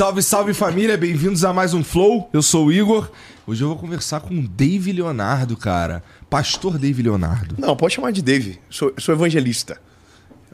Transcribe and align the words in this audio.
Salve, 0.00 0.22
salve 0.22 0.54
família, 0.54 0.96
bem-vindos 0.96 1.44
a 1.44 1.52
mais 1.52 1.74
um 1.74 1.84
Flow. 1.84 2.30
Eu 2.32 2.40
sou 2.40 2.68
o 2.68 2.72
Igor. 2.72 3.10
Hoje 3.46 3.62
eu 3.62 3.68
vou 3.68 3.76
conversar 3.76 4.20
com 4.20 4.32
o 4.32 4.48
Dave 4.48 4.92
Leonardo, 4.92 5.58
cara. 5.58 6.02
Pastor 6.30 6.78
Dave 6.78 7.02
Leonardo. 7.02 7.56
Não, 7.58 7.76
pode 7.76 7.96
chamar 7.96 8.10
de 8.10 8.22
Dave. 8.22 8.58
Sou, 8.70 8.94
sou 8.96 9.14
evangelista. 9.14 9.78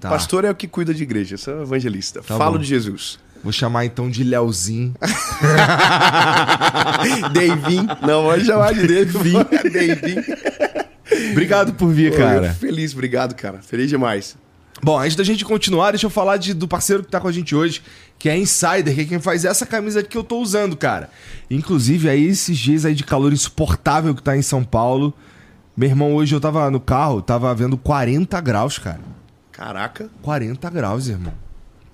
Tá. 0.00 0.10
Pastor 0.10 0.44
é 0.44 0.50
o 0.50 0.54
que 0.56 0.66
cuida 0.66 0.92
de 0.92 1.04
igreja, 1.04 1.34
eu 1.34 1.38
sou 1.38 1.62
evangelista. 1.62 2.22
Tá 2.22 2.36
Falo 2.36 2.54
bom. 2.54 2.58
de 2.58 2.64
Jesus. 2.64 3.20
Vou 3.40 3.52
chamar 3.52 3.84
então 3.84 4.10
de 4.10 4.24
Leozinho. 4.24 4.96
Davin. 7.32 7.86
Não, 8.04 8.24
pode 8.24 8.46
chamar 8.46 8.74
de 8.74 8.84
Davin. 8.84 9.34
Davin. 9.70 11.30
Obrigado 11.30 11.72
por 11.74 11.92
vir, 11.92 12.10
Pô, 12.10 12.18
cara. 12.18 12.52
Feliz, 12.52 12.92
obrigado, 12.92 13.36
cara. 13.36 13.60
Feliz 13.62 13.88
demais. 13.88 14.36
Bom, 14.82 14.98
antes 14.98 15.16
da 15.16 15.24
gente 15.24 15.44
continuar, 15.44 15.90
deixa 15.92 16.06
eu 16.06 16.10
falar 16.10 16.36
de- 16.36 16.52
do 16.54 16.68
parceiro 16.68 17.02
que 17.02 17.10
tá 17.10 17.18
com 17.18 17.28
a 17.28 17.32
gente 17.32 17.54
hoje, 17.54 17.82
que 18.18 18.28
é 18.28 18.36
Insider, 18.36 18.94
que 18.94 19.00
é 19.00 19.04
quem 19.04 19.18
faz 19.18 19.44
essa 19.44 19.64
camisa 19.64 20.00
aqui 20.00 20.10
que 20.10 20.18
eu 20.18 20.24
tô 20.24 20.38
usando, 20.38 20.76
cara. 20.76 21.10
Inclusive, 21.50 22.08
aí 22.10 22.24
esses 22.26 22.56
dias 22.58 22.84
aí 22.84 22.94
de 22.94 23.02
calor 23.04 23.32
insuportável 23.32 24.14
que 24.14 24.22
tá 24.22 24.36
em 24.36 24.42
São 24.42 24.62
Paulo. 24.62 25.14
Meu 25.76 25.88
irmão, 25.88 26.14
hoje 26.14 26.34
eu 26.34 26.40
tava 26.40 26.70
no 26.70 26.80
carro, 26.80 27.20
tava 27.22 27.54
vendo 27.54 27.76
40 27.76 28.40
graus, 28.40 28.78
cara. 28.78 29.00
Caraca. 29.50 30.10
40 30.22 30.68
graus, 30.70 31.08
irmão. 31.08 31.32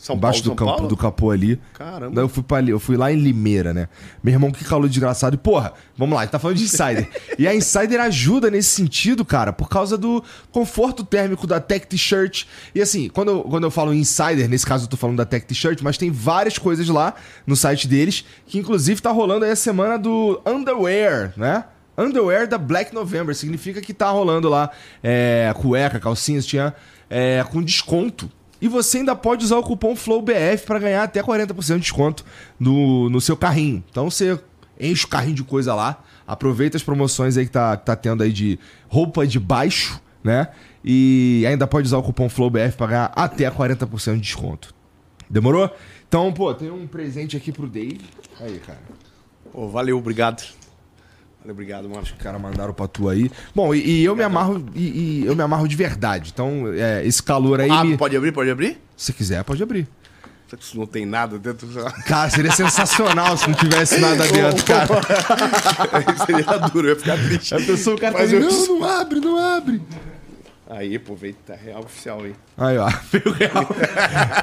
São 0.02 0.16
Embaixo 0.16 0.42
Paulo, 0.42 0.42
do 0.42 0.48
São 0.48 0.56
campo 0.56 0.78
Paulo? 0.78 0.88
do 0.88 0.96
capô 0.96 1.30
ali. 1.30 1.60
Caramba. 1.74 2.16
Daí 2.16 2.24
eu 2.24 2.28
fui 2.28 2.42
pra 2.42 2.60
eu 2.60 2.80
fui 2.80 2.96
lá 2.96 3.12
em 3.12 3.16
Limeira, 3.16 3.72
né? 3.72 3.88
Meu 4.20 4.34
irmão, 4.34 4.50
que 4.50 4.64
calor 4.64 4.88
desgraçado. 4.88 5.36
E, 5.36 5.38
porra, 5.38 5.74
vamos 5.96 6.16
lá, 6.16 6.22
a 6.22 6.24
gente 6.24 6.32
tá 6.32 6.40
falando 6.40 6.56
de 6.56 6.64
Insider. 6.64 7.08
e 7.38 7.46
a 7.46 7.54
Insider 7.54 8.00
ajuda 8.00 8.50
nesse 8.50 8.70
sentido, 8.70 9.24
cara, 9.24 9.52
por 9.52 9.68
causa 9.68 9.96
do 9.96 10.20
conforto 10.50 11.04
térmico 11.04 11.46
da 11.46 11.60
Tech 11.60 11.86
T-Shirt. 11.86 12.46
E 12.74 12.82
assim, 12.82 13.08
quando 13.10 13.28
eu, 13.28 13.42
quando 13.42 13.62
eu 13.62 13.70
falo 13.70 13.94
Insider, 13.94 14.48
nesse 14.48 14.66
caso 14.66 14.86
eu 14.86 14.88
tô 14.88 14.96
falando 14.96 15.18
da 15.18 15.24
Tech 15.24 15.46
T-Shirt, 15.46 15.82
mas 15.82 15.96
tem 15.96 16.10
várias 16.10 16.58
coisas 16.58 16.88
lá 16.88 17.14
no 17.46 17.54
site 17.54 17.86
deles, 17.86 18.24
que 18.44 18.58
inclusive 18.58 19.00
tá 19.00 19.12
rolando 19.12 19.44
aí 19.44 19.52
a 19.52 19.56
semana 19.56 19.96
do 19.96 20.42
Underwear, 20.44 21.32
né? 21.36 21.62
Underwear 21.96 22.48
da 22.48 22.58
Black 22.58 22.92
November. 22.92 23.36
Significa 23.36 23.80
que 23.80 23.94
tá 23.94 24.10
rolando 24.10 24.48
lá 24.48 24.68
é, 25.00 25.54
cueca, 25.54 26.00
calcinhas, 26.00 26.44
tinha 26.44 26.74
é, 27.08 27.44
com 27.48 27.62
desconto. 27.62 28.28
E 28.62 28.68
você 28.68 28.98
ainda 28.98 29.16
pode 29.16 29.44
usar 29.44 29.56
o 29.58 29.62
cupom 29.64 29.96
FLOWBF 29.96 30.64
para 30.64 30.78
ganhar 30.78 31.02
até 31.02 31.20
40% 31.20 31.74
de 31.74 31.80
desconto 31.80 32.24
no, 32.60 33.10
no 33.10 33.20
seu 33.20 33.36
carrinho. 33.36 33.82
Então 33.90 34.08
você 34.08 34.38
enche 34.78 35.04
o 35.04 35.08
carrinho 35.08 35.34
de 35.34 35.42
coisa 35.42 35.74
lá, 35.74 36.00
aproveita 36.24 36.76
as 36.76 36.82
promoções 36.84 37.36
aí 37.36 37.44
que 37.44 37.50
tá, 37.50 37.76
tá 37.76 37.96
tendo 37.96 38.22
aí 38.22 38.32
de 38.32 38.60
roupa 38.88 39.26
de 39.26 39.40
baixo, 39.40 40.00
né? 40.22 40.46
E 40.84 41.44
ainda 41.44 41.66
pode 41.66 41.86
usar 41.86 41.98
o 41.98 42.04
cupom 42.04 42.28
FLOWBF 42.28 42.76
para 42.76 42.86
ganhar 42.86 43.12
até 43.16 43.50
40% 43.50 44.14
de 44.14 44.20
desconto. 44.20 44.72
Demorou? 45.28 45.68
Então, 46.06 46.32
pô, 46.32 46.54
tem 46.54 46.70
um 46.70 46.86
presente 46.86 47.36
aqui 47.36 47.50
pro 47.50 47.66
Dave. 47.66 48.00
Aí, 48.38 48.60
cara. 48.60 48.78
Pô, 49.50 49.68
valeu, 49.68 49.98
obrigado. 49.98 50.40
Obrigado, 51.48 51.88
mano. 51.88 52.02
Os 52.02 52.12
caras 52.12 52.40
mandaram 52.40 52.72
pra 52.72 52.86
tu 52.86 53.08
aí. 53.08 53.30
Bom, 53.54 53.74
e, 53.74 54.00
e 54.02 54.04
eu 54.04 54.14
me 54.14 54.22
amarro, 54.22 54.64
e, 54.74 55.22
e 55.22 55.26
eu 55.26 55.34
me 55.34 55.42
amarro 55.42 55.66
de 55.66 55.74
verdade. 55.76 56.30
Então, 56.32 56.64
é, 56.72 57.04
esse 57.04 57.22
calor 57.22 57.60
aí. 57.60 57.70
Ah, 57.70 57.84
me- 57.84 57.96
pode 57.96 58.16
abrir? 58.16 58.32
Pode 58.32 58.50
abrir? 58.50 58.80
Se 58.96 59.12
quiser, 59.12 59.42
pode 59.44 59.62
abrir. 59.62 59.88
Se 60.60 60.76
não 60.76 60.86
tem 60.86 61.06
nada 61.06 61.38
dentro. 61.38 61.66
Cara, 62.04 62.28
seria 62.28 62.52
sensacional 62.52 63.38
se 63.38 63.48
não 63.48 63.54
tivesse 63.56 63.98
nada 63.98 64.28
dentro, 64.28 64.62
cara. 64.66 64.86
Seria 66.26 66.58
duro, 66.68 66.88
eu 66.88 66.92
ia 66.92 66.98
ficar 67.00 67.16
triste. 67.16 67.54
A 67.54 67.58
pessoa, 67.58 67.96
o 67.96 67.98
cara 67.98 68.12
tá 68.12 68.18
Mas 68.18 68.34
ali, 68.34 68.44
eu- 68.44 68.50
não, 68.52 68.66
não 68.80 68.84
abre, 68.84 69.18
não 69.20 69.38
abre. 69.38 69.82
Aí, 70.68 70.98
pô, 70.98 71.14
veio, 71.14 71.34
tá 71.46 71.54
real 71.54 71.80
oficial 71.80 72.20
aí. 72.22 72.34
Aí, 72.58 72.76
ó, 72.78 72.86
veio 73.10 73.32
real. 73.34 73.66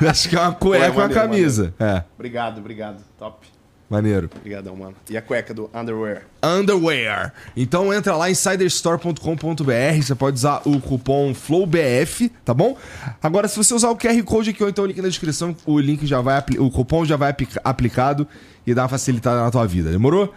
Acho 0.10 0.30
que 0.30 0.36
é 0.36 0.40
uma 0.40 0.52
cueca 0.54 0.80
Pô, 0.86 0.90
é 0.90 0.92
com 0.92 0.98
uma 1.00 1.08
maneiro, 1.08 1.22
camisa. 1.30 1.74
É, 1.80 2.04
Obrigado, 2.16 2.58
obrigado. 2.58 3.04
Top. 3.18 3.48
Maneiro. 3.90 4.30
Obrigadão, 4.38 4.76
mano. 4.76 4.96
E 5.10 5.18
a 5.18 5.22
cueca 5.22 5.54
do 5.54 5.70
Underwear? 5.74 6.24
Underwear. 6.44 7.34
Então 7.58 7.94
entra 7.94 8.16
lá 8.16 8.30
em 8.30 8.34
insiderstore.com.br, 8.34 10.02
você 10.02 10.16
pode 10.16 10.36
usar 10.38 10.62
o 10.66 10.80
cupom 10.80 11.34
FLOWBF, 11.34 12.30
tá 12.46 12.54
bom? 12.54 12.78
Agora, 13.22 13.48
se 13.48 13.58
você 13.58 13.74
usar 13.74 13.90
o 13.90 13.98
QR 13.98 14.22
Code 14.24 14.52
aqui 14.52 14.62
ou 14.64 14.70
então 14.70 14.84
o 14.84 14.88
link 14.88 15.02
na 15.02 15.08
descrição, 15.08 15.56
o 15.66 15.80
link 15.80 16.06
já 16.06 16.22
vai, 16.22 16.44
o 16.60 16.70
cupom 16.70 17.04
já 17.06 17.16
vai 17.18 17.32
aplica- 17.32 17.62
aplicado 17.64 18.28
e 18.66 18.74
dá 18.74 18.84
uma 18.84 18.90
facilitada 18.90 19.42
na 19.42 19.50
tua 19.52 19.66
vida, 19.66 19.90
demorou? 19.92 20.34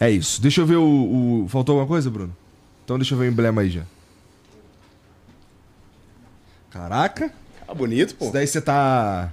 É 0.00 0.10
isso. 0.10 0.40
Deixa 0.40 0.60
eu 0.60 0.66
ver 0.66 0.76
o, 0.76 1.44
o- 1.44 1.46
Faltou 1.48 1.74
alguma 1.74 1.86
coisa, 1.88 2.10
Bruno? 2.10 2.34
Então 2.84 2.98
deixa 2.98 3.14
eu 3.14 3.18
ver 3.18 3.26
o 3.28 3.30
emblema 3.30 3.60
aí 3.62 3.70
já. 3.70 3.82
Caraca. 6.70 7.30
Ah, 7.66 7.74
bonito, 7.74 8.14
pô. 8.16 8.24
Isso 8.24 8.34
daí 8.34 8.46
você 8.46 8.60
tá. 8.60 9.30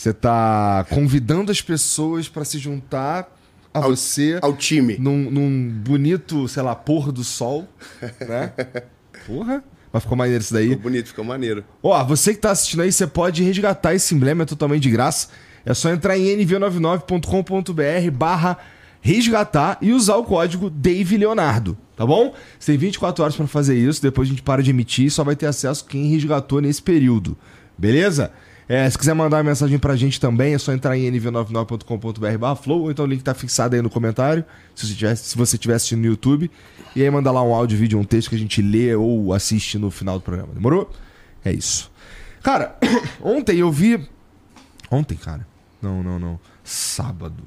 Você 0.00 0.14
tá 0.14 0.86
convidando 0.88 1.52
as 1.52 1.60
pessoas 1.60 2.26
pra 2.26 2.42
se 2.42 2.58
juntar 2.58 3.30
a 3.74 3.80
Ao- 3.80 3.90
você 3.94 4.38
Ao 4.40 4.56
time. 4.56 4.96
num, 4.98 5.30
num 5.30 5.68
bonito, 5.68 6.48
sei 6.48 6.62
lá, 6.62 6.74
pôr 6.74 7.12
do 7.12 7.22
sol, 7.22 7.68
né? 8.26 8.50
Porra. 9.26 9.62
Mas 9.92 10.02
ficou 10.02 10.16
maneiro 10.16 10.40
isso 10.42 10.54
daí. 10.54 10.70
Ficou 10.70 10.82
bonito, 10.84 11.08
ficou 11.08 11.22
maneiro. 11.22 11.62
Ó, 11.82 12.02
você 12.02 12.32
que 12.32 12.40
tá 12.40 12.50
assistindo 12.50 12.80
aí, 12.80 12.90
você 12.90 13.06
pode 13.06 13.42
resgatar 13.42 13.92
esse 13.94 14.14
emblema, 14.14 14.44
é 14.44 14.46
totalmente 14.46 14.84
de 14.84 14.90
graça. 14.90 15.28
É 15.66 15.74
só 15.74 15.90
entrar 15.90 16.16
em 16.16 16.34
nv99.com.br 16.46 18.10
barra 18.10 18.56
resgatar 19.02 19.76
e 19.82 19.92
usar 19.92 20.16
o 20.16 20.24
código 20.24 20.70
Dave 20.70 21.18
Leonardo, 21.18 21.76
tá 21.94 22.06
bom? 22.06 22.34
Você 22.58 22.72
tem 22.72 22.78
24 22.78 23.22
horas 23.22 23.36
pra 23.36 23.46
fazer 23.46 23.76
isso, 23.76 24.00
depois 24.00 24.28
a 24.28 24.30
gente 24.30 24.40
para 24.42 24.62
de 24.62 24.70
emitir 24.70 25.04
e 25.06 25.10
só 25.10 25.22
vai 25.22 25.36
ter 25.36 25.44
acesso 25.46 25.84
quem 25.84 26.06
resgatou 26.06 26.62
nesse 26.62 26.80
período, 26.80 27.36
beleza? 27.76 28.32
É, 28.70 28.88
se 28.88 28.96
quiser 28.96 29.14
mandar 29.14 29.38
uma 29.38 29.42
mensagem 29.42 29.80
pra 29.80 29.96
gente 29.96 30.20
também, 30.20 30.54
é 30.54 30.58
só 30.58 30.72
entrar 30.72 30.96
em 30.96 31.10
nv99.com.br 31.10 32.38
barra 32.38 32.54
flow, 32.54 32.82
ou 32.82 32.90
então 32.92 33.04
o 33.04 33.08
link 33.08 33.20
tá 33.20 33.34
fixado 33.34 33.74
aí 33.74 33.82
no 33.82 33.90
comentário, 33.90 34.44
se 34.76 34.86
você 34.86 34.92
estiver 34.92 35.16
se 35.16 35.36
você 35.36 35.56
estiver 35.56 35.74
assistindo 35.74 35.98
no 36.02 36.06
YouTube. 36.06 36.48
E 36.94 37.02
aí 37.02 37.10
manda 37.10 37.32
lá 37.32 37.42
um 37.42 37.52
áudio, 37.52 37.76
vídeo, 37.76 37.98
um 37.98 38.04
texto 38.04 38.28
que 38.28 38.36
a 38.36 38.38
gente 38.38 38.62
lê 38.62 38.94
ou 38.94 39.34
assiste 39.34 39.76
no 39.76 39.90
final 39.90 40.20
do 40.20 40.22
programa, 40.22 40.54
demorou? 40.54 40.88
É 41.44 41.52
isso. 41.52 41.90
Cara, 42.44 42.76
ontem 43.20 43.58
eu 43.58 43.72
vi. 43.72 44.08
Ontem, 44.88 45.16
cara. 45.16 45.44
Não, 45.82 46.00
não, 46.00 46.20
não. 46.20 46.38
Sábado. 46.62 47.42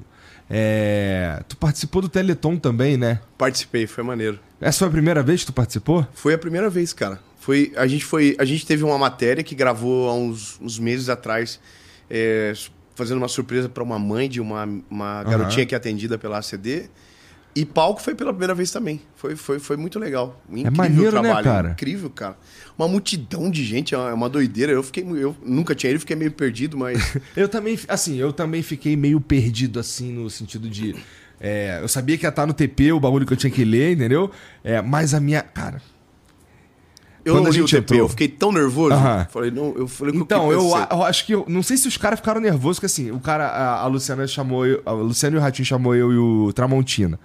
É... 0.50 1.42
Tu 1.48 1.56
participou 1.56 2.02
do 2.02 2.08
Teleton 2.10 2.58
também, 2.58 2.98
né? 2.98 3.20
Participei, 3.38 3.86
foi 3.86 4.04
maneiro. 4.04 4.38
Essa 4.60 4.80
foi 4.80 4.88
a 4.88 4.90
primeira 4.90 5.22
vez 5.22 5.40
que 5.40 5.46
tu 5.46 5.54
participou? 5.54 6.06
Foi 6.12 6.34
a 6.34 6.38
primeira 6.38 6.68
vez, 6.68 6.92
cara. 6.92 7.18
Foi, 7.44 7.74
a, 7.76 7.86
gente 7.86 8.06
foi, 8.06 8.34
a 8.38 8.44
gente 8.46 8.64
teve 8.64 8.82
uma 8.84 8.96
matéria 8.96 9.44
que 9.44 9.54
gravou 9.54 10.08
há 10.08 10.14
uns, 10.14 10.58
uns 10.62 10.78
meses 10.78 11.10
atrás, 11.10 11.60
é, 12.08 12.54
fazendo 12.94 13.18
uma 13.18 13.28
surpresa 13.28 13.68
para 13.68 13.82
uma 13.82 13.98
mãe 13.98 14.30
de 14.30 14.40
uma, 14.40 14.66
uma 14.90 15.22
garotinha 15.24 15.66
que 15.66 15.74
é 15.74 15.76
atendida 15.76 16.16
pela 16.16 16.38
ACD. 16.38 16.88
E 17.54 17.66
palco 17.66 18.00
foi 18.00 18.14
pela 18.14 18.32
primeira 18.32 18.54
vez 18.54 18.70
também. 18.70 18.98
Foi, 19.14 19.36
foi, 19.36 19.58
foi 19.58 19.76
muito 19.76 19.98
legal. 19.98 20.42
Incrível 20.48 20.72
maneiro, 20.72 21.18
o 21.18 21.22
né, 21.22 21.28
trabalho. 21.28 21.44
cara? 21.44 21.70
Incrível, 21.72 22.08
cara. 22.08 22.38
Uma 22.78 22.88
multidão 22.88 23.50
de 23.50 23.62
gente, 23.62 23.94
é 23.94 23.98
uma, 23.98 24.08
é 24.08 24.14
uma 24.14 24.28
doideira. 24.30 24.72
Eu 24.72 24.82
fiquei. 24.82 25.04
Eu 25.04 25.36
nunca 25.44 25.74
tinha 25.74 25.90
ido, 25.90 26.00
fiquei 26.00 26.16
meio 26.16 26.32
perdido, 26.32 26.78
mas. 26.78 26.98
Eu 27.36 27.46
também, 27.46 27.78
assim, 27.88 28.16
eu 28.16 28.32
também 28.32 28.62
fiquei 28.62 28.96
meio 28.96 29.20
perdido, 29.20 29.78
assim, 29.78 30.10
no 30.14 30.30
sentido 30.30 30.66
de. 30.66 30.96
é, 31.38 31.80
eu 31.82 31.88
sabia 31.88 32.16
que 32.16 32.24
ia 32.24 32.30
estar 32.30 32.46
no 32.46 32.54
TP, 32.54 32.90
o 32.90 32.98
bagulho 32.98 33.26
que 33.26 33.34
eu 33.34 33.36
tinha 33.36 33.50
que 33.50 33.66
ler, 33.66 33.92
entendeu? 33.92 34.30
É, 34.64 34.80
mas 34.80 35.12
a 35.12 35.20
minha. 35.20 35.42
Cara. 35.42 35.82
Eu 37.24 37.34
Quando 37.34 37.44
não 37.44 37.50
a 37.50 37.54
li 37.54 37.62
o 37.62 37.66
TP, 37.66 37.98
eu 37.98 38.08
fiquei 38.08 38.28
tão 38.28 38.52
nervoso. 38.52 38.94
Aham. 38.94 39.26
Falei, 39.30 39.50
não, 39.50 39.74
eu 39.76 39.88
falei 39.88 40.14
Então, 40.14 40.52
eu, 40.52 40.60
eu 40.90 41.02
acho 41.02 41.24
que. 41.24 41.34
eu- 41.34 41.44
não 41.48 41.62
sei 41.62 41.76
se 41.76 41.88
os 41.88 41.96
caras 41.96 42.18
ficaram 42.20 42.40
nervosos, 42.40 42.76
porque 42.78 42.86
assim, 42.86 43.10
o 43.10 43.18
cara. 43.18 43.46
A, 43.46 43.80
a 43.82 43.86
Luciana 43.86 44.26
chamou. 44.26 44.66
Eu, 44.66 44.82
a 44.84 44.92
Luciana 44.92 45.36
e 45.36 45.38
o 45.38 45.42
Ratinho 45.42 45.64
chamou 45.64 45.94
eu 45.94 46.12
e 46.12 46.18
o 46.18 46.52
Tramontina. 46.52 47.18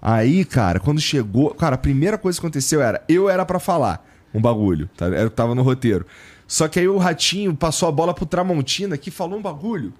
Aí, 0.00 0.44
cara, 0.44 0.78
quando 0.78 1.00
chegou. 1.00 1.52
Cara, 1.54 1.74
a 1.74 1.78
primeira 1.78 2.16
coisa 2.16 2.38
que 2.40 2.46
aconteceu 2.46 2.80
era. 2.80 3.02
Eu 3.08 3.28
era 3.28 3.44
pra 3.44 3.58
falar 3.58 4.06
um 4.32 4.40
bagulho, 4.40 4.88
tá? 4.96 5.06
Era 5.06 5.26
o 5.26 5.30
que 5.30 5.36
tava 5.36 5.54
no 5.54 5.62
roteiro. 5.62 6.06
Só 6.46 6.68
que 6.68 6.78
aí 6.80 6.88
o 6.88 6.96
Ratinho 6.98 7.54
passou 7.54 7.88
a 7.88 7.92
bola 7.92 8.14
pro 8.14 8.26
Tramontina, 8.26 8.96
que 8.96 9.10
falou 9.10 9.38
um 9.38 9.42
bagulho 9.42 9.92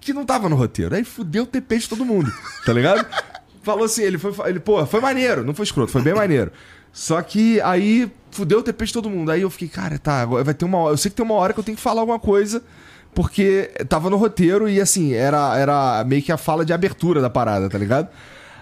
que 0.00 0.12
não 0.12 0.24
tava 0.24 0.48
no 0.48 0.56
roteiro. 0.56 0.94
Aí 0.94 1.04
fudeu 1.04 1.42
o 1.44 1.46
TP 1.46 1.78
de 1.78 1.88
todo 1.88 2.04
mundo, 2.04 2.32
tá 2.64 2.72
ligado? 2.72 3.04
Falou 3.62 3.84
assim, 3.84 4.02
ele 4.04 4.16
foi. 4.16 4.32
Ele, 4.48 4.60
pô, 4.60 4.86
foi 4.86 5.00
maneiro, 5.00 5.42
não 5.42 5.52
foi 5.52 5.64
escroto, 5.64 5.90
foi 5.90 6.00
bem 6.00 6.14
maneiro. 6.14 6.52
Só 6.92 7.20
que 7.20 7.60
aí 7.62 8.08
fudeu 8.36 8.58
o 8.58 8.62
TP 8.62 8.84
de 8.84 8.92
todo 8.92 9.10
mundo. 9.10 9.30
Aí 9.30 9.42
eu 9.42 9.50
fiquei, 9.50 9.68
cara, 9.68 9.98
tá, 9.98 10.24
vai 10.24 10.54
ter 10.54 10.64
uma 10.64 10.78
hora. 10.78 10.92
Eu 10.94 10.96
sei 10.98 11.10
que 11.10 11.16
tem 11.16 11.24
uma 11.24 11.34
hora 11.34 11.52
que 11.52 11.60
eu 11.60 11.64
tenho 11.64 11.76
que 11.76 11.82
falar 11.82 12.00
alguma 12.02 12.18
coisa, 12.20 12.62
porque 13.14 13.70
tava 13.88 14.10
no 14.10 14.16
roteiro 14.16 14.68
e 14.68 14.80
assim, 14.80 15.12
era, 15.14 15.56
era 15.58 16.04
meio 16.04 16.22
que 16.22 16.30
a 16.30 16.36
fala 16.36 16.64
de 16.64 16.72
abertura 16.72 17.20
da 17.20 17.30
parada, 17.30 17.68
tá 17.68 17.78
ligado? 17.78 18.08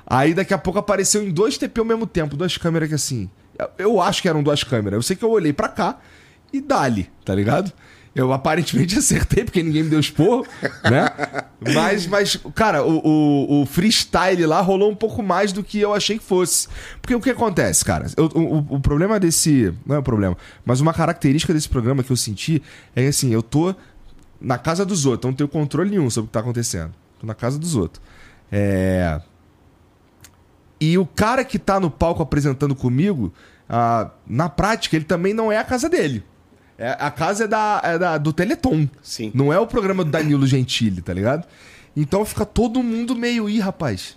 Aí 0.07 0.33
daqui 0.35 0.55
a 0.55 0.59
pouco 0.59 0.79
apareceu 0.79 1.23
em 1.23 1.31
dois 1.33 1.59
TP 1.59 1.81
ao 1.81 1.85
mesmo 1.87 2.07
tempo, 2.07 2.37
duas 2.37 2.57
câmeras 2.57 2.89
que 2.89 2.95
assim. 2.95 3.29
eu- 3.79 4.01
acho 4.01 4.21
que 4.23 4.29
eram 4.29 4.43
duas 4.43 4.63
câmeras. 4.63 4.97
Eu 4.99 5.03
sei 5.03 5.17
que 5.17 5.25
eu 5.25 5.31
olhei 5.31 5.53
pra 5.53 5.69
cá 5.69 5.99
e 6.53 6.61
dali, 6.61 7.11
tá 7.25 7.35
ligado? 7.35 7.73
Eu 8.15 8.33
aparentemente 8.33 8.97
acertei, 8.99 9.45
porque 9.45 9.63
ninguém 9.63 9.83
me 9.83 9.91
deu 9.91 9.99
esporro, 9.99 10.47
né? 10.89 11.09
Mas, 11.75 12.07
mas 12.07 12.37
cara, 12.55 12.85
o, 12.85 12.99
o, 13.05 13.63
o 13.63 13.67
freestyle 13.67 14.47
lá 14.47 14.61
rolou 14.61 14.91
um 14.91 14.95
pouco 14.95 15.23
mais 15.23 15.53
do 15.53 15.65
que 15.65 15.81
eu 15.81 15.93
achei 15.93 16.19
que 16.19 16.25
fosse. 16.25 16.69
Porque 17.03 17.15
o 17.15 17.21
que 17.21 17.31
acontece, 17.31 17.85
cara? 17.85 18.07
Eu- 18.17 18.31
o, 18.35 18.77
o- 18.77 18.81
problema 18.81 19.19
desse. 19.19 19.75
Não 19.85 19.97
é 19.97 19.99
o 19.99 20.03
problema, 20.03 20.37
mas 20.65 20.81
uma 20.81 20.95
característica 20.95 21.53
desse 21.53 21.69
programa 21.69 22.05
que 22.05 22.13
eu 22.13 22.17
senti 22.17 22.63
é 22.95 23.03
que 23.03 23.09
assim, 23.09 23.33
eu 23.33 23.43
tô 23.43 23.75
na 24.41 24.59
casa 24.59 24.85
dos 24.87 25.07
outros. 25.07 25.29
Não 25.29 25.35
tenho 25.37 25.49
controle 25.49 25.91
nenhum 25.91 26.09
sobre 26.09 26.27
o 26.27 26.29
que 26.29 26.33
tá 26.35 26.41
acontecendo. 26.41 26.93
Tô 27.19 27.27
na 27.27 27.35
casa 27.35 27.59
dos 27.59 27.75
outros. 27.75 28.01
É... 28.53 29.21
E 30.81 30.99
o 30.99 31.07
cara 31.07 31.45
que 31.45 31.59
tá 31.59 31.81
no 31.81 31.91
palco 31.91 32.23
apresentando 32.23 32.75
comigo, 32.75 33.33
ah, 33.69 34.11
na 34.27 34.49
prática, 34.49 34.95
ele 34.97 35.05
também 35.05 35.33
não 35.33 35.51
é 35.51 35.57
a 35.59 35.65
casa 35.65 35.89
dele. 35.89 36.23
É, 36.79 36.97
a 36.99 37.11
casa 37.11 37.45
é, 37.45 37.47
da, 37.47 37.81
é 37.85 37.99
da, 37.99 38.19
do 38.19 38.33
Teleton. 38.33 38.89
Sim. 39.03 39.31
Não 39.35 39.53
é 39.53 39.59
o 39.59 39.67
programa 39.67 40.05
do 40.05 40.11
Danilo 40.11 40.47
Gentili, 40.47 41.01
tá 41.01 41.13
ligado? 41.13 41.47
Então 41.97 42.25
fica 42.25 42.45
todo 42.45 42.83
mundo 42.83 43.15
meio, 43.15 43.49
ih, 43.49 43.61
rapaz. 43.61 44.17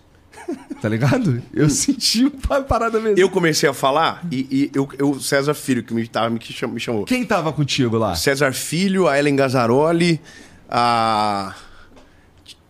Tá 0.81 0.87
ligado? 0.87 1.41
Eu 1.53 1.69
senti 1.69 2.25
uma 2.25 2.61
parada 2.61 2.99
mesmo. 2.99 3.19
Eu 3.19 3.29
comecei 3.29 3.67
a 3.67 3.73
falar 3.73 4.25
e, 4.31 4.47
e 4.49 4.71
eu, 4.73 4.87
eu, 4.97 5.19
César 5.19 5.53
Filho, 5.53 5.83
que 5.83 5.93
me, 5.93 6.07
tava, 6.07 6.29
me, 6.29 6.39
me 6.39 6.79
chamou. 6.79 7.05
Quem 7.05 7.25
tava 7.25 7.51
contigo 7.51 7.97
lá? 7.97 8.15
César 8.15 8.53
Filho, 8.53 9.07
a 9.07 9.17
Ellen 9.17 9.35
Gazzaroli, 9.35 10.21
a. 10.69 11.55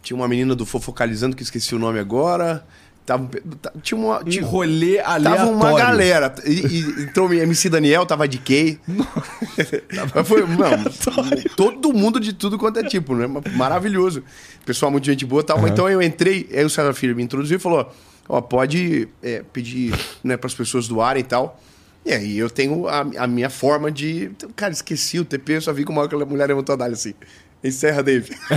Tinha 0.02 0.16
uma 0.16 0.28
menina 0.28 0.56
do 0.56 0.66
Fofocalizando 0.66 1.36
que 1.36 1.44
esqueci 1.44 1.76
o 1.76 1.80
nome 1.80 2.00
agora. 2.00 2.66
Tava, 3.08 3.30
tinha 3.82 3.98
uma. 3.98 4.20
Um 4.20 4.26
Tinha, 4.26 4.46
rolê 4.46 5.00
aleatório. 5.00 5.38
Tava 5.38 5.50
uma 5.50 5.80
galera. 5.80 6.36
E, 6.46 6.52
e 6.52 7.04
entrou 7.04 7.30
o 7.30 7.34
MC 7.34 7.70
Daniel, 7.70 8.06
tava 8.06 8.28
de 8.28 8.38
Kay. 8.38 8.78
Mas 10.14 10.28
foi, 10.28 10.46
mano, 10.46 10.84
todo 11.56 11.94
mundo 11.94 12.20
de 12.20 12.34
tudo 12.34 12.58
quanto 12.58 12.80
é 12.80 12.84
tipo, 12.84 13.16
né? 13.16 13.26
Maravilhoso. 13.56 14.24
Pessoal, 14.66 14.92
muito 14.92 15.06
gente 15.06 15.26
boa 15.26 15.42
e 15.42 15.46
tal. 15.46 15.58
Mas 15.62 15.72
Então 15.72 15.90
eu 15.90 16.02
entrei, 16.02 16.50
aí 16.54 16.66
o 16.66 16.70
César 16.70 16.94
Filho 16.94 17.16
me 17.16 17.24
introduziu 17.24 17.56
e 17.56 17.60
falou: 17.62 17.90
Ó, 18.28 18.42
pode 18.42 19.08
é, 19.24 19.42
pedir 19.54 19.98
né, 20.22 20.36
para 20.36 20.48
as 20.48 20.54
pessoas 20.54 20.90
doarem 20.90 21.22
e 21.22 21.26
tal. 21.26 21.58
E 22.06 22.12
aí 22.12 22.38
eu 22.38 22.50
tenho 22.50 22.90
a, 22.90 23.06
a 23.20 23.26
minha 23.26 23.50
forma 23.50 23.90
de. 23.90 24.32
Cara, 24.54 24.74
esqueci 24.74 25.18
o 25.18 25.24
TP, 25.24 25.54
eu 25.54 25.62
só 25.62 25.72
vi 25.72 25.86
como 25.86 26.02
aquela 26.02 26.26
mulher 26.26 26.50
levantou 26.50 26.74
a 26.74 26.78
dália 26.78 26.94
assim. 26.96 27.14
Encerra, 27.64 28.04
Dave. 28.04 28.30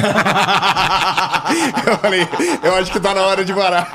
eu 1.87 1.99
falei, 1.99 2.27
eu 2.63 2.75
acho 2.77 2.93
que 2.93 3.01
tá 3.01 3.15
na 3.15 3.23
hora 3.23 3.45
de 3.45 3.53
parar. 3.55 3.91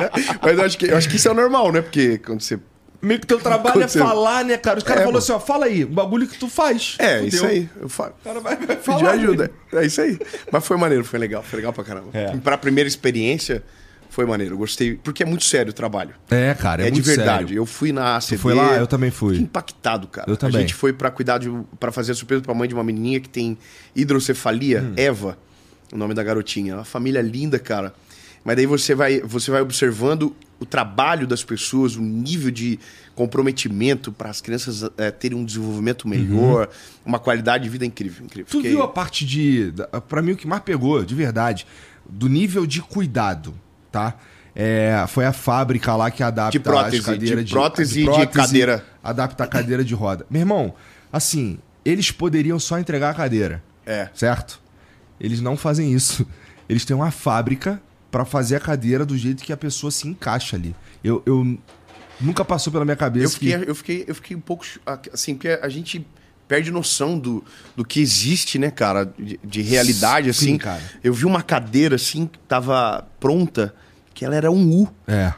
Mas 0.42 0.58
eu 0.58 0.64
acho 0.64 0.78
que, 0.78 0.86
eu 0.86 0.96
acho 0.96 1.08
que 1.08 1.16
isso 1.16 1.28
é 1.28 1.30
o 1.30 1.34
normal, 1.34 1.72
né? 1.72 1.80
Porque 1.82 2.18
quando 2.18 2.40
você. 2.42 2.58
Meio 3.02 3.18
que 3.18 3.26
teu 3.26 3.38
trabalho 3.38 3.68
é 3.80 3.84
Aconteceu. 3.84 4.04
falar, 4.06 4.44
né, 4.44 4.58
cara? 4.58 4.76
Os 4.76 4.84
caras 4.84 5.00
É, 5.00 5.04
falaram 5.06 5.18
assim, 5.18 5.32
ó, 5.32 5.40
fala 5.40 5.64
aí, 5.64 5.84
o 5.84 5.88
bagulho 5.88 6.26
que 6.26 6.38
tu 6.38 6.48
faz. 6.48 6.96
É, 6.98 7.14
Fudeu. 7.14 7.28
isso 7.28 7.46
aí. 7.46 7.66
Eu 7.80 7.88
falo. 7.88 8.12
O 8.20 8.24
cara 8.24 8.40
vai, 8.40 8.56
vai 8.56 8.76
Pedir 8.76 8.82
falar. 8.84 9.12
ajuda. 9.12 9.50
É 9.72 9.86
isso 9.86 10.02
aí. 10.02 10.18
Mas 10.52 10.66
foi 10.66 10.76
maneiro, 10.76 11.02
foi 11.02 11.18
legal. 11.18 11.42
Foi 11.42 11.56
legal 11.56 11.72
pra 11.72 11.82
caramba. 11.82 12.08
É. 12.12 12.36
Pra 12.36 12.58
primeira 12.58 12.86
experiência, 12.86 13.62
foi 14.10 14.26
maneiro. 14.26 14.56
Gostei. 14.58 14.96
Porque 14.96 15.22
é 15.22 15.26
muito 15.26 15.44
sério 15.44 15.70
o 15.70 15.72
trabalho. 15.72 16.14
É, 16.30 16.52
cara, 16.54 16.82
é, 16.82 16.88
É, 16.88 16.90
de 16.90 17.00
verdade. 17.00 17.44
sério. 17.48 17.56
Eu 17.56 17.64
fui 17.64 17.92
na 17.92 18.16
ACD. 18.16 18.36
Foi 18.36 18.52
lá? 18.54 18.74
Eu 18.76 18.86
também 18.86 19.10
fui. 19.10 19.38
Impactado, 19.38 20.06
cara. 20.08 20.30
Eu 20.30 20.36
também. 20.36 20.56
A 20.58 20.60
gente 20.60 20.74
foi 20.74 20.92
pra 20.92 21.10
cuidar 21.10 21.38
de. 21.38 21.50
pra 21.78 21.90
fazer 21.90 22.12
a 22.12 22.14
surpresa 22.14 22.42
pra 22.42 22.52
mãe 22.52 22.68
de 22.68 22.74
uma 22.74 22.84
menininha 22.84 23.20
que 23.20 23.28
tem 23.28 23.56
hidrocefalia, 23.96 24.82
Hum. 24.82 24.92
Eva, 24.96 25.38
o 25.92 25.96
nome 25.96 26.12
da 26.14 26.22
garotinha. 26.22 26.74
Uma 26.76 26.84
família 26.84 27.22
linda, 27.22 27.58
cara. 27.58 27.94
Mas 28.44 28.56
daí 28.56 28.64
você 28.66 28.94
vai, 28.94 29.20
você 29.20 29.50
vai 29.50 29.60
observando 29.60 30.34
o 30.58 30.64
trabalho 30.64 31.26
das 31.26 31.44
pessoas, 31.44 31.94
o 31.96 32.00
nível 32.00 32.50
de 32.50 32.78
comprometimento 33.14 34.10
para 34.10 34.30
as 34.30 34.40
crianças 34.40 34.82
eh, 34.96 35.10
terem 35.10 35.36
um 35.38 35.44
desenvolvimento 35.44 36.08
melhor, 36.08 36.68
uma 37.04 37.18
qualidade 37.18 37.64
de 37.64 37.70
vida 37.70 37.84
incrível. 37.84 38.24
incrível. 38.24 38.46
Uhum. 38.46 38.50
Tu 38.50 38.56
Fiquei- 38.58 38.70
viu 38.70 38.82
a 38.82 38.88
parte 38.88 39.24
de. 39.26 39.72
Pra 40.08 40.22
mim, 40.22 40.32
o 40.32 40.36
que 40.36 40.46
mais 40.46 40.62
pegou, 40.62 41.04
de 41.04 41.14
verdade, 41.14 41.66
do 42.08 42.28
nível 42.28 42.66
de 42.66 42.80
cuidado, 42.80 43.54
tá? 43.90 44.16
É, 44.54 45.04
foi 45.08 45.24
a 45.24 45.32
fábrica 45.32 45.94
lá 45.94 46.10
que 46.10 46.22
adapta 46.22 46.52
De 46.52 46.60
prótese, 46.60 46.98
as 46.98 47.04
cadeiras 47.04 47.44
de 47.44 47.52
prótese 47.52 48.00
e 48.02 48.10
de 48.10 48.26
cadeira. 48.26 48.84
Adapta 49.02 49.44
a 49.44 49.46
cadeira 49.46 49.84
de 49.84 49.94
roda. 49.94 50.26
Meu 50.28 50.40
irmão, 50.40 50.74
assim, 51.12 51.58
eles 51.84 52.10
poderiam 52.10 52.58
só 52.58 52.78
entregar 52.78 53.10
a 53.10 53.14
cadeira. 53.14 53.62
É. 53.86 54.08
Certo? 54.14 54.60
Eles 55.20 55.40
não 55.40 55.56
fazem 55.56 55.92
isso. 55.92 56.26
Eles 56.68 56.84
têm 56.84 56.94
uma 56.96 57.10
fábrica 57.10 57.80
pra 58.10 58.24
fazer 58.24 58.56
a 58.56 58.60
cadeira 58.60 59.04
do 59.06 59.16
jeito 59.16 59.42
que 59.42 59.52
a 59.52 59.56
pessoa 59.56 59.90
se 59.90 60.08
encaixa 60.08 60.56
ali. 60.56 60.74
Eu, 61.02 61.22
eu 61.24 61.58
nunca 62.20 62.44
passou 62.44 62.72
pela 62.72 62.84
minha 62.84 62.96
cabeça 62.96 63.26
Eu 63.26 63.30
fiquei, 63.30 63.58
que. 63.58 63.70
eu, 63.70 63.74
fiquei, 63.74 64.04
eu 64.06 64.14
fiquei 64.14 64.36
um 64.36 64.40
pouco. 64.40 64.64
Assim, 65.12 65.34
porque 65.34 65.48
a 65.48 65.68
gente 65.68 66.06
perde 66.50 66.72
noção 66.72 67.16
do, 67.16 67.44
do 67.76 67.84
que 67.84 68.00
existe, 68.00 68.58
né, 68.58 68.72
cara? 68.72 69.04
De, 69.04 69.38
de 69.44 69.62
realidade, 69.62 70.34
Sim, 70.34 70.48
assim. 70.48 70.58
cara. 70.58 70.82
Eu 71.02 71.14
vi 71.14 71.24
uma 71.24 71.42
cadeira, 71.42 71.94
assim, 71.94 72.26
que 72.26 72.40
tava 72.40 73.06
pronta, 73.20 73.72
que 74.12 74.24
ela 74.24 74.34
era 74.34 74.50
um 74.50 74.82
U. 74.82 74.88
É. 75.06 75.32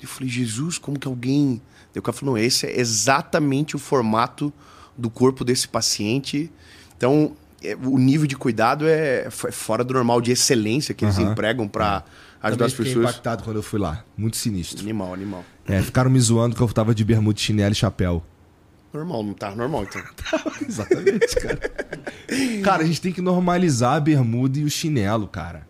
Eu 0.00 0.08
falei, 0.08 0.30
Jesus, 0.30 0.78
como 0.78 0.98
que 0.98 1.06
alguém. 1.06 1.60
Daí 1.92 2.00
o 2.00 2.02
cara 2.02 2.16
falou, 2.16 2.34
não, 2.34 2.42
esse 2.42 2.64
é 2.64 2.80
exatamente 2.80 3.76
o 3.76 3.78
formato 3.78 4.50
do 4.96 5.10
corpo 5.10 5.44
desse 5.44 5.68
paciente. 5.68 6.50
Então, 6.96 7.36
é, 7.62 7.76
o 7.76 7.98
nível 7.98 8.26
de 8.26 8.34
cuidado 8.34 8.88
é, 8.88 9.26
é 9.26 9.30
fora 9.30 9.84
do 9.84 9.92
normal, 9.92 10.18
de 10.22 10.32
excelência 10.32 10.94
que 10.94 11.04
eles 11.04 11.18
empregam 11.18 11.68
pra 11.68 12.02
ajudar 12.42 12.50
Também 12.50 12.66
as 12.68 12.72
fiquei 12.72 12.86
pessoas. 12.86 13.10
impactado 13.10 13.44
quando 13.44 13.56
eu 13.56 13.62
fui 13.62 13.78
lá. 13.78 14.02
Muito 14.16 14.38
sinistro. 14.38 14.80
Animal, 14.80 15.12
animal. 15.12 15.44
É, 15.66 15.82
ficaram 15.82 16.08
me 16.10 16.18
zoando 16.18 16.56
que 16.56 16.62
eu 16.62 16.68
tava 16.68 16.94
de 16.94 17.04
bermuda, 17.04 17.38
chinelo 17.38 17.72
e 17.72 17.74
chapéu. 17.74 18.24
Normal, 18.92 19.22
não 19.22 19.34
tá? 19.34 19.54
Normal, 19.54 19.84
então. 19.84 20.02
Exatamente, 20.66 21.36
cara. 21.36 21.60
cara, 22.64 22.82
a 22.82 22.86
gente 22.86 23.00
tem 23.00 23.12
que 23.12 23.20
normalizar 23.20 23.96
a 23.96 24.00
bermuda 24.00 24.58
e 24.58 24.64
o 24.64 24.70
chinelo, 24.70 25.28
cara. 25.28 25.66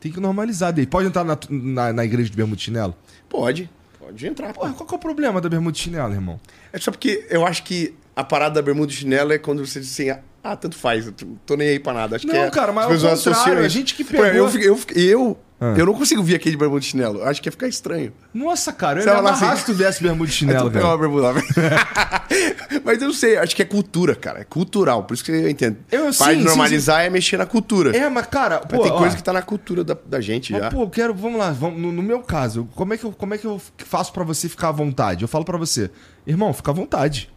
Tem 0.00 0.10
que 0.10 0.18
normalizar 0.18 0.72
dele. 0.72 0.86
Pode 0.86 1.08
entrar 1.08 1.24
na, 1.24 1.38
na, 1.50 1.92
na 1.92 2.04
igreja 2.04 2.30
de 2.30 2.36
bermuda 2.36 2.58
e 2.58 2.64
chinelo? 2.64 2.96
Pode. 3.28 3.68
Pode 3.98 4.26
entrar. 4.26 4.54
Porra, 4.54 4.72
qual 4.72 4.86
que 4.88 4.94
é 4.94 4.96
o 4.96 5.00
problema 5.00 5.40
da 5.40 5.48
bermuda 5.48 5.76
e 5.76 5.80
chinelo, 5.80 6.14
irmão? 6.14 6.40
É 6.72 6.78
só 6.78 6.90
porque 6.90 7.26
eu 7.28 7.46
acho 7.46 7.62
que 7.62 7.94
a 8.16 8.24
parada 8.24 8.54
da 8.54 8.62
bermuda 8.62 8.90
e 8.90 8.94
chinelo 8.94 9.32
é 9.32 9.38
quando 9.38 9.64
você 9.64 9.78
diz 9.78 9.92
assim, 9.92 10.10
ah, 10.42 10.56
tanto 10.56 10.76
faz, 10.76 11.06
eu 11.06 11.12
tô- 11.12 11.26
tô 11.46 11.56
nem 11.56 11.68
aí 11.68 11.78
pra 11.78 11.92
nada. 11.92 12.16
Acho 12.16 12.26
Não, 12.26 12.34
que 12.34 12.40
é, 12.40 12.50
cara, 12.50 12.72
mas 12.72 12.84
ao 12.86 12.90
contrário, 12.92 13.14
associam 13.18 13.58
a 13.58 13.68
gente 13.68 13.94
que 13.94 14.02
Eu, 14.02 14.06
pegou- 14.06 14.32
eu, 14.58 14.76
fiquei- 14.76 15.02
eu, 15.14 15.38
Ah. 15.60 15.74
eu 15.76 15.84
não 15.86 15.92
consigo 15.94 16.22
vir 16.22 16.34
aqui 16.34 16.50
de 16.50 16.56
bermuda 16.56 16.80
e 16.80 16.84
chinelo. 16.84 17.18
Eu 17.18 17.26
acho 17.28 17.42
que 17.42 17.48
ia 17.48 17.52
ficar 17.52 17.68
estranho. 17.68 18.12
Nossa, 18.32 18.72
cara, 18.72 19.00
eu 19.00 19.06
ia 19.06 19.12
amarrar 19.18 19.52
assim- 19.52 19.60
se 19.60 19.66
tu 19.66 19.74
desse 19.74 20.02
bermuda 20.02 20.30
e 20.30 20.32
Aí 20.32 20.36
chinelo, 20.38 20.70
velho. 20.70 20.98
bermuda. 20.98 21.34
Mas 22.84 23.00
eu 23.02 23.08
não 23.08 23.14
sei, 23.14 23.36
acho 23.36 23.54
que 23.54 23.62
é 23.62 23.64
cultura, 23.64 24.14
cara. 24.14 24.40
É 24.40 24.44
cultural, 24.44 25.04
por 25.04 25.14
isso 25.14 25.24
que 25.24 25.30
eu 25.30 25.48
entendo. 25.48 25.76
Eu- 25.90 26.04
Parte 26.04 26.14
sim, 26.16 26.24
de 26.30 26.38
sim, 26.38 26.44
normalizar 26.44 27.04
é 27.04 27.10
mexer 27.10 27.36
na 27.36 27.46
cultura. 27.46 27.96
É, 27.96 28.08
mas, 28.08 28.26
cara, 28.26 28.60
Mas 28.62 28.72
pô, 28.78 28.82
tem 28.82 28.92
ó, 28.92 28.98
coisa 28.98 29.16
que 29.16 29.22
tá 29.22 29.32
na 29.32 29.42
cultura 29.42 29.84
da, 29.84 29.96
da 30.06 30.20
gente 30.20 30.52
Mas, 30.52 30.62
já. 30.62 30.70
pô, 30.70 30.82
eu 30.82 30.90
quero. 30.90 31.14
Vamos 31.14 31.38
lá, 31.38 31.50
vamos, 31.50 31.80
no, 31.80 31.92
no 31.92 32.02
meu 32.02 32.20
caso, 32.20 32.68
como 32.74 32.94
é, 32.94 32.96
que 32.96 33.04
eu, 33.04 33.12
como 33.12 33.34
é 33.34 33.38
que 33.38 33.44
eu 33.46 33.60
faço 33.78 34.12
pra 34.12 34.24
você 34.24 34.48
ficar 34.48 34.68
à 34.68 34.72
vontade? 34.72 35.22
Eu 35.22 35.28
falo 35.28 35.44
pra 35.44 35.58
você, 35.58 35.90
irmão, 36.26 36.52
fica 36.52 36.70
à 36.70 36.74
vontade. 36.74 37.30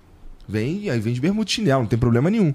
Vem, 0.47 0.89
aí 0.89 0.99
vem 0.99 1.13
de 1.13 1.21
bermuda 1.21 1.49
e 1.49 1.53
chinelo, 1.53 1.81
não 1.81 1.87
tem 1.87 1.97
problema 1.97 2.29
nenhum. 2.29 2.53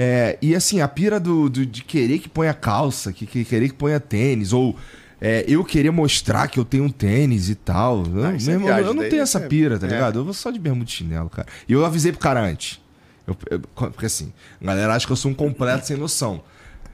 É, 0.00 0.38
e 0.40 0.54
assim, 0.54 0.80
a 0.80 0.86
pira 0.86 1.18
do, 1.18 1.48
do- 1.50 1.66
de 1.66 1.82
querer 1.82 2.20
que 2.20 2.28
ponha 2.28 2.54
calça, 2.54 3.12
que, 3.12 3.26
que 3.26 3.44
querer 3.44 3.68
que 3.70 3.74
ponha 3.74 3.98
tênis, 3.98 4.52
ou 4.52 4.76
é, 5.20 5.44
eu 5.48 5.64
querer 5.64 5.90
mostrar 5.90 6.46
que 6.46 6.56
eu 6.60 6.64
tenho 6.64 6.84
um 6.84 6.88
tênis 6.88 7.50
e 7.50 7.56
tal. 7.56 8.04
Eu, 8.06 8.24
Ah, 8.24 8.32
é 8.32 8.36
viagem, 8.36 8.84
eu 8.86 8.94
não 8.94 9.02
daí 9.02 9.10
tenho 9.10 9.22
essa 9.22 9.38
é- 9.40 9.48
pira, 9.48 9.76
tá 9.76 9.86
é. 9.88 9.90
ligado? 9.90 10.20
Eu 10.20 10.24
vou 10.24 10.32
só 10.32 10.52
de 10.52 10.58
bermuda 10.60 10.88
e 10.88 10.92
chinelo, 10.92 11.28
cara. 11.28 11.48
E 11.68 11.72
eu 11.72 11.84
avisei 11.84 12.12
pro 12.12 12.20
cara 12.20 12.40
antes. 12.40 12.80
Eu- 13.26 13.36
eu- 13.50 13.60
porque 13.90 14.06
assim, 14.06 14.32
a 14.62 14.64
galera 14.66 14.94
acha 14.94 15.04
que 15.04 15.12
eu 15.12 15.16
sou 15.16 15.32
um 15.32 15.34
completo 15.34 15.84
sem 15.88 15.96
noção. 15.96 16.42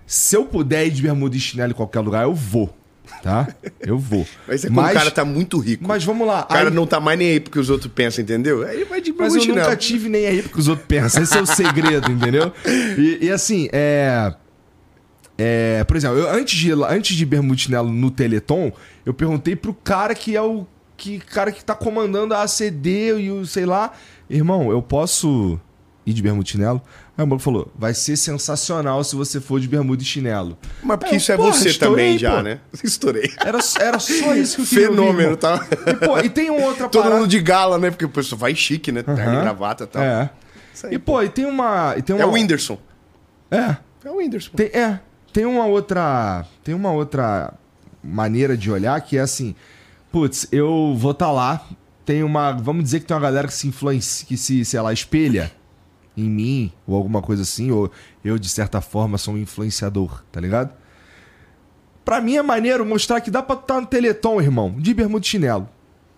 Se 0.06 0.34
eu 0.37 0.46
puder 0.46 0.87
ir 0.87 0.90
de 0.90 1.02
bermuda 1.02 1.37
e 1.37 1.40
chinelo 1.40 1.73
em 1.73 1.75
qualquer 1.75 2.00
lugar, 2.00 2.25
eu 2.25 2.34
vou. 2.34 2.75
Tá? 3.23 3.49
Eu 3.80 3.99
vou. 3.99 4.26
Mas 4.46 4.64
é 4.64 4.68
quando 4.68 4.90
o 4.90 4.92
cara 4.92 5.11
tá 5.11 5.25
muito 5.25 5.58
rico. 5.58 5.84
Mas 5.87 6.04
vamos 6.04 6.26
lá. 6.26 6.42
O 6.42 6.46
cara 6.52 6.68
aí- 6.68 6.75
não 6.75 6.87
tá 6.87 7.00
mais 7.00 7.18
nem 7.18 7.32
aí 7.32 7.40
porque 7.40 7.58
os 7.58 7.68
outros 7.70 7.90
pensam, 7.92 8.23
entendeu? 8.23 8.66
Aí 8.66 8.84
vai 8.84 9.00
de 9.00 9.12
mas 9.12 9.34
eu 9.34 9.44
nunca 9.46 9.76
tive 9.76 10.08
nem 10.08 10.26
aí 10.26 10.42
porque 10.42 10.58
os 10.58 10.68
outros 10.68 10.87
pensam. 10.87 11.23
Esse 11.23 11.37
é 11.37 11.42
o 11.42 11.46
segredo, 11.46 12.11
entendeu? 12.11 12.52
E, 12.99 13.26
e 13.26 13.30
assim, 13.30 13.68
é. 13.73 14.34
É, 15.37 15.82
por 15.84 15.96
exemplo, 15.96 16.18
eu, 16.18 16.30
antes, 16.30 16.56
de, 16.56 16.73
antes 16.73 17.16
de 17.16 17.26
bermuda 17.26 17.58
chinelo 17.58 17.90
no 17.90 18.08
Teleton, 18.11 18.73
eu 19.04 19.12
perguntei 19.12 19.56
pro 19.56 19.75
cara 19.75 20.14
que 20.14 20.37
é 20.37 20.40
o 20.40 20.64
que, 20.96 21.18
cara 21.18 21.50
que 21.50 21.64
tá 21.64 21.75
comandando 21.75 22.34
a 22.34 22.42
ACD 22.42 23.18
e 23.18 23.30
o 23.30 23.44
sei 23.44 23.66
lá. 23.66 23.92
Irmão, 24.30 24.70
eu 24.70 24.80
posso 24.80 25.58
ir 26.06 26.12
de 26.12 26.23
bermuda 26.23 26.49
chinelo? 26.49 26.80
Aí 27.16 27.23
o 27.25 27.26
maluco 27.28 27.42
falou: 27.44 27.71
vai 27.78 27.94
ser 27.94 28.16
sensacional 28.16 29.02
se 29.04 29.14
você 29.14 29.40
for 29.40 29.61
de 29.61 29.68
bermuda 29.68 30.02
e 30.02 30.04
chinelo. 30.06 30.59
Mas 30.83 30.99
porque 30.99 31.14
É, 31.14 31.18
isso 31.18 31.30
é 31.33 31.37
porra, 31.37 31.52
você 31.52 31.68
estourei, 31.68 32.04
também 32.04 32.18
já, 32.18 32.37
pô. 32.37 32.42
né? 32.42 32.61
Estourei. 32.83 33.30
Era, 33.38 33.59
era 33.80 33.99
só 34.00 34.35
isso 34.37 34.56
que 34.56 34.62
eu 34.62 34.66
queria 34.66 34.88
ouvir, 34.90 34.97
Fenômeno, 35.00 35.21
irmão. 35.21 35.37
tá? 35.37 35.66
E, 35.87 35.94
pô, 36.06 36.18
e 36.18 36.28
tem 36.28 36.50
uma 36.50 36.66
outra 36.66 36.88
Todo 36.88 37.02
parada. 37.02 37.21
mundo 37.21 37.30
de 37.30 37.40
gala, 37.40 37.78
né? 37.78 37.90
Porque 37.90 38.04
o 38.04 38.09
pessoal 38.09 38.38
vai 38.38 38.54
chique, 38.54 38.90
né? 38.90 39.02
Terno 39.02 39.21
Aham. 39.23 39.38
e 39.38 39.40
gravata 39.42 39.85
e 39.85 39.87
tal. 39.87 40.02
É. 40.02 40.30
Aí, 40.85 40.94
E, 40.94 40.99
pô, 40.99 41.23
e 41.23 41.28
tem 41.28 41.44
uma. 41.47 41.94
E 41.97 42.02
tem 42.02 42.16
uma 42.16 42.23
É 42.23 42.26
o 42.26 42.33
Whindersson. 42.33 42.78
É. 43.50 43.76
É 44.04 44.11
o 44.11 44.16
Whindersson. 44.16 44.50
Tem, 44.56 44.66
é. 44.66 44.99
Tem 45.33 45.44
uma 45.47 45.66
outra. 45.66 46.44
Tem 46.64 46.75
uma 46.75 46.90
outra 46.90 47.54
maneira 48.02 48.56
de 48.56 48.71
olhar 48.73 49.00
que 49.00 49.16
é 49.16 49.21
assim. 49.21 49.54
Putz, 50.11 50.47
eu 50.50 50.94
vou 50.99 51.12
estar 51.12 51.30
lá. 51.30 51.64
Tem 52.04 52.23
uma. 52.25 52.52
Vamos 52.52 52.83
dizer 52.85 53.00
que 53.00 53.06
tem 53.06 53.14
uma 53.16 53.23
galera 53.23 53.47
que 53.47 53.54
se 53.54 53.68
influencia, 53.68 54.26
que 54.26 54.37
se, 54.37 54.64
sei 54.64 54.80
lá, 54.80 54.92
espelha 54.92 55.50
em 56.16 56.28
mim, 56.30 56.73
ou 56.87 56.94
alguma 56.97 57.21
coisa 57.21 57.42
assim, 57.42 57.71
ou 57.71 57.90
eu, 58.25 58.38
de 58.38 58.49
certa 58.49 58.80
forma, 58.80 59.18
sou 59.18 59.35
um 59.35 59.38
influenciador, 59.38 60.23
tá 60.30 60.40
ligado? 60.40 60.71
Pra 62.04 62.21
mim 62.21 62.37
é 62.37 62.42
maneiro 62.42 62.85
mostrar 62.85 63.21
que 63.21 63.30
dá 63.30 63.42
pra 63.42 63.56
estar 63.56 63.80
no 63.80 63.87
Teleton, 63.87 64.40
irmão, 64.40 64.75
de 64.78 64.92
bermuda 64.92 65.25
e 65.25 65.28
chinelo. 65.28 65.68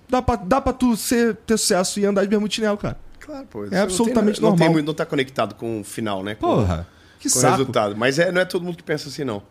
Dá 0.09 0.21
pra, 0.21 0.37
dá 0.37 0.61
pra 0.61 0.73
tu 0.73 0.97
ser, 0.97 1.37
ter 1.47 1.57
sucesso 1.57 2.01
e 2.01 2.05
andar 2.07 2.23
de 2.23 2.29
bermuda 2.29 2.51
e 2.53 2.55
chinelo, 2.55 2.77
cara. 2.77 2.99
Claro, 3.21 3.47
pô. 3.49 3.67
É 3.71 3.81
absolutamente 3.81 4.41
não 4.41 4.51
tem 4.51 4.59
normal. 4.61 4.73
muito- 4.73 4.87
não 4.87 4.95
tá 4.95 5.07
conectado 5.07 5.55
com 5.55 5.81
o 5.81 5.85
final, 5.85 6.23
né? 6.23 6.35
Com- 6.35 6.47
Porra. 6.47 6.87
Que 7.19 7.29
com 7.31 7.39
saco. 7.41 7.57
resultado. 7.59 7.97
Mas 7.97 8.19
é, 8.19 8.31
não 8.31 8.41
é 8.41 8.45
todo 8.45 8.65
mundo 8.65 8.77
que 8.77 8.83
pensa 8.83 9.09
assim, 9.09 9.25
não. 9.25 9.43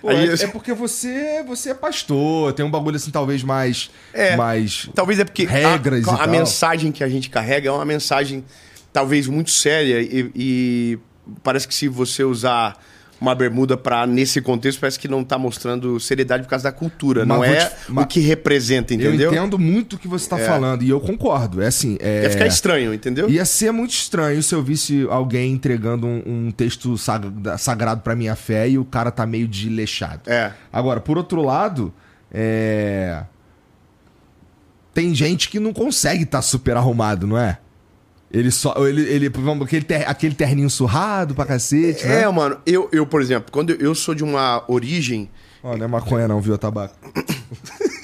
Pô, 0.00 0.10
é, 0.10 0.26
é 0.34 0.46
porque 0.48 0.72
você, 0.74 1.42
você 1.46 1.70
é 1.70 1.74
pastor, 1.74 2.52
tem 2.52 2.64
um 2.64 2.70
bagulho 2.70 2.96
assim, 2.96 3.10
talvez 3.10 3.42
mais. 3.42 3.90
É. 4.12 4.36
mais 4.36 4.88
Talvez 4.94 5.18
é 5.18 5.24
porque 5.24 5.44
Regras 5.46 6.06
a, 6.06 6.14
a 6.14 6.18
tal. 6.18 6.28
mensagem 6.28 6.92
que 6.92 7.02
a 7.02 7.08
gente 7.08 7.30
carrega 7.30 7.68
é 7.70 7.72
uma 7.72 7.84
mensagem 7.86 8.44
talvez 8.94 9.26
muito 9.26 9.50
séria 9.50 10.00
e, 10.00 10.30
e 10.34 10.98
parece 11.42 11.66
que 11.68 11.74
se 11.74 11.88
você 11.88 12.22
usar 12.24 12.80
uma 13.20 13.34
bermuda 13.34 13.76
para 13.76 14.06
nesse 14.06 14.40
contexto 14.40 14.78
parece 14.80 14.98
que 14.98 15.08
não 15.08 15.24
tá 15.24 15.36
mostrando 15.38 15.98
seriedade 15.98 16.42
por 16.44 16.50
causa 16.50 16.64
da 16.64 16.72
cultura, 16.72 17.24
Mas 17.24 17.36
não 17.38 17.44
é 17.44 17.56
te- 17.66 17.74
o 17.90 18.06
que 18.06 18.20
representa, 18.20 18.92
entendeu? 18.94 19.30
Eu 19.30 19.32
entendo 19.32 19.58
muito 19.58 19.96
o 19.96 19.98
que 19.98 20.06
você 20.06 20.28
tá 20.28 20.36
falando 20.38 20.82
e 20.82 20.90
eu 20.90 21.00
concordo. 21.00 21.60
É 21.62 21.66
assim. 21.66 21.96
É... 22.00 22.24
Ia 22.24 22.30
ficar 22.30 22.46
estranho, 22.46 22.92
entendeu? 22.94 23.28
Ia 23.30 23.44
ser 23.44 23.72
muito 23.72 23.92
estranho 23.92 24.42
se 24.42 24.54
eu 24.54 24.62
visse 24.62 25.06
alguém 25.10 25.52
entregando 25.52 26.06
um, 26.06 26.22
um 26.26 26.50
texto 26.50 26.96
sag- 26.98 27.32
sagrado 27.58 28.02
pra 28.02 28.14
minha 28.14 28.36
fé 28.36 28.68
e 28.68 28.78
o 28.78 28.84
cara 28.84 29.10
tá 29.10 29.24
meio 29.26 29.48
desleixado. 29.48 30.22
É. 30.30 30.52
Agora, 30.72 31.00
por 31.00 31.16
outro 31.16 31.40
lado, 31.42 31.94
é... 32.30 33.22
tem 34.92 35.14
gente 35.14 35.48
que 35.48 35.58
não 35.58 35.72
consegue 35.72 36.24
estar 36.24 36.42
super 36.42 36.76
arrumado, 36.76 37.26
não 37.26 37.38
é? 37.38 37.58
Ele 38.34 38.50
só. 38.50 38.74
Ele, 38.84 39.02
ele, 39.02 39.32
aquele, 39.62 39.84
ter- 39.84 40.08
aquele 40.08 40.34
terninho 40.34 40.68
surrado 40.68 41.36
pra 41.36 41.46
cacete, 41.46 42.04
né? 42.04 42.22
É, 42.22 42.28
mano, 42.28 42.58
eu, 42.66 42.88
eu, 42.90 43.06
por 43.06 43.22
exemplo, 43.22 43.52
quando 43.52 43.70
eu, 43.70 43.76
eu 43.76 43.94
sou 43.94 44.12
de 44.12 44.24
uma 44.24 44.64
origem. 44.66 45.30
Ó, 45.62 45.76
não 45.76 45.84
é 45.84 45.88
maconha, 45.88 46.26
não, 46.26 46.40
viu, 46.40 46.58
tabaco? 46.58 46.94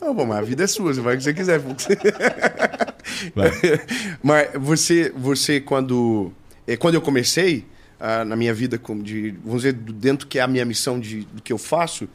Não, 0.00 0.14
bom, 0.14 0.24
mas 0.24 0.38
a 0.38 0.42
vida 0.42 0.64
é 0.64 0.66
sua, 0.66 0.94
você 0.94 1.00
vai 1.00 1.14
o 1.14 1.18
que 1.18 1.24
você 1.24 1.34
quiser. 1.34 1.60
Vai. 3.34 3.50
mas 4.22 4.48
você, 4.54 5.12
você 5.14 5.60
quando. 5.60 6.32
é, 6.66 6.74
quando 6.74 6.94
eu 6.94 7.02
comecei 7.02 7.66
ah, 8.00 8.24
na 8.24 8.34
minha 8.34 8.54
vida, 8.54 8.78
como 8.78 9.02
de, 9.02 9.34
vamos 9.44 9.62
dizer, 9.62 9.74
dentro 9.74 10.26
que 10.26 10.38
é 10.38 10.42
a 10.42 10.46
minha 10.46 10.64
missão 10.64 10.98
de, 10.98 11.26
do 11.30 11.42
que 11.42 11.52
eu 11.52 11.58
faço, 11.58 12.08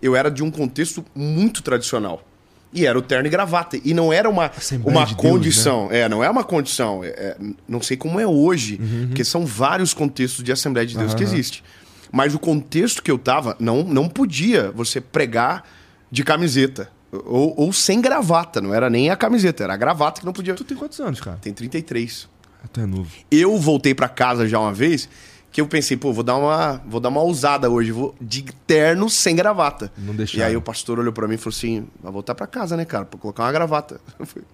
eu 0.00 0.16
era 0.16 0.30
de 0.30 0.42
um 0.42 0.50
contexto 0.50 1.04
muito 1.14 1.62
tradicional. 1.62 2.26
E 2.72 2.84
era 2.84 2.98
o 2.98 3.02
terno 3.02 3.26
e 3.26 3.30
gravata. 3.30 3.78
E 3.82 3.94
não 3.94 4.12
era 4.12 4.28
uma, 4.28 4.46
Assembleia 4.46 4.98
uma 4.98 5.06
de 5.06 5.14
Deus, 5.14 5.24
né? 5.24 5.30
condição. 5.30 5.88
É, 5.90 6.08
não 6.08 6.22
é 6.22 6.28
uma 6.28 6.44
condição. 6.44 7.02
É, 7.02 7.08
é, 7.08 7.36
não 7.66 7.80
sei 7.80 7.96
como 7.96 8.20
é 8.20 8.26
hoje, 8.26 8.78
porque 9.06 9.24
são 9.24 9.46
vários 9.46 9.94
contextos 9.94 10.44
de 10.44 10.52
Assembleia 10.52 10.86
de 10.86 10.96
Deus 10.96 11.14
que 11.14 11.22
Uhum. 11.22 11.28
Aham. 11.28 11.34
existe. 11.38 11.64
Mas 12.12 12.34
o 12.34 12.38
contexto 12.38 13.02
que 13.02 13.10
eu 13.10 13.18
tava, 13.18 13.56
não, 13.58 13.82
não 13.82 14.08
podia 14.08 14.70
você 14.72 15.00
pregar 15.00 15.64
de 16.10 16.22
camiseta. 16.22 16.90
Ou, 17.12 17.54
ou 17.56 17.72
sem 17.72 18.00
gravata. 18.00 18.60
Não 18.60 18.74
era 18.74 18.90
nem 18.90 19.10
a 19.10 19.16
camiseta, 19.16 19.64
era 19.64 19.72
a 19.74 19.76
gravata 19.76 20.20
que 20.20 20.26
não 20.26 20.32
podia. 20.32 20.54
Tu 20.54 20.64
tem 20.64 20.76
quantos 20.76 21.00
anos, 21.00 21.20
cara? 21.20 21.38
Tem 21.40 21.52
33. 21.52 22.28
Tu 22.72 22.80
é 22.80 22.86
novo. 22.86 23.10
Eu 23.30 23.56
voltei 23.58 23.94
pra 23.94 24.08
casa 24.08 24.46
já 24.48 24.58
uma 24.58 24.72
vez 24.72 25.08
que 25.56 25.60
eu 25.62 25.66
pensei, 25.66 25.96
pô, 25.96 26.12
vou 26.12 26.22
dar 26.22 26.36
uma, 26.36 26.82
vou 26.86 27.00
dar 27.00 27.08
uma 27.08 27.22
ousada 27.22 27.70
hoje, 27.70 27.90
vou 27.90 28.14
de 28.20 28.42
terno 28.66 29.08
sem 29.08 29.34
gravata. 29.34 29.90
Não 29.96 30.14
deixaram. 30.14 30.44
E 30.44 30.50
aí 30.50 30.54
o 30.54 30.60
pastor 30.60 30.98
olhou 30.98 31.14
pra 31.14 31.26
mim 31.26 31.36
e 31.36 31.38
falou 31.38 31.56
assim: 31.56 31.86
vai 32.02 32.12
voltar 32.12 32.34
pra 32.34 32.46
casa, 32.46 32.76
né, 32.76 32.84
cara, 32.84 33.06
pra 33.06 33.18
colocar 33.18 33.44
uma 33.44 33.52
gravata. 33.52 33.98
Eu 34.20 34.26
falei, 34.26 34.44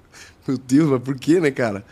Meu 0.47 0.57
Deus, 0.57 0.89
mas 0.91 1.03
por 1.03 1.17
quê, 1.17 1.41
né, 1.41 1.51
cara? 1.51 1.85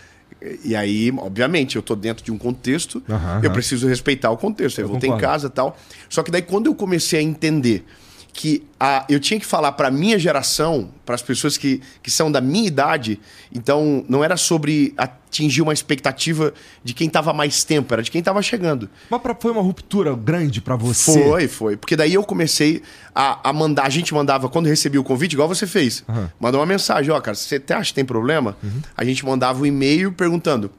E 0.65 0.77
aí, 0.77 1.13
obviamente, 1.19 1.75
eu 1.75 1.83
tô 1.83 1.97
dentro 1.97 2.25
de 2.25 2.31
um 2.31 2.39
contexto, 2.39 3.03
eu 3.43 3.51
preciso 3.51 3.89
respeitar 3.89 4.31
o 4.31 4.37
contexto. 4.37 4.79
Aí 4.79 4.85
Eu 4.85 4.89
voltei 4.89 5.09
em 5.09 5.13
concordo. 5.15 5.33
casa 5.33 5.47
e 5.49 5.51
tal. 5.51 5.77
Só 6.09 6.23
que 6.23 6.31
daí 6.31 6.43
quando 6.43 6.67
eu 6.67 6.75
comecei 6.77 7.19
a 7.19 7.23
entender 7.23 7.85
que 8.33 8.63
a, 8.79 9.05
eu 9.09 9.19
tinha 9.19 9.39
que 9.41 9.45
falar 9.45 9.73
pra 9.73 9.91
minha 9.91 10.19
geração, 10.19 10.91
para 11.05 11.15
as 11.15 11.23
pessoas 11.23 11.57
que, 11.59 11.81
que 12.03 12.11
são 12.11 12.31
da 12.31 12.41
minha 12.41 12.67
idade, 12.67 13.19
então 13.53 14.05
não 14.09 14.23
era 14.23 14.37
sobre 14.37 14.95
atingir 14.97 15.63
uma 15.63 15.73
expectativa 15.73 16.55
de 16.85 16.95
quem 16.95 17.09
tava 17.11 17.33
mais 17.33 17.65
tempo, 17.65 17.93
era 17.93 18.03
de 18.03 18.11
quem 18.11 18.23
tava 18.23 18.41
chegando. 18.41 18.89
Mas 19.11 19.21
pra- 19.21 19.35
foi 19.39 19.51
uma 19.51 19.61
ruptura 19.61 20.15
grande 20.15 20.61
pra 20.61 20.77
você? 20.77 21.13
Foi, 21.25 21.49
foi. 21.49 21.77
Porque 21.77 21.97
daí 21.97 22.15
eu 22.15 22.23
comecei 22.23 22.83
a, 23.15 23.51
a 23.51 23.53
mandar. 23.53 23.85
A 23.85 23.91
gente 23.91 24.15
mandava, 24.15 24.49
quando 24.49 24.67
recebia 24.67 25.01
o 25.01 25.05
convite, 25.05 25.33
igual 25.33 25.49
você 25.49 25.67
fez. 25.67 26.05
Aham. 26.09 26.31
Mandou 26.39 26.61
uma 26.61 26.67
mensagem: 26.67 27.11
ó, 27.13 27.21
cara, 27.21 27.35
você 27.35 27.57
até 27.57 27.75
acha 27.75 27.91
que 27.91 27.95
tem 27.97 28.05
problema? 28.05 28.57
A 28.97 29.05
gente 29.05 29.25
mandava 29.27 29.61
um 29.61 29.67
e-mail 29.67 30.13
perguntando. 30.13 30.71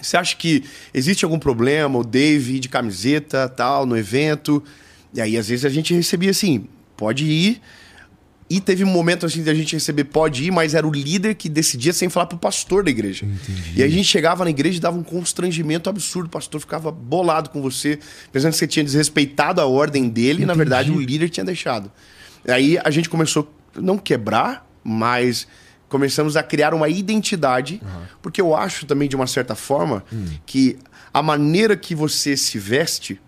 Você 0.00 0.18
acha 0.18 0.36
que 0.36 0.64
existe 0.92 1.24
algum 1.24 1.38
problema, 1.38 1.98
o 1.98 2.04
Dave 2.04 2.60
de 2.60 2.68
camiseta, 2.68 3.48
tal, 3.48 3.86
no 3.86 3.96
evento? 3.96 4.62
E 5.14 5.20
aí, 5.20 5.36
às 5.38 5.48
vezes, 5.48 5.64
a 5.64 5.68
gente 5.70 5.94
recebia 5.94 6.30
assim, 6.30 6.66
pode 6.96 7.24
ir. 7.24 7.60
E 8.48 8.60
teve 8.60 8.84
um 8.84 8.88
momento 8.88 9.24
assim 9.24 9.42
de 9.42 9.48
a 9.48 9.54
gente 9.54 9.74
receber 9.74 10.04
pode 10.04 10.44
ir, 10.44 10.50
mas 10.50 10.74
era 10.74 10.86
o 10.86 10.92
líder 10.92 11.34
que 11.34 11.48
decidia 11.48 11.94
sem 11.94 12.10
falar 12.10 12.26
pro 12.26 12.38
pastor 12.38 12.84
da 12.84 12.90
igreja. 12.90 13.26
E 13.74 13.82
aí 13.82 13.88
a 13.88 13.90
gente 13.90 14.06
chegava 14.06 14.44
na 14.44 14.50
igreja 14.50 14.76
e 14.76 14.80
dava 14.80 14.98
um 14.98 15.02
constrangimento 15.02 15.88
absurdo. 15.88 16.26
O 16.26 16.30
pastor 16.30 16.60
ficava 16.60 16.92
bolado 16.92 17.48
com 17.48 17.62
você, 17.62 17.98
pensando 18.30 18.52
que 18.52 18.58
você 18.58 18.66
tinha 18.66 18.84
desrespeitado 18.84 19.60
a 19.62 19.66
ordem 19.66 20.08
dele 20.10 20.42
e, 20.42 20.46
na 20.46 20.52
verdade, 20.54 20.90
o 20.90 21.00
líder 21.00 21.30
tinha 21.30 21.44
deixado. 21.44 21.90
Aí 22.46 22.78
a 22.84 22.90
gente 22.90 23.08
começou, 23.08 23.50
não 23.74 23.96
quebrar, 23.96 24.68
mas 24.84 25.48
começamos 25.88 26.36
a 26.36 26.42
criar 26.42 26.74
uma 26.74 26.88
identidade, 26.88 27.80
porque 28.20 28.40
eu 28.40 28.54
acho 28.54 28.84
também, 28.84 29.08
de 29.08 29.16
uma 29.16 29.26
certa 29.26 29.54
forma, 29.54 30.04
que 30.44 30.76
a 31.14 31.22
maneira 31.22 31.76
que 31.76 31.94
você 31.94 32.36
se 32.36 32.58
veste 32.58 33.18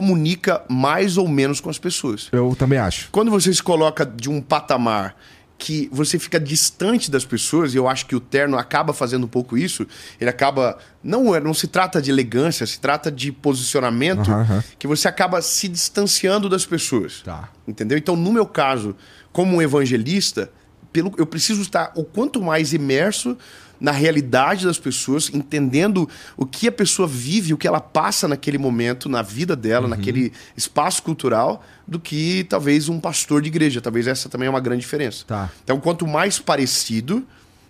comunica 0.00 0.62
mais 0.68 1.16
ou 1.16 1.26
menos 1.26 1.58
com 1.58 1.70
as 1.70 1.78
pessoas. 1.78 2.28
Eu 2.30 2.54
também 2.54 2.78
acho. 2.78 3.08
Quando 3.10 3.30
você 3.30 3.50
se 3.52 3.62
coloca 3.62 4.04
de 4.04 4.28
um 4.28 4.42
patamar 4.42 5.16
que 5.56 5.88
você 5.90 6.18
fica 6.18 6.38
distante 6.38 7.10
das 7.10 7.24
pessoas, 7.24 7.72
e 7.72 7.78
eu 7.78 7.88
acho 7.88 8.04
que 8.04 8.14
o 8.14 8.20
terno 8.20 8.58
acaba 8.58 8.92
fazendo 8.92 9.24
um 9.24 9.28
pouco 9.28 9.56
isso, 9.56 9.86
ele 10.20 10.28
acaba. 10.28 10.76
Não, 11.02 11.34
é- 11.34 11.40
não 11.40 11.54
se 11.54 11.66
trata 11.66 12.02
de 12.02 12.10
elegância, 12.10 12.66
se 12.66 12.78
trata 12.78 13.10
de 13.10 13.32
posicionamento, 13.32 14.30
Aham, 14.30 14.40
aham. 14.42 14.64
que 14.78 14.86
você 14.86 15.08
acaba 15.08 15.40
se 15.40 15.66
distanciando 15.66 16.46
das 16.46 16.66
pessoas. 16.66 17.22
Tá. 17.24 17.48
Entendeu? 17.66 17.96
Então, 17.96 18.14
no 18.16 18.30
meu 18.30 18.44
caso, 18.44 18.94
como 19.32 19.56
um 19.56 19.62
evangelista, 19.62 20.50
pelo, 20.92 21.10
eu 21.16 21.24
preciso 21.26 21.62
estar 21.62 21.90
o 21.96 22.04
quanto 22.04 22.42
mais 22.42 22.74
imerso 22.74 23.34
na 23.80 23.90
realidade 23.92 24.64
das 24.64 24.78
pessoas, 24.78 25.30
entendendo 25.32 26.08
o 26.36 26.46
que 26.46 26.68
a 26.68 26.72
pessoa 26.72 27.06
vive, 27.06 27.52
o 27.52 27.58
que 27.58 27.66
ela 27.68 27.80
passa 27.80 28.26
naquele 28.26 28.58
momento, 28.58 29.08
na 29.08 29.22
vida 29.22 29.54
dela, 29.54 29.84
Uhum. 29.84 29.90
naquele 29.90 30.32
espaço 30.56 31.02
cultural, 31.02 31.62
do 31.86 32.00
que 32.00 32.44
talvez 32.48 32.88
um 32.88 32.98
pastor 32.98 33.42
de 33.42 33.48
igreja. 33.48 33.80
Talvez 33.80 34.06
essa 34.06 34.28
também 34.28 34.46
é 34.46 34.50
uma 34.50 34.60
grande 34.60 34.80
diferença. 34.80 35.24
Tá. 35.26 35.50
Então, 35.62 35.78
quanto 35.80 36.06
mais 36.06 36.38
parecido. 36.38 37.24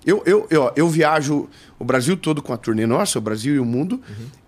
Eu, 0.05 0.23
eu, 0.25 0.47
eu, 0.51 0.73
eu 0.77 0.89
viajo 0.89 1.49
o 1.81 1.85
Brasil 1.85 2.17
todo 2.17 2.41
com 2.41 2.53
a 2.53 2.57
turnê 2.57 2.87
nossa, 2.87 3.19
o 3.19 3.21
Brasil 3.21 3.57
e 3.57 3.59
o 3.59 3.65
mundo, 3.65 4.01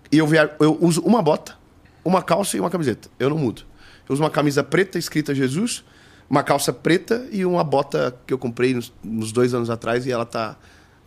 e 0.09 0.17
eu, 0.17 0.25
viajo, 0.25 0.51
eu 0.57 0.77
uso 0.79 1.01
uma 1.01 1.21
bota, 1.21 1.53
uma 2.01 2.21
calça 2.21 2.55
e 2.55 2.61
uma 2.61 2.69
camiseta. 2.69 3.09
Eu 3.19 3.29
não 3.29 3.37
mudo. 3.37 3.63
Eu 4.07 4.13
uso 4.13 4.23
uma 4.23 4.29
camisa 4.29 4.63
preta 4.63 4.97
escrita 4.97 5.35
Jesus, 5.35 5.83
uma 6.29 6.43
calça 6.43 6.71
preta 6.71 7.27
e 7.29 7.43
uma 7.45 7.61
bota 7.61 8.15
que 8.25 8.33
eu 8.33 8.37
comprei 8.37 8.73
nos, 8.73 8.93
nos 9.03 9.33
dois 9.33 9.53
anos 9.53 9.69
atrás 9.69 10.05
e 10.05 10.11
ela 10.13 10.25
tá 10.25 10.55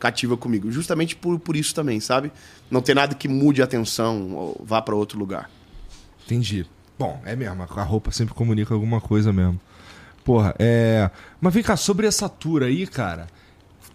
cativa 0.02 0.37
comigo. 0.37 0.68
Justamente 0.71 1.14
por, 1.14 1.38
por 1.38 1.54
isso 1.54 1.73
também, 1.73 2.00
sabe? 2.00 2.32
Não 2.68 2.82
tem 2.82 2.92
nada 2.94 3.14
que 3.14 3.28
mude 3.28 3.62
a 3.62 3.64
atenção 3.64 4.32
ou 4.32 4.61
vá 4.64 4.82
para 4.82 4.97
outro 4.97 5.16
lugar. 5.16 5.49
Entendi. 6.26 6.66
Bom, 6.99 7.21
é 7.25 7.37
mesmo. 7.37 7.62
A 7.62 7.82
roupa 7.85 8.11
sempre 8.11 8.35
comunica 8.35 8.75
alguma 8.75 9.00
coisa 9.00 9.32
mesmo. 9.32 9.61
Porra, 10.25 10.54
é. 10.59 11.09
Mas 11.40 11.54
vem 11.54 11.62
cá, 11.62 11.76
sobre 11.76 12.06
essa 12.06 12.28
tour 12.28 12.62
aí, 12.64 12.85
cara. 12.87 13.28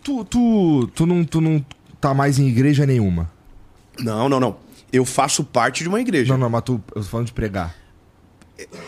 Tu, 0.02 0.24
tu, 0.26 0.88
tu, 0.96 1.06
não, 1.06 1.26
tu 1.26 1.42
não 1.42 1.64
tá 2.00 2.14
mais 2.14 2.40
em 2.40 2.48
igreja 2.48 2.86
nenhuma. 2.86 3.30
Não, 4.00 4.30
não, 4.30 4.40
não. 4.40 4.58
Eu 4.94 5.04
faço 5.04 5.44
parte 5.44 5.84
de 5.84 5.90
uma 5.90 6.00
igreja. 6.00 6.32
Não, 6.32 6.40
não, 6.40 6.50
mas 6.50 6.62
tu, 6.64 6.82
eu 6.96 7.02
tô 7.02 7.08
falando 7.10 7.28
de 7.28 7.34
pregar. 7.34 7.76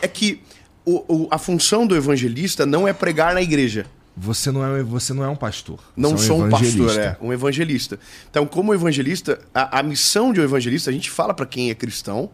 É 0.02 0.08
que 0.08 0.42
o- 0.86 1.04
o- 1.24 1.28
a 1.30 1.38
função 1.38 1.86
do 1.86 1.96
evangelista 1.96 2.66
não 2.66 2.88
é 2.88 2.94
pregar 2.94 3.34
na 3.34 3.42
igreja. 3.42 3.86
Você 4.22 4.52
não 4.52 4.66
é, 4.66 4.84
você 4.84 5.14
não 5.14 5.24
é 5.24 5.30
um 5.30 5.36
pastor. 5.36 5.80
Não 5.96 6.12
você 6.12 6.26
é 6.26 6.28
sou 6.28 6.44
um 6.44 6.50
pastor, 6.50 7.00
é 7.00 7.18
um 7.22 7.32
evangelista. 7.32 7.98
Então, 8.30 8.46
como 8.46 8.74
evangelista, 8.74 9.40
a, 9.54 9.80
a 9.80 9.84
missão 9.84 10.34
de 10.34 10.42
um 10.42 10.44
evangelista, 10.44 10.90
a 10.90 10.94
gente 10.94 11.10
fala 11.10 11.34
para 11.34 11.46
quem 11.46 11.70
é 11.70 11.76
cristão, 11.76 12.30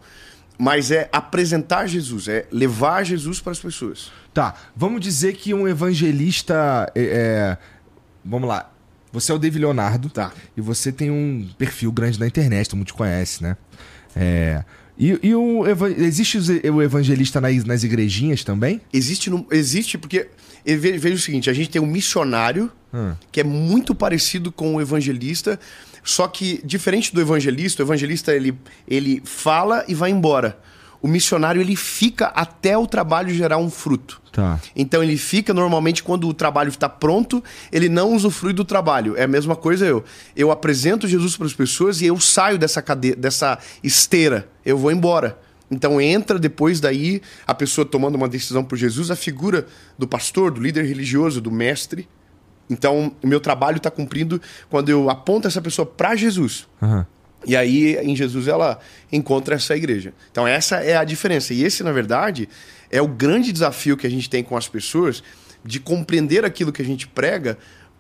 mas 0.57 0.89
é 0.89 1.07
apresentar 1.11 1.85
Jesus, 1.85 2.27
é 2.27 2.47
levar 2.51 3.03
Jesus 3.03 3.39
para 3.39 3.51
as 3.51 3.59
pessoas. 3.59 4.11
Tá, 4.33 4.55
vamos 4.75 4.99
dizer 4.99 5.33
que 5.33 5.53
um 5.53 5.67
evangelista. 5.67 6.91
É, 6.95 7.03
é, 7.03 7.57
vamos 8.23 8.49
lá. 8.49 8.71
Você 9.13 9.31
é 9.31 9.35
o 9.35 9.37
David 9.37 9.61
Leonardo. 9.61 10.09
Tá. 10.09 10.31
E 10.57 10.61
você 10.61 10.91
tem 10.91 11.11
um 11.11 11.47
perfil 11.55 11.91
grande 11.91 12.19
na 12.19 12.25
internet, 12.25 12.67
todo 12.67 12.77
mundo 12.77 12.87
te 12.87 12.93
conhece, 12.93 13.43
né? 13.43 13.55
É. 14.15 14.63
E, 14.97 15.19
e 15.21 15.35
o, 15.35 15.65
existe 15.99 16.39
o 16.69 16.81
evangelista 16.81 17.39
nas, 17.39 17.63
nas 17.63 17.83
igrejinhas 17.83 18.43
também? 18.43 18.81
Existe, 18.91 19.29
existe 19.51 19.97
porque 19.97 20.29
eu 20.65 20.79
ve- 20.79 20.98
vejo 20.98 21.15
o 21.15 21.19
seguinte, 21.19 21.50
a 21.50 21.53
gente 21.53 21.69
tem 21.69 21.81
um 21.81 21.86
missionário 21.88 22.72
Hum. 22.93 23.13
que 23.31 23.41
é 23.41 23.43
muito 23.43 23.93
parecido 23.93 24.51
com 24.53 24.75
o 24.75 24.81
evangelista, 24.81 25.60
só 26.03 26.27
que 26.29 26.62
diferente 26.63 27.13
do 27.13 27.19
evangelista, 27.19 27.84
o 27.84 27.86
evangelista 27.86 28.34
ele, 28.34 28.57
ele 28.88 29.22
fala 29.25 29.84
e 29.88 29.93
vai 29.93 30.10
embora. 30.12 30.57
o 31.01 31.07
missionário 31.07 31.62
ele 31.62 31.75
fica 31.75 32.27
até 32.27 32.75
o 32.75 32.88
trabalho 32.88 33.31
gerar 33.31 33.57
um 33.57 33.69
fruto. 33.69 34.19
Tá. 34.31 34.60
Então 34.75 35.03
ele 35.03 35.17
fica 35.17 35.53
normalmente 35.53 36.01
quando 36.01 36.27
o 36.27 36.34
trabalho 36.34 36.69
está 36.69 36.89
pronto, 36.89 37.43
ele 37.72 37.88
não 37.89 38.12
usufrui 38.15 38.53
do 38.53 38.65
trabalho. 38.65 39.15
É 39.15 39.24
a 39.24 39.27
mesma 39.27 39.55
coisa 39.55 39.86
eu. 39.86 40.03
Eu 40.36 40.50
apresento 40.50 41.07
Jesus 41.07 41.38
para 41.38 41.45
as 41.45 41.53
pessoas 41.53 42.01
e 42.01 42.07
eu 42.07 42.19
saio 42.19 42.57
dessa 42.57 42.81
cadeira, 42.81 43.15
dessa 43.17 43.60
esteira. 43.84 44.50
Eu 44.65 44.79
vou 44.79 44.91
embora. 44.91 45.38
Então 45.69 46.00
entra 46.00 46.38
depois 46.38 46.79
daí 46.79 47.22
a 47.45 47.53
pessoa 47.53 47.86
tomando 47.86 48.15
uma 48.15 48.27
decisão 48.27 48.63
por 48.63 48.77
Jesus, 48.77 49.10
a 49.10 49.15
figura 49.15 49.65
do 49.98 50.07
pastor, 50.07 50.51
do 50.51 50.62
líder 50.62 50.86
religioso, 50.86 51.41
do 51.41 51.51
mestre. 51.51 52.07
Então 52.69 53.15
o 53.24 53.27
meu 53.27 53.39
trabalho 53.39 53.77
está 53.77 53.89
cumprindo 53.89 54.41
quando 54.69 54.89
eu 54.89 55.10
aponto 55.10 55.48
essa 55.48 55.62
pessoa 55.62 55.86
para 55.86 56.15
Jesus. 56.15 56.67
Aham. 56.81 57.05
E 57.48 57.55
aí, 57.55 57.95
em 57.98 58.15
Jesus, 58.15 58.48
ela 58.48 58.79
encontra 59.12 59.53
essa 59.55 59.75
igreja. 59.75 60.13
Então, 60.31 60.48
essa 60.48 60.77
é 60.77 60.98
a 60.98 61.03
diferença. 61.03 61.53
E 61.53 61.63
esse, 61.63 61.84
na 61.84 61.91
verdade, 61.91 62.50
é 62.89 63.00
o 63.00 63.07
grande 63.07 63.51
desafio 63.51 63.95
que 63.95 64.07
a 64.07 64.10
gente 64.10 64.27
tem 64.27 64.43
com 64.43 64.57
as 64.57 64.67
pessoas 64.67 65.22
de 65.63 65.79
compreender 65.79 66.43
aquilo 66.43 66.72
que 66.72 66.81
a 66.81 66.86
gente 66.86 67.07
prega 67.07 67.57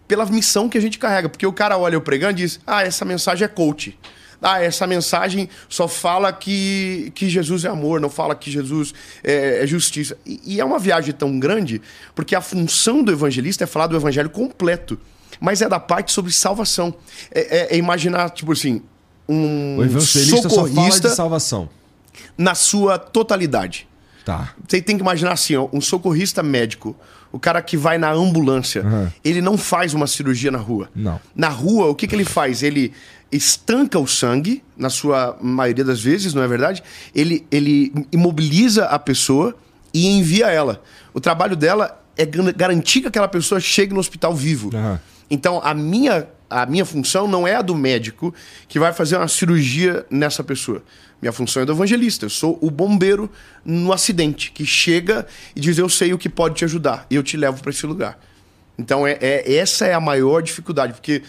pela 0.07 0.25
missão 0.25 0.67
que 0.67 0.77
a 0.77 0.81
gente 0.81 0.97
carrega. 0.97 1.29
Porque 1.29 1.45
o 1.45 1.53
cara 1.53 1.77
olha 1.77 1.95
eu 1.95 2.01
pregando 2.01 2.33
e 2.33 2.43
diz: 2.43 2.59
Ah, 2.65 2.83
essa 2.83 3.05
mensagem 3.05 3.45
é 3.45 3.47
coach. 3.47 3.97
Ah, 4.47 4.61
essa 4.61 4.85
mensagem 4.85 5.49
só 5.67 5.87
fala 5.87 6.31
que, 6.31 7.11
que 7.15 7.27
Jesus 7.27 7.65
é 7.65 7.69
amor, 7.69 7.99
não 7.99 8.09
fala 8.11 8.35
que 8.35 8.51
Jesus 8.51 8.93
é, 9.23 9.63
é 9.63 9.67
justiça. 9.67 10.15
E, 10.25 10.39
e 10.45 10.59
é 10.61 10.65
uma 10.65 10.77
viagem 10.77 11.13
tão 11.13 11.39
grande, 11.39 11.81
porque 12.13 12.35
a 12.35 12.41
função 12.41 13.01
do 13.03 13.11
evangelista 13.11 13.63
é 13.63 13.67
falar 13.67 13.87
do 13.87 13.95
evangelho 13.95 14.29
completo. 14.29 14.99
Mas 15.39 15.61
é 15.63 15.67
da 15.67 15.79
parte 15.79 16.11
sobre 16.11 16.31
salvação. 16.31 16.93
É, 17.31 17.57
é- 17.73 17.75
é 17.75 17.77
imaginar, 17.77 18.29
tipo 18.29 18.51
assim, 18.51 18.81
um 19.27 19.77
O 19.79 19.83
evangelista 19.83 20.47
socorrista 20.47 21.09
de 21.09 21.15
salvação. 21.15 21.67
na 22.37 22.53
sua 22.53 22.99
totalidade. 22.99 23.87
Tá. 24.23 24.53
Você 24.67 24.81
tem 24.81 24.95
que 24.95 25.01
imaginar 25.03 25.33
assim, 25.33 25.55
ó, 25.55 25.67
um 25.73 25.81
socorrista 25.81 26.41
médico, 26.41 26.95
o 27.31 27.39
cara 27.39 27.61
que 27.61 27.75
vai 27.77 27.97
na 27.97 28.11
ambulância, 28.11 28.81
Uhum. 28.83 29.07
ele 29.23 29.41
não 29.41 29.57
faz 29.57 29.93
uma 29.93 30.07
cirurgia 30.07 30.49
na 30.49 30.57
rua. 30.57 30.89
Não. 30.95 31.19
Na 31.35 31.49
rua, 31.49 31.87
o 31.89 31.95
que, 31.95 32.07
que 32.07 32.15
ele 32.15 32.23
faz? 32.25 32.63
Ele 32.63 32.93
estanca 33.31 33.99
o 33.99 34.07
sangue, 34.07 34.63
na 34.77 34.89
sua 34.89 35.37
maioria 35.41 35.83
das 35.83 36.01
vezes, 36.01 36.33
não 36.33 36.43
é 36.43 36.47
verdade? 36.47 36.83
Ele, 37.13 37.45
ele 37.51 37.91
imobiliza 38.11 38.85
a 38.85 38.99
pessoa 38.99 39.55
e 39.93 40.07
envia 40.07 40.47
ela. 40.47 40.81
O 41.13 41.19
trabalho 41.19 41.55
dela 41.55 42.01
é 42.17 42.25
garantir 42.25 43.01
que 43.01 43.07
aquela 43.07 43.27
pessoa 43.27 43.59
chegue 43.59 43.93
no 43.93 43.99
hospital 43.99 44.33
vivo. 44.33 44.69
Aham. 44.73 44.99
Então, 45.29 45.59
a 45.63 45.73
minha, 45.73 46.27
a 46.49 46.65
minha 46.65 46.85
função 46.85 47.27
não 47.27 47.47
é 47.47 47.55
a 47.55 47.61
do 47.61 47.75
médico 47.75 48.33
que 48.67 48.79
vai 48.79 48.93
fazer 48.93 49.17
uma 49.17 49.27
cirurgia 49.27 50.05
nessa 50.09 50.43
pessoa. 50.43 50.83
Minha 51.21 51.31
função 51.33 51.63
é 51.63 51.65
do 51.65 51.71
evangelista. 51.71 52.25
Eu 52.25 52.29
sou 52.29 52.59
o 52.61 52.69
bombeiro 52.69 53.29
no 53.63 53.91
acidente, 53.91 54.51
que 54.51 54.65
chega 54.65 55.25
e 55.55 55.59
diz: 55.59 55.77
Eu 55.77 55.89
sei 55.89 56.13
o 56.13 56.17
que 56.17 56.29
pode 56.29 56.55
te 56.55 56.65
ajudar, 56.65 57.07
e 57.09 57.15
eu 57.15 57.23
te 57.23 57.35
levo 57.37 57.61
para 57.61 57.71
esse 57.71 57.85
lugar. 57.85 58.19
Então, 58.77 59.07
é, 59.07 59.17
é- 59.21 59.55
essa 59.55 59.85
é 59.85 59.93
a 59.93 59.99
maior 59.99 60.41
dificuldade, 60.41 60.93
porque 60.93 61.23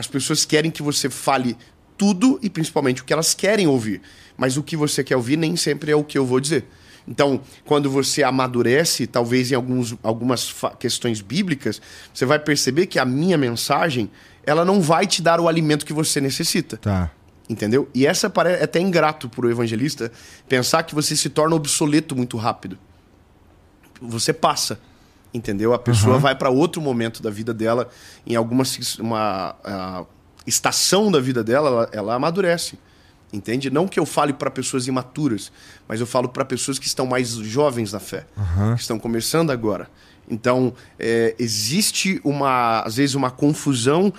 as 0.00 0.06
pessoas 0.06 0.46
querem 0.46 0.70
que 0.70 0.82
você 0.82 1.10
fale 1.10 1.56
tudo 1.96 2.40
e 2.42 2.48
principalmente 2.48 3.02
o 3.02 3.04
que 3.04 3.12
elas 3.12 3.34
querem 3.34 3.66
ouvir. 3.66 4.00
Mas 4.36 4.56
o 4.56 4.62
que 4.62 4.74
você 4.74 5.04
quer 5.04 5.14
ouvir 5.14 5.36
nem 5.36 5.54
sempre 5.56 5.92
é 5.92 5.94
o 5.94 6.02
que 6.02 6.16
eu 6.16 6.24
vou 6.24 6.40
dizer. 6.40 6.64
Então, 7.06 7.42
quando 7.66 7.90
você 7.90 8.22
amadurece, 8.22 9.06
talvez 9.06 9.52
em 9.52 9.54
alguns, 9.54 9.94
algumas 10.02 10.54
questões 10.78 11.20
bíblicas, 11.20 11.82
você 12.14 12.24
vai 12.24 12.38
perceber 12.38 12.86
que 12.86 12.98
a 12.98 13.04
minha 13.04 13.36
mensagem 13.36 14.10
ela 14.44 14.64
não 14.64 14.80
vai 14.80 15.06
te 15.06 15.20
dar 15.20 15.38
o 15.38 15.46
alimento 15.46 15.84
que 15.84 15.92
você 15.92 16.18
necessita. 16.18 16.78
Tá. 16.78 17.10
Entendeu? 17.48 17.90
E 17.94 18.06
essa 18.06 18.30
parece 18.30 18.60
é 18.62 18.64
até 18.64 18.80
ingrato 18.80 19.28
para 19.28 19.44
o 19.44 19.50
evangelista 19.50 20.10
pensar 20.48 20.82
que 20.84 20.94
você 20.94 21.14
se 21.14 21.28
torna 21.28 21.54
obsoleto 21.54 22.16
muito 22.16 22.38
rápido. 22.38 22.78
Você 24.00 24.32
passa. 24.32 24.80
Entendeu? 25.32 25.72
A 25.72 25.78
pessoa 25.78 26.14
Aham. 26.14 26.20
vai 26.22 26.34
para 26.34 26.50
outro 26.50 26.80
momento 26.82 27.22
da 27.22 27.30
vida 27.30 27.54
dela, 27.54 27.88
em 28.26 28.34
alguma 28.34 28.64
uma, 28.98 29.54
ah, 29.64 30.04
estação 30.46 31.10
da 31.10 31.20
vida 31.20 31.44
dela, 31.44 31.68
ela, 31.68 31.88
ela 31.92 32.14
amadurece. 32.14 32.78
Entende? 33.32 33.70
Não 33.70 33.86
que 33.86 34.00
eu 34.00 34.04
fale 34.04 34.32
para 34.32 34.50
pessoas 34.50 34.88
imaturas, 34.88 35.52
mas 35.86 36.00
eu 36.00 36.06
falo 36.06 36.28
para 36.28 36.44
pessoas 36.44 36.80
que 36.80 36.86
estão 36.86 37.06
mais 37.06 37.30
jovens 37.30 37.92
na 37.92 38.00
fé, 38.00 38.26
Aham. 38.36 38.74
que 38.74 38.80
estão 38.80 38.98
começando 38.98 39.50
agora. 39.50 39.88
Então, 40.28 40.72
é, 40.98 41.34
existe 41.38 42.20
uma, 42.24 42.80
às 42.82 42.96
vezes, 42.96 43.14
uma 43.14 43.30
confusão 43.30 44.12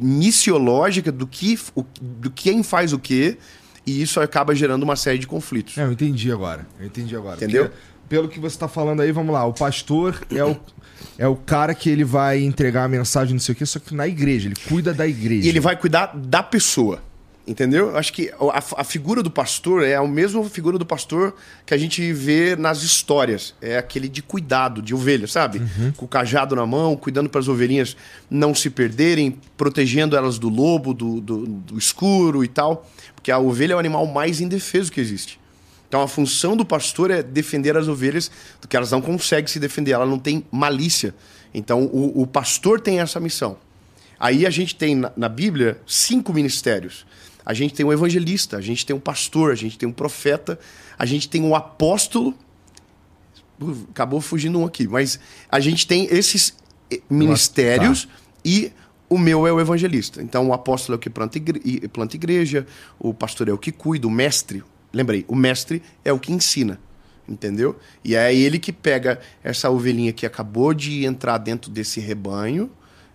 missiológica 0.00 1.12
do 1.12 1.26
que, 1.26 1.58
o, 1.74 1.84
do 2.00 2.30
quem 2.30 2.62
faz 2.62 2.92
o 2.92 2.98
quê, 2.98 3.38
e 3.84 4.02
isso 4.02 4.20
acaba 4.20 4.54
gerando 4.54 4.82
uma 4.82 4.96
série 4.96 5.18
de 5.18 5.26
conflitos. 5.26 5.78
É, 5.78 5.84
eu 5.84 5.92
entendi 5.92 6.30
agora. 6.32 6.66
Eu 6.78 6.86
entendi 6.86 7.14
agora. 7.14 7.36
Entendeu? 7.36 7.64
Porque, 7.66 7.78
pelo 8.08 8.28
que 8.28 8.40
você 8.40 8.58
tá 8.58 8.68
falando 8.68 9.00
aí, 9.00 9.12
vamos 9.12 9.32
lá. 9.32 9.44
O 9.44 9.52
pastor 9.52 10.20
é 10.30 10.44
o, 10.44 10.56
é 11.18 11.26
o 11.26 11.36
cara 11.36 11.74
que 11.74 11.90
ele 11.90 12.04
vai 12.04 12.42
entregar 12.42 12.84
a 12.84 12.88
mensagem, 12.88 13.34
não 13.34 13.40
sei 13.40 13.52
o 13.52 13.56
quê, 13.56 13.66
só 13.66 13.78
que 13.78 13.94
na 13.94 14.06
igreja. 14.06 14.48
Ele 14.48 14.56
cuida 14.68 14.92
da 14.92 15.06
igreja. 15.06 15.46
E 15.46 15.48
ele 15.48 15.60
vai 15.60 15.76
cuidar 15.76 16.12
da 16.14 16.42
pessoa. 16.42 17.00
Entendeu? 17.46 17.90
Eu 17.90 17.96
Acho 17.96 18.12
que 18.12 18.32
a, 18.52 18.80
a 18.80 18.84
figura 18.84 19.22
do 19.22 19.30
pastor 19.30 19.84
é 19.84 19.94
a 19.94 20.04
mesma 20.04 20.42
figura 20.44 20.76
do 20.78 20.84
pastor 20.84 21.36
que 21.64 21.72
a 21.72 21.78
gente 21.78 22.12
vê 22.12 22.56
nas 22.56 22.82
histórias. 22.82 23.54
É 23.62 23.78
aquele 23.78 24.08
de 24.08 24.20
cuidado, 24.20 24.82
de 24.82 24.92
ovelha, 24.92 25.28
sabe? 25.28 25.62
Com 25.96 26.06
o 26.06 26.08
cajado 26.08 26.56
na 26.56 26.66
mão, 26.66 26.96
cuidando 26.96 27.30
para 27.30 27.40
as 27.40 27.46
ovelhinhas 27.46 27.96
não 28.28 28.52
se 28.52 28.68
perderem, 28.68 29.38
protegendo 29.56 30.16
elas 30.16 30.40
do 30.40 30.48
lobo, 30.48 30.92
do, 30.92 31.20
do, 31.20 31.46
do 31.46 31.78
escuro 31.78 32.42
e 32.42 32.48
tal. 32.48 32.84
Porque 33.14 33.30
a 33.30 33.38
ovelha 33.38 33.74
é 33.74 33.76
o 33.76 33.78
animal 33.78 34.06
mais 34.06 34.40
indefeso 34.40 34.90
que 34.90 35.00
existe. 35.00 35.38
Então 35.88 36.02
a 36.02 36.08
função 36.08 36.56
do 36.56 36.64
pastor 36.64 37.10
é 37.10 37.22
defender 37.22 37.76
as 37.76 37.88
ovelhas 37.88 38.30
do 38.60 38.68
que 38.68 38.76
elas 38.76 38.90
não 38.90 39.00
conseguem 39.00 39.46
se 39.46 39.60
defender, 39.60 39.92
ela 39.92 40.06
não 40.06 40.18
tem 40.18 40.44
malícia. 40.50 41.14
Então 41.54 41.84
o, 41.84 42.22
o 42.22 42.26
pastor 42.26 42.80
tem 42.80 43.00
essa 43.00 43.20
missão. 43.20 43.56
Aí 44.18 44.46
a 44.46 44.50
gente 44.50 44.74
tem 44.74 44.94
na, 44.94 45.12
na 45.16 45.28
Bíblia 45.28 45.80
cinco 45.86 46.32
ministérios. 46.32 47.06
A 47.44 47.54
gente 47.54 47.74
tem 47.74 47.86
um 47.86 47.92
evangelista, 47.92 48.56
a 48.56 48.60
gente 48.60 48.84
tem 48.84 48.96
um 48.96 49.00
pastor, 49.00 49.52
a 49.52 49.54
gente 49.54 49.78
tem 49.78 49.88
um 49.88 49.92
profeta, 49.92 50.58
a 50.98 51.06
gente 51.06 51.28
tem 51.28 51.42
um 51.42 51.54
apóstolo. 51.54 52.34
Uh, 53.60 53.86
Acabou 53.90 54.20
fugindo 54.20 54.58
um 54.58 54.64
aqui, 54.64 54.88
mas 54.88 55.20
a 55.48 55.60
gente 55.60 55.86
tem 55.86 56.08
esses 56.10 56.56
eh, 56.90 57.00
ministérios 57.08 58.08
e 58.44 58.72
o 59.08 59.16
meu 59.16 59.46
é 59.46 59.52
o 59.52 59.60
evangelista. 59.60 60.20
Então 60.20 60.48
o 60.48 60.52
apóstolo 60.52 60.94
é 60.94 60.96
o 60.96 60.98
que 60.98 61.08
planta, 61.08 61.38
planta 61.92 62.16
igreja, 62.16 62.66
o 62.98 63.14
pastor 63.14 63.48
é 63.48 63.52
o 63.52 63.58
que 63.58 63.70
cuida, 63.70 64.06
o 64.06 64.10
mestre. 64.10 64.64
Lembrei, 64.96 65.24
o 65.28 65.34
mestre 65.36 65.82
é 66.04 66.12
o 66.12 66.18
que 66.18 66.32
ensina. 66.32 66.80
Entendeu? 67.28 67.76
E 68.04 68.14
é 68.14 68.32
ele 68.32 68.56
que 68.58 68.72
pega 68.72 69.20
essa 69.42 69.68
ovelhinha 69.68 70.12
que 70.12 70.24
acabou 70.24 70.72
de 70.72 71.04
entrar 71.04 71.38
dentro 71.38 71.70
desse 71.72 71.98
rebanho 71.98 72.70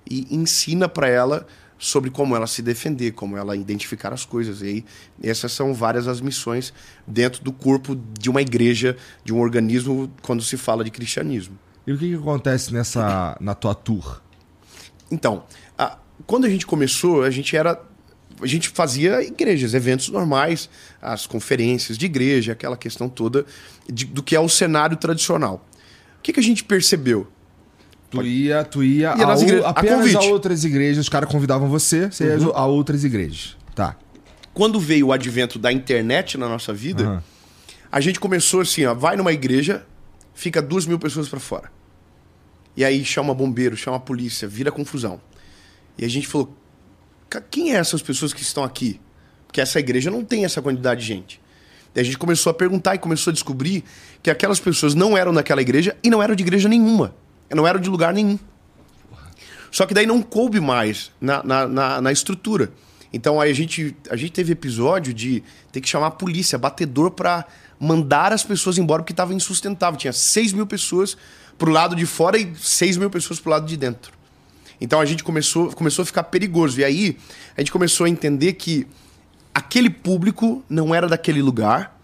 e 0.09 0.27
ensina 0.29 0.89
para 0.89 1.07
ela 1.07 1.47
sobre 1.79 2.09
como 2.09 2.35
ela 2.35 2.45
se 2.45 2.61
defender, 2.61 3.13
como 3.13 3.37
ela 3.37 3.55
identificar 3.55 4.11
as 4.13 4.25
coisas. 4.25 4.61
E 4.61 4.65
aí, 4.65 4.85
essas 5.23 5.53
são 5.53 5.73
várias 5.73 6.07
as 6.09 6.19
missões 6.19 6.73
dentro 7.07 7.41
do 7.41 7.53
corpo 7.53 7.95
de 8.19 8.29
uma 8.29 8.41
igreja, 8.41 8.97
de 9.23 9.33
um 9.33 9.39
organismo, 9.39 10.11
quando 10.21 10.43
se 10.43 10.57
fala 10.57 10.83
de 10.83 10.91
cristianismo. 10.91 11.57
E 11.87 11.93
o 11.93 11.97
que, 11.97 12.09
que 12.09 12.15
acontece 12.15 12.73
nessa, 12.73 13.37
na 13.39 13.55
tua 13.55 13.73
tour? 13.73 14.21
Então, 15.09 15.43
a- 15.77 15.97
quando 16.27 16.45
a 16.45 16.49
gente 16.49 16.67
começou, 16.67 17.23
a 17.23 17.29
gente 17.31 17.55
era. 17.55 17.81
A 18.41 18.47
gente 18.47 18.69
fazia 18.69 19.21
igrejas, 19.23 19.73
eventos 19.73 20.09
normais, 20.09 20.69
as 21.01 21.25
conferências 21.27 21.97
de 21.97 22.05
igreja, 22.05 22.53
aquela 22.53 22.75
questão 22.75 23.07
toda 23.07 23.45
de- 23.91 24.05
do 24.05 24.23
que 24.23 24.35
é 24.35 24.39
o 24.39 24.49
cenário 24.49 24.97
tradicional. 24.97 25.65
O 26.17 26.21
que, 26.21 26.33
que 26.33 26.39
a 26.39 26.43
gente 26.43 26.63
percebeu? 26.63 27.27
Tu 28.09 28.21
ia, 28.23 28.63
tu 28.65 28.83
ia, 28.83 29.15
Ia 29.17 29.27
a, 29.27 29.35
igrejas- 29.37 29.65
a 29.65 29.69
apenas 29.69 30.15
a. 30.15 30.19
Uhum. 30.19 30.31
outras 30.31 30.63
igrejas, 30.65 30.97
os 31.03 31.09
caras 31.09 31.29
convidavam 31.29 31.69
você, 31.69 32.11
você 32.11 32.25
ia 32.25 32.35
a 32.53 32.65
outras 32.65 33.03
igrejas. 33.03 33.55
Tá. 33.73 33.95
Quando 34.53 34.79
veio 34.79 35.07
o 35.07 35.13
advento 35.13 35.57
da 35.57 35.71
internet 35.71 36.37
na 36.37 36.49
nossa 36.49 36.73
vida, 36.73 37.03
Aham. 37.03 37.23
a 37.91 38.01
gente 38.01 38.19
começou 38.19 38.59
assim: 38.61 38.85
ó, 38.85 38.93
vai 38.93 39.15
numa 39.15 39.31
igreja, 39.31 39.85
fica 40.33 40.61
duas 40.61 40.85
mil 40.85 40.99
pessoas 40.99 41.29
para 41.29 41.39
fora. 41.39 41.71
E 42.75 42.83
aí 42.83 43.03
chama 43.05 43.33
bombeiro, 43.33 43.77
chama 43.77 43.99
polícia, 43.99 44.47
vira 44.47 44.71
confusão. 44.71 45.21
E 45.97 46.03
a 46.03 46.09
gente 46.09 46.27
falou: 46.27 46.47
"Ca- 46.47 46.53
quem 47.39 47.73
é 47.73 47.77
essas 47.77 48.01
pessoas 48.01 48.33
que 48.33 48.41
estão 48.41 48.63
aqui? 48.63 48.99
Porque 49.47 49.61
essa 49.61 49.79
igreja 49.79 50.09
não 50.09 50.25
tem 50.25 50.43
essa 50.43 50.61
quantidade 50.61 51.01
de 51.01 51.07
gente. 51.07 51.41
E 51.93 51.99
a 51.99 52.03
gente 52.03 52.17
começou 52.17 52.49
a 52.49 52.53
perguntar 52.53 52.95
e 52.95 52.97
começou 52.97 53.31
a 53.31 53.33
descobrir 53.33 53.83
que 54.23 54.29
aquelas 54.29 54.59
pessoas 54.59 54.95
não 54.95 55.17
eram 55.17 55.33
daquela 55.33 55.61
igreja 55.61 55.95
e 56.03 56.09
não 56.09 56.21
eram 56.21 56.35
de 56.35 56.43
igreja 56.43 56.67
nenhuma. 56.67 57.13
Não 57.53 57.67
eram 57.67 57.79
de 57.79 57.89
lugar 57.89 58.13
nenhum. 58.13 58.39
Só 59.69 59.85
que 59.85 59.93
daí 59.93 60.05
não 60.05 60.21
coube 60.21 60.59
mais 60.59 61.11
na, 61.19 61.43
na, 61.43 61.67
na, 61.67 62.01
na 62.01 62.11
estrutura. 62.11 62.71
Então 63.13 63.41
aí 63.41 63.51
a 63.51 63.53
gente, 63.53 63.95
a 64.09 64.15
gente 64.15 64.31
teve 64.31 64.53
episódio 64.53 65.13
de 65.13 65.43
ter 65.71 65.81
que 65.81 65.89
chamar 65.89 66.07
a 66.07 66.11
polícia, 66.11 66.57
batedor, 66.57 67.11
para 67.11 67.45
mandar 67.79 68.31
as 68.31 68.43
pessoas 68.43 68.77
embora 68.77 69.01
porque 69.01 69.13
estava 69.13 69.33
insustentável. 69.33 69.97
Tinha 69.97 70.13
6 70.13 70.53
mil 70.53 70.65
pessoas 70.65 71.17
pro 71.57 71.71
lado 71.71 71.95
de 71.95 72.05
fora 72.05 72.37
e 72.37 72.53
6 72.55 72.97
mil 72.97 73.09
pessoas 73.09 73.39
pro 73.39 73.51
lado 73.51 73.65
de 73.65 73.75
dentro. 73.75 74.13
Então 74.81 74.99
a 74.99 75.05
gente 75.05 75.23
começou, 75.23 75.71
começou 75.71 76.03
a 76.03 76.05
ficar 76.05 76.23
perigoso. 76.23 76.81
E 76.81 76.83
aí 76.83 77.17
a 77.55 77.61
gente 77.61 77.71
começou 77.71 78.05
a 78.05 78.09
entender 78.09 78.53
que 78.53 78.87
aquele 79.53 79.89
público 79.89 80.65
não 80.67 80.93
era 80.93 81.07
daquele 81.07 81.41
lugar 81.41 81.97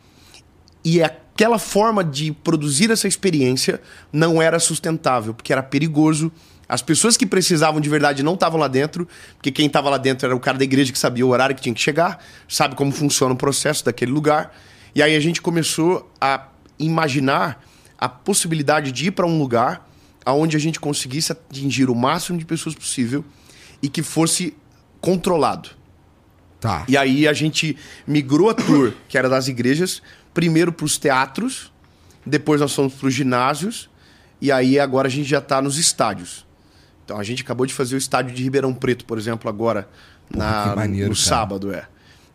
e, 0.86 1.02
aquela 1.38 1.60
forma 1.60 2.04
de 2.04 2.32
produzir 2.32 2.90
essa 2.90 3.08
experiência 3.08 3.80
não 4.12 4.42
era 4.42 4.58
sustentável, 4.58 5.36
porque 5.36 5.54
era 5.54 5.62
perigoso. 5.62 6.32
As 6.68 6.82
pessoas 6.82 7.16
que 7.16 7.28
precisavam 7.28 7.80
de 7.80 7.88
verdade 7.88 8.24
não 8.24 8.34
estavam 8.34 8.60
lá 8.60 8.68
dentro, 8.68 9.08
porque 9.36 9.52
quem 9.52 9.68
estava 9.68 9.88
lá 9.88 10.00
dentro 10.00 10.26
era 10.26 10.36
o 10.36 10.40
cara 10.40 10.58
da 10.58 10.64
igreja 10.64 10.92
que 10.92 10.98
sabia 10.98 11.24
o 11.24 11.30
horário 11.30 11.56
que 11.56 11.62
tinha 11.62 11.76
que 11.76 11.82
chegar, 11.82 12.26
sabe 12.48 12.76
como 12.76 12.92
funciona 12.92 13.36
o 13.36 13.38
processo 13.38 13.86
daquele 13.86 14.12
lugar. 14.12 14.52
E 14.96 15.04
aí 15.04 15.16
a 15.16 15.20
gente 15.20 15.40
começou 15.40 16.12
a 16.20 16.48
imaginar 16.80 17.64
a 18.00 18.10
possibilidade 18.10 18.92
de 18.92 19.10
ir 19.10 19.12
para 19.12 19.28
um 19.28 19.38
lugar 19.38 19.87
onde 20.34 20.58
a 20.58 20.60
gente 20.60 20.80
conseguisse 20.80 21.32
atingir 21.32 21.90
o 21.90 21.96
máximo 21.96 22.38
de 22.38 22.46
pessoas 22.46 22.76
possível 22.76 23.24
e 23.82 23.90
que 23.90 24.02
fosse 24.02 24.56
controlado. 25.00 25.70
Tá. 26.60 26.86
E 26.88 26.98
aí 26.98 27.28
a 27.28 27.34
gente 27.34 27.78
migrou 28.06 28.50
a 28.50 28.54
tour, 28.54 28.94
que 29.08 29.18
era 29.18 29.30
das 29.30 29.48
igrejas, 29.48 30.02
primeiro 30.34 30.72
para 30.72 30.86
os 30.86 30.98
teatros, 30.98 31.72
depois 32.26 32.60
nós 32.60 32.74
fomos 32.74 32.94
para 32.94 33.08
os 33.08 33.14
ginásios, 33.14 33.90
e 34.42 34.52
aí 34.52 34.80
agora 34.80 35.08
a 35.08 35.12
gente 35.12 35.30
já 35.30 35.40
está 35.40 35.62
nos 35.62 35.78
estádios. 35.78 36.46
Então 37.06 37.20
a 37.20 37.24
gente 37.24 37.44
acabou 37.44 37.66
de 37.66 37.74
fazer 37.74 37.96
o 37.96 37.98
estádio 37.98 38.36
de 38.36 38.44
Ribeirão 38.44 38.74
Preto, 38.74 39.06
por 39.06 39.18
exemplo, 39.18 39.50
agora 39.50 39.88
na, 40.30 40.76
maneiro, 40.76 41.10
no 41.10 41.16
cara. 41.16 41.28
sábado, 41.28 41.72
é. 41.72 41.88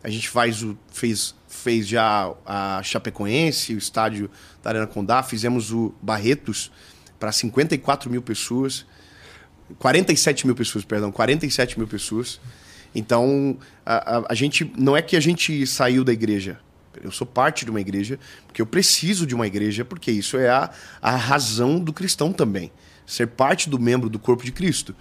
A 0.03 0.09
gente 0.09 0.27
faz 0.27 0.63
o, 0.63 0.77
fez, 0.91 1.35
fez 1.47 1.87
já 1.87 2.33
a 2.45 2.81
Chapecoense, 2.83 3.73
o 3.73 3.77
estádio 3.77 4.29
da 4.61 4.71
Arena 4.71 4.87
Condá, 4.87 5.21
fizemos 5.21 5.71
o 5.71 5.93
Barretos 6.01 6.71
para 7.23 7.31
54 7.31 8.11
mil 8.11 8.21
pessoas. 8.21 8.85
47 9.79 10.45
mil 10.45 10.53
pessoas, 10.53 10.83
perdão, 10.83 11.09
47 11.09 11.79
mil 11.79 11.87
pessoas. 11.87 12.37
Então, 12.93 13.57
a, 13.85 14.17
a, 14.17 14.25
a, 14.27 14.35
gente. 14.35 14.69
Não 14.77 14.97
é 14.97 15.01
que 15.01 15.15
a 15.15 15.21
gente 15.21 15.65
saiu 15.65 16.03
da 16.03 16.11
igreja. 16.11 16.59
Eu 17.01 17.11
sou 17.11 17.25
parte 17.25 17.63
de 17.63 17.71
uma 17.71 17.79
igreja, 17.79 18.19
porque 18.45 18.61
eu 18.61 18.65
preciso 18.65 19.25
de 19.25 19.33
uma 19.33 19.47
igreja, 19.47 19.85
porque 19.85 20.11
isso 20.11 20.37
é 20.37 20.49
a, 20.49 20.69
a 21.01 21.15
razão 21.15 21.79
do 21.79 21.93
cristão 21.93 22.33
também. 22.33 22.69
Ser 23.07 23.27
parte 23.27 23.69
do 23.69 23.79
membro 23.79 24.09
do 24.09 24.19
corpo 24.19 24.43
de 24.43 24.51
Cristo. 24.51 24.93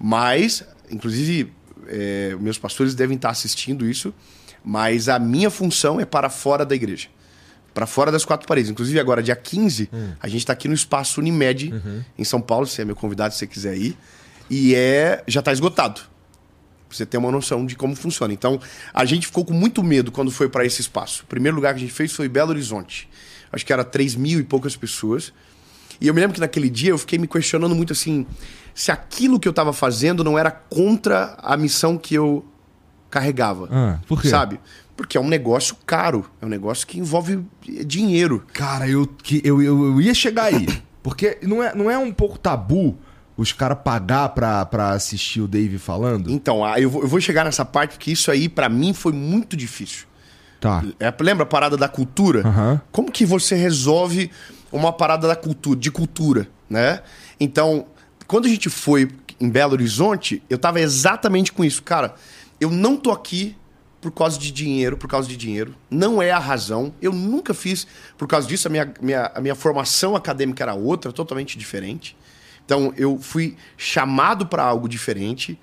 Mas, 0.00 0.64
inclusive, 0.90 1.52
é, 1.88 2.34
meus 2.40 2.56
pastores 2.56 2.94
devem 2.94 3.16
estar 3.16 3.28
assistindo 3.28 3.86
isso, 3.86 4.14
mas 4.64 5.10
a 5.10 5.18
minha 5.18 5.50
função 5.50 6.00
é 6.00 6.06
para 6.06 6.30
fora 6.30 6.64
da 6.64 6.74
igreja. 6.74 7.08
Para 7.76 7.86
fora 7.86 8.10
das 8.10 8.24
quatro 8.24 8.48
paredes. 8.48 8.70
Inclusive, 8.70 8.98
agora, 8.98 9.22
dia 9.22 9.36
15, 9.36 9.90
hum. 9.92 10.12
a 10.18 10.28
gente 10.28 10.38
está 10.38 10.54
aqui 10.54 10.66
no 10.66 10.72
Espaço 10.72 11.20
Unimed, 11.20 11.74
uhum. 11.74 12.02
em 12.18 12.24
São 12.24 12.40
Paulo. 12.40 12.66
Você 12.66 12.80
é 12.80 12.84
meu 12.86 12.96
convidado 12.96 13.34
se 13.34 13.40
você 13.40 13.46
quiser 13.46 13.76
ir. 13.76 13.94
E 14.48 14.74
é 14.74 15.22
já 15.28 15.40
está 15.40 15.52
esgotado. 15.52 16.00
Pra 16.88 16.96
você 16.96 17.04
ter 17.04 17.18
uma 17.18 17.30
noção 17.30 17.66
de 17.66 17.76
como 17.76 17.94
funciona. 17.94 18.32
Então, 18.32 18.58
a 18.94 19.04
gente 19.04 19.26
ficou 19.26 19.44
com 19.44 19.52
muito 19.52 19.82
medo 19.82 20.10
quando 20.10 20.30
foi 20.30 20.48
para 20.48 20.64
esse 20.64 20.80
espaço. 20.80 21.24
O 21.24 21.26
primeiro 21.26 21.54
lugar 21.54 21.74
que 21.74 21.76
a 21.76 21.80
gente 21.80 21.92
fez 21.92 22.12
foi 22.12 22.30
Belo 22.30 22.48
Horizonte. 22.48 23.10
Acho 23.52 23.66
que 23.66 23.74
era 23.74 23.84
3 23.84 24.14
mil 24.14 24.40
e 24.40 24.42
poucas 24.42 24.74
pessoas. 24.74 25.30
E 26.00 26.08
eu 26.08 26.14
me 26.14 26.20
lembro 26.22 26.32
que 26.32 26.40
naquele 26.40 26.70
dia 26.70 26.92
eu 26.92 26.98
fiquei 26.98 27.18
me 27.18 27.28
questionando 27.28 27.74
muito 27.74 27.92
assim: 27.92 28.26
se 28.74 28.90
aquilo 28.90 29.38
que 29.38 29.46
eu 29.46 29.50
estava 29.50 29.74
fazendo 29.74 30.24
não 30.24 30.38
era 30.38 30.50
contra 30.50 31.36
a 31.42 31.58
missão 31.58 31.98
que 31.98 32.14
eu 32.14 32.42
carregava. 33.10 33.68
Ah, 33.70 33.98
por 34.06 34.22
quê? 34.22 34.30
Sabe? 34.30 34.58
Porque 34.96 35.18
é 35.18 35.20
um 35.20 35.28
negócio 35.28 35.76
caro. 35.84 36.24
É 36.40 36.46
um 36.46 36.48
negócio 36.48 36.86
que 36.86 36.98
envolve 36.98 37.44
dinheiro. 37.84 38.44
Cara, 38.52 38.88
eu, 38.88 39.06
que, 39.06 39.40
eu, 39.44 39.60
eu, 39.60 39.84
eu 39.84 40.00
ia 40.00 40.14
chegar 40.14 40.44
aí. 40.44 40.66
Porque 41.02 41.38
não 41.42 41.62
é, 41.62 41.74
não 41.74 41.90
é 41.90 41.96
um 41.96 42.12
pouco 42.12 42.36
tabu 42.36 42.98
os 43.36 43.52
caras 43.52 43.78
pagar 43.84 44.30
pra, 44.30 44.64
pra 44.64 44.90
assistir 44.90 45.40
o 45.40 45.46
Dave 45.46 45.78
falando? 45.78 46.30
Então, 46.30 46.66
eu 46.76 46.88
vou, 46.88 47.02
eu 47.02 47.08
vou 47.08 47.20
chegar 47.20 47.44
nessa 47.44 47.64
parte 47.64 47.92
porque 47.92 48.10
isso 48.10 48.30
aí 48.30 48.48
para 48.48 48.68
mim 48.68 48.94
foi 48.94 49.12
muito 49.12 49.56
difícil. 49.56 50.06
Tá. 50.58 50.82
É, 50.98 51.12
lembra 51.20 51.44
a 51.44 51.46
parada 51.46 51.76
da 51.76 51.88
cultura? 51.88 52.46
Uhum. 52.46 52.80
Como 52.90 53.12
que 53.12 53.26
você 53.26 53.54
resolve 53.54 54.30
uma 54.72 54.92
parada 54.92 55.28
da 55.28 55.36
cultura, 55.36 55.78
de 55.78 55.90
cultura, 55.90 56.48
né? 56.68 57.02
Então, 57.38 57.86
quando 58.26 58.46
a 58.46 58.48
gente 58.48 58.70
foi 58.70 59.10
em 59.38 59.50
Belo 59.50 59.74
Horizonte, 59.74 60.42
eu 60.48 60.58
tava 60.58 60.80
exatamente 60.80 61.52
com 61.52 61.64
isso. 61.64 61.82
Cara, 61.82 62.14
eu 62.58 62.70
não 62.70 62.96
tô 62.96 63.10
aqui 63.10 63.54
por 64.00 64.10
causa 64.12 64.38
de 64.38 64.50
dinheiro, 64.52 64.96
por 64.96 65.08
causa 65.08 65.28
de 65.28 65.36
dinheiro. 65.36 65.74
Não 65.90 66.20
é 66.20 66.30
a 66.30 66.38
razão. 66.38 66.94
Eu 67.00 67.12
nunca 67.12 67.54
fiz 67.54 67.86
por 68.16 68.28
causa 68.28 68.46
disso. 68.46 68.68
A 68.68 68.70
minha, 68.70 68.94
minha, 69.00 69.32
a 69.34 69.40
minha 69.40 69.54
formação 69.54 70.14
acadêmica 70.14 70.62
era 70.62 70.74
outra, 70.74 71.12
totalmente 71.12 71.58
diferente. 71.58 72.16
Então 72.64 72.92
eu 72.96 73.18
fui 73.18 73.56
chamado 73.76 74.46
para 74.46 74.62
algo 74.62 74.88
diferente. 74.88 75.58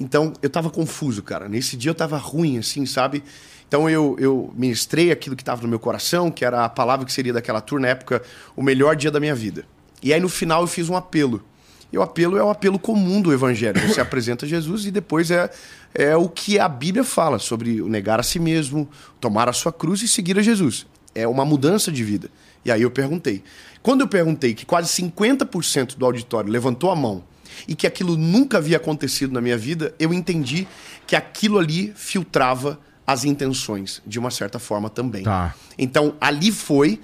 Então 0.00 0.32
eu 0.42 0.50
tava 0.50 0.70
confuso, 0.70 1.22
cara. 1.22 1.48
Nesse 1.48 1.76
dia 1.76 1.90
eu 1.90 1.94
tava 1.94 2.16
ruim, 2.16 2.58
assim, 2.58 2.86
sabe? 2.86 3.22
Então 3.66 3.88
eu, 3.88 4.16
eu 4.18 4.52
ministrei 4.56 5.12
aquilo 5.12 5.36
que 5.36 5.42
estava 5.42 5.62
no 5.62 5.68
meu 5.68 5.78
coração, 5.78 6.30
que 6.30 6.44
era 6.44 6.64
a 6.64 6.68
palavra 6.68 7.04
que 7.04 7.12
seria 7.12 7.32
daquela 7.32 7.60
tour, 7.60 7.78
na 7.78 7.88
época, 7.88 8.22
o 8.56 8.62
melhor 8.62 8.96
dia 8.96 9.10
da 9.10 9.20
minha 9.20 9.34
vida. 9.34 9.66
E 10.02 10.12
aí 10.12 10.20
no 10.20 10.28
final 10.28 10.62
eu 10.62 10.66
fiz 10.66 10.88
um 10.88 10.96
apelo. 10.96 11.44
E 11.92 11.98
o 11.98 12.02
apelo 12.02 12.36
é 12.36 12.42
o 12.42 12.50
apelo 12.50 12.78
comum 12.78 13.20
do 13.20 13.32
evangelho. 13.32 13.80
Você 13.88 14.00
apresenta 14.00 14.46
Jesus 14.46 14.84
e 14.84 14.90
depois 14.90 15.30
é, 15.30 15.50
é 15.94 16.16
o 16.16 16.28
que 16.28 16.58
a 16.58 16.68
Bíblia 16.68 17.04
fala 17.04 17.38
sobre 17.38 17.80
o 17.80 17.88
negar 17.88 18.20
a 18.20 18.22
si 18.22 18.38
mesmo, 18.38 18.88
tomar 19.20 19.48
a 19.48 19.52
sua 19.52 19.72
cruz 19.72 20.02
e 20.02 20.08
seguir 20.08 20.38
a 20.38 20.42
Jesus. 20.42 20.86
É 21.14 21.26
uma 21.26 21.44
mudança 21.44 21.90
de 21.90 22.04
vida. 22.04 22.30
E 22.64 22.70
aí 22.70 22.82
eu 22.82 22.90
perguntei: 22.90 23.42
quando 23.82 24.02
eu 24.02 24.08
perguntei 24.08 24.54
que 24.54 24.66
quase 24.66 24.88
50% 25.02 25.96
do 25.96 26.04
auditório 26.04 26.50
levantou 26.50 26.90
a 26.90 26.96
mão 26.96 27.24
e 27.66 27.74
que 27.74 27.86
aquilo 27.86 28.16
nunca 28.16 28.58
havia 28.58 28.76
acontecido 28.76 29.32
na 29.32 29.40
minha 29.40 29.56
vida, 29.56 29.94
eu 29.98 30.12
entendi 30.12 30.68
que 31.06 31.16
aquilo 31.16 31.58
ali 31.58 31.92
filtrava 31.96 32.78
as 33.06 33.24
intenções, 33.24 34.02
de 34.06 34.18
uma 34.18 34.30
certa 34.30 34.58
forma 34.58 34.90
também. 34.90 35.22
Tá. 35.22 35.54
Então, 35.78 36.14
ali 36.20 36.52
foi. 36.52 37.00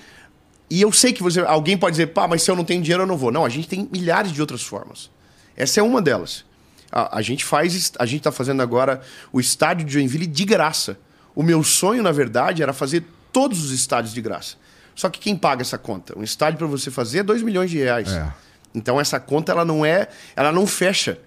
E 0.74 0.82
eu 0.82 0.90
sei 0.90 1.12
que 1.12 1.22
você, 1.22 1.38
alguém 1.38 1.78
pode 1.78 1.92
dizer, 1.92 2.08
pá, 2.08 2.26
mas 2.26 2.42
se 2.42 2.50
eu 2.50 2.56
não 2.56 2.64
tenho 2.64 2.82
dinheiro, 2.82 3.04
eu 3.04 3.06
não 3.06 3.16
vou. 3.16 3.30
Não, 3.30 3.44
a 3.44 3.48
gente 3.48 3.68
tem 3.68 3.88
milhares 3.92 4.32
de 4.32 4.40
outras 4.40 4.60
formas. 4.60 5.08
Essa 5.56 5.78
é 5.78 5.82
uma 5.84 6.02
delas. 6.02 6.44
A, 6.90 7.18
a 7.18 7.22
gente 7.22 7.44
faz, 7.44 7.92
a 7.96 8.04
gente 8.04 8.18
está 8.18 8.32
fazendo 8.32 8.60
agora 8.60 9.00
o 9.32 9.38
estádio 9.38 9.87
de 9.87 9.92
Joinville 9.92 10.26
de 10.26 10.44
graça. 10.44 10.98
O 11.32 11.44
meu 11.44 11.62
sonho, 11.62 12.02
na 12.02 12.10
verdade, 12.10 12.60
era 12.60 12.72
fazer 12.72 13.04
todos 13.32 13.64
os 13.64 13.70
estádios 13.70 14.12
de 14.12 14.20
graça. 14.20 14.56
Só 14.96 15.08
que 15.08 15.20
quem 15.20 15.37
paga 15.37 15.62
essa 15.62 15.78
conta? 15.78 16.18
Um 16.18 16.24
estádio 16.24 16.58
para 16.58 16.66
você 16.66 16.90
fazer 16.90 17.20
é 17.20 17.22
2 17.22 17.42
milhões 17.42 17.70
de 17.70 17.78
reais. 17.78 18.10
É. 18.10 18.32
Então 18.74 19.00
essa 19.00 19.20
conta 19.20 19.52
ela 19.52 19.64
não 19.64 19.87
é, 19.87 20.08
ela 20.34 20.50
não 20.50 20.66
fecha. 20.66 21.20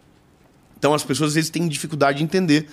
Então 0.78 0.94
as 0.94 1.06
pessoas 1.06 1.30
às 1.30 1.36
vezes 1.36 1.50
têm 1.50 1.66
dificuldade 1.70 2.18
de 2.18 2.24
entender. 2.26 2.68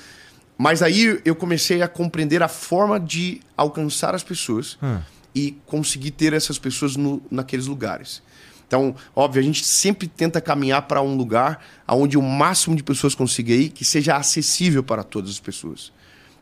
Mas 0.59 0.83
aí 0.83 1.21
eu 1.25 1.37
comecei 1.37 1.83
a 1.83 1.89
compreender 1.89 2.43
a 2.43 2.49
forma 2.49 2.99
de 2.99 3.41
alcançar 3.57 4.13
as 4.13 4.25
pessoas 4.25 4.77
hum. 4.83 4.99
E 5.35 5.59
conseguir 5.67 6.13
ter 6.13 6.33
essas 6.33 6.59
pessoas 6.59 6.97
no, 6.97 7.21
naqueles 7.31 7.67
lugares. 7.67 8.23
Então, 8.67 8.95
óbvio, 9.15 9.41
a 9.41 9.45
gente 9.45 9.65
sempre 9.65 10.09
tenta 10.09 10.41
caminhar 10.41 10.83
para 10.83 11.03
um 11.03 11.17
lugar 11.17 11.65
onde 11.87 12.17
o 12.17 12.23
máximo 12.23 12.75
de 12.75 12.83
pessoas 12.83 13.15
consiga 13.15 13.53
ir, 13.53 13.69
que 13.69 13.85
seja 13.85 14.17
acessível 14.17 14.83
para 14.83 15.03
todas 15.03 15.31
as 15.31 15.41
pessoas. 15.41 15.93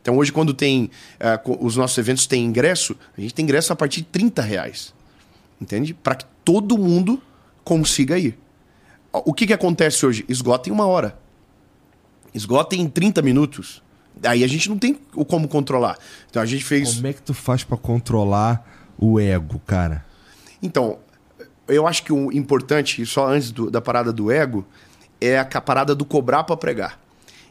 Então 0.01 0.17
hoje, 0.17 0.31
quando 0.31 0.53
tem. 0.53 0.91
Uh, 1.45 1.65
os 1.65 1.77
nossos 1.77 1.97
eventos 1.97 2.27
têm 2.27 2.43
ingresso, 2.43 2.95
a 3.17 3.21
gente 3.21 3.33
tem 3.33 3.43
ingresso 3.43 3.71
a 3.71 3.75
partir 3.75 4.01
de 4.01 4.07
30 4.07 4.41
reais. 4.41 4.93
Entende? 5.61 5.93
Para 5.93 6.15
que 6.15 6.25
todo 6.43 6.77
mundo 6.77 7.21
consiga 7.63 8.17
ir. 8.19 8.37
O 9.13 9.33
que, 9.33 9.47
que 9.47 9.53
acontece 9.53 10.05
hoje? 10.05 10.25
Esgota 10.27 10.69
em 10.69 10.71
uma 10.73 10.85
hora. 10.85 11.17
Esgota 12.33 12.75
em 12.75 12.89
30 12.89 13.21
minutos. 13.21 13.81
Aí 14.23 14.43
a 14.43 14.47
gente 14.47 14.69
não 14.69 14.77
tem 14.77 14.93
como 14.93 15.47
controlar. 15.47 15.97
Então 16.29 16.41
a 16.41 16.45
gente 16.45 16.65
fez. 16.65 16.95
Como 16.95 17.07
é 17.07 17.13
que 17.13 17.21
tu 17.21 17.33
faz 17.33 17.63
para 17.63 17.77
controlar 17.77 18.72
o 19.03 19.19
ego, 19.19 19.59
cara? 19.65 20.05
Então, 20.61 20.97
eu 21.67 21.85
acho 21.85 22.03
que 22.03 22.13
o 22.13 22.31
importante, 22.31 23.05
só 23.05 23.27
antes 23.27 23.51
do, 23.51 23.69
da 23.69 23.81
parada 23.81 24.13
do 24.13 24.31
ego, 24.31 24.65
é 25.19 25.39
a 25.39 25.45
parada 25.45 25.93
do 25.93 26.05
cobrar 26.05 26.43
para 26.43 26.55
pregar. 26.55 26.99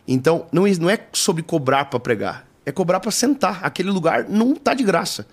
Então, 0.09 0.47
não, 0.51 0.65
não 0.81 0.91
é 0.91 0.99
sobre 1.12 1.43
cobrar 1.43 1.87
para 1.87 2.01
pregar, 2.01 2.47
é 2.65 2.73
cobrar 2.73 3.01
para 3.01 3.11
sentar. 3.11 3.61
Aquele 3.62 3.91
lugar 3.91 4.27
não 4.29 4.53
está 4.53 4.75
de 4.75 4.83
graça. 4.83 5.27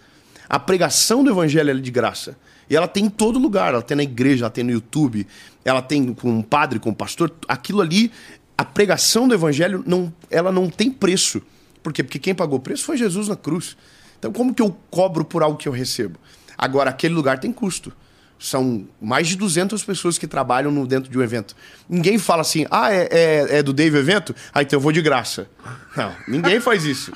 A 0.49 0.59
pregação 0.59 1.23
do 1.23 1.29
evangelho 1.29 1.69
é 1.69 1.73
de 1.73 1.91
graça. 1.91 2.35
E 2.69 2.75
ela 2.75 2.87
tem 2.87 3.05
em 3.05 3.09
todo 3.09 3.39
lugar. 3.39 3.73
Ela 3.73 3.81
tem 3.81 3.95
na 3.95 4.03
igreja, 4.03 4.45
ela 4.45 4.51
tem 4.51 4.63
no 4.63 4.71
YouTube, 4.71 5.25
ela 5.63 5.81
tem 5.81 6.13
com 6.13 6.29
um 6.29 6.41
padre, 6.41 6.79
com 6.79 6.89
um 6.89 6.93
pastor. 6.93 7.31
Aquilo 7.47 7.81
ali, 7.81 8.11
a 8.57 8.65
pregação 8.65 9.27
do 9.27 9.33
evangelho, 9.33 9.83
não, 9.85 10.13
ela 10.29 10.51
não 10.51 10.69
tem 10.69 10.91
preço. 10.91 11.41
Por 11.81 11.93
quê? 11.93 12.03
Porque 12.03 12.19
quem 12.19 12.35
pagou 12.35 12.57
o 12.59 12.61
preço 12.61 12.83
foi 12.83 12.97
Jesus 12.97 13.27
na 13.27 13.35
cruz. 13.35 13.77
Então, 14.19 14.31
como 14.31 14.53
que 14.53 14.61
eu 14.61 14.75
cobro 14.91 15.23
por 15.23 15.41
algo 15.41 15.57
que 15.57 15.67
eu 15.67 15.71
recebo? 15.71 16.19
Agora, 16.57 16.89
aquele 16.89 17.13
lugar 17.13 17.39
tem 17.39 17.51
custo. 17.53 17.91
São 18.37 18.85
mais 19.01 19.27
de 19.27 19.35
200 19.35 19.83
pessoas 19.83 20.17
que 20.17 20.25
trabalham 20.25 20.71
no, 20.71 20.87
dentro 20.87 21.09
de 21.09 21.17
um 21.17 21.21
evento. 21.21 21.55
Ninguém 21.89 22.17
fala 22.17 22.41
assim, 22.41 22.65
ah, 22.71 22.93
é, 22.93 23.07
é, 23.11 23.57
é 23.57 23.63
do 23.63 23.73
Dave 23.73 23.97
evento? 23.97 24.33
Ah, 24.53 24.61
então 24.61 24.77
eu 24.77 24.81
vou 24.81 24.93
de 24.93 25.01
graça. 25.01 25.49
Não, 25.95 26.15
ninguém 26.25 26.61
faz 26.61 26.85
isso. 26.85 27.11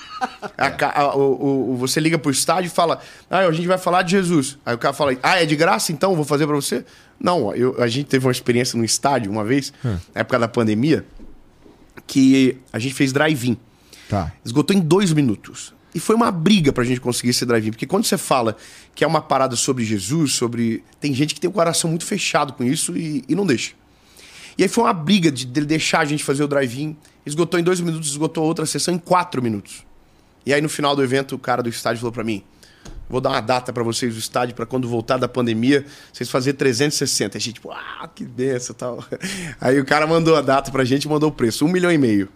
A, 0.57 1.01
a, 1.01 1.15
o, 1.15 1.71
o, 1.71 1.77
você 1.77 2.01
liga 2.01 2.17
pro 2.17 2.29
estádio 2.29 2.67
e 2.67 2.69
fala, 2.69 2.99
ah, 3.29 3.39
a 3.39 3.51
gente 3.53 3.67
vai 3.67 3.77
falar 3.77 4.01
de 4.01 4.11
Jesus. 4.11 4.57
Aí 4.65 4.75
o 4.75 4.77
cara 4.77 4.93
fala, 4.93 5.15
ah, 5.23 5.41
é 5.41 5.45
de 5.45 5.55
graça 5.55 5.93
então? 5.93 6.13
Vou 6.13 6.25
fazer 6.25 6.45
para 6.45 6.55
você? 6.55 6.85
Não, 7.17 7.55
eu, 7.55 7.81
a 7.81 7.87
gente 7.87 8.07
teve 8.07 8.25
uma 8.25 8.31
experiência 8.31 8.77
no 8.77 8.83
estádio 8.83 9.31
uma 9.31 9.45
vez, 9.45 9.71
hum. 9.83 9.97
na 10.13 10.21
época 10.21 10.39
da 10.39 10.47
pandemia, 10.49 11.05
que 12.05 12.57
a 12.71 12.79
gente 12.79 12.93
fez 12.93 13.13
drive-in. 13.13 13.57
Tá. 14.09 14.31
Esgotou 14.43 14.75
em 14.75 14.81
dois 14.81 15.13
minutos. 15.13 15.73
E 15.93 15.99
foi 15.99 16.15
uma 16.15 16.31
briga 16.31 16.73
pra 16.73 16.83
gente 16.83 16.99
conseguir 16.99 17.29
esse 17.29 17.45
drive-in. 17.45 17.71
Porque 17.71 17.85
quando 17.85 18.05
você 18.05 18.17
fala 18.17 18.57
que 18.95 19.03
é 19.03 19.07
uma 19.07 19.21
parada 19.21 19.55
sobre 19.55 19.83
Jesus, 19.83 20.33
sobre. 20.33 20.83
Tem 20.99 21.13
gente 21.13 21.35
que 21.35 21.41
tem 21.41 21.49
o 21.49 21.53
coração 21.53 21.89
muito 21.89 22.05
fechado 22.05 22.53
com 22.53 22.63
isso 22.63 22.97
e, 22.97 23.23
e 23.27 23.35
não 23.35 23.45
deixa. 23.45 23.73
E 24.57 24.63
aí 24.63 24.69
foi 24.69 24.83
uma 24.83 24.93
briga 24.93 25.31
de, 25.31 25.45
de 25.45 25.65
deixar 25.65 25.99
a 25.99 26.05
gente 26.05 26.23
fazer 26.23 26.43
o 26.43 26.47
drive-in. 26.47 26.95
Esgotou 27.25 27.59
em 27.59 27.63
dois 27.63 27.79
minutos, 27.79 28.09
esgotou 28.09 28.43
outra 28.43 28.65
sessão 28.65 28.93
em 28.93 28.97
quatro 28.97 29.41
minutos. 29.41 29.85
E 30.45 30.53
aí 30.53 30.61
no 30.61 30.69
final 30.69 30.95
do 30.95 31.03
evento, 31.03 31.35
o 31.35 31.39
cara 31.39 31.61
do 31.61 31.69
estádio 31.69 31.99
falou 31.99 32.11
para 32.11 32.23
mim: 32.23 32.43
Vou 33.07 33.21
dar 33.21 33.29
uma 33.29 33.41
data 33.41 33.71
para 33.71 33.83
vocês 33.83 34.13
do 34.13 34.19
estádio 34.19 34.55
para 34.55 34.65
quando 34.65 34.87
voltar 34.89 35.17
da 35.17 35.27
pandemia, 35.27 35.85
vocês 36.11 36.29
fazer 36.29 36.53
360. 36.53 37.37
A 37.37 37.41
gente, 37.41 37.53
tipo, 37.55 37.71
ah, 37.71 38.09
que 38.13 38.25
benção 38.25 38.75
tal. 38.75 39.05
Aí 39.61 39.79
o 39.79 39.85
cara 39.85 40.07
mandou 40.07 40.35
a 40.35 40.41
data 40.41 40.71
pra 40.71 40.83
gente 40.83 41.03
e 41.03 41.07
mandou 41.07 41.29
o 41.29 41.31
preço: 41.31 41.63
um 41.65 41.69
milhão 41.69 41.91
e 41.91 41.97
meio 41.97 42.29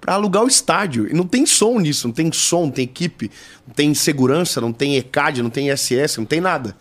para 0.00 0.14
alugar 0.14 0.44
o 0.44 0.48
estádio. 0.48 1.08
E 1.10 1.14
não 1.14 1.26
tem 1.26 1.44
som 1.46 1.78
nisso, 1.78 2.06
não 2.06 2.14
tem 2.14 2.30
som, 2.32 2.66
não 2.66 2.70
tem 2.70 2.84
equipe, 2.84 3.30
não 3.66 3.74
tem 3.74 3.94
segurança, 3.94 4.60
não 4.60 4.72
tem 4.72 4.96
ECAD, 4.96 5.42
não 5.42 5.50
tem 5.50 5.74
SS, 5.74 6.18
não 6.18 6.24
tem 6.24 6.40
nada. 6.40 6.76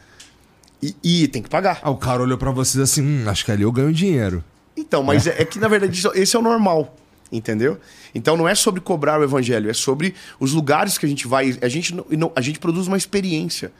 E, 0.81 0.95
e 1.03 1.27
tem 1.27 1.41
que 1.41 1.49
pagar. 1.49 1.79
Ah, 1.81 1.89
o 1.89 1.97
cara 1.97 2.21
olhou 2.21 2.37
para 2.37 2.51
vocês 2.51 2.81
assim, 2.81 3.01
hum, 3.01 3.23
acho 3.27 3.43
que 3.43 3.51
ali 3.51 3.63
eu 3.63 3.71
ganho 3.71 3.91
dinheiro. 3.91 4.43
Então, 4.75 5.01
mas 5.01 5.25
é, 5.25 5.41
é 5.41 5.45
que 5.45 5.57
na 5.57 5.67
verdade 5.67 6.01
esse 6.13 6.35
é 6.35 6.39
o 6.39 6.41
normal, 6.41 6.95
entendeu? 7.31 7.79
Então 8.13 8.37
não 8.37 8.47
é 8.47 8.53
sobre 8.53 8.79
cobrar 8.79 9.19
o 9.19 9.23
evangelho, 9.23 9.69
é 9.69 9.73
sobre 9.73 10.13
os 10.39 10.53
lugares 10.53 10.97
que 10.97 11.05
a 11.05 11.09
gente 11.09 11.27
vai. 11.27 11.57
A 11.61 11.67
gente, 11.67 11.95
não, 11.95 12.31
a 12.35 12.41
gente 12.41 12.59
produz 12.59 12.87
uma 12.87 12.97
experiência. 12.97 13.71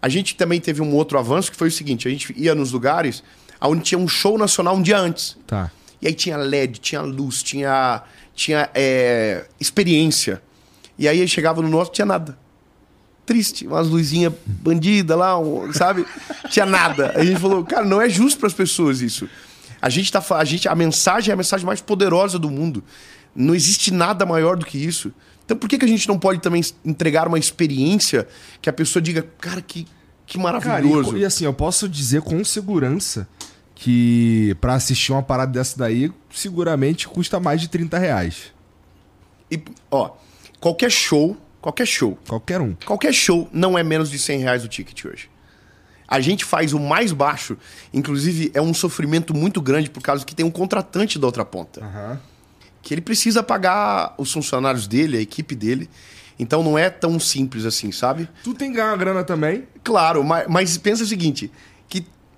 A 0.00 0.08
gente 0.08 0.36
também 0.36 0.60
teve 0.60 0.80
um 0.80 0.94
outro 0.94 1.18
avanço 1.18 1.50
que 1.50 1.56
foi 1.56 1.68
o 1.68 1.72
seguinte: 1.72 2.06
a 2.06 2.10
gente 2.10 2.32
ia 2.36 2.54
nos 2.54 2.70
lugares 2.70 3.24
onde 3.60 3.82
tinha 3.82 3.98
um 3.98 4.06
show 4.06 4.38
nacional 4.38 4.76
um 4.76 4.82
dia 4.82 4.98
antes. 4.98 5.36
Tá. 5.46 5.70
E 6.00 6.06
aí 6.06 6.14
tinha 6.14 6.36
LED, 6.36 6.78
tinha 6.78 7.00
luz, 7.00 7.42
tinha 7.42 8.02
tinha 8.36 8.70
é, 8.74 9.46
experiência. 9.58 10.40
E 10.98 11.08
aí 11.08 11.26
chegava 11.26 11.62
no 11.62 11.68
nosso, 11.68 11.90
tinha 11.90 12.04
nada. 12.04 12.38
Triste, 13.24 13.66
umas 13.66 13.88
luzinhas 13.88 14.32
bandida 14.46 15.16
lá, 15.16 15.36
um, 15.38 15.72
sabe? 15.72 16.06
tinha 16.48 16.66
nada. 16.66 17.12
A 17.16 17.24
gente 17.24 17.40
falou, 17.40 17.64
cara, 17.64 17.84
não 17.84 18.00
é 18.00 18.08
justo 18.08 18.38
para 18.38 18.46
as 18.46 18.54
pessoas 18.54 19.00
isso. 19.00 19.28
A 19.80 19.88
gente 19.88 20.12
tá 20.12 20.22
a 20.30 20.44
gente 20.44 20.68
a 20.68 20.74
mensagem 20.74 21.30
é 21.30 21.34
a 21.34 21.36
mensagem 21.36 21.66
mais 21.66 21.80
poderosa 21.80 22.38
do 22.38 22.50
mundo. 22.50 22.84
Não 23.34 23.54
existe 23.54 23.90
nada 23.92 24.24
maior 24.24 24.56
do 24.56 24.64
que 24.64 24.78
isso. 24.78 25.12
Então 25.44 25.56
por 25.56 25.68
que, 25.68 25.78
que 25.78 25.84
a 25.84 25.88
gente 25.88 26.06
não 26.06 26.18
pode 26.18 26.40
também 26.40 26.62
entregar 26.84 27.26
uma 27.26 27.38
experiência 27.38 28.28
que 28.60 28.68
a 28.68 28.72
pessoa 28.72 29.02
diga, 29.02 29.26
cara, 29.38 29.60
que, 29.60 29.86
que 30.26 30.38
maravilhoso. 30.38 31.10
Cara, 31.10 31.18
e, 31.18 31.22
e 31.22 31.24
assim, 31.24 31.44
eu 31.44 31.54
posso 31.54 31.88
dizer 31.88 32.22
com 32.22 32.44
segurança 32.44 33.26
que 33.76 34.56
para 34.58 34.74
assistir 34.74 35.12
uma 35.12 35.22
parada 35.22 35.52
dessa 35.52 35.78
daí, 35.78 36.10
seguramente 36.32 37.06
custa 37.06 37.38
mais 37.38 37.60
de 37.60 37.68
30 37.68 37.98
reais. 37.98 38.52
E, 39.50 39.62
ó, 39.90 40.12
qualquer 40.58 40.90
show, 40.90 41.36
qualquer 41.60 41.86
show. 41.86 42.18
Qualquer 42.26 42.60
um. 42.60 42.74
Qualquer 42.84 43.12
show 43.12 43.48
não 43.52 43.78
é 43.78 43.84
menos 43.84 44.10
de 44.10 44.18
100 44.18 44.40
reais 44.40 44.64
o 44.64 44.68
ticket 44.68 45.04
hoje. 45.04 45.28
A 46.08 46.20
gente 46.20 46.44
faz 46.44 46.72
o 46.72 46.80
mais 46.80 47.12
baixo, 47.12 47.58
inclusive 47.92 48.50
é 48.54 48.62
um 48.62 48.72
sofrimento 48.72 49.34
muito 49.34 49.60
grande 49.60 49.90
por 49.90 50.02
causa 50.02 50.24
que 50.24 50.34
tem 50.34 50.46
um 50.46 50.50
contratante 50.50 51.18
da 51.18 51.26
outra 51.26 51.44
ponta. 51.44 51.84
Uhum. 51.84 52.18
Que 52.80 52.94
ele 52.94 53.02
precisa 53.02 53.42
pagar 53.42 54.14
os 54.16 54.32
funcionários 54.32 54.86
dele, 54.86 55.18
a 55.18 55.20
equipe 55.20 55.54
dele. 55.54 55.90
Então 56.38 56.62
não 56.62 56.78
é 56.78 56.88
tão 56.88 57.20
simples 57.20 57.66
assim, 57.66 57.92
sabe? 57.92 58.28
Tu 58.42 58.54
tem 58.54 58.70
que 58.70 58.76
ganhar 58.76 58.90
uma 58.90 58.96
grana 58.96 59.24
também? 59.24 59.64
Claro, 59.84 60.24
mas, 60.24 60.46
mas 60.48 60.78
pensa 60.78 61.02
o 61.02 61.06
seguinte: 61.06 61.50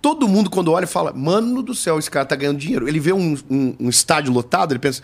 todo 0.01 0.29
mundo, 0.29 0.51
quando 0.51 0.73
olha, 0.73 0.87
fala, 0.87 1.13
mano 1.13 1.63
do 1.63 1.75
céu, 1.75 1.99
esse 1.99 2.11
cara 2.11 2.25
tá 2.25 2.37
ganhando 2.37 2.59
dinheiro. 2.59 2.89
Ele 2.89 3.01
vê 3.01 3.13
um, 3.13 3.37
um, 3.51 3.77
um 3.81 3.89
estádio 3.89 4.33
lotado, 4.33 4.73
ele 4.73 4.79
pensa. 4.79 5.03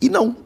E 0.00 0.08
não. 0.08 0.36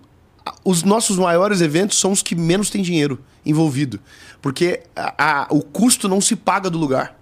Os 0.64 0.82
nossos 0.82 1.18
maiores 1.18 1.60
eventos 1.60 1.98
são 1.98 2.10
os 2.10 2.22
que 2.22 2.34
menos 2.34 2.70
têm 2.70 2.82
dinheiro 2.82 3.20
envolvido. 3.44 4.00
Porque 4.40 4.82
a, 4.96 5.42
a, 5.42 5.46
o 5.50 5.62
custo 5.62 6.08
não 6.08 6.20
se 6.20 6.34
paga 6.34 6.68
do 6.68 6.78
lugar. 6.78 7.16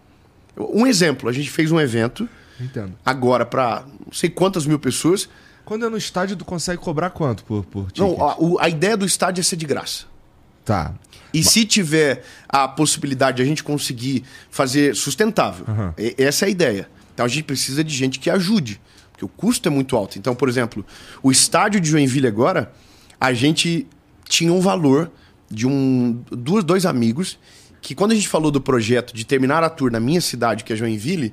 Um 0.56 0.86
exemplo, 0.86 1.28
a 1.28 1.32
gente 1.32 1.50
fez 1.50 1.70
um 1.70 1.80
evento 1.80 2.28
Entendo. 2.58 2.94
agora 3.04 3.46
para 3.46 3.84
não 4.04 4.12
sei 4.12 4.30
quantas 4.30 4.66
mil 4.66 4.78
pessoas. 4.78 5.28
Quando 5.64 5.86
é 5.86 5.88
no 5.88 5.96
estádio, 5.96 6.36
tu 6.36 6.44
consegue 6.44 6.80
cobrar 6.80 7.10
quanto 7.10 7.44
por, 7.44 7.64
por 7.64 7.92
ticket? 7.92 7.98
Não, 7.98 8.22
a, 8.22 8.36
o, 8.38 8.58
a 8.58 8.68
ideia 8.68 8.96
do 8.96 9.06
estádio 9.06 9.40
é 9.40 9.44
ser 9.44 9.56
de 9.56 9.66
graça. 9.66 10.04
Tá. 10.64 10.94
E 11.32 11.42
se 11.44 11.64
tiver 11.64 12.24
a 12.48 12.66
possibilidade 12.66 13.36
de 13.38 13.42
a 13.42 13.46
gente 13.46 13.62
conseguir 13.62 14.24
fazer 14.50 14.94
sustentável, 14.96 15.64
Uhum. 15.68 15.92
essa 16.18 16.44
é 16.44 16.48
a 16.48 16.50
ideia. 16.50 16.90
Então 17.14 17.24
a 17.24 17.28
gente 17.28 17.44
precisa 17.44 17.84
de 17.84 17.94
gente 17.94 18.18
que 18.18 18.28
ajude, 18.30 18.80
porque 19.12 19.24
o 19.24 19.28
custo 19.28 19.68
é 19.68 19.70
muito 19.70 19.96
alto. 19.96 20.18
Então, 20.18 20.34
por 20.34 20.48
exemplo, 20.48 20.84
o 21.22 21.30
estádio 21.30 21.80
de 21.80 21.88
Joinville 21.90 22.26
agora, 22.26 22.72
a 23.20 23.32
gente 23.32 23.86
tinha 24.28 24.52
um 24.52 24.60
valor 24.60 25.10
de 25.50 25.66
um 25.66 26.22
duas, 26.30 26.64
dois 26.64 26.86
amigos 26.86 27.38
que 27.82 27.94
quando 27.94 28.12
a 28.12 28.14
gente 28.14 28.28
falou 28.28 28.50
do 28.50 28.60
projeto 28.60 29.14
de 29.14 29.24
terminar 29.24 29.64
a 29.64 29.70
tour 29.70 29.90
na 29.90 29.98
minha 30.00 30.20
cidade, 30.20 30.64
que 30.64 30.72
é 30.72 30.76
Joinville, 30.76 31.32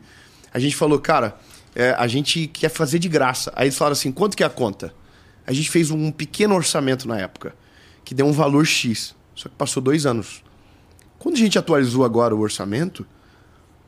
a 0.53 0.59
gente 0.59 0.75
falou, 0.75 0.97
cara, 0.99 1.37
é, 1.75 1.91
a 1.97 2.07
gente 2.07 2.47
quer 2.47 2.69
fazer 2.69 2.99
de 2.99 3.09
graça. 3.09 3.51
Aí 3.55 3.65
eles 3.67 3.77
falaram 3.77 3.93
assim, 3.93 4.11
quanto 4.11 4.35
que 4.35 4.43
é 4.43 4.45
a 4.45 4.49
conta? 4.49 4.93
A 5.45 5.51
gente 5.53 5.69
fez 5.69 5.91
um 5.91 6.09
pequeno 6.11 6.55
orçamento 6.55 7.07
na 7.07 7.17
época, 7.19 7.53
que 8.03 8.15
deu 8.15 8.25
um 8.25 8.31
valor 8.31 8.65
X. 8.65 9.13
Só 9.37 9.47
que 9.47 9.55
passou 9.55 9.81
dois 9.81 10.05
anos. 10.05 10.43
Quando 11.19 11.35
a 11.35 11.37
gente 11.37 11.57
atualizou 11.57 12.03
agora 12.03 12.35
o 12.35 12.39
orçamento, 12.39 13.05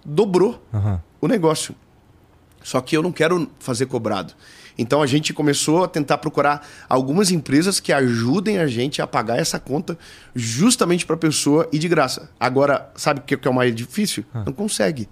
dobrou 0.05 0.63
Aham. 0.73 1.01
o 1.19 1.27
negócio. 1.27 1.75
Só 2.63 2.79
que 2.81 2.95
eu 2.95 3.01
não 3.01 3.11
quero 3.11 3.49
fazer 3.59 3.87
cobrado. 3.87 4.33
Então 4.77 5.01
a 5.01 5.07
gente 5.07 5.33
começou 5.33 5.83
a 5.83 5.87
tentar 5.87 6.19
procurar 6.19 6.65
algumas 6.87 7.31
empresas 7.31 7.79
que 7.79 7.91
ajudem 7.91 8.59
a 8.59 8.67
gente 8.67 9.01
a 9.01 9.07
pagar 9.07 9.39
essa 9.39 9.59
conta 9.59 9.97
justamente 10.35 11.05
para 11.05 11.15
a 11.15 11.19
pessoa 11.19 11.67
e 11.71 11.79
de 11.79 11.87
graça. 11.87 12.29
Agora, 12.39 12.91
sabe 12.95 13.19
o 13.19 13.23
que 13.23 13.47
é 13.47 13.51
o 13.51 13.53
mais 13.53 13.73
difícil? 13.75 14.23
Não 14.45 14.53
consegue. 14.53 15.09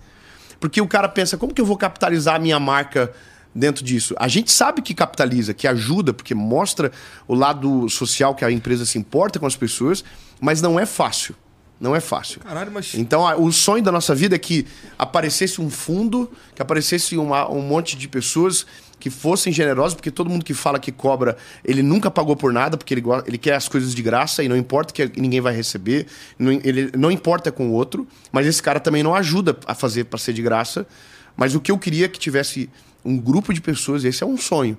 Porque 0.59 0.79
o 0.79 0.87
cara 0.87 1.09
pensa, 1.09 1.35
como 1.35 1.53
que 1.53 1.59
eu 1.59 1.65
vou 1.65 1.77
capitalizar 1.77 2.35
a 2.35 2.39
minha 2.39 2.59
marca 2.59 3.11
dentro 3.53 3.83
disso? 3.83 4.15
A 4.19 4.27
gente 4.27 4.51
sabe 4.51 4.81
que 4.81 4.93
capitaliza, 4.93 5.53
que 5.53 5.67
ajuda, 5.67 6.13
porque 6.13 6.35
mostra 6.35 6.91
o 7.27 7.33
lado 7.33 7.89
social 7.89 8.35
que 8.35 8.45
a 8.45 8.51
empresa 8.51 8.85
se 8.85 8.97
importa 8.97 9.39
com 9.39 9.45
as 9.45 9.55
pessoas, 9.55 10.03
mas 10.39 10.61
não 10.61 10.79
é 10.79 10.85
fácil. 10.85 11.35
Não 11.79 11.95
é 11.95 11.99
fácil. 11.99 12.39
Caralho, 12.41 12.71
mas. 12.71 12.95
Então, 12.95 13.23
o 13.39 13.51
sonho 13.51 13.83
da 13.83 13.91
nossa 13.91 14.15
vida 14.15 14.35
é 14.35 14.39
que 14.39 14.65
aparecesse 14.97 15.61
um 15.61 15.69
fundo, 15.69 16.31
que 16.55 16.61
aparecesse 16.61 17.15
uma- 17.17 17.47
um 17.51 17.61
monte 17.61 17.95
de 17.95 18.07
pessoas 18.07 18.65
que 18.99 19.11
fossem 19.11 19.53
generosas, 19.53 19.93
porque 19.93 20.09
todo 20.09 20.27
mundo 20.27 20.43
que 20.43 20.55
fala 20.55 20.79
que 20.79 20.91
cobra, 20.91 21.37
ele 21.63 21.83
nunca 21.83 22.09
pagou 22.09 22.35
por 22.35 22.51
nada, 22.51 22.75
porque 22.77 22.95
ele, 22.95 23.03
ele 23.27 23.37
quer 23.37 23.53
as 23.53 23.67
coisas 23.67 23.93
de 23.93 24.01
graça 24.01 24.43
e 24.43 24.49
não 24.49 24.57
importa 24.57 24.91
que 24.91 25.21
ninguém 25.21 25.39
vai 25.39 25.55
receber, 25.55 26.07
não, 26.39 26.51
ele 26.51 26.89
não 26.97 27.11
importa 27.11 27.51
com 27.51 27.67
o 27.69 27.73
outro, 27.73 28.07
mas 28.31 28.47
esse 28.47 28.61
cara 28.63 28.79
também 28.79 29.03
não 29.03 29.13
ajuda 29.13 29.55
a 29.67 29.75
fazer 29.75 30.05
para 30.05 30.17
ser 30.17 30.33
de 30.33 30.41
graça. 30.41 30.87
Mas 31.35 31.53
o 31.53 31.59
que 31.61 31.71
eu 31.71 31.77
queria 31.77 32.05
é 32.05 32.09
que 32.09 32.17
tivesse 32.17 32.67
um 33.05 33.19
grupo 33.19 33.53
de 33.53 33.61
pessoas, 33.61 34.03
esse 34.03 34.23
é 34.23 34.25
um 34.25 34.35
sonho, 34.35 34.75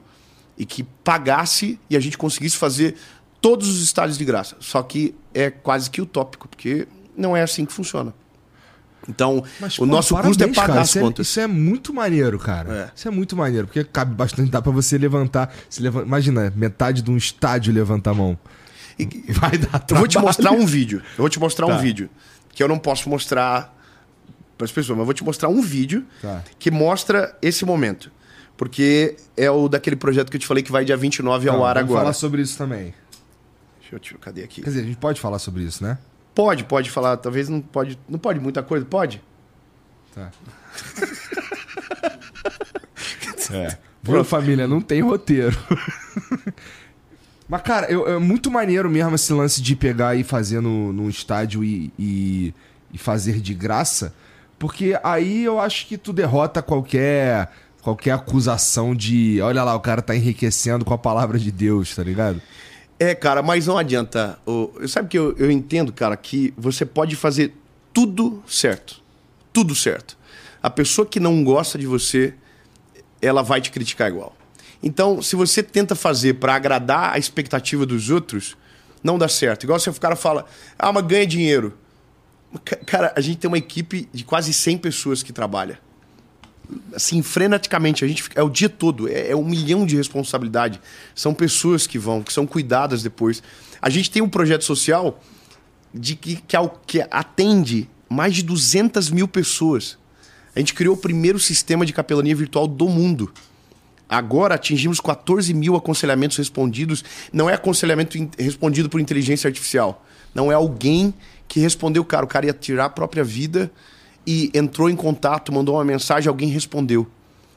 e 0.58 0.66
que 0.66 0.82
pagasse 1.04 1.78
e 1.88 1.96
a 1.96 2.00
gente 2.00 2.18
conseguisse 2.18 2.56
fazer 2.56 2.96
todos 3.40 3.68
os 3.68 3.82
estádios 3.82 4.18
de 4.18 4.24
graça. 4.24 4.56
Só 4.60 4.82
que 4.82 5.14
é 5.34 5.50
quase 5.50 5.90
que 5.90 6.00
utópico, 6.00 6.48
porque 6.48 6.86
não 7.16 7.36
é 7.36 7.42
assim 7.42 7.64
que 7.64 7.72
funciona. 7.72 8.12
Então, 9.08 9.42
Mas, 9.58 9.74
o 9.76 9.78
pô, 9.78 9.86
nosso 9.86 10.12
parabéns, 10.14 10.36
custo 10.36 10.50
é 10.50 10.54
pagar 10.54 10.66
cara. 10.68 10.80
as 10.82 10.88
isso 10.90 11.00
contas. 11.00 11.26
É, 11.26 11.30
isso 11.30 11.40
é 11.40 11.46
muito 11.46 11.94
maneiro, 11.94 12.38
cara. 12.38 12.74
É. 12.74 12.90
Isso 12.94 13.08
é 13.08 13.10
muito 13.10 13.34
maneiro, 13.36 13.66
porque 13.66 13.82
cabe 13.84 14.14
bastante, 14.14 14.50
dá 14.50 14.60
pra 14.60 14.70
você 14.72 14.98
levantar. 14.98 15.54
Se 15.70 15.80
leva- 15.80 16.02
Imagina, 16.02 16.52
metade 16.54 17.00
de 17.00 17.10
um 17.10 17.16
estádio 17.16 17.72
levanta 17.72 18.10
a 18.10 18.14
mão. 18.14 18.38
Vai 19.30 19.56
dar 19.56 19.82
Eu 19.88 19.96
vou 19.96 20.06
te 20.08 20.12
trabalho. 20.12 20.26
mostrar 20.26 20.50
um 20.52 20.66
vídeo. 20.66 20.98
Eu 21.16 21.22
vou 21.22 21.28
te 21.30 21.38
mostrar 21.40 21.66
Tá. 21.68 21.74
um 21.76 21.78
vídeo 21.78 22.10
que 22.52 22.62
eu 22.62 22.68
não 22.68 22.78
posso 22.78 23.08
mostrar 23.08 23.74
para 24.58 24.64
as 24.64 24.72
pessoas, 24.72 24.90
mas 24.96 25.02
eu 25.02 25.04
vou 25.06 25.14
te 25.14 25.24
mostrar 25.24 25.48
um 25.48 25.62
vídeo 25.62 26.04
Tá. 26.20 26.42
que 26.58 26.70
mostra 26.70 27.34
esse 27.40 27.64
momento. 27.64 28.10
Porque 28.56 29.16
é 29.36 29.48
o 29.50 29.68
daquele 29.68 29.94
projeto 29.94 30.28
que 30.30 30.36
eu 30.36 30.40
te 30.40 30.46
falei 30.46 30.62
que 30.64 30.72
vai 30.72 30.84
dia 30.84 30.96
29 30.96 31.48
ao 31.48 31.58
Não, 31.58 31.64
ar 31.64 31.74
vamos 31.76 31.90
agora. 31.90 32.00
falar 32.00 32.12
sobre 32.12 32.42
isso 32.42 32.58
também. 32.58 32.92
Deixa 33.90 33.94
eu 33.96 33.98
te... 33.98 34.14
Cadê 34.18 34.42
aqui? 34.44 34.60
Quer 34.60 34.68
dizer, 34.70 34.80
a 34.82 34.84
gente 34.84 34.98
pode 34.98 35.20
falar 35.20 35.38
sobre 35.38 35.62
isso, 35.62 35.82
né? 35.82 35.96
Pode, 36.34 36.64
pode 36.64 36.90
falar. 36.90 37.16
Talvez 37.16 37.48
não 37.48 37.60
pode. 37.60 37.98
Não 38.08 38.18
pode 38.18 38.38
muita 38.38 38.62
coisa? 38.62 38.84
Pode? 38.84 39.22
Tá. 40.14 40.30
é. 43.52 43.78
Viu, 44.02 44.24
família, 44.24 44.68
não 44.68 44.80
tem 44.80 45.00
roteiro. 45.00 45.56
Mas, 47.48 47.62
cara, 47.62 47.90
eu- 47.90 48.06
é 48.06 48.18
muito 48.18 48.50
maneiro 48.50 48.90
mesmo 48.90 49.14
esse 49.14 49.32
lance 49.32 49.62
de 49.62 49.74
pegar 49.74 50.14
e 50.14 50.22
fazer 50.22 50.60
no, 50.60 50.92
num 50.92 51.08
estádio 51.08 51.64
e, 51.64 51.90
e, 51.98 52.54
e 52.92 52.98
fazer 52.98 53.40
de 53.40 53.54
graça. 53.54 54.14
Porque 54.58 54.98
aí 55.02 55.44
eu 55.44 55.58
acho 55.58 55.86
que 55.86 55.96
tu 55.96 56.12
derrota 56.12 56.60
qualquer, 56.60 57.50
qualquer 57.80 58.10
acusação 58.12 58.94
de 58.94 59.40
olha 59.40 59.64
lá, 59.64 59.74
o 59.74 59.80
cara 59.80 60.02
tá 60.02 60.14
enriquecendo 60.14 60.84
com 60.84 60.92
a 60.92 60.98
palavra 60.98 61.38
de 61.38 61.50
Deus, 61.50 61.94
tá 61.94 62.02
ligado? 62.02 62.40
É, 62.98 63.14
cara, 63.14 63.42
mas 63.42 63.66
não 63.66 63.78
adianta. 63.78 64.38
O- 64.46 64.72
Sabe 64.88 65.08
que 65.08 65.18
eu, 65.18 65.34
eu 65.38 65.50
entendo, 65.50 65.92
cara, 65.92 66.16
que 66.16 66.52
você 66.56 66.84
pode 66.84 67.14
fazer 67.16 67.54
tudo 67.92 68.42
certo. 68.46 69.00
Tudo 69.52 69.74
certo. 69.74 70.16
A 70.62 70.68
pessoa 70.68 71.06
que 71.06 71.20
não 71.20 71.44
gosta 71.44 71.78
de 71.78 71.86
você, 71.86 72.34
ela 73.22 73.42
vai 73.42 73.60
te 73.60 73.70
criticar 73.70 74.08
igual. 74.10 74.36
Então, 74.82 75.22
se 75.22 75.36
você 75.36 75.62
tenta 75.62 75.94
fazer 75.94 76.34
para 76.34 76.54
agradar 76.54 77.14
a 77.14 77.18
expectativa 77.18 77.84
dos 77.86 78.10
outros, 78.10 78.56
não 79.02 79.18
dá 79.18 79.28
certo. 79.28 79.64
Igual 79.64 79.78
se 79.78 79.88
o 79.90 79.94
cara 79.94 80.16
fala, 80.16 80.44
ah, 80.78 80.92
mas 80.92 81.04
ganha 81.06 81.26
dinheiro. 81.26 81.76
Cara, 82.86 83.12
a 83.16 83.20
gente 83.20 83.38
tem 83.38 83.48
uma 83.48 83.58
equipe 83.58 84.08
de 84.12 84.24
quase 84.24 84.52
100 84.52 84.78
pessoas 84.78 85.22
que 85.22 85.32
trabalha. 85.32 85.78
Assim, 86.94 87.22
freneticamente, 87.22 88.04
a 88.04 88.08
gente 88.08 88.24
é 88.34 88.42
o 88.42 88.50
dia 88.50 88.68
todo, 88.68 89.08
é, 89.08 89.30
é 89.30 89.36
um 89.36 89.44
milhão 89.44 89.86
de 89.86 89.96
responsabilidade. 89.96 90.80
São 91.14 91.32
pessoas 91.32 91.86
que 91.86 91.98
vão, 91.98 92.22
que 92.22 92.32
são 92.32 92.46
cuidadas 92.46 93.02
depois. 93.02 93.42
A 93.80 93.88
gente 93.88 94.10
tem 94.10 94.20
um 94.20 94.28
projeto 94.28 94.64
social 94.64 95.22
de 95.94 96.14
que, 96.14 96.36
que, 96.36 96.56
que 96.86 97.06
atende 97.10 97.88
mais 98.08 98.34
de 98.34 98.42
200 98.42 99.10
mil 99.10 99.26
pessoas. 99.26 99.96
A 100.54 100.58
gente 100.58 100.74
criou 100.74 100.94
o 100.94 100.98
primeiro 100.98 101.38
sistema 101.38 101.86
de 101.86 101.92
capelania 101.92 102.34
virtual 102.34 102.66
do 102.66 102.88
mundo. 102.88 103.32
Agora 104.08 104.54
atingimos 104.54 105.00
14 105.00 105.52
mil 105.52 105.76
aconselhamentos 105.76 106.36
respondidos. 106.36 107.04
Não 107.32 107.48
é 107.48 107.54
aconselhamento 107.54 108.16
respondido 108.38 108.88
por 108.88 109.00
inteligência 109.00 109.48
artificial. 109.48 110.04
Não 110.34 110.50
é 110.50 110.54
alguém 110.54 111.12
que 111.46 111.60
respondeu, 111.60 112.04
cara. 112.04 112.24
O 112.24 112.28
cara 112.28 112.46
ia 112.46 112.52
tirar 112.52 112.86
a 112.86 112.90
própria 112.90 113.22
vida 113.22 113.70
e 114.28 114.50
entrou 114.52 114.90
em 114.90 114.94
contato, 114.94 115.50
mandou 115.50 115.76
uma 115.76 115.84
mensagem, 115.86 116.28
alguém 116.28 116.50
respondeu. 116.50 117.06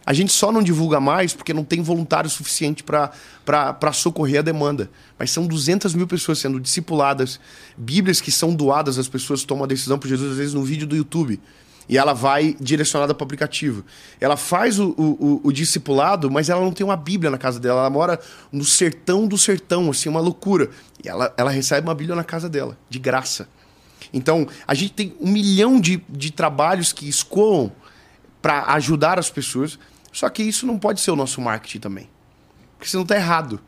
A 0.06 0.14
gente 0.14 0.32
só 0.32 0.54
não 0.54 0.64
divulga 0.64 1.02
mais 1.02 1.34
porque 1.34 1.54
não 1.54 1.66
tem 1.66 1.82
voluntário 1.82 2.30
suficiente 2.30 2.82
para 2.82 3.94
socorrer 3.94 4.40
a 4.40 4.42
demanda. 4.42 4.90
Mas 5.20 5.32
são 5.32 5.46
200 5.46 5.94
mil 5.94 6.08
pessoas 6.08 6.40
sendo 6.40 6.62
discipuladas, 6.62 7.42
Bíblias 7.78 8.22
que 8.22 8.32
são 8.32 8.56
doadas, 8.56 8.98
as 8.98 9.10
pessoas 9.10 9.44
tomam 9.44 9.66
a 9.66 9.68
decisão 9.68 10.00
por 10.00 10.08
Jesus, 10.08 10.32
às 10.32 10.38
vezes 10.38 10.54
no 10.54 10.64
vídeo 10.64 10.88
do 10.88 10.96
YouTube 10.96 11.42
e 11.90 11.98
ela 11.98 12.14
vai 12.14 12.56
direcionada 12.58 13.14
para 13.14 13.24
o 13.24 13.26
aplicativo. 13.26 13.84
Ela 14.20 14.38
faz 14.38 14.80
o, 14.80 14.92
o, 14.98 15.42
o, 15.44 15.52
discipulado, 15.52 16.32
mas 16.32 16.48
ela 16.48 16.62
não 16.62 16.72
tem 16.72 16.86
uma 16.86 16.96
Bíblia 16.96 17.30
na 17.30 17.38
casa 17.38 17.60
dela. 17.60 17.82
Ela 17.82 17.90
mora 17.90 18.18
no 18.50 18.64
sertão 18.64 19.28
do 19.28 19.38
sertão, 19.38 19.90
assim, 19.90 20.08
uma 20.08 20.22
loucura. 20.22 20.70
E 21.04 21.10
ela, 21.10 21.34
ela 21.36 21.50
recebe 21.50 21.86
uma 21.86 21.96
Bíblia 21.96 22.16
na 22.16 22.24
casa 22.24 22.48
dela, 22.48 22.78
de 22.90 22.98
graça. 22.98 23.50
Então, 24.14 24.48
a 24.68 24.74
gente 24.74 24.94
tem 24.94 25.16
um 25.20 25.32
milhão 25.32 25.80
de, 25.80 26.04
de 26.10 26.32
trabalhos 26.32 26.92
que 26.92 27.08
escoam 27.08 27.72
para 28.42 28.64
ajudar 28.74 29.20
as 29.20 29.30
pessoas. 29.30 29.78
Só 30.12 30.28
que 30.30 30.44
isso 30.44 30.66
não 30.66 30.78
pode 30.78 31.00
ser 31.00 31.12
o 31.12 31.16
nosso 31.16 31.40
marketing 31.40 31.80
também. 31.80 32.10
Porque 32.78 32.90
senão 32.90 33.06
tá 33.06 33.16
errado. 33.16 33.60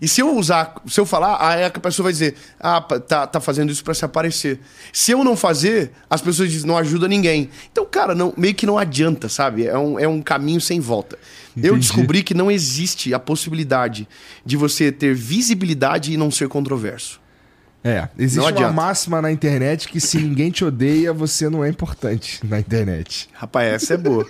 E 0.00 0.08
se 0.08 0.22
eu 0.22 0.34
usar, 0.34 0.76
se 0.86 0.98
eu 0.98 1.04
falar, 1.04 1.36
aí 1.46 1.64
a 1.64 1.70
pessoa 1.70 2.04
vai 2.04 2.12
dizer, 2.12 2.34
ah, 2.58 2.80
tá, 2.80 3.26
tá 3.26 3.38
fazendo 3.38 3.70
isso 3.70 3.84
para 3.84 3.92
se 3.92 4.02
aparecer. 4.02 4.58
Se 4.92 5.12
eu 5.12 5.22
não 5.22 5.36
fazer, 5.36 5.92
as 6.08 6.22
pessoas 6.22 6.50
dizem, 6.50 6.66
não 6.66 6.78
ajuda 6.78 7.06
ninguém. 7.06 7.50
Então, 7.70 7.84
cara, 7.84 8.14
não, 8.14 8.32
meio 8.34 8.54
que 8.54 8.64
não 8.64 8.78
adianta, 8.78 9.28
sabe? 9.28 9.66
É 9.66 9.76
um, 9.76 9.98
é 9.98 10.08
um 10.08 10.22
caminho 10.22 10.60
sem 10.60 10.80
volta. 10.80 11.18
Entendi. 11.50 11.68
Eu 11.68 11.76
descobri 11.76 12.22
que 12.22 12.32
não 12.32 12.50
existe 12.50 13.12
a 13.12 13.18
possibilidade 13.18 14.08
de 14.44 14.56
você 14.56 14.90
ter 14.90 15.14
visibilidade 15.14 16.12
e 16.12 16.16
não 16.16 16.30
ser 16.30 16.48
controverso. 16.48 17.20
É, 17.82 18.08
existe 18.18 18.52
uma 18.52 18.72
máxima 18.72 19.22
na 19.22 19.32
internet 19.32 19.88
que 19.88 20.00
se 20.00 20.18
ninguém 20.18 20.50
te 20.50 20.64
odeia, 20.64 21.14
você 21.14 21.48
não 21.48 21.64
é 21.64 21.68
importante 21.68 22.38
na 22.46 22.60
internet. 22.60 23.28
Rapaz, 23.32 23.72
essa 23.72 23.94
é 23.94 23.96
boa. 23.96 24.26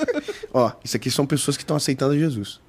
Ó, 0.52 0.72
isso 0.82 0.96
aqui 0.96 1.10
são 1.10 1.26
pessoas 1.26 1.56
que 1.56 1.62
estão 1.62 1.76
aceitando 1.76 2.18
Jesus. 2.18 2.60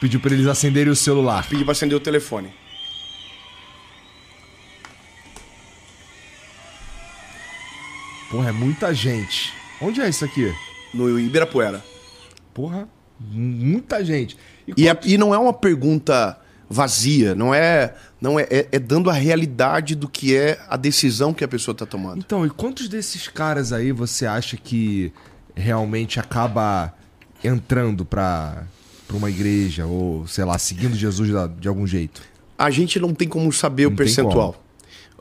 Pediu 0.00 0.18
para 0.18 0.32
eles 0.32 0.46
acenderem 0.46 0.90
o 0.90 0.96
celular. 0.96 1.46
Pediu 1.46 1.64
para 1.64 1.72
acender 1.72 1.96
o 1.96 2.00
telefone. 2.00 2.52
Porra, 8.30 8.48
é 8.48 8.52
muita 8.52 8.94
gente. 8.94 9.52
Onde 9.80 10.00
é 10.00 10.08
isso 10.08 10.24
aqui? 10.24 10.54
No 10.92 11.18
Ibirapuera. 11.18 11.84
Porra, 12.54 12.88
muita 13.20 14.04
gente. 14.04 14.36
E, 14.66 14.84
e, 14.84 14.88
é, 14.88 14.98
e 15.04 15.18
não 15.18 15.34
é 15.34 15.38
uma 15.38 15.52
pergunta 15.52 16.38
vazia, 16.68 17.34
não 17.34 17.54
é, 17.54 17.94
não 18.20 18.38
é, 18.38 18.46
é, 18.50 18.68
é, 18.72 18.78
dando 18.78 19.08
a 19.08 19.12
realidade 19.12 19.94
do 19.94 20.08
que 20.08 20.36
é 20.36 20.58
a 20.68 20.76
decisão 20.76 21.32
que 21.32 21.44
a 21.44 21.48
pessoa 21.48 21.72
está 21.72 21.86
tomando. 21.86 22.18
Então, 22.18 22.44
e 22.44 22.50
quantos 22.50 22.88
desses 22.88 23.28
caras 23.28 23.72
aí 23.72 23.92
você 23.92 24.26
acha 24.26 24.56
que 24.56 25.12
realmente 25.54 26.18
acaba 26.18 26.92
entrando 27.42 28.04
para 28.04 28.64
uma 29.10 29.30
igreja 29.30 29.86
ou, 29.86 30.26
sei 30.26 30.44
lá, 30.44 30.58
seguindo 30.58 30.96
Jesus 30.96 31.30
de 31.58 31.68
algum 31.68 31.86
jeito? 31.86 32.20
A 32.58 32.70
gente 32.70 32.98
não 32.98 33.14
tem 33.14 33.28
como 33.28 33.52
saber 33.52 33.84
não 33.84 33.92
o 33.92 33.96
percentual 33.96 34.65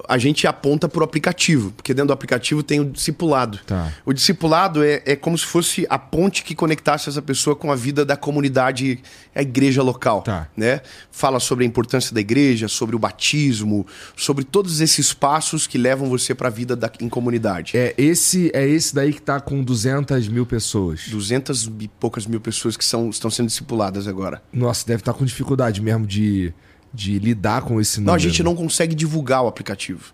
a 0.08 0.18
gente 0.18 0.46
aponta 0.46 0.88
para 0.90 1.02
o 1.02 1.04
aplicativo, 1.04 1.72
porque 1.72 1.94
dentro 1.94 2.08
do 2.08 2.14
aplicativo 2.14 2.62
tem 2.62 2.80
o 2.80 2.86
discipulado. 2.86 3.60
Tá. 3.66 3.94
O 4.06 4.14
discipulado 4.14 4.84
é, 4.84 5.02
é 5.06 5.16
como 5.16 5.38
se 5.38 5.46
fosse 5.46 5.86
a 5.90 5.98
ponte 5.98 6.44
que 6.44 6.54
conectasse 6.54 7.10
essa 7.10 7.22
pessoa 7.22 7.56
com 7.56 7.72
a 7.72 7.76
vida 7.76 8.06
da 8.06 8.18
comunidade, 8.18 9.00
a 9.34 9.42
igreja 9.42 9.82
local. 9.82 10.22
Tá. 10.22 10.48
Né? 10.56 10.82
Fala 11.12 11.40
sobre 11.40 11.64
a 11.64 11.68
importância 11.68 12.14
da 12.14 12.20
igreja, 12.20 12.68
sobre 12.68 12.96
o 12.96 13.00
batismo, 13.00 13.86
sobre 14.16 14.44
todos 14.44 14.82
esses 14.82 15.14
passos 15.14 15.66
que 15.66 15.78
levam 15.78 16.10
você 16.10 16.36
para 16.36 16.48
a 16.48 16.52
vida 16.52 16.76
da, 16.76 16.92
em 17.00 17.10
comunidade. 17.10 17.78
É 17.78 17.94
esse 17.98 18.52
é 18.54 18.68
esse 18.68 18.94
daí 18.94 19.14
que 19.14 19.20
está 19.20 19.40
com 19.40 19.64
200 19.64 20.28
mil 20.28 20.46
pessoas. 20.46 21.08
200 21.08 21.72
e 21.80 21.88
poucas 21.88 22.26
mil 22.26 22.42
pessoas 22.42 22.76
que 22.76 22.84
são, 22.84 23.10
estão 23.10 23.32
sendo 23.32 23.48
discipuladas 23.48 24.08
agora. 24.08 24.42
Nossa, 24.52 24.86
deve 24.86 25.02
estar 25.02 25.14
tá 25.14 25.20
com 25.20 25.26
dificuldade 25.26 25.82
mesmo 25.82 26.06
de 26.06 26.54
de 26.96 27.20
lidar 27.20 27.62
com 27.62 27.80
esse 27.82 28.00
número. 28.00 28.12
Não, 28.12 28.16
a 28.16 28.20
gente 28.20 28.42
não 28.42 28.56
consegue 28.56 28.96
divulgar 28.96 29.44
o 29.44 29.48
aplicativo. 29.48 30.14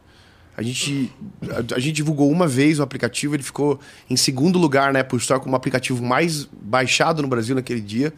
A 0.58 0.64
gente, 0.64 1.12
a, 1.50 1.76
a, 1.76 1.80
gente 1.80 1.94
divulgou 1.94 2.30
uma 2.30 2.48
vez 2.48 2.80
o 2.80 2.84
aplicativo, 2.84 3.36
ele 3.36 3.44
ficou 3.44 3.80
em 4.10 4.18
segundo 4.18 4.60
lugar 4.60 4.92
na 4.92 5.00
Apple 5.00 5.18
Store 5.18 5.40
como 5.40 5.54
o 5.54 5.56
aplicativo 5.56 6.04
mais 6.04 6.46
baixado 6.46 7.22
no 7.22 7.28
Brasil 7.28 7.56
naquele 7.56 7.82
dia. 7.82 8.14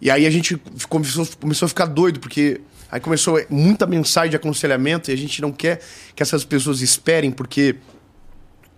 E 0.00 0.10
aí 0.10 0.26
a 0.26 0.30
gente 0.30 0.60
começou, 0.88 1.26
começou 1.38 1.66
a 1.66 1.68
ficar 1.68 1.86
doido, 1.86 2.18
porque 2.18 2.60
aí 2.90 2.98
começou 2.98 3.40
muita 3.48 3.86
mensagem 3.86 4.30
de 4.30 4.36
aconselhamento 4.36 5.10
e 5.10 5.14
a 5.14 5.16
gente 5.16 5.40
não 5.40 5.52
quer 5.52 5.80
que 6.14 6.22
essas 6.22 6.44
pessoas 6.44 6.80
esperem, 6.80 7.30
porque 7.30 7.76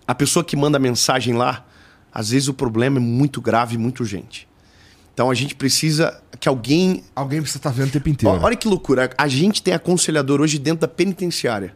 a 0.06 0.14
pessoa 0.14 0.44
que 0.44 0.54
manda 0.54 0.78
mensagem 0.78 1.34
lá, 1.34 1.66
às 2.12 2.30
vezes 2.30 2.48
o 2.48 2.54
problema 2.54 2.98
é 2.98 3.00
muito 3.00 3.40
grave 3.40 3.76
e 3.76 3.78
muito 3.78 4.00
urgente. 4.00 4.46
Então 5.14 5.30
a 5.30 5.34
gente 5.34 5.54
precisa 5.54 6.20
que 6.38 6.48
alguém. 6.48 7.04
Alguém 7.14 7.40
precisa 7.40 7.58
estar 7.58 7.70
tá 7.70 7.76
vendo 7.76 7.88
o 7.88 7.92
tempo 7.92 8.08
inteiro. 8.08 8.38
Olha 8.42 8.56
que 8.56 8.68
loucura. 8.68 9.08
A 9.16 9.28
gente 9.28 9.62
tem 9.62 9.72
aconselhador 9.72 10.40
hoje 10.40 10.58
dentro 10.58 10.80
da 10.80 10.88
penitenciária. 10.88 11.74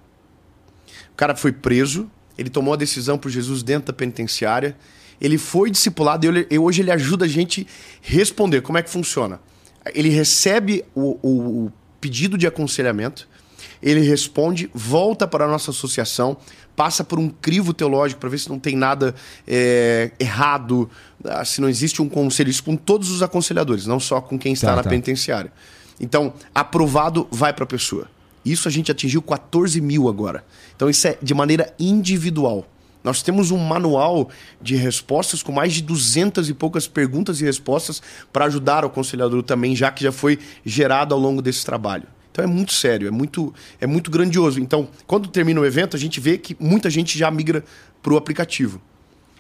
O 1.13 1.17
cara 1.17 1.35
foi 1.35 1.53
preso, 1.53 2.11
ele 2.37 2.51
tomou 2.51 2.75
a 2.75 2.77
decisão 2.77 3.17
por 3.17 3.31
Jesus 3.31 3.63
dentro 3.63 3.87
da 3.87 3.93
penitenciária. 3.93 4.77
Ele 5.21 5.39
foi 5.39 5.71
discipulado 5.71 6.27
e 6.51 6.59
hoje 6.59 6.83
ele 6.83 6.91
ajuda 6.91 7.25
a 7.25 7.29
gente 7.29 7.67
responder. 8.01 8.61
Como 8.61 8.79
é 8.79 8.83
que 8.83 8.91
funciona? 8.91 9.41
Ele 9.95 10.09
recebe 10.09 10.85
o, 10.95 11.19
o, 11.23 11.65
o 11.67 11.73
pedido 12.01 12.39
de 12.39 12.47
aconselhamento, 12.47 13.29
ele 13.83 14.01
responde, 14.01 14.71
volta 14.73 15.27
para 15.27 15.45
a 15.45 15.49
nossa 15.49 15.71
associação, 15.71 16.37
passa 16.77 17.03
por 17.03 17.19
um 17.19 17.29
crivo 17.29 17.75
teológico 17.75 18.21
para 18.21 18.29
ver 18.29 18.39
se 18.39 18.49
não 18.49 18.59
tem 18.59 18.77
nada 18.77 19.15
é, 19.47 20.13
errado, 20.21 20.89
se 21.45 21.61
não 21.61 21.69
existe 21.69 22.01
um 22.01 22.09
conselho, 22.09 22.51
isso 22.51 22.63
com 22.63 22.77
todos 22.77 23.11
os 23.11 23.23
aconselhadores, 23.23 23.87
não 23.87 23.99
só 23.99 24.21
com 24.21 24.39
quem 24.39 24.53
está 24.53 24.69
tá, 24.69 24.77
na 24.77 24.83
tá. 24.83 24.91
penitenciária. 24.91 25.53
Então, 26.01 26.33
aprovado 26.55 27.27
vai 27.31 27.53
para 27.53 27.65
a 27.65 27.67
pessoa. 27.67 28.09
Isso 28.45 28.69
a 28.69 28.71
gente 28.71 28.91
atingiu 28.91 29.21
14 29.21 29.81
mil 29.81 30.09
agora. 30.09 30.45
Então, 30.75 30.89
isso 30.89 31.07
é 31.09 31.19
de 31.21 31.35
maneira 31.35 31.75
individual. 31.79 32.67
Nós 33.03 33.23
temos 33.23 33.51
um 33.51 33.59
manual 33.59 34.29
de 34.61 34.77
respostas 34.77 35.43
com 35.43 35.53
mais 35.53 35.73
de 35.73 35.83
200 35.83 36.49
e 36.49 36.55
poucas 36.55 36.87
perguntas 36.87 37.41
e 37.41 37.45
respostas 37.45 38.03
para 38.33 38.45
ajudar 38.47 38.85
o 38.85 38.89
aconselhador 38.89 39.43
também, 39.43 39.75
já 39.75 39.91
que 39.91 40.03
já 40.03 40.13
foi 40.13 40.39
gerado 40.65 41.15
ao 41.15 41.21
longo 41.21 41.41
desse 41.41 41.65
trabalho. 41.65 42.05
Então 42.31 42.45
é 42.45 42.49
muito 42.49 42.73
sério, 42.73 43.09
é 43.09 43.11
muito, 43.11 43.53
é 43.81 43.87
muito 43.87 44.11
grandioso. 44.11 44.61
Então, 44.61 44.89
quando 45.07 45.29
termina 45.29 45.61
o 45.61 45.67
evento, 45.67 45.97
a 45.97 45.99
gente 45.99 46.21
vê 46.21 46.39
que 46.39 46.57
muita 46.61 46.91
gente 46.91 47.19
já 47.19 47.31
migra 47.31 47.65
para 48.03 48.13
o 48.13 48.17
aplicativo. 48.17 48.81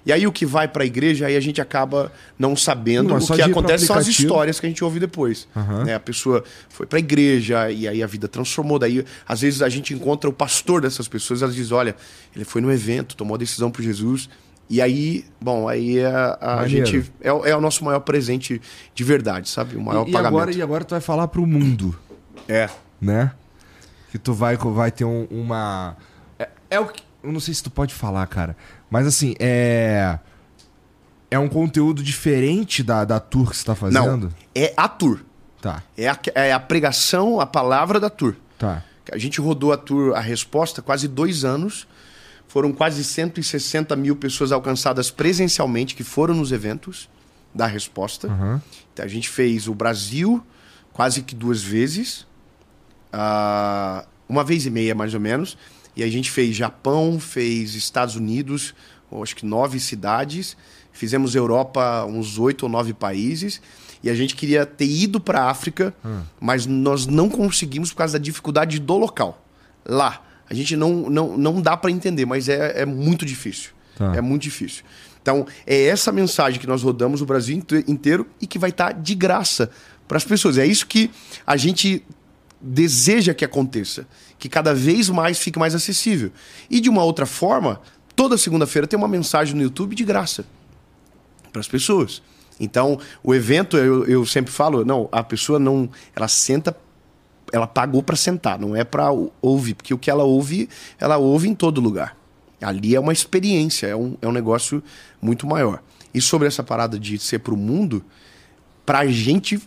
E 0.04 0.12
aí 0.12 0.26
o 0.26 0.32
que 0.32 0.46
vai 0.46 0.66
para 0.68 0.82
a 0.82 0.86
igreja, 0.86 1.26
aí 1.26 1.36
a 1.36 1.40
gente 1.40 1.60
acaba 1.60 2.12
não 2.38 2.56
sabendo. 2.56 3.10
Não, 3.10 3.18
o 3.18 3.26
que 3.26 3.42
acontece 3.42 3.86
são 3.86 3.96
as 3.96 4.06
histórias 4.06 4.58
que 4.58 4.66
a 4.66 4.68
gente 4.68 4.82
ouve 4.82 4.98
depois. 4.98 5.48
Uhum. 5.54 5.84
Né? 5.84 5.94
A 5.94 6.00
pessoa 6.00 6.42
foi 6.68 6.86
para 6.86 6.98
a 6.98 7.00
igreja 7.00 7.70
e 7.70 7.86
aí 7.86 8.02
a 8.02 8.06
vida 8.06 8.28
transformou. 8.28 8.78
Daí, 8.78 9.04
às 9.26 9.40
vezes, 9.40 9.62
a 9.62 9.68
gente 9.68 9.92
encontra 9.92 10.28
o 10.28 10.32
pastor 10.32 10.80
dessas 10.80 11.08
pessoas, 11.08 11.42
elas 11.42 11.54
dizem, 11.54 11.76
olha, 11.76 11.96
ele 12.34 12.44
foi 12.44 12.60
no 12.60 12.72
evento, 12.72 13.16
tomou 13.16 13.34
a 13.34 13.38
decisão 13.38 13.70
por 13.70 13.82
Jesus. 13.82 14.28
E 14.70 14.82
aí, 14.82 15.24
bom, 15.40 15.66
aí 15.66 15.98
é 15.98 16.06
a, 16.06 16.60
a 16.60 16.68
gente 16.68 17.10
é, 17.22 17.28
é, 17.28 17.56
o 17.56 17.60
nosso 17.60 17.82
maior 17.84 18.00
presente 18.00 18.60
de 18.94 19.04
verdade, 19.04 19.48
sabe? 19.48 19.76
O 19.76 19.80
maior 19.80 20.06
e, 20.06 20.12
pagamento. 20.12 20.34
E 20.34 20.36
agora, 20.36 20.52
e 20.52 20.62
agora 20.62 20.84
tu 20.84 20.90
vai 20.90 21.00
falar 21.00 21.26
para 21.28 21.40
o 21.40 21.46
mundo. 21.46 21.98
É 22.46 22.68
né? 23.00 23.32
Que 24.10 24.18
tu 24.18 24.32
vai, 24.32 24.56
vai 24.56 24.90
ter 24.90 25.04
um, 25.04 25.26
uma. 25.30 25.96
É, 26.38 26.48
é, 26.70 26.80
o 26.80 26.86
que. 26.86 27.02
Eu 27.22 27.32
não 27.32 27.40
sei 27.40 27.52
se 27.54 27.62
tu 27.62 27.70
pode 27.70 27.94
falar, 27.94 28.26
cara. 28.26 28.56
Mas 28.90 29.06
assim, 29.06 29.34
é. 29.38 30.18
É 31.30 31.38
um 31.38 31.48
conteúdo 31.48 32.02
diferente 32.02 32.82
da, 32.82 33.04
da 33.04 33.20
tour 33.20 33.50
que 33.50 33.56
você 33.56 33.64
tá 33.64 33.74
fazendo? 33.74 34.28
Não, 34.28 34.32
é 34.54 34.72
a 34.74 34.88
tour. 34.88 35.20
Tá. 35.60 35.82
É 35.96 36.08
a, 36.08 36.18
é 36.34 36.52
a 36.52 36.60
pregação, 36.60 37.38
a 37.38 37.44
palavra 37.44 38.00
da 38.00 38.08
tour. 38.08 38.34
Tá. 38.58 38.82
A 39.12 39.18
gente 39.18 39.40
rodou 39.40 39.72
a 39.72 39.76
tour, 39.76 40.14
a 40.14 40.20
resposta, 40.20 40.80
quase 40.80 41.06
dois 41.06 41.44
anos. 41.44 41.86
Foram 42.46 42.72
quase 42.72 43.04
160 43.04 43.94
mil 43.94 44.16
pessoas 44.16 44.52
alcançadas 44.52 45.10
presencialmente 45.10 45.94
que 45.94 46.02
foram 46.02 46.34
nos 46.34 46.50
eventos 46.50 47.10
da 47.54 47.66
resposta. 47.66 48.28
Uhum. 48.28 48.60
Então, 48.92 49.04
a 49.04 49.08
gente 49.08 49.28
fez 49.28 49.68
o 49.68 49.74
Brasil, 49.74 50.42
quase 50.92 51.22
que 51.22 51.34
duas 51.34 51.62
vezes. 51.62 52.26
Uh, 53.12 54.06
uma 54.26 54.44
vez 54.44 54.64
e 54.64 54.70
meia, 54.70 54.94
mais 54.94 55.12
ou 55.12 55.20
menos. 55.20 55.58
E 55.98 56.02
a 56.04 56.08
gente 56.08 56.30
fez 56.30 56.54
Japão, 56.54 57.18
fez 57.18 57.74
Estados 57.74 58.14
Unidos, 58.14 58.72
acho 59.20 59.34
que 59.34 59.44
nove 59.44 59.80
cidades. 59.80 60.56
Fizemos 60.92 61.34
Europa, 61.34 62.04
uns 62.04 62.38
oito 62.38 62.62
ou 62.62 62.68
nove 62.68 62.94
países. 62.94 63.60
E 64.00 64.08
a 64.08 64.14
gente 64.14 64.36
queria 64.36 64.64
ter 64.64 64.86
ido 64.86 65.18
para 65.18 65.42
a 65.42 65.50
África, 65.50 65.92
hum. 66.04 66.20
mas 66.40 66.66
nós 66.66 67.04
não 67.04 67.28
conseguimos 67.28 67.90
por 67.90 67.96
causa 67.96 68.16
da 68.16 68.22
dificuldade 68.22 68.78
do 68.78 68.96
local. 68.96 69.44
Lá. 69.84 70.22
A 70.48 70.54
gente 70.54 70.76
não, 70.76 71.10
não, 71.10 71.36
não 71.36 71.60
dá 71.60 71.76
para 71.76 71.90
entender, 71.90 72.24
mas 72.24 72.48
é, 72.48 72.82
é 72.82 72.86
muito 72.86 73.26
difícil. 73.26 73.72
Tá. 73.96 74.14
É 74.14 74.20
muito 74.20 74.42
difícil. 74.42 74.84
Então, 75.20 75.44
é 75.66 75.86
essa 75.86 76.12
mensagem 76.12 76.60
que 76.60 76.66
nós 76.68 76.84
rodamos 76.84 77.20
o 77.20 77.26
Brasil 77.26 77.60
inteiro 77.88 78.24
e 78.40 78.46
que 78.46 78.56
vai 78.56 78.70
estar 78.70 78.92
tá 78.92 78.92
de 78.92 79.16
graça 79.16 79.68
para 80.06 80.16
as 80.16 80.24
pessoas. 80.24 80.58
É 80.58 80.64
isso 80.64 80.86
que 80.86 81.10
a 81.44 81.56
gente 81.56 82.04
deseja 82.60 83.34
que 83.34 83.44
aconteça, 83.44 84.06
que 84.38 84.48
cada 84.48 84.74
vez 84.74 85.08
mais 85.08 85.38
fique 85.38 85.58
mais 85.58 85.74
acessível. 85.74 86.30
E 86.70 86.80
de 86.80 86.88
uma 86.88 87.02
outra 87.02 87.26
forma, 87.26 87.80
toda 88.14 88.38
segunda-feira 88.38 88.86
tem 88.86 88.98
uma 88.98 89.08
mensagem 89.08 89.54
no 89.54 89.62
YouTube 89.62 89.94
de 89.94 90.04
graça 90.04 90.44
para 91.52 91.60
as 91.60 91.68
pessoas. 91.68 92.22
Então, 92.60 92.98
o 93.22 93.34
evento, 93.34 93.76
eu, 93.76 94.04
eu 94.06 94.26
sempre 94.26 94.52
falo, 94.52 94.84
não, 94.84 95.08
a 95.12 95.22
pessoa 95.22 95.58
não, 95.58 95.88
ela 96.14 96.28
senta, 96.28 96.76
ela 97.52 97.66
pagou 97.66 98.02
para 98.02 98.16
sentar, 98.16 98.58
não 98.58 98.74
é 98.74 98.84
para 98.84 99.08
ouvir, 99.40 99.74
porque 99.74 99.94
o 99.94 99.98
que 99.98 100.10
ela 100.10 100.24
ouve, 100.24 100.68
ela 100.98 101.16
ouve 101.18 101.48
em 101.48 101.54
todo 101.54 101.80
lugar. 101.80 102.16
Ali 102.60 102.96
é 102.96 103.00
uma 103.00 103.12
experiência, 103.12 103.86
é 103.86 103.94
um, 103.94 104.16
é 104.20 104.26
um 104.26 104.32
negócio 104.32 104.82
muito 105.22 105.46
maior. 105.46 105.80
E 106.12 106.20
sobre 106.20 106.48
essa 106.48 106.62
parada 106.62 106.98
de 106.98 107.18
ser 107.18 107.38
para 107.38 107.54
o 107.54 107.56
mundo, 107.56 108.04
para 108.84 109.00
a 109.00 109.06
gente 109.06 109.60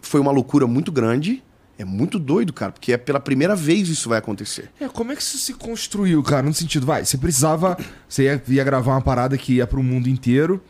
foi 0.00 0.20
uma 0.20 0.32
loucura 0.32 0.66
muito 0.66 0.90
grande. 0.90 1.42
É 1.78 1.84
muito 1.84 2.18
doido, 2.18 2.52
cara, 2.52 2.70
porque 2.70 2.92
é 2.92 2.96
pela 2.96 3.18
primeira 3.18 3.56
vez 3.56 3.88
isso 3.88 4.08
vai 4.08 4.18
acontecer. 4.18 4.70
É, 4.78 4.88
como 4.88 5.10
é 5.10 5.16
que 5.16 5.22
isso 5.22 5.38
se 5.38 5.54
construiu, 5.54 6.22
cara? 6.22 6.42
No 6.42 6.54
sentido, 6.54 6.86
vai, 6.86 7.04
você 7.04 7.16
precisava. 7.16 7.76
Você 8.08 8.24
ia, 8.24 8.42
ia 8.48 8.64
gravar 8.64 8.92
uma 8.92 9.00
parada 9.00 9.36
que 9.36 9.54
ia 9.54 9.66
para 9.66 9.80
o 9.80 9.82
mundo 9.82 10.08
inteiro. 10.08 10.62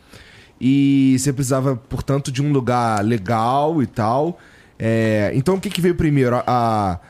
E 0.60 1.16
você 1.18 1.32
precisava, 1.32 1.74
portanto, 1.74 2.30
de 2.30 2.40
um 2.40 2.52
lugar 2.52 3.04
legal 3.04 3.82
e 3.82 3.86
tal. 3.86 4.38
É, 4.78 5.32
então, 5.34 5.56
o 5.56 5.60
que, 5.60 5.68
que 5.68 5.80
veio 5.80 5.96
primeiro? 5.96 6.36
A, 6.46 7.00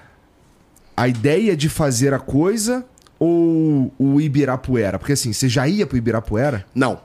a 0.97 1.09
ideia 1.09 1.55
de 1.55 1.68
fazer 1.68 2.14
a 2.14 2.18
coisa 2.18 2.84
ou 3.18 3.93
o 3.99 4.20
Ibirapuera? 4.20 4.99
Porque 4.99 5.12
assim, 5.12 5.32
você 5.32 5.49
já 5.49 5.68
ia 5.68 5.86
pro 5.86 5.97
Ibirapuera? 5.97 6.64
Não. 6.74 7.01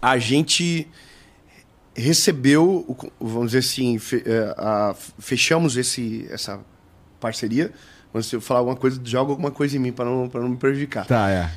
A 0.00 0.18
gente 0.18 0.86
recebeu, 2.00 2.96
vamos 3.20 3.48
dizer 3.48 3.58
assim, 3.58 3.96
é, 3.96 4.94
fechamos 5.18 5.76
esse, 5.76 6.26
essa 6.30 6.60
parceria. 7.20 7.72
Se 8.22 8.36
eu 8.36 8.40
falar 8.40 8.60
alguma 8.60 8.76
coisa, 8.76 9.00
joga 9.04 9.30
alguma 9.30 9.50
coisa 9.50 9.76
em 9.76 9.80
mim 9.80 9.92
para 9.92 10.04
não, 10.04 10.30
não 10.32 10.48
me 10.48 10.56
prejudicar. 10.56 11.06
Tá, 11.06 11.30
é. 11.30 11.50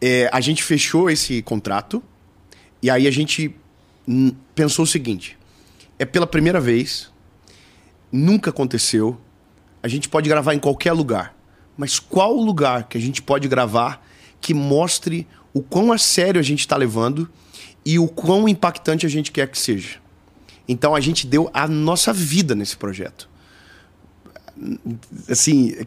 é. 0.00 0.30
A 0.32 0.40
gente 0.40 0.62
fechou 0.62 1.10
esse 1.10 1.42
contrato 1.42 2.02
e 2.82 2.88
aí 2.88 3.06
a 3.06 3.10
gente 3.10 3.54
pensou 4.54 4.84
o 4.84 4.88
seguinte: 4.88 5.38
é 5.98 6.04
pela 6.04 6.26
primeira 6.26 6.60
vez, 6.60 7.10
nunca 8.10 8.50
aconteceu, 8.50 9.20
a 9.82 9.88
gente 9.88 10.08
pode 10.08 10.28
gravar 10.28 10.54
em 10.54 10.58
qualquer 10.58 10.92
lugar 10.92 11.38
mas 11.78 12.00
qual 12.00 12.36
o 12.36 12.44
lugar 12.44 12.88
que 12.88 12.98
a 12.98 13.00
gente 13.00 13.22
pode 13.22 13.46
gravar 13.46 14.04
que 14.40 14.52
mostre 14.52 15.26
o 15.54 15.62
quão 15.62 15.92
a 15.92 15.96
sério 15.96 16.40
a 16.40 16.42
gente 16.42 16.58
está 16.58 16.76
levando 16.76 17.30
e 17.88 17.98
o 17.98 18.06
quão 18.06 18.46
impactante 18.46 19.06
a 19.06 19.08
gente 19.08 19.32
quer 19.32 19.48
que 19.48 19.58
seja. 19.58 19.96
Então 20.68 20.94
a 20.94 21.00
gente 21.00 21.26
deu 21.26 21.50
a 21.54 21.66
nossa 21.66 22.12
vida 22.12 22.54
nesse 22.54 22.76
projeto. 22.76 23.30
Assim, 25.26 25.74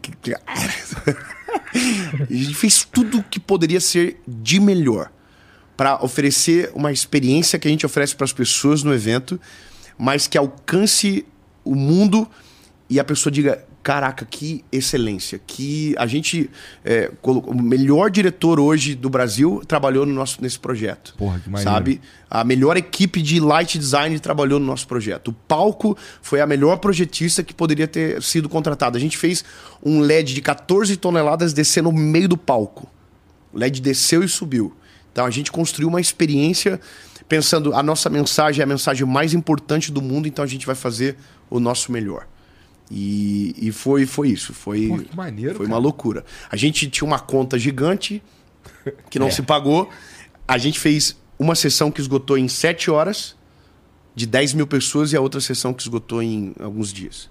a 2.27 2.33
gente 2.33 2.55
fez 2.55 2.83
tudo 2.83 3.19
o 3.19 3.23
que 3.23 3.39
poderia 3.39 3.79
ser 3.79 4.19
de 4.27 4.59
melhor 4.59 5.11
para 5.77 6.03
oferecer 6.03 6.71
uma 6.73 6.91
experiência 6.91 7.59
que 7.59 7.67
a 7.67 7.71
gente 7.71 7.85
oferece 7.85 8.15
para 8.15 8.25
as 8.25 8.33
pessoas 8.33 8.81
no 8.81 8.91
evento, 8.91 9.39
mas 9.95 10.25
que 10.25 10.39
alcance 10.39 11.23
o 11.63 11.75
mundo 11.75 12.27
e 12.89 12.99
a 12.99 13.03
pessoa 13.03 13.31
diga: 13.31 13.63
caraca, 13.83 14.25
que 14.25 14.63
excelência. 14.71 15.39
Que 15.45 15.95
a 15.97 16.05
gente. 16.05 16.49
É, 16.83 17.11
colocou, 17.21 17.53
o 17.53 17.61
melhor 17.61 18.09
diretor 18.09 18.59
hoje 18.59 18.95
do 18.95 19.09
Brasil 19.09 19.61
trabalhou 19.67 20.05
no 20.05 20.13
nosso, 20.13 20.41
nesse 20.41 20.59
projeto. 20.59 21.13
Porra, 21.17 21.39
que 21.39 21.49
maneiro. 21.49 21.71
Sabe? 21.71 22.01
A 22.29 22.43
melhor 22.43 22.77
equipe 22.77 23.21
de 23.21 23.39
light 23.39 23.77
design 23.77 24.17
trabalhou 24.19 24.59
no 24.59 24.65
nosso 24.65 24.87
projeto. 24.87 25.29
O 25.29 25.33
palco 25.33 25.97
foi 26.21 26.41
a 26.41 26.47
melhor 26.47 26.77
projetista 26.77 27.43
que 27.43 27.53
poderia 27.53 27.87
ter 27.87 28.21
sido 28.21 28.47
contratada. 28.47 28.97
A 28.97 29.01
gente 29.01 29.17
fez 29.17 29.43
um 29.83 29.99
LED 29.99 30.33
de 30.33 30.41
14 30.41 30.95
toneladas 30.97 31.53
descendo 31.53 31.91
no 31.91 31.97
meio 31.97 32.29
do 32.29 32.37
palco. 32.37 32.89
O 33.51 33.57
LED 33.57 33.81
desceu 33.81 34.23
e 34.23 34.29
subiu. 34.29 34.73
Então 35.11 35.25
a 35.25 35.29
gente 35.29 35.51
construiu 35.51 35.89
uma 35.89 35.99
experiência 35.99 36.79
pensando 37.27 37.73
a 37.73 37.81
nossa 37.81 38.09
mensagem 38.09 38.59
é 38.59 38.63
a 38.63 38.67
mensagem 38.67 39.07
mais 39.07 39.33
importante 39.33 39.89
do 39.89 40.01
mundo, 40.01 40.27
então 40.27 40.43
a 40.43 40.47
gente 40.47 40.65
vai 40.65 40.75
fazer 40.75 41.15
o 41.49 41.61
nosso 41.61 41.89
melhor. 41.89 42.27
E, 42.93 43.55
e 43.57 43.71
foi, 43.71 44.05
foi 44.05 44.29
isso. 44.29 44.53
Foi, 44.53 44.89
Pô, 44.89 44.97
que 44.97 45.15
maneiro, 45.15 45.55
foi 45.55 45.65
uma 45.65 45.77
loucura. 45.77 46.25
A 46.49 46.57
gente 46.57 46.89
tinha 46.89 47.07
uma 47.07 47.19
conta 47.19 47.57
gigante 47.57 48.21
que 49.09 49.17
não 49.17 49.27
é. 49.29 49.31
se 49.31 49.41
pagou. 49.41 49.89
A 50.45 50.57
gente 50.57 50.77
fez 50.77 51.15
uma 51.39 51.55
sessão 51.55 51.89
que 51.89 52.01
esgotou 52.01 52.37
em 52.37 52.49
7 52.49 52.91
horas, 52.91 53.37
de 54.13 54.25
10 54.25 54.55
mil 54.55 54.67
pessoas, 54.67 55.13
e 55.13 55.15
a 55.15 55.21
outra 55.21 55.39
sessão 55.39 55.73
que 55.73 55.81
esgotou 55.81 56.21
em 56.21 56.53
alguns 56.59 56.91
dias. 56.91 57.29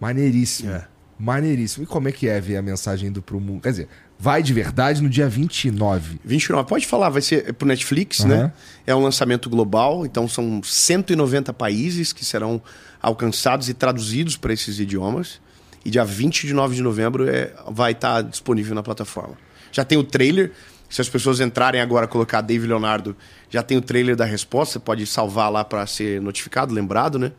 Maneiríssimo. 0.00 0.72
É. 0.72 0.88
Maneiríssimo. 1.16 1.84
E 1.84 1.86
como 1.86 2.08
é 2.08 2.12
que 2.12 2.26
é 2.26 2.40
ver 2.40 2.56
a 2.56 2.62
mensagem 2.62 3.12
do 3.12 3.22
Pro 3.22 3.38
Mundo? 3.38 3.62
Quer 3.62 3.70
dizer, 3.70 3.88
vai 4.18 4.42
de 4.42 4.52
verdade 4.52 5.00
no 5.00 5.08
dia 5.08 5.28
29. 5.28 6.18
29. 6.24 6.68
Pode 6.68 6.88
falar, 6.88 7.08
vai 7.08 7.22
ser 7.22 7.54
pro 7.54 7.68
Netflix, 7.68 8.18
uhum. 8.20 8.28
né? 8.28 8.52
É 8.84 8.92
um 8.92 9.00
lançamento 9.00 9.48
global, 9.48 10.04
então 10.04 10.26
são 10.26 10.60
190 10.60 11.52
países 11.52 12.12
que 12.12 12.24
serão 12.24 12.60
alcançados 13.02 13.68
e 13.68 13.74
traduzidos 13.74 14.36
para 14.36 14.52
esses 14.52 14.78
idiomas. 14.78 15.40
E 15.84 15.90
dia 15.90 16.04
20 16.04 16.46
de 16.46 16.54
9 16.54 16.76
de 16.76 16.82
novembro 16.82 17.28
é, 17.28 17.52
vai 17.68 17.92
estar 17.92 18.14
tá 18.14 18.22
disponível 18.22 18.74
na 18.74 18.82
plataforma. 18.82 19.36
Já 19.72 19.84
tem 19.84 19.98
o 19.98 20.04
trailer. 20.04 20.52
Se 20.88 21.00
as 21.00 21.08
pessoas 21.08 21.40
entrarem 21.40 21.80
agora, 21.80 22.06
colocar 22.06 22.42
Dave 22.42 22.66
Leonardo, 22.66 23.16
já 23.48 23.62
tem 23.62 23.76
o 23.76 23.82
trailer 23.82 24.14
da 24.14 24.24
resposta. 24.24 24.78
Pode 24.78 25.04
salvar 25.06 25.50
lá 25.50 25.64
para 25.64 25.84
ser 25.86 26.20
notificado, 26.20 26.72
lembrado, 26.72 27.18
né? 27.18 27.32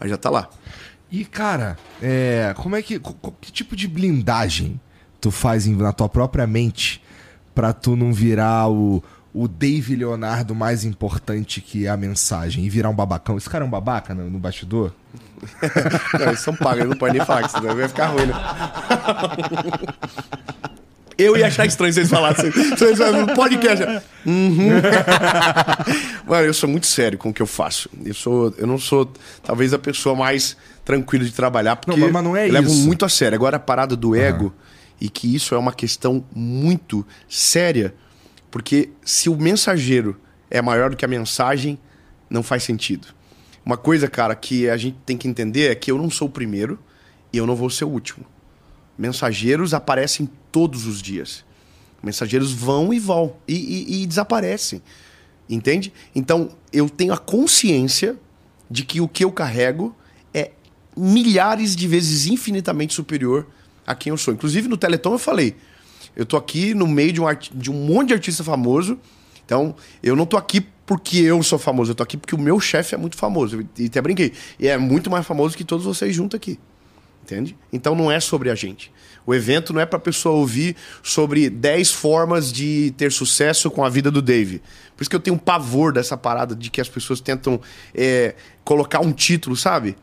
Mas 0.00 0.08
já 0.08 0.16
está 0.16 0.30
lá. 0.30 0.48
E, 1.10 1.24
cara, 1.24 1.76
é, 2.02 2.52
como 2.56 2.74
é 2.74 2.82
que. 2.82 2.98
Que 3.40 3.52
tipo 3.52 3.76
de 3.76 3.86
blindagem 3.86 4.80
tu 5.20 5.30
faz 5.30 5.66
na 5.66 5.92
tua 5.92 6.08
própria 6.08 6.46
mente 6.46 7.00
para 7.54 7.72
tu 7.72 7.94
não 7.94 8.12
virar 8.12 8.68
o, 8.68 9.02
o 9.34 9.48
Dave 9.48 9.96
Leonardo 9.96 10.54
mais 10.54 10.84
importante 10.84 11.60
que 11.60 11.86
é 11.86 11.88
a 11.88 11.96
mensagem 11.96 12.64
e 12.64 12.70
virar 12.70 12.88
um 12.88 12.94
babacão. 12.94 13.36
Esse 13.36 13.50
cara 13.50 13.64
é 13.64 13.66
um 13.66 13.70
babaca 13.70 14.14
no, 14.14 14.30
no 14.30 14.38
bastidor? 14.38 14.92
não, 16.18 16.28
eles 16.28 16.38
são 16.38 16.54
pagos, 16.54 16.88
não 16.88 16.96
pode 16.96 17.18
nem 17.18 17.26
falar, 17.26 17.48
senão 17.48 17.74
vai 17.74 17.88
ficar 17.88 18.06
ruim, 18.06 18.26
né? 18.26 18.34
Eu 21.18 21.36
ia 21.36 21.48
achar 21.48 21.66
estranho 21.66 21.92
se 21.92 22.00
eles 22.00 22.10
falassem. 22.10 22.50
Se 22.50 22.84
eles 22.84 22.98
falassem 22.98 23.26
no 23.26 23.34
podcast. 23.34 23.84
Uhum. 24.24 24.70
Mano, 26.26 26.46
eu 26.46 26.54
sou 26.54 26.68
muito 26.68 26.86
sério 26.86 27.18
com 27.18 27.30
o 27.30 27.34
que 27.34 27.42
eu 27.42 27.46
faço. 27.46 27.88
Eu, 28.04 28.14
sou, 28.14 28.54
eu 28.56 28.66
não 28.66 28.78
sou, 28.78 29.12
talvez, 29.42 29.72
a 29.72 29.78
pessoa 29.78 30.14
mais 30.16 30.56
tranquila 30.84 31.24
de 31.24 31.32
trabalhar, 31.32 31.76
porque 31.76 31.98
não, 31.98 32.10
mas 32.10 32.24
não 32.24 32.36
é 32.36 32.48
eu 32.48 32.52
levo 32.52 32.72
muito 32.74 33.04
a 33.04 33.08
sério. 33.08 33.36
Agora, 33.36 33.56
a 33.56 33.60
parada 33.60 33.96
do 33.96 34.14
ego, 34.14 34.46
uhum. 34.46 34.52
e 35.00 35.08
que 35.08 35.32
isso 35.32 35.54
é 35.54 35.58
uma 35.58 35.72
questão 35.72 36.24
muito 36.34 37.06
séria, 37.28 37.94
porque 38.54 38.90
se 39.04 39.28
o 39.28 39.34
mensageiro 39.34 40.16
é 40.48 40.62
maior 40.62 40.90
do 40.90 40.96
que 40.96 41.04
a 41.04 41.08
mensagem, 41.08 41.76
não 42.30 42.40
faz 42.40 42.62
sentido. 42.62 43.08
Uma 43.66 43.76
coisa, 43.76 44.06
cara, 44.06 44.32
que 44.32 44.70
a 44.70 44.76
gente 44.76 44.96
tem 45.04 45.18
que 45.18 45.26
entender 45.26 45.72
é 45.72 45.74
que 45.74 45.90
eu 45.90 45.98
não 45.98 46.08
sou 46.08 46.28
o 46.28 46.30
primeiro 46.30 46.78
e 47.32 47.36
eu 47.36 47.48
não 47.48 47.56
vou 47.56 47.68
ser 47.68 47.84
o 47.84 47.88
último. 47.88 48.24
Mensageiros 48.96 49.74
aparecem 49.74 50.30
todos 50.52 50.86
os 50.86 51.02
dias. 51.02 51.44
Mensageiros 52.00 52.52
vão 52.52 52.94
e 52.94 53.00
vão 53.00 53.34
e, 53.48 53.54
e, 53.54 54.02
e 54.02 54.06
desaparecem. 54.06 54.80
Entende? 55.50 55.92
Então, 56.14 56.50
eu 56.72 56.88
tenho 56.88 57.12
a 57.12 57.18
consciência 57.18 58.16
de 58.70 58.84
que 58.84 59.00
o 59.00 59.08
que 59.08 59.24
eu 59.24 59.32
carrego 59.32 59.92
é 60.32 60.52
milhares 60.96 61.74
de 61.74 61.88
vezes 61.88 62.28
infinitamente 62.28 62.94
superior 62.94 63.48
a 63.84 63.96
quem 63.96 64.10
eu 64.10 64.16
sou. 64.16 64.32
Inclusive, 64.32 64.68
no 64.68 64.76
Teleton 64.76 65.14
eu 65.14 65.18
falei 65.18 65.56
eu 66.16 66.24
tô 66.24 66.36
aqui 66.36 66.74
no 66.74 66.86
meio 66.86 67.12
de 67.12 67.20
um, 67.20 67.26
de 67.54 67.70
um 67.70 67.74
monte 67.74 68.08
de 68.08 68.14
artista 68.14 68.44
famoso. 68.44 68.98
Então, 69.44 69.74
eu 70.02 70.16
não 70.16 70.26
tô 70.26 70.36
aqui 70.36 70.60
porque 70.86 71.18
eu 71.18 71.42
sou 71.42 71.58
famoso, 71.58 71.92
eu 71.92 71.94
tô 71.94 72.02
aqui 72.02 72.16
porque 72.16 72.34
o 72.34 72.38
meu 72.38 72.60
chefe 72.60 72.94
é 72.94 72.98
muito 72.98 73.16
famoso. 73.16 73.66
E 73.78 73.86
até 73.86 74.00
brinquei. 74.00 74.32
E 74.58 74.68
é 74.68 74.76
muito 74.76 75.10
mais 75.10 75.26
famoso 75.26 75.56
que 75.56 75.64
todos 75.64 75.84
vocês 75.84 76.14
juntos 76.14 76.36
aqui. 76.36 76.58
Entende? 77.22 77.56
Então 77.72 77.94
não 77.94 78.12
é 78.12 78.20
sobre 78.20 78.50
a 78.50 78.54
gente. 78.54 78.92
O 79.26 79.34
evento 79.34 79.72
não 79.72 79.80
é 79.80 79.86
para 79.86 79.96
a 79.96 80.00
pessoa 80.00 80.34
ouvir 80.36 80.76
sobre 81.02 81.48
10 81.48 81.90
formas 81.90 82.52
de 82.52 82.92
ter 82.98 83.10
sucesso 83.10 83.70
com 83.70 83.82
a 83.82 83.88
vida 83.88 84.10
do 84.10 84.20
Dave. 84.20 84.60
Por 84.94 85.02
isso 85.02 85.08
que 85.08 85.16
eu 85.16 85.20
tenho 85.20 85.36
um 85.36 85.38
pavor 85.38 85.90
dessa 85.90 86.18
parada 86.18 86.54
de 86.54 86.70
que 86.70 86.82
as 86.82 86.88
pessoas 86.88 87.20
tentam 87.20 87.58
é, 87.94 88.34
colocar 88.62 89.00
um 89.00 89.10
título, 89.10 89.56
sabe? 89.56 89.96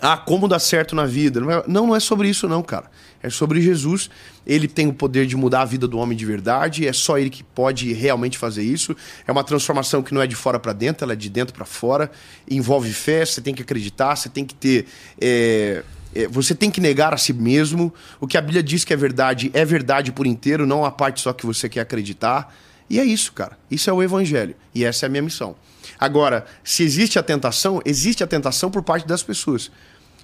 Ah, 0.00 0.16
como 0.16 0.46
dar 0.46 0.60
certo 0.60 0.94
na 0.94 1.04
vida. 1.04 1.40
É, 1.40 1.64
não, 1.66 1.88
não 1.88 1.96
é 1.96 1.98
sobre 1.98 2.28
isso, 2.28 2.48
não, 2.48 2.62
cara. 2.62 2.88
É 3.26 3.30
sobre 3.30 3.60
Jesus. 3.60 4.08
Ele 4.46 4.68
tem 4.68 4.86
o 4.86 4.92
poder 4.92 5.26
de 5.26 5.34
mudar 5.34 5.62
a 5.62 5.64
vida 5.64 5.88
do 5.88 5.98
homem 5.98 6.16
de 6.16 6.24
verdade. 6.24 6.86
É 6.86 6.92
só 6.92 7.18
ele 7.18 7.28
que 7.28 7.42
pode 7.42 7.92
realmente 7.92 8.38
fazer 8.38 8.62
isso. 8.62 8.96
É 9.26 9.32
uma 9.32 9.42
transformação 9.42 10.00
que 10.00 10.14
não 10.14 10.22
é 10.22 10.28
de 10.28 10.36
fora 10.36 10.60
para 10.60 10.72
dentro, 10.72 11.02
ela 11.02 11.12
é 11.12 11.16
de 11.16 11.28
dentro 11.28 11.52
para 11.52 11.64
fora. 11.64 12.08
Envolve 12.48 12.92
fé, 12.92 13.26
você 13.26 13.40
tem 13.40 13.52
que 13.52 13.62
acreditar, 13.62 14.14
você 14.14 14.28
tem 14.28 14.44
que 14.44 14.54
ter. 14.54 14.86
É, 15.20 15.82
é, 16.14 16.28
você 16.28 16.54
tem 16.54 16.70
que 16.70 16.80
negar 16.80 17.12
a 17.12 17.16
si 17.16 17.32
mesmo. 17.32 17.92
O 18.20 18.28
que 18.28 18.38
a 18.38 18.40
Bíblia 18.40 18.62
diz 18.62 18.84
que 18.84 18.92
é 18.92 18.96
verdade 18.96 19.50
é 19.52 19.64
verdade 19.64 20.12
por 20.12 20.24
inteiro, 20.24 20.64
não 20.64 20.84
a 20.84 20.92
parte 20.92 21.20
só 21.20 21.32
que 21.32 21.44
você 21.44 21.68
quer 21.68 21.80
acreditar. 21.80 22.54
E 22.88 23.00
é 23.00 23.04
isso, 23.04 23.32
cara. 23.32 23.58
Isso 23.68 23.90
é 23.90 23.92
o 23.92 24.00
evangelho. 24.00 24.54
E 24.72 24.84
essa 24.84 25.04
é 25.04 25.08
a 25.08 25.10
minha 25.10 25.22
missão. 25.22 25.56
Agora, 25.98 26.46
se 26.62 26.84
existe 26.84 27.18
a 27.18 27.24
tentação, 27.24 27.82
existe 27.84 28.22
a 28.22 28.26
tentação 28.28 28.70
por 28.70 28.84
parte 28.84 29.04
das 29.04 29.24
pessoas. 29.24 29.68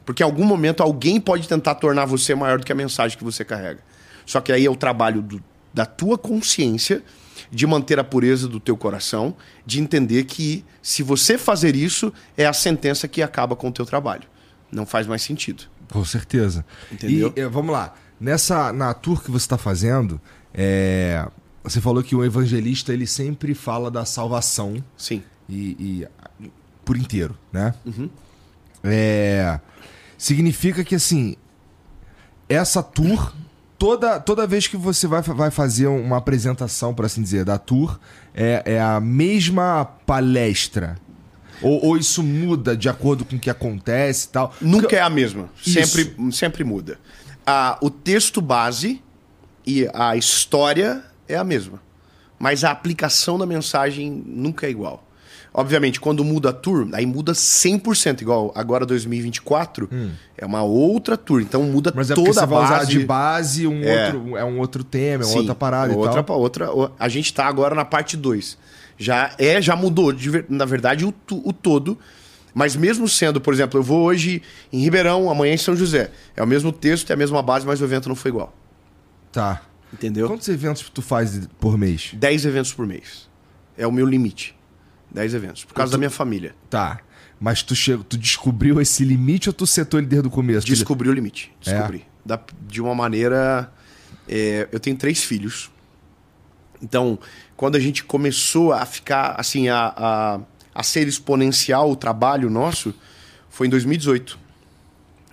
Porque 0.05 0.23
em 0.23 0.27
algum 0.27 0.45
momento 0.45 0.83
alguém 0.83 1.21
pode 1.21 1.49
tentar 1.49 1.77
tornar 1.77 2.05
você 2.05 2.35
maior 2.35 2.59
do 2.59 2.67
que 2.67 2.73
a 2.73 2.75
mensagem 2.75 3.17
que 3.17 3.25
você 3.25 3.45
carrega. 3.45 3.81
Só 4.27 4.41
que 4.41 4.53
aí 4.53 4.67
é 4.67 4.71
o 4.71 4.77
trabalho 4.77 5.23
do, 5.23 5.43
da 5.73 5.87
tua 5.87 6.19
consciência 6.19 7.03
de 7.51 7.67
manter 7.67 7.99
a 7.99 8.05
pureza 8.05 8.49
do 8.49 8.59
teu 8.59 8.77
coração, 8.77 9.35
de 9.65 9.81
entender 9.81 10.25
que 10.25 10.65
se 10.81 11.03
você 11.03 11.37
fazer 11.37 11.77
isso, 11.77 12.13
é 12.37 12.47
a 12.47 12.53
sentença 12.53 13.07
que 13.07 13.23
acaba 13.23 13.55
com 13.55 13.69
o 13.69 13.73
teu 13.73 13.85
trabalho. 13.85 14.23
Não 14.71 14.87
faz 14.87 15.07
mais 15.07 15.23
sentido. 15.23 15.65
Com 15.91 16.05
certeza. 16.05 16.65
Entendeu? 16.91 17.33
E 17.37 17.41
eh, 17.41 17.49
vamos 17.49 17.73
lá. 17.73 17.95
Nessa, 18.19 18.73
na 18.73 18.95
tour 18.95 19.23
que 19.23 19.31
você 19.31 19.45
está 19.45 19.59
fazendo, 19.59 20.21
é, 20.55 21.29
você 21.63 21.81
falou 21.81 22.03
que 22.03 22.15
o 22.15 22.25
evangelista 22.25 22.93
ele 22.93 23.07
sempre 23.07 23.55
fala 23.55 23.91
da 23.91 24.05
salvação. 24.05 24.83
Sim. 24.97 25.23
E, 25.49 25.77
e 25.79 26.51
por 26.85 26.97
inteiro, 26.97 27.37
né? 27.53 27.75
Uhum. 27.85 28.09
É, 28.83 29.61
significa 30.23 30.85
que 30.85 30.95
assim, 30.95 31.35
essa 32.49 32.81
tour, 32.81 33.35
toda, 33.77 34.21
toda 34.21 34.47
vez 34.47 34.69
que 34.69 34.77
você 34.77 35.09
vai, 35.09 35.21
vai 35.21 35.51
fazer 35.51 35.89
uma 35.89 36.19
apresentação, 36.19 36.95
por 36.95 37.05
assim 37.05 37.21
dizer, 37.21 37.45
da 37.45 37.59
tour, 37.59 37.99
é, 38.33 38.63
é 38.65 38.81
a 38.81 39.01
mesma 39.01 39.85
palestra. 40.07 40.97
Ou, 41.61 41.87
ou, 41.87 41.97
isso 41.97 42.23
muda 42.23 42.77
de 42.77 42.89
acordo 42.89 43.25
com 43.25 43.35
o 43.35 43.39
que 43.39 43.51
acontece 43.51 44.27
e 44.27 44.31
tal? 44.31 44.55
Nunca 44.61 44.83
Porque... 44.83 44.97
é 44.97 45.01
a 45.01 45.11
mesma. 45.11 45.49
Sempre, 45.61 46.15
sempre 46.31 46.63
muda. 46.63 47.01
Ah, 47.45 47.77
o 47.81 47.91
texto 47.91 48.41
base 48.41 49.03
e 49.67 49.89
a 49.93 50.17
história 50.17 51.05
é 51.29 51.37
a 51.37 51.43
mesma. 51.43 51.83
Mas 52.39 52.63
a 52.63 52.71
aplicação 52.71 53.39
da 53.39 53.47
mensagem 53.47 54.23
nunca 54.25 54.67
é 54.67 54.71
igual. 54.71 55.05
Obviamente, 55.55 56.01
quando 56.01 56.25
muda 56.25 56.49
a 56.49 56.53
tour, 56.53 56.89
aí 56.95 57.05
muda 57.05 57.33
100%, 57.33 58.23
igual 58.23 58.51
agora 58.55 58.87
2024, 58.87 59.89
hum. 59.93 60.11
é 60.37 60.47
uma 60.47 60.63
outra 60.63 61.15
tour, 61.15 61.43
então 61.43 61.63
muda 61.65 61.93
Mas 61.95 62.11
é 62.11 62.15
toda 62.15 62.33
você 62.33 62.41
a 62.41 62.47
vai 62.47 62.61
base. 62.61 62.73
usar 62.73 62.85
de 62.85 62.99
base 63.05 63.67
um 63.67 63.83
é. 63.83 64.07
outro, 64.07 64.37
é 64.39 64.45
um 64.45 64.59
outro 64.59 64.83
tema, 64.83 65.25
é 65.25 65.27
Sim, 65.27 65.39
outra 65.39 65.55
parada 65.55 65.95
outra, 65.95 66.21
e 66.21 66.25
tal. 66.25 66.41
Outra, 66.41 66.71
a 66.99 67.09
gente 67.09 67.27
está 67.27 67.47
agora 67.47 67.75
na 67.75 67.85
parte 67.85 68.17
2. 68.17 68.57
Já 68.97 69.35
é, 69.39 69.61
já 69.61 69.77
mudou, 69.77 70.11
de, 70.11 70.45
na 70.49 70.65
verdade, 70.65 71.05
o, 71.05 71.13
o 71.31 71.53
todo. 71.53 71.99
Mas 72.55 72.77
mesmo 72.77 73.09
sendo, 73.09 73.41
por 73.41 73.53
exemplo, 73.53 73.79
eu 73.79 73.83
vou 73.83 74.05
hoje 74.05 74.43
em 74.73 74.81
Ribeirão, 74.81 75.31
amanhã 75.31 75.55
em 75.55 75.59
São 75.59 75.77
José. 75.77 76.11
É 76.37 76.43
o 76.43 76.47
mesmo 76.47 76.71
texto, 76.73 77.11
é 77.11 77.15
a 77.15 77.17
mesma 77.17 77.43
base, 77.43 77.67
mas 77.67 77.81
o 77.81 77.85
evento 77.85 78.09
não 78.09 78.17
foi 78.17 78.31
igual. 78.31 78.55
Tá. 79.31 79.63
Entendeu? 79.93 80.27
Quantos 80.27 80.49
eventos 80.49 80.89
tu 80.89 81.03
faz 81.03 81.47
por 81.59 81.77
mês? 81.77 82.11
10 82.15 82.47
eventos 82.47 82.73
por 82.73 82.87
mês. 82.87 83.29
É 83.77 83.87
o 83.87 83.93
meu 83.93 84.07
limite. 84.07 84.55
10 85.13 85.35
eventos. 85.35 85.65
Por 85.65 85.75
causa 85.75 85.91
tu... 85.91 85.93
da 85.93 85.99
minha 85.99 86.11
família. 86.11 86.55
Tá. 86.71 87.01
Mas 87.39 87.63
tu, 87.63 87.75
chegou, 87.75 88.05
tu 88.05 88.17
descobriu 88.17 88.81
esse 88.81 89.05
limite 89.05 89.49
ou 89.49 89.53
tu 89.53 89.67
setou 89.67 89.99
ele 89.99 90.07
desde 90.07 90.29
o 90.29 90.31
começo? 90.31 90.67
Descobri 90.67 91.09
o 91.09 91.13
limite. 91.13 91.53
Descobri. 91.61 91.99
É. 91.99 92.29
Da, 92.29 92.41
de 92.69 92.81
uma 92.81 92.95
maneira. 92.95 93.73
É, 94.29 94.69
eu 94.71 94.79
tenho 94.79 94.97
três 94.97 95.23
filhos. 95.25 95.71
Então, 96.81 97.19
quando 97.57 97.77
a 97.77 97.81
gente 97.81 98.05
começou 98.05 98.73
a 98.73 98.87
ficar, 98.87 99.35
assim, 99.39 99.69
a, 99.69 99.93
a, 99.97 100.41
a 100.75 100.83
ser 100.83 101.07
exponencial 101.07 101.91
o 101.91 101.97
trabalho 101.97 102.49
nosso, 102.49 102.95
foi 103.51 103.67
em 103.67 103.71
2018. 103.71 104.39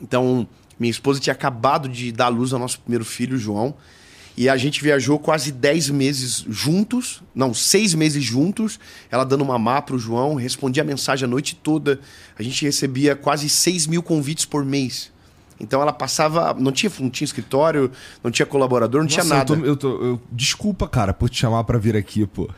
Então, 0.02 0.48
minha 0.80 0.92
esposa 0.92 1.20
tinha 1.20 1.34
acabado 1.34 1.90
de 1.90 2.12
dar 2.12 2.30
luz 2.30 2.54
ao 2.54 2.60
nosso 2.60 2.80
primeiro 2.82 3.06
filho, 3.06 3.38
João. 3.38 3.76
E 4.40 4.48
a 4.48 4.56
gente 4.56 4.82
viajou 4.82 5.20
quase 5.20 5.52
10 5.52 5.90
meses 5.90 6.46
juntos, 6.48 7.22
não, 7.36 7.54
seis 7.54 7.94
meses 7.94 8.24
juntos. 8.24 8.80
Ela 9.12 9.26
dando 9.26 9.44
mamar 9.44 9.82
pro 9.82 10.00
João, 10.00 10.36
respondia 10.36 10.82
a 10.82 10.86
mensagem 10.86 11.26
a 11.26 11.28
noite 11.28 11.56
toda. 11.62 12.00
A 12.38 12.42
gente 12.42 12.64
recebia 12.64 13.18
quase 13.18 13.50
6 13.50 13.86
mil 13.88 14.02
convites 14.02 14.46
por 14.46 14.64
mês. 14.64 15.12
Então 15.60 15.82
ela 15.82 15.92
passava. 15.92 16.54
Não 16.58 16.72
tinha, 16.72 16.90
não 17.02 17.10
tinha 17.10 17.26
escritório, 17.26 17.92
não 18.24 18.32
tinha 18.32 18.46
colaborador, 18.46 19.02
não 19.02 19.10
Nossa, 19.10 19.22
tinha 19.24 19.38
nada. 19.38 19.54
Eu 19.56 19.60
tô, 19.60 19.66
eu 19.66 19.76
tô, 19.76 20.06
eu, 20.06 20.22
desculpa, 20.32 20.88
cara, 20.88 21.14
por 21.14 21.30
te 21.30 21.38
chamar 21.38 21.66
para 21.66 21.78
vir 21.78 21.98
aqui, 21.98 22.26
pô. 22.26 22.50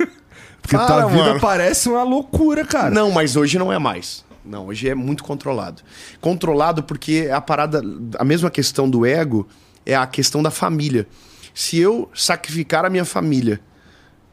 Porque 0.60 0.76
tua 0.76 1.06
vida 1.06 1.24
mano. 1.24 1.40
parece 1.40 1.88
uma 1.88 2.02
loucura, 2.02 2.66
cara. 2.66 2.90
Não, 2.90 3.10
mas 3.10 3.34
hoje 3.34 3.58
não 3.58 3.72
é 3.72 3.78
mais. 3.78 4.26
Não, 4.44 4.66
hoje 4.66 4.90
é 4.90 4.94
muito 4.94 5.24
controlado. 5.24 5.80
Controlado 6.20 6.82
porque 6.82 7.30
a 7.32 7.40
parada. 7.40 7.80
A 8.18 8.24
mesma 8.26 8.50
questão 8.50 8.90
do 8.90 9.06
ego 9.06 9.48
é 9.86 9.96
a 9.96 10.06
questão 10.06 10.42
da 10.42 10.50
família. 10.50 11.08
Se 11.54 11.78
eu 11.78 12.10
sacrificar 12.14 12.84
a 12.84 12.90
minha 12.90 13.04
família 13.04 13.60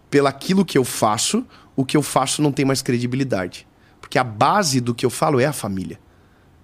pelaquilo 0.10 0.66
que 0.66 0.78
eu 0.78 0.84
faço, 0.84 1.46
o 1.76 1.86
que 1.86 1.98
eu 1.98 2.02
faço 2.02 2.42
não 2.42 2.52
tem 2.52 2.66
mais 2.66 2.82
credibilidade. 2.82 3.68
Porque 4.00 4.18
a 4.18 4.24
base 4.24 4.80
do 4.80 4.96
que 4.96 5.06
eu 5.06 5.10
falo 5.10 5.40
é 5.40 5.46
a 5.46 5.54
família. 5.54 6.00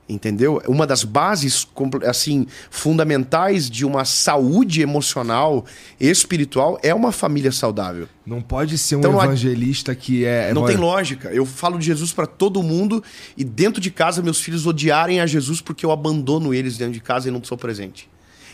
Entendeu? 0.08 0.62
Uma 0.68 0.86
das 0.86 1.06
bases 1.06 1.66
assim 2.06 2.46
fundamentais 2.70 3.70
de 3.70 3.86
uma 3.86 4.04
saúde 4.04 4.82
emocional 4.82 5.66
e 5.98 6.10
espiritual 6.10 6.78
é 6.84 6.94
uma 6.94 7.12
família 7.14 7.54
saudável. 7.54 8.08
Não 8.26 8.42
pode 8.42 8.78
ser 8.78 8.98
um 8.98 9.00
então, 9.00 9.24
evangelista 9.24 9.96
que 9.96 10.26
é 10.26 10.54
Não 10.54 10.66
tem 10.66 10.76
lógica. 10.76 11.30
Eu 11.30 11.46
falo 11.46 11.80
de 11.80 11.86
Jesus 11.86 12.12
para 12.12 12.28
todo 12.28 12.62
mundo 12.62 13.02
e 13.38 13.46
dentro 13.46 13.82
de 13.82 13.90
casa 13.90 14.22
meus 14.22 14.42
filhos 14.42 14.68
odiarem 14.68 15.22
a 15.22 15.26
Jesus 15.26 15.62
porque 15.62 15.86
eu 15.86 15.92
abandono 15.92 16.54
eles 16.54 16.78
dentro 16.78 16.94
de 16.94 17.00
casa 17.00 17.30
e 17.30 17.32
não 17.32 17.42
sou 17.42 17.58
presente. 17.58 18.10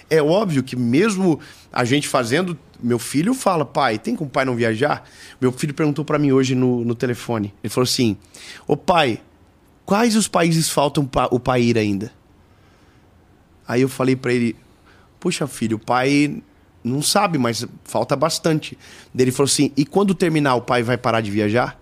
É 0.09 0.21
óbvio 0.21 0.63
que 0.63 0.75
mesmo 0.75 1.39
a 1.71 1.85
gente 1.85 2.07
fazendo, 2.07 2.57
meu 2.81 2.97
filho 2.97 3.33
fala, 3.33 3.63
pai, 3.65 3.99
tem 3.99 4.15
como 4.15 4.29
o 4.29 4.31
pai 4.31 4.45
não 4.45 4.55
viajar? 4.55 5.07
Meu 5.39 5.51
filho 5.51 5.73
perguntou 5.73 6.03
para 6.03 6.17
mim 6.17 6.31
hoje 6.31 6.55
no, 6.55 6.83
no 6.83 6.95
telefone. 6.95 7.53
Ele 7.63 7.69
falou 7.71 7.83
assim, 7.83 8.17
ô 8.67 8.75
pai, 8.75 9.21
quais 9.85 10.15
os 10.15 10.27
países 10.27 10.69
faltam 10.69 11.07
o 11.31 11.39
pai 11.39 11.61
ir 11.63 11.77
ainda? 11.77 12.11
Aí 13.67 13.81
eu 13.81 13.89
falei 13.89 14.15
para 14.15 14.33
ele, 14.33 14.55
puxa 15.19 15.45
filho, 15.45 15.77
o 15.77 15.79
pai 15.79 16.41
não 16.83 17.01
sabe, 17.01 17.37
mas 17.37 17.65
falta 17.83 18.15
bastante. 18.15 18.77
Ele 19.15 19.31
falou 19.31 19.45
assim, 19.45 19.71
e 19.77 19.85
quando 19.85 20.15
terminar 20.15 20.55
o 20.55 20.61
pai 20.61 20.81
vai 20.81 20.97
parar 20.97 21.21
de 21.21 21.29
viajar? 21.29 21.79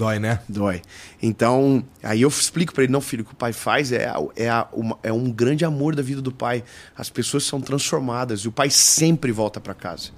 Dói, 0.00 0.18
né? 0.18 0.40
Dói. 0.48 0.80
Então, 1.20 1.84
aí 2.02 2.22
eu 2.22 2.28
explico 2.30 2.72
para 2.72 2.84
ele, 2.84 2.92
não, 2.92 3.02
filho, 3.02 3.22
o 3.22 3.26
que 3.26 3.34
o 3.34 3.36
pai 3.36 3.52
faz 3.52 3.92
é, 3.92 4.10
é, 4.34 4.50
uma, 4.72 4.98
é 5.02 5.12
um 5.12 5.30
grande 5.30 5.62
amor 5.62 5.94
da 5.94 6.00
vida 6.00 6.22
do 6.22 6.32
pai. 6.32 6.64
As 6.96 7.10
pessoas 7.10 7.44
são 7.44 7.60
transformadas 7.60 8.40
e 8.40 8.48
o 8.48 8.52
pai 8.52 8.70
sempre 8.70 9.30
volta 9.30 9.60
para 9.60 9.74
casa. 9.74 10.12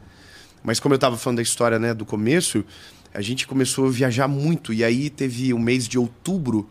Mas 0.62 0.78
como 0.78 0.94
eu 0.94 0.96
estava 0.96 1.16
falando 1.18 1.38
da 1.38 1.42
história 1.42 1.80
né, 1.80 1.92
do 1.92 2.06
começo, 2.06 2.64
a 3.12 3.20
gente 3.20 3.44
começou 3.44 3.88
a 3.88 3.90
viajar 3.90 4.28
muito. 4.28 4.72
E 4.72 4.84
aí 4.84 5.10
teve 5.10 5.52
o 5.52 5.58
mês 5.58 5.88
de 5.88 5.98
outubro 5.98 6.70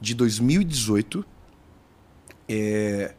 de 0.00 0.14
2018. 0.14 1.26
É, 2.48 3.14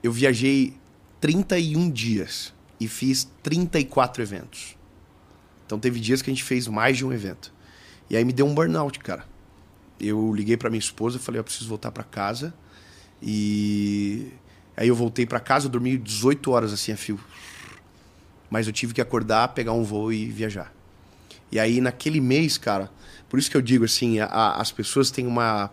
eu 0.00 0.12
viajei 0.12 0.74
31 1.20 1.90
dias 1.90 2.54
e 2.78 2.86
fiz 2.86 3.28
34 3.42 4.22
eventos. 4.22 4.76
Então 5.66 5.76
teve 5.76 5.98
dias 5.98 6.22
que 6.22 6.30
a 6.30 6.32
gente 6.32 6.44
fez 6.44 6.68
mais 6.68 6.96
de 6.96 7.04
um 7.04 7.12
evento. 7.12 7.55
E 8.08 8.16
aí 8.16 8.24
me 8.24 8.32
deu 8.32 8.46
um 8.46 8.54
burnout, 8.54 8.98
cara. 8.98 9.24
Eu 9.98 10.32
liguei 10.34 10.56
para 10.56 10.70
minha 10.70 10.78
esposa, 10.78 11.18
falei, 11.18 11.40
eu 11.40 11.44
preciso 11.44 11.68
voltar 11.68 11.90
para 11.90 12.04
casa. 12.04 12.54
E 13.22 14.32
aí 14.76 14.88
eu 14.88 14.94
voltei 14.94 15.26
para 15.26 15.40
casa, 15.40 15.66
eu 15.66 15.70
dormi 15.70 15.96
18 15.96 16.50
horas 16.50 16.72
assim 16.72 16.92
a 16.92 16.96
fio. 16.96 17.18
Mas 18.50 18.66
eu 18.66 18.72
tive 18.72 18.94
que 18.94 19.00
acordar, 19.00 19.48
pegar 19.48 19.72
um 19.72 19.82
voo 19.82 20.12
e 20.12 20.26
viajar. 20.26 20.72
E 21.50 21.58
aí 21.58 21.80
naquele 21.80 22.20
mês, 22.20 22.58
cara, 22.58 22.90
por 23.28 23.38
isso 23.38 23.50
que 23.50 23.56
eu 23.56 23.62
digo 23.62 23.84
assim, 23.84 24.20
a, 24.20 24.52
as 24.52 24.70
pessoas 24.70 25.10
têm 25.10 25.26
uma 25.26 25.70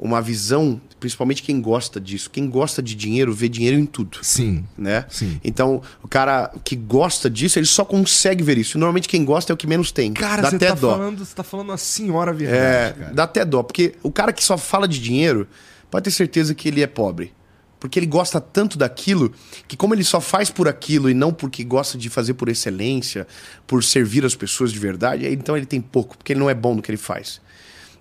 uma 0.00 0.22
visão, 0.22 0.80
principalmente 0.98 1.42
quem 1.42 1.60
gosta 1.60 2.00
disso. 2.00 2.30
Quem 2.30 2.48
gosta 2.48 2.82
de 2.82 2.94
dinheiro 2.94 3.34
vê 3.34 3.50
dinheiro 3.50 3.78
em 3.78 3.84
tudo. 3.84 4.18
Sim. 4.22 4.64
Né? 4.76 5.04
Sim. 5.10 5.38
Então, 5.44 5.82
o 6.02 6.08
cara 6.08 6.50
que 6.64 6.74
gosta 6.74 7.28
disso, 7.28 7.58
ele 7.58 7.66
só 7.66 7.84
consegue 7.84 8.42
ver 8.42 8.56
isso. 8.56 8.78
Normalmente 8.78 9.06
quem 9.06 9.22
gosta 9.22 9.52
é 9.52 9.54
o 9.54 9.56
que 9.58 9.66
menos 9.66 9.92
tem. 9.92 10.14
Cara, 10.14 10.40
dá 10.40 10.50
você 10.50 10.56
até 10.56 10.68
tá 10.68 10.74
dó. 10.74 10.92
falando, 10.92 11.18
você 11.24 11.34
tá 11.34 11.42
falando 11.42 11.68
uma 11.68 11.76
senhora 11.76 12.32
verdade, 12.32 12.58
é, 12.58 12.94
cara. 12.98 13.14
Dá 13.14 13.24
até 13.24 13.44
dó, 13.44 13.62
porque 13.62 13.94
o 14.02 14.10
cara 14.10 14.32
que 14.32 14.42
só 14.42 14.56
fala 14.56 14.88
de 14.88 14.98
dinheiro, 14.98 15.46
pode 15.90 16.04
ter 16.04 16.10
certeza 16.10 16.54
que 16.54 16.68
ele 16.68 16.82
é 16.82 16.86
pobre. 16.86 17.34
Porque 17.78 17.98
ele 17.98 18.06
gosta 18.06 18.40
tanto 18.40 18.78
daquilo 18.78 19.32
que, 19.68 19.76
como 19.76 19.94
ele 19.94 20.04
só 20.04 20.20
faz 20.20 20.50
por 20.50 20.66
aquilo 20.66 21.10
e 21.10 21.14
não 21.14 21.32
porque 21.32 21.62
gosta 21.62 21.96
de 21.98 22.08
fazer 22.08 22.34
por 22.34 22.48
excelência, 22.48 23.26
por 23.66 23.84
servir 23.84 24.24
as 24.24 24.34
pessoas 24.34 24.72
de 24.72 24.78
verdade, 24.78 25.26
então 25.28 25.56
ele 25.56 25.66
tem 25.66 25.80
pouco, 25.80 26.16
porque 26.16 26.32
ele 26.32 26.40
não 26.40 26.48
é 26.50 26.54
bom 26.54 26.74
no 26.74 26.82
que 26.82 26.90
ele 26.90 26.98
faz. 26.98 27.40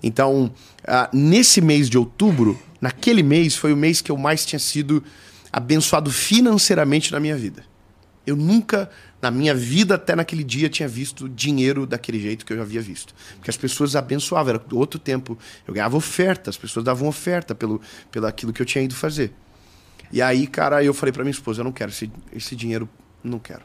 Então, 0.02 0.52
ah, 0.86 1.10
nesse 1.14 1.62
mês 1.62 1.90
de 1.90 1.98
outubro, 1.98 2.60
naquele 2.80 3.24
mês 3.24 3.56
foi 3.56 3.74
o 3.74 3.78
mês 3.78 4.02
que 4.02 4.12
eu 4.12 4.18
mais 4.18 4.46
tinha 4.46 4.60
sido 4.60 5.04
abençoado 5.52 6.12
financeiramente 6.12 7.12
na 7.12 7.20
minha 7.20 7.36
vida. 7.36 7.64
Eu 8.26 8.36
nunca, 8.36 8.90
na 9.22 9.32
minha 9.32 9.56
vida 9.56 9.96
até 9.96 10.16
naquele 10.16 10.44
dia, 10.44 10.70
tinha 10.70 10.88
visto 10.88 11.28
dinheiro 11.28 11.88
daquele 11.88 12.20
jeito 12.20 12.46
que 12.46 12.54
eu 12.54 12.58
já 12.58 12.64
havia 12.64 12.82
visto. 12.82 13.14
Porque 13.36 13.50
as 13.50 13.58
pessoas 13.58 13.96
abençoavam, 13.96 14.54
era 14.54 14.64
outro 14.72 15.00
tempo. 15.00 15.38
Eu 15.68 15.74
ganhava 15.74 15.98
oferta, 15.98 16.50
as 16.50 16.58
pessoas 16.58 16.86
davam 16.86 17.08
oferta 17.08 17.56
pelo, 17.56 17.82
pelo 18.12 18.28
aquilo 18.28 18.54
que 18.54 18.62
eu 18.62 18.66
tinha 18.66 18.84
ido 18.84 18.94
fazer. 18.94 19.34
E 20.12 20.22
aí, 20.22 20.46
cara, 20.48 20.84
eu 20.84 20.94
falei 20.94 21.12
para 21.12 21.24
minha 21.24 21.32
esposa, 21.32 21.62
eu 21.62 21.64
não 21.64 21.72
quero 21.72 21.92
esse, 21.92 22.12
esse 22.32 22.56
dinheiro, 22.56 22.88
não 23.24 23.40
quero. 23.40 23.64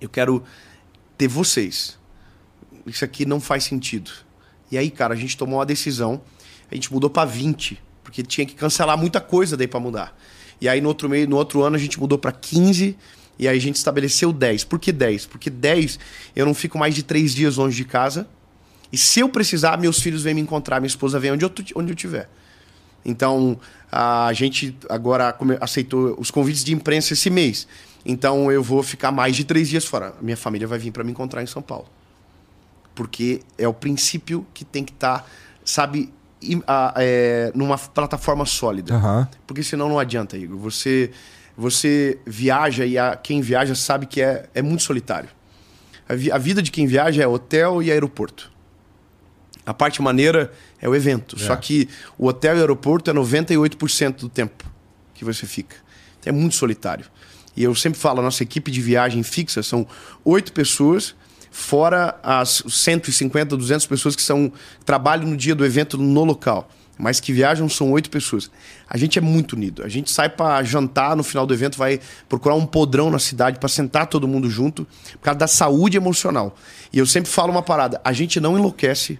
Eu 0.00 0.08
quero 0.08 0.42
ter 1.16 1.28
vocês. 1.28 1.98
Isso 2.86 3.04
aqui 3.04 3.26
não 3.26 3.40
faz 3.40 3.64
sentido. 3.64 4.10
E 4.70 4.78
aí, 4.78 4.90
cara, 4.90 5.14
a 5.14 5.16
gente 5.16 5.36
tomou 5.36 5.58
uma 5.58 5.66
decisão, 5.66 6.20
a 6.70 6.74
gente 6.74 6.92
mudou 6.92 7.08
para 7.08 7.24
20, 7.24 7.80
porque 8.02 8.22
tinha 8.22 8.46
que 8.46 8.54
cancelar 8.54 8.96
muita 8.96 9.20
coisa 9.20 9.56
daí 9.56 9.68
para 9.68 9.80
mudar. 9.80 10.18
E 10.60 10.68
aí 10.68 10.80
no 10.80 10.88
outro 10.88 11.08
meio, 11.08 11.28
no 11.28 11.36
outro 11.36 11.62
ano 11.62 11.76
a 11.76 11.78
gente 11.78 11.98
mudou 11.98 12.18
para 12.18 12.32
15 12.32 12.96
e 13.38 13.46
aí 13.46 13.56
a 13.56 13.60
gente 13.60 13.76
estabeleceu 13.76 14.32
10. 14.32 14.64
Por 14.64 14.78
que 14.78 14.90
10? 14.90 15.26
Porque 15.26 15.48
10 15.50 15.98
eu 16.34 16.44
não 16.44 16.54
fico 16.54 16.78
mais 16.78 16.94
de 16.94 17.02
3 17.02 17.34
dias 17.34 17.56
longe 17.56 17.76
de 17.76 17.84
casa. 17.84 18.28
E 18.92 18.98
se 18.98 19.20
eu 19.20 19.28
precisar, 19.28 19.78
meus 19.78 20.00
filhos 20.00 20.22
vêm 20.22 20.34
me 20.34 20.40
encontrar, 20.40 20.80
minha 20.80 20.88
esposa 20.88 21.20
vem 21.20 21.32
onde 21.32 21.44
eu, 21.44 21.52
onde 21.76 21.92
eu 21.92 21.96
tiver. 21.96 22.28
Então, 23.04 23.58
a 23.92 24.32
gente 24.32 24.76
agora 24.88 25.36
aceitou 25.60 26.16
os 26.18 26.30
convites 26.30 26.64
de 26.64 26.74
imprensa 26.74 27.12
esse 27.12 27.30
mês. 27.30 27.68
Então, 28.04 28.50
eu 28.50 28.62
vou 28.62 28.82
ficar 28.82 29.12
mais 29.12 29.36
de 29.36 29.44
três 29.44 29.68
dias 29.68 29.84
fora. 29.84 30.14
Minha 30.20 30.36
família 30.36 30.66
vai 30.66 30.78
vir 30.78 30.90
para 30.90 31.04
me 31.04 31.12
encontrar 31.12 31.42
em 31.42 31.46
São 31.46 31.62
Paulo. 31.62 31.86
Porque 32.98 33.42
é 33.56 33.68
o 33.68 33.72
princípio 33.72 34.44
que 34.52 34.64
tem 34.64 34.84
que 34.84 34.90
estar, 34.90 35.20
tá, 35.20 35.24
sabe, 35.64 36.12
é, 36.96 37.52
numa 37.54 37.78
plataforma 37.78 38.44
sólida. 38.44 38.92
Uhum. 38.92 39.26
Porque 39.46 39.62
senão 39.62 39.88
não 39.88 40.00
adianta, 40.00 40.36
Igor. 40.36 40.58
Você, 40.58 41.12
você 41.56 42.18
viaja 42.26 42.84
e 42.84 42.98
a, 42.98 43.14
quem 43.14 43.40
viaja 43.40 43.76
sabe 43.76 44.04
que 44.04 44.20
é, 44.20 44.48
é 44.52 44.60
muito 44.60 44.82
solitário. 44.82 45.28
A, 46.08 46.14
vi, 46.16 46.32
a, 46.32 46.38
vida 46.38 46.60
de 46.60 46.72
quem 46.72 46.88
viaja 46.88 47.22
é 47.22 47.26
hotel 47.28 47.80
e 47.80 47.92
aeroporto. 47.92 48.50
A 49.64 49.72
parte 49.72 50.02
maneira 50.02 50.52
é 50.82 50.88
o 50.88 50.94
evento. 50.96 51.36
É. 51.36 51.38
Só 51.38 51.54
que 51.54 51.88
o 52.18 52.26
hotel 52.26 52.54
e 52.54 52.56
o 52.56 52.60
aeroporto 52.62 53.12
é 53.12 53.14
98% 53.14 54.16
do 54.16 54.28
tempo 54.28 54.64
que 55.14 55.24
você 55.24 55.46
fica. 55.46 55.76
Então 56.18 56.34
é 56.34 56.36
muito 56.36 56.56
solitário. 56.56 57.06
E 57.56 57.62
eu 57.62 57.72
sempre 57.76 58.00
falo, 58.00 58.18
a 58.18 58.22
nossa 58.24 58.42
equipe 58.42 58.72
de 58.72 58.80
viagem 58.80 59.22
fixa 59.22 59.62
são 59.62 59.86
oito 60.24 60.52
pessoas 60.52 61.14
fora 61.58 62.18
as 62.22 62.62
150, 62.68 63.56
200 63.56 63.84
pessoas 63.84 64.14
que 64.14 64.22
são 64.22 64.50
trabalham 64.86 65.26
no 65.26 65.36
dia 65.36 65.56
do 65.56 65.66
evento 65.66 65.98
no 65.98 66.24
local, 66.24 66.70
mas 66.96 67.18
que 67.18 67.32
viajam 67.32 67.68
são 67.68 67.90
oito 67.90 68.08
pessoas. 68.10 68.48
A 68.88 68.96
gente 68.96 69.18
é 69.18 69.20
muito 69.20 69.54
unido. 69.54 69.82
A 69.82 69.88
gente 69.88 70.10
sai 70.10 70.28
para 70.28 70.62
jantar 70.62 71.16
no 71.16 71.24
final 71.24 71.44
do 71.44 71.52
evento, 71.52 71.76
vai 71.76 71.98
procurar 72.28 72.54
um 72.54 72.64
podrão 72.64 73.10
na 73.10 73.18
cidade 73.18 73.58
para 73.58 73.68
sentar 73.68 74.06
todo 74.06 74.28
mundo 74.28 74.48
junto, 74.48 74.86
por 75.14 75.18
causa 75.20 75.40
da 75.40 75.48
saúde 75.48 75.96
emocional. 75.96 76.54
E 76.92 76.98
eu 76.98 77.06
sempre 77.06 77.28
falo 77.28 77.50
uma 77.50 77.62
parada: 77.62 78.00
a 78.04 78.12
gente 78.12 78.38
não 78.38 78.56
enlouquece 78.56 79.18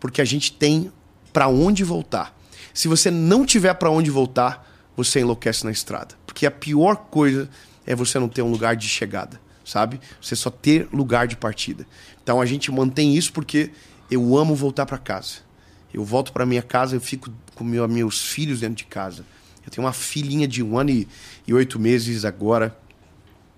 porque 0.00 0.22
a 0.22 0.24
gente 0.24 0.52
tem 0.52 0.90
para 1.30 1.46
onde 1.46 1.84
voltar. 1.84 2.34
Se 2.72 2.88
você 2.88 3.10
não 3.10 3.44
tiver 3.44 3.74
para 3.74 3.90
onde 3.90 4.10
voltar, 4.10 4.66
você 4.96 5.20
enlouquece 5.20 5.64
na 5.64 5.70
estrada, 5.70 6.14
porque 6.26 6.46
a 6.46 6.50
pior 6.50 6.96
coisa 6.96 7.50
é 7.86 7.94
você 7.94 8.18
não 8.18 8.30
ter 8.30 8.40
um 8.40 8.50
lugar 8.50 8.74
de 8.74 8.88
chegada 8.88 9.38
sabe? 9.64 10.00
Você 10.20 10.34
só 10.34 10.50
ter 10.50 10.88
lugar 10.92 11.26
de 11.26 11.36
partida. 11.36 11.86
Então 12.22 12.40
a 12.40 12.46
gente 12.46 12.70
mantém 12.70 13.16
isso 13.16 13.32
porque 13.32 13.70
eu 14.10 14.36
amo 14.36 14.54
voltar 14.54 14.86
para 14.86 14.98
casa. 14.98 15.38
Eu 15.92 16.04
volto 16.04 16.32
para 16.32 16.46
minha 16.46 16.62
casa, 16.62 16.94
eu 16.94 17.00
fico 17.00 17.32
com 17.54 17.64
meu, 17.64 17.86
meus 17.88 18.22
filhos 18.22 18.60
dentro 18.60 18.76
de 18.76 18.84
casa. 18.84 19.24
Eu 19.64 19.70
tenho 19.70 19.84
uma 19.86 19.92
filhinha 19.92 20.46
de 20.46 20.62
um 20.62 20.78
ano 20.78 20.90
e, 20.90 21.08
e 21.46 21.52
oito 21.52 21.78
meses 21.78 22.24
agora. 22.24 22.76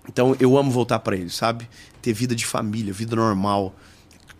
Então 0.07 0.35
eu 0.39 0.57
amo 0.57 0.71
voltar 0.71 0.99
para 0.99 1.15
eles, 1.15 1.33
sabe? 1.33 1.67
Ter 2.01 2.13
vida 2.13 2.35
de 2.35 2.45
família, 2.45 2.91
vida 2.91 3.15
normal, 3.15 3.73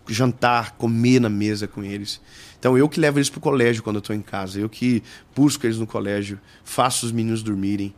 jantar, 0.08 0.72
comer 0.72 1.20
na 1.20 1.30
mesa 1.30 1.68
com 1.68 1.84
eles. 1.84 2.20
Então 2.60 2.78
eu 2.78 2.90
que 2.90 3.00
levo 3.00 3.20
eles 3.20 3.30
pro 3.30 3.40
colégio 3.40 3.84
quando 3.84 3.98
eu 3.98 4.02
tô 4.02 4.14
em 4.14 4.22
casa, 4.22 4.60
eu 4.60 4.70
que 4.70 5.04
busco 5.36 5.66
eles 5.66 5.78
no 5.78 5.88
colégio, 5.88 6.40
faço 6.64 7.06
os 7.06 7.12
meninos 7.12 7.44
dormirem 7.44 7.94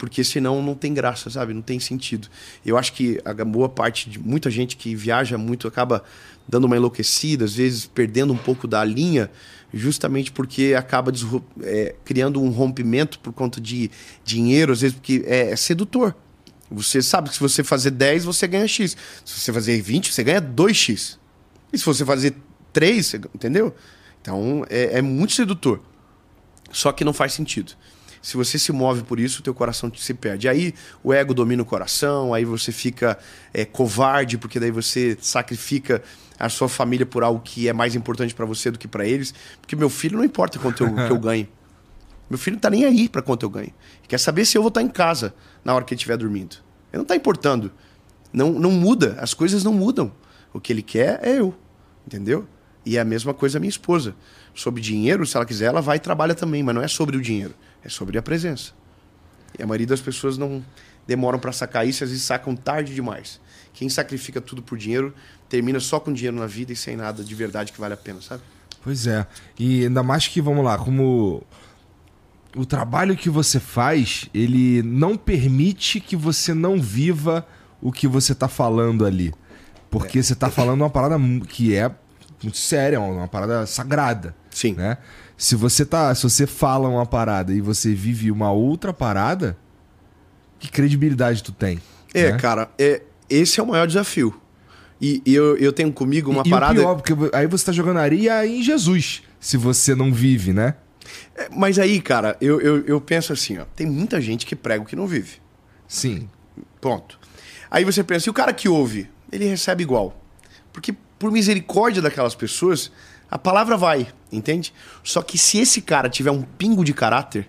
porque 0.00 0.24
senão 0.24 0.62
não 0.62 0.74
tem 0.74 0.94
graça, 0.94 1.28
sabe? 1.28 1.52
Não 1.52 1.60
tem 1.60 1.78
sentido. 1.78 2.26
Eu 2.64 2.78
acho 2.78 2.94
que 2.94 3.20
a 3.22 3.44
boa 3.44 3.68
parte 3.68 4.08
de 4.08 4.18
muita 4.18 4.50
gente 4.50 4.74
que 4.74 4.94
viaja 4.94 5.36
muito 5.36 5.68
acaba 5.68 6.02
dando 6.48 6.64
uma 6.64 6.74
enlouquecida, 6.74 7.44
às 7.44 7.54
vezes 7.54 7.84
perdendo 7.84 8.32
um 8.32 8.36
pouco 8.36 8.66
da 8.66 8.82
linha, 8.82 9.30
justamente 9.74 10.32
porque 10.32 10.74
acaba 10.74 11.12
é, 11.62 11.94
criando 12.02 12.42
um 12.42 12.48
rompimento 12.48 13.18
por 13.18 13.34
conta 13.34 13.60
de 13.60 13.90
dinheiro, 14.24 14.72
às 14.72 14.80
vezes 14.80 14.96
porque 14.96 15.22
é, 15.26 15.50
é 15.50 15.56
sedutor. 15.56 16.16
Você 16.70 17.02
sabe 17.02 17.28
que 17.28 17.34
se 17.34 17.40
você 17.40 17.62
fazer 17.62 17.90
10, 17.90 18.24
você 18.24 18.48
ganha 18.48 18.66
X. 18.66 18.96
Se 19.22 19.38
você 19.38 19.52
fazer 19.52 19.82
20, 19.82 20.14
você 20.14 20.24
ganha 20.24 20.40
2X. 20.40 21.18
E 21.70 21.76
se 21.76 21.84
você 21.84 22.06
fazer 22.06 22.34
3, 22.72 23.06
você, 23.06 23.16
entendeu? 23.34 23.74
Então 24.22 24.64
é, 24.70 24.96
é 24.98 25.02
muito 25.02 25.34
sedutor. 25.34 25.82
Só 26.72 26.90
que 26.90 27.04
não 27.04 27.12
faz 27.12 27.34
sentido. 27.34 27.74
Se 28.22 28.36
você 28.36 28.58
se 28.58 28.70
move 28.70 29.02
por 29.02 29.18
isso, 29.18 29.40
o 29.40 29.42
teu 29.42 29.54
coração 29.54 29.90
se 29.94 30.12
perde. 30.12 30.48
Aí 30.48 30.74
o 31.02 31.12
ego 31.12 31.32
domina 31.32 31.62
o 31.62 31.64
coração, 31.64 32.34
aí 32.34 32.44
você 32.44 32.70
fica 32.70 33.18
é, 33.52 33.64
covarde, 33.64 34.36
porque 34.36 34.60
daí 34.60 34.70
você 34.70 35.16
sacrifica 35.20 36.02
a 36.38 36.48
sua 36.48 36.68
família 36.68 37.06
por 37.06 37.22
algo 37.22 37.40
que 37.40 37.68
é 37.68 37.72
mais 37.72 37.94
importante 37.94 38.34
para 38.34 38.44
você 38.44 38.70
do 38.70 38.78
que 38.78 38.86
para 38.86 39.06
eles. 39.06 39.34
Porque 39.60 39.74
meu 39.74 39.88
filho 39.88 40.18
não 40.18 40.24
importa 40.24 40.58
quanto 40.58 40.84
eu, 40.84 40.94
que 40.94 41.12
eu 41.12 41.18
ganhe. 41.20 41.48
Meu 42.28 42.38
filho 42.38 42.54
não 42.54 42.60
tá 42.60 42.70
nem 42.70 42.84
aí 42.84 43.08
para 43.08 43.22
quanto 43.22 43.44
eu 43.44 43.50
ganho. 43.50 43.72
Quer 44.06 44.18
saber 44.18 44.44
se 44.44 44.56
eu 44.56 44.62
vou 44.62 44.68
estar 44.68 44.80
tá 44.80 44.86
em 44.86 44.90
casa 44.90 45.34
na 45.64 45.74
hora 45.74 45.84
que 45.84 45.94
ele 45.94 45.98
estiver 45.98 46.16
dormindo. 46.16 46.56
Ele 46.92 46.98
não 46.98 47.04
tá 47.04 47.16
importando. 47.16 47.72
Não, 48.32 48.52
não 48.52 48.70
muda, 48.70 49.16
as 49.18 49.34
coisas 49.34 49.64
não 49.64 49.72
mudam. 49.72 50.12
O 50.52 50.60
que 50.60 50.72
ele 50.72 50.82
quer 50.82 51.20
é 51.22 51.38
eu. 51.38 51.54
Entendeu? 52.06 52.46
E 52.84 52.96
é 52.96 53.00
a 53.00 53.04
mesma 53.04 53.34
coisa 53.34 53.58
a 53.58 53.60
minha 53.60 53.70
esposa. 53.70 54.14
Sobre 54.54 54.80
dinheiro, 54.80 55.26
se 55.26 55.36
ela 55.36 55.44
quiser, 55.44 55.66
ela 55.66 55.80
vai 55.80 55.96
e 55.96 56.00
trabalha 56.00 56.34
também, 56.34 56.62
mas 56.62 56.74
não 56.74 56.82
é 56.82 56.88
sobre 56.88 57.16
o 57.16 57.20
dinheiro. 57.20 57.54
É 57.84 57.88
sobre 57.88 58.18
a 58.18 58.22
presença. 58.22 58.72
E 59.58 59.62
a 59.62 59.66
maioria 59.66 59.86
das 59.86 60.00
pessoas 60.00 60.38
não 60.38 60.64
demoram 61.06 61.38
para 61.38 61.52
sacar 61.52 61.86
isso, 61.86 62.04
às 62.04 62.10
vezes 62.10 62.24
sacam 62.24 62.54
tarde 62.54 62.94
demais. 62.94 63.40
Quem 63.72 63.88
sacrifica 63.88 64.40
tudo 64.40 64.62
por 64.62 64.78
dinheiro 64.78 65.14
termina 65.48 65.80
só 65.80 65.98
com 65.98 66.12
dinheiro 66.12 66.36
na 66.36 66.46
vida 66.46 66.72
e 66.72 66.76
sem 66.76 66.96
nada 66.96 67.24
de 67.24 67.34
verdade 67.34 67.72
que 67.72 67.80
vale 67.80 67.94
a 67.94 67.96
pena, 67.96 68.20
sabe? 68.20 68.42
Pois 68.82 69.06
é. 69.06 69.26
E 69.58 69.84
ainda 69.84 70.02
mais 70.02 70.28
que, 70.28 70.40
vamos 70.40 70.64
lá, 70.64 70.78
como 70.78 71.42
o 72.56 72.64
trabalho 72.64 73.16
que 73.16 73.28
você 73.28 73.60
faz, 73.60 74.28
ele 74.32 74.82
não 74.82 75.16
permite 75.16 76.00
que 76.00 76.16
você 76.16 76.54
não 76.54 76.80
viva 76.80 77.46
o 77.80 77.92
que 77.92 78.06
você 78.06 78.32
está 78.32 78.48
falando 78.48 79.04
ali. 79.04 79.32
Porque 79.90 80.18
é. 80.18 80.22
você 80.22 80.32
está 80.32 80.50
falando 80.50 80.80
uma 80.80 80.90
parada 80.90 81.16
que 81.48 81.74
é 81.74 81.90
muito 82.42 82.56
séria, 82.56 83.00
uma 83.00 83.28
parada 83.28 83.66
sagrada. 83.66 84.34
Sim. 84.50 84.74
Né? 84.74 84.96
Se 85.40 85.56
você 85.56 85.86
tá, 85.86 86.14
se 86.14 86.22
você 86.22 86.46
fala 86.46 86.86
uma 86.86 87.06
parada 87.06 87.50
e 87.50 87.62
você 87.62 87.94
vive 87.94 88.30
uma 88.30 88.52
outra 88.52 88.92
parada, 88.92 89.56
que 90.58 90.70
credibilidade 90.70 91.42
tu 91.42 91.50
tem? 91.50 91.80
É, 92.12 92.32
né? 92.32 92.38
cara, 92.38 92.70
é, 92.78 93.00
esse 93.26 93.58
é 93.58 93.62
o 93.62 93.66
maior 93.66 93.86
desafio. 93.86 94.38
E, 95.00 95.22
e 95.24 95.34
eu, 95.34 95.56
eu 95.56 95.72
tenho 95.72 95.90
comigo 95.94 96.30
uma 96.30 96.42
e, 96.44 96.50
parada. 96.50 96.74
E 96.74 96.76
o 96.76 96.82
pior, 96.82 96.94
porque 96.96 97.34
aí 97.34 97.46
você 97.46 97.64
tá 97.64 97.72
jogando 97.72 97.96
areia 97.96 98.46
em 98.46 98.62
Jesus, 98.62 99.22
se 99.40 99.56
você 99.56 99.94
não 99.94 100.12
vive, 100.12 100.52
né? 100.52 100.74
É, 101.34 101.48
mas 101.50 101.78
aí, 101.78 102.02
cara, 102.02 102.36
eu, 102.38 102.60
eu, 102.60 102.84
eu 102.84 103.00
penso 103.00 103.32
assim, 103.32 103.56
ó, 103.56 103.64
tem 103.74 103.86
muita 103.86 104.20
gente 104.20 104.44
que 104.44 104.54
prega 104.54 104.82
o 104.82 104.86
que 104.86 104.94
não 104.94 105.06
vive. 105.06 105.38
Sim. 105.88 106.28
Ponto. 106.82 107.18
Aí 107.70 107.82
você 107.82 108.04
pensa, 108.04 108.28
e 108.28 108.30
o 108.30 108.34
cara 108.34 108.52
que 108.52 108.68
ouve, 108.68 109.08
ele 109.32 109.46
recebe 109.46 109.82
igual. 109.82 110.22
Porque 110.70 110.94
por 111.18 111.32
misericórdia 111.32 112.02
daquelas 112.02 112.34
pessoas, 112.34 112.92
a 113.30 113.38
palavra 113.38 113.76
vai, 113.76 114.08
entende? 114.32 114.74
Só 115.04 115.22
que 115.22 115.38
se 115.38 115.58
esse 115.58 115.80
cara 115.80 116.08
tiver 116.08 116.32
um 116.32 116.42
pingo 116.42 116.84
de 116.84 116.92
caráter, 116.92 117.48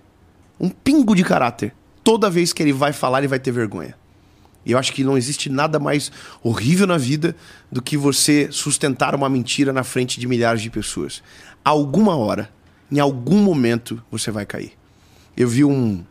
um 0.60 0.68
pingo 0.68 1.14
de 1.14 1.24
caráter, 1.24 1.74
toda 2.04 2.30
vez 2.30 2.52
que 2.52 2.62
ele 2.62 2.72
vai 2.72 2.92
falar, 2.92 3.18
ele 3.18 3.28
vai 3.28 3.40
ter 3.40 3.50
vergonha. 3.50 3.96
E 4.64 4.70
eu 4.70 4.78
acho 4.78 4.92
que 4.92 5.02
não 5.02 5.18
existe 5.18 5.50
nada 5.50 5.80
mais 5.80 6.12
horrível 6.40 6.86
na 6.86 6.96
vida 6.96 7.34
do 7.70 7.82
que 7.82 7.96
você 7.96 8.48
sustentar 8.52 9.12
uma 9.12 9.28
mentira 9.28 9.72
na 9.72 9.82
frente 9.82 10.20
de 10.20 10.28
milhares 10.28 10.62
de 10.62 10.70
pessoas. 10.70 11.20
Alguma 11.64 12.16
hora, 12.16 12.48
em 12.90 13.00
algum 13.00 13.38
momento, 13.38 14.00
você 14.08 14.30
vai 14.30 14.46
cair. 14.46 14.72
Eu 15.36 15.48
vi 15.48 15.64
um. 15.64 16.04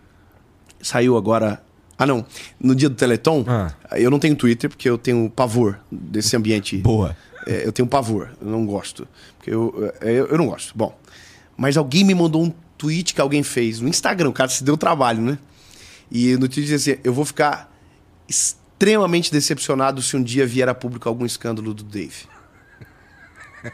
Saiu 0.82 1.15
agora. 1.15 1.63
Ah, 1.97 2.05
não. 2.05 2.26
No 2.59 2.76
dia 2.76 2.89
do 2.89 2.95
Teleton, 2.95 3.45
ah. 3.47 3.72
eu 3.91 4.11
não 4.11 4.19
tenho 4.19 4.36
Twitter 4.36 4.69
porque 4.69 4.89
eu 4.89 4.97
tenho 4.97 5.30
pavor 5.30 5.80
desse 5.89 6.36
ambiente. 6.36 6.78
Boa 6.78 7.15
é, 7.45 7.65
eu 7.65 7.72
tenho 7.72 7.88
pavor, 7.88 8.30
eu 8.41 8.47
não 8.47 8.65
gosto. 8.65 9.07
Eu, 9.49 9.93
é, 10.01 10.11
eu, 10.11 10.27
eu, 10.27 10.37
não 10.37 10.47
gosto. 10.47 10.77
Bom, 10.77 10.97
mas 11.57 11.77
alguém 11.77 12.03
me 12.03 12.13
mandou 12.13 12.43
um 12.43 12.53
tweet 12.77 13.13
que 13.13 13.21
alguém 13.21 13.43
fez 13.43 13.79
no 13.79 13.87
Instagram, 13.87 14.29
o 14.29 14.33
cara 14.33 14.49
se 14.49 14.63
deu 14.63 14.77
trabalho, 14.77 15.21
né? 15.21 15.37
E 16.11 16.33
no 16.33 16.47
tweet 16.47 16.61
dizia 16.61 16.75
assim: 16.75 17.01
eu 17.03 17.13
vou 17.13 17.25
ficar 17.25 17.71
extremamente 18.27 19.31
decepcionado 19.31 20.01
se 20.01 20.15
um 20.15 20.23
dia 20.23 20.45
vier 20.45 20.67
a 20.67 20.75
público 20.75 21.07
algum 21.07 21.25
escândalo 21.25 21.73
do 21.73 21.83
Dave. 21.83 22.27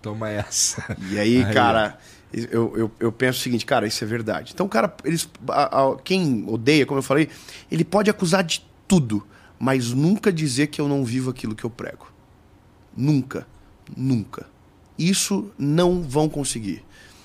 Toma 0.00 0.30
essa. 0.30 0.96
E 1.10 1.18
aí, 1.18 1.44
aí 1.44 1.52
cara, 1.52 1.98
eu, 2.32 2.76
eu, 2.76 2.90
eu, 3.00 3.12
penso 3.12 3.38
o 3.38 3.42
seguinte, 3.42 3.64
cara, 3.64 3.86
isso 3.86 4.02
é 4.02 4.06
verdade. 4.06 4.52
Então, 4.54 4.68
cara, 4.68 4.94
eles, 5.04 5.28
a, 5.48 5.82
a, 5.82 5.96
quem 5.96 6.44
odeia, 6.48 6.84
como 6.84 6.98
eu 6.98 7.02
falei, 7.02 7.28
ele 7.70 7.84
pode 7.84 8.10
acusar 8.10 8.44
de 8.44 8.64
tudo, 8.86 9.26
mas 9.58 9.92
nunca 9.92 10.32
dizer 10.32 10.66
que 10.66 10.80
eu 10.80 10.88
não 10.88 11.04
vivo 11.04 11.30
aquilo 11.30 11.54
que 11.54 11.64
eu 11.64 11.70
prego. 11.70 12.12
Nunca. 12.96 13.46
Nunca. 13.96 14.46
Isso 14.98 15.50
não 15.58 16.02
vão 16.02 16.28
conseguir. 16.28 16.82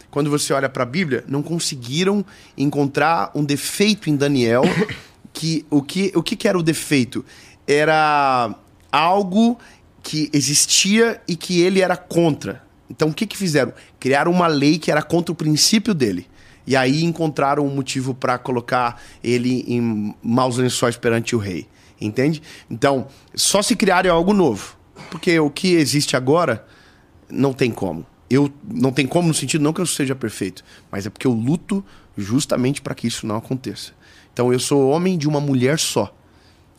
Quando 0.09 0.29
você 0.29 0.53
olha 0.53 0.67
para 0.67 0.83
a 0.83 0.85
Bíblia, 0.85 1.23
não 1.27 1.43
conseguiram 1.43 2.25
encontrar 2.57 3.31
um 3.35 3.43
defeito 3.43 4.09
em 4.09 4.15
Daniel. 4.15 4.63
Que 5.31 5.63
o 5.69 5.83
que 5.83 6.11
o 6.15 6.23
que 6.23 6.47
era 6.47 6.57
o 6.57 6.63
defeito? 6.63 7.23
Era 7.67 8.53
algo 8.91 9.59
que 10.01 10.27
existia 10.33 11.21
e 11.27 11.35
que 11.35 11.61
ele 11.61 11.81
era 11.81 11.95
contra. 11.95 12.63
Então 12.89 13.09
o 13.09 13.13
que, 13.13 13.27
que 13.27 13.37
fizeram? 13.37 13.71
Criaram 13.99 14.31
uma 14.31 14.47
lei 14.47 14.79
que 14.79 14.91
era 14.91 15.03
contra 15.03 15.31
o 15.31 15.35
princípio 15.35 15.93
dele. 15.93 16.27
E 16.65 16.75
aí 16.75 17.03
encontraram 17.03 17.65
um 17.65 17.73
motivo 17.73 18.13
para 18.13 18.39
colocar 18.39 19.01
ele 19.23 19.63
em 19.67 20.15
maus 20.21 20.57
lençóis 20.57 20.97
perante 20.97 21.35
o 21.35 21.39
rei. 21.39 21.67
Entende? 22.01 22.41
Então, 22.69 23.07
só 23.35 23.61
se 23.61 23.75
criarem 23.75 24.11
algo 24.11 24.33
novo. 24.33 24.77
Porque 25.11 25.39
o 25.39 25.49
que 25.49 25.73
existe 25.73 26.15
agora 26.15 26.65
não 27.29 27.53
tem 27.53 27.71
como. 27.71 28.05
Eu 28.29 28.51
não 28.63 28.91
tem 28.91 29.07
como 29.07 29.27
no 29.27 29.33
sentido 29.33 29.63
não 29.63 29.73
que 29.73 29.81
eu 29.81 29.85
seja 29.85 30.15
perfeito, 30.15 30.63
mas 30.91 31.05
é 31.05 31.09
porque 31.09 31.25
eu 31.25 31.31
luto 31.31 31.83
justamente 32.17 32.81
para 32.81 32.93
que 32.93 33.07
isso 33.07 33.25
não 33.25 33.35
aconteça. 33.35 33.91
Então 34.33 34.53
eu 34.53 34.59
sou 34.59 34.89
homem 34.89 35.17
de 35.17 35.27
uma 35.27 35.39
mulher 35.39 35.79
só. 35.79 36.13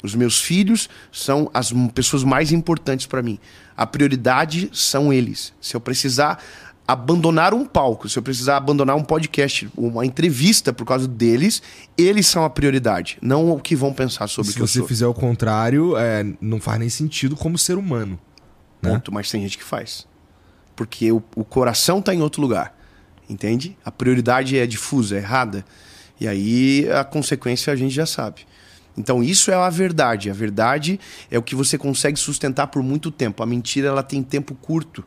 Os 0.02 0.14
meus 0.14 0.40
filhos 0.40 0.88
são 1.12 1.50
as 1.52 1.72
pessoas 1.94 2.24
mais 2.24 2.52
importantes 2.52 3.06
para 3.06 3.22
mim. 3.22 3.38
A 3.76 3.86
prioridade 3.86 4.70
são 4.72 5.12
eles. 5.12 5.52
Se 5.60 5.76
eu 5.76 5.80
precisar 5.80 6.42
abandonar 6.86 7.54
um 7.54 7.64
palco, 7.64 8.08
se 8.08 8.18
eu 8.18 8.22
precisar 8.22 8.56
abandonar 8.56 8.96
um 8.96 9.04
podcast, 9.04 9.68
uma 9.76 10.04
entrevista 10.04 10.72
por 10.72 10.84
causa 10.84 11.06
deles, 11.06 11.62
eles 11.96 12.26
são 12.26 12.44
a 12.44 12.50
prioridade, 12.50 13.16
não 13.22 13.50
o 13.52 13.60
que 13.60 13.76
vão 13.76 13.92
pensar 13.92 14.26
sobre 14.26 14.50
o 14.50 14.54
que 14.54 14.60
eu 14.60 14.66
sou. 14.66 14.72
Se 14.74 14.80
você 14.80 14.88
fizer 14.88 15.06
o 15.06 15.14
contrário, 15.14 15.96
é, 15.96 16.26
não 16.40 16.60
faz 16.60 16.80
nem 16.80 16.88
sentido 16.88 17.36
como 17.36 17.56
ser 17.56 17.78
humano. 17.78 18.18
Né? 18.82 18.90
Ponto, 18.90 19.12
mas 19.12 19.30
tem 19.30 19.42
gente 19.42 19.56
que 19.56 19.62
faz. 19.64 20.06
Porque 20.80 21.12
o, 21.12 21.22
o 21.36 21.44
coração 21.44 21.98
está 21.98 22.14
em 22.14 22.22
outro 22.22 22.40
lugar. 22.40 22.74
Entende? 23.28 23.76
A 23.84 23.90
prioridade 23.90 24.56
é 24.56 24.66
difusa, 24.66 25.14
é 25.14 25.18
errada. 25.18 25.62
E 26.18 26.26
aí 26.26 26.90
a 26.90 27.04
consequência 27.04 27.70
a 27.70 27.76
gente 27.76 27.94
já 27.94 28.06
sabe. 28.06 28.46
Então 28.96 29.22
isso 29.22 29.50
é 29.50 29.54
a 29.54 29.68
verdade. 29.68 30.30
A 30.30 30.32
verdade 30.32 30.98
é 31.30 31.38
o 31.38 31.42
que 31.42 31.54
você 31.54 31.76
consegue 31.76 32.18
sustentar 32.18 32.68
por 32.68 32.82
muito 32.82 33.10
tempo. 33.10 33.42
A 33.42 33.46
mentira 33.46 33.88
ela 33.88 34.02
tem 34.02 34.22
tempo 34.22 34.54
curto, 34.54 35.04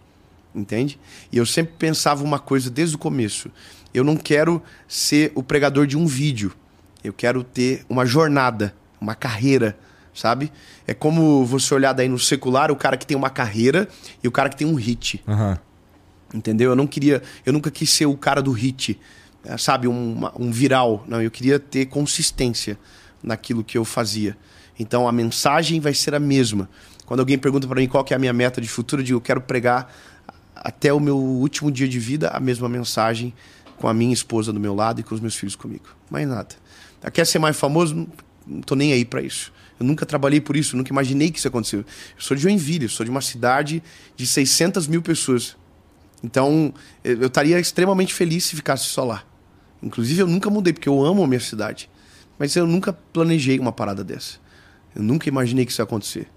entende? 0.53 0.99
E 1.31 1.37
eu 1.39 1.45
sempre 1.45 1.73
pensava 1.75 2.23
uma 2.23 2.37
coisa 2.37 2.69
desde 2.69 2.95
o 2.95 2.99
começo. 2.99 3.49
Eu 3.91 4.03
não 4.03 4.15
quero 4.15 4.61
ser 4.87 5.31
o 5.33 5.41
pregador 5.41 5.87
de 5.87 5.97
um 5.97 6.05
vídeo. 6.05 6.53
Eu 7.03 7.13
quero 7.13 7.43
ter 7.43 7.83
uma 7.89 8.05
jornada, 8.05 8.75
uma 9.01 9.15
carreira, 9.15 9.75
sabe? 10.13 10.51
É 10.87 10.93
como 10.93 11.45
você 11.45 11.73
olhar 11.73 11.93
daí 11.93 12.07
no 12.07 12.19
secular, 12.19 12.71
o 12.71 12.75
cara 12.75 12.97
que 12.97 13.05
tem 13.05 13.17
uma 13.17 13.29
carreira 13.29 13.87
e 14.23 14.27
o 14.27 14.31
cara 14.31 14.49
que 14.49 14.55
tem 14.55 14.67
um 14.67 14.75
hit. 14.75 15.23
Uhum. 15.27 15.57
Entendeu? 16.33 16.71
Eu 16.71 16.75
não 16.75 16.87
queria, 16.87 17.21
eu 17.45 17.53
nunca 17.53 17.69
quis 17.69 17.89
ser 17.89 18.05
o 18.05 18.17
cara 18.17 18.41
do 18.41 18.51
hit, 18.51 18.99
eh, 19.45 19.57
sabe, 19.57 19.87
um, 19.87 20.29
um 20.37 20.51
viral. 20.51 21.03
Não, 21.07 21.21
eu 21.21 21.29
queria 21.29 21.59
ter 21.59 21.85
consistência 21.85 22.77
naquilo 23.21 23.63
que 23.63 23.77
eu 23.77 23.85
fazia. 23.85 24.37
Então 24.79 25.07
a 25.07 25.11
mensagem 25.11 25.79
vai 25.79 25.93
ser 25.93 26.15
a 26.15 26.19
mesma. 26.19 26.69
Quando 27.05 27.19
alguém 27.19 27.37
pergunta 27.37 27.67
para 27.67 27.79
mim 27.79 27.87
qual 27.87 28.03
que 28.03 28.13
é 28.13 28.17
a 28.17 28.19
minha 28.19 28.33
meta 28.33 28.59
de 28.59 28.67
futuro, 28.67 29.01
eu 29.01 29.05
digo, 29.05 29.17
eu 29.17 29.21
quero 29.21 29.41
pregar 29.41 29.93
até 30.55 30.93
o 30.93 30.99
meu 30.99 31.17
último 31.17 31.71
dia 31.71 31.87
de 31.87 31.99
vida 31.99 32.29
a 32.29 32.39
mesma 32.39 32.69
mensagem 32.69 33.33
com 33.77 33.87
a 33.87 33.93
minha 33.93 34.13
esposa 34.13 34.53
do 34.53 34.59
meu 34.59 34.73
lado 34.73 35.01
e 35.01 35.03
com 35.03 35.13
os 35.13 35.19
meus 35.19 35.35
filhos 35.35 35.55
comigo. 35.55 35.85
Mais 36.09 36.27
nada. 36.27 36.55
Quer 37.11 37.25
ser 37.25 37.39
mais 37.39 37.57
famoso? 37.57 38.07
Não 38.47 38.61
tô 38.61 38.75
nem 38.75 38.93
aí 38.93 39.03
para 39.03 39.21
isso. 39.21 39.51
Eu 39.79 39.85
nunca 39.85 40.05
trabalhei 40.05 40.39
por 40.39 40.55
isso, 40.55 40.77
nunca 40.77 40.91
imaginei 40.91 41.31
que 41.31 41.39
isso 41.39 41.47
aconteceu. 41.47 41.79
Eu 41.79 41.85
sou 42.17 42.35
de 42.35 42.43
Joinville, 42.43 42.85
eu 42.85 42.89
sou 42.89 43.03
de 43.03 43.09
uma 43.09 43.21
cidade 43.21 43.83
de 44.15 44.25
600 44.25 44.87
mil 44.87 45.01
pessoas. 45.01 45.55
Então, 46.23 46.73
eu 47.03 47.27
estaria 47.27 47.59
extremamente 47.59 48.13
feliz 48.13 48.45
se 48.45 48.55
ficasse 48.55 48.85
só 48.85 49.03
lá. 49.03 49.23
Inclusive, 49.81 50.21
eu 50.21 50.27
nunca 50.27 50.49
mudei, 50.49 50.71
porque 50.71 50.87
eu 50.87 51.03
amo 51.03 51.23
a 51.23 51.27
minha 51.27 51.39
cidade. 51.39 51.89
Mas 52.39 52.55
eu 52.55 52.65
nunca 52.65 52.93
planejei 52.93 53.59
uma 53.59 53.71
parada 53.71 54.03
dessa. 54.03 54.37
Eu 54.95 55.03
nunca 55.03 55.27
imaginei 55.27 55.65
que 55.65 55.71
isso 55.71 55.81
ia 55.81 55.83
acontecer. 55.83 56.27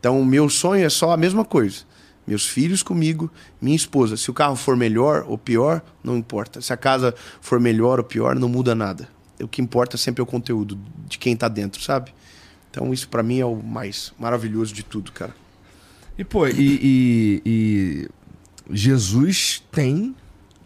Então, 0.00 0.20
o 0.20 0.24
meu 0.24 0.48
sonho 0.48 0.84
é 0.84 0.88
só 0.88 1.12
a 1.12 1.16
mesma 1.16 1.44
coisa. 1.44 1.82
Meus 2.26 2.46
filhos 2.46 2.82
comigo, 2.82 3.30
minha 3.60 3.76
esposa. 3.76 4.16
Se 4.16 4.30
o 4.30 4.34
carro 4.34 4.56
for 4.56 4.76
melhor 4.76 5.26
ou 5.28 5.36
pior, 5.36 5.82
não 6.02 6.16
importa. 6.16 6.60
Se 6.62 6.72
a 6.72 6.76
casa 6.76 7.14
for 7.40 7.60
melhor 7.60 7.98
ou 7.98 8.04
pior, 8.04 8.34
não 8.34 8.48
muda 8.48 8.74
nada. 8.74 9.08
O 9.40 9.48
que 9.48 9.60
importa 9.60 9.98
sempre 9.98 10.22
é 10.22 10.24
o 10.24 10.26
conteúdo 10.26 10.78
de 11.06 11.18
quem 11.18 11.36
tá 11.36 11.48
dentro, 11.48 11.82
sabe? 11.82 12.14
Então, 12.74 12.92
isso 12.92 13.08
para 13.08 13.22
mim 13.22 13.38
é 13.38 13.46
o 13.46 13.54
mais 13.54 14.12
maravilhoso 14.18 14.74
de 14.74 14.82
tudo, 14.82 15.12
cara. 15.12 15.32
E, 16.18 16.24
pô, 16.24 16.48
e, 16.48 16.52
e, 16.58 17.42
e 17.46 18.08
Jesus 18.68 19.62
tem 19.70 20.12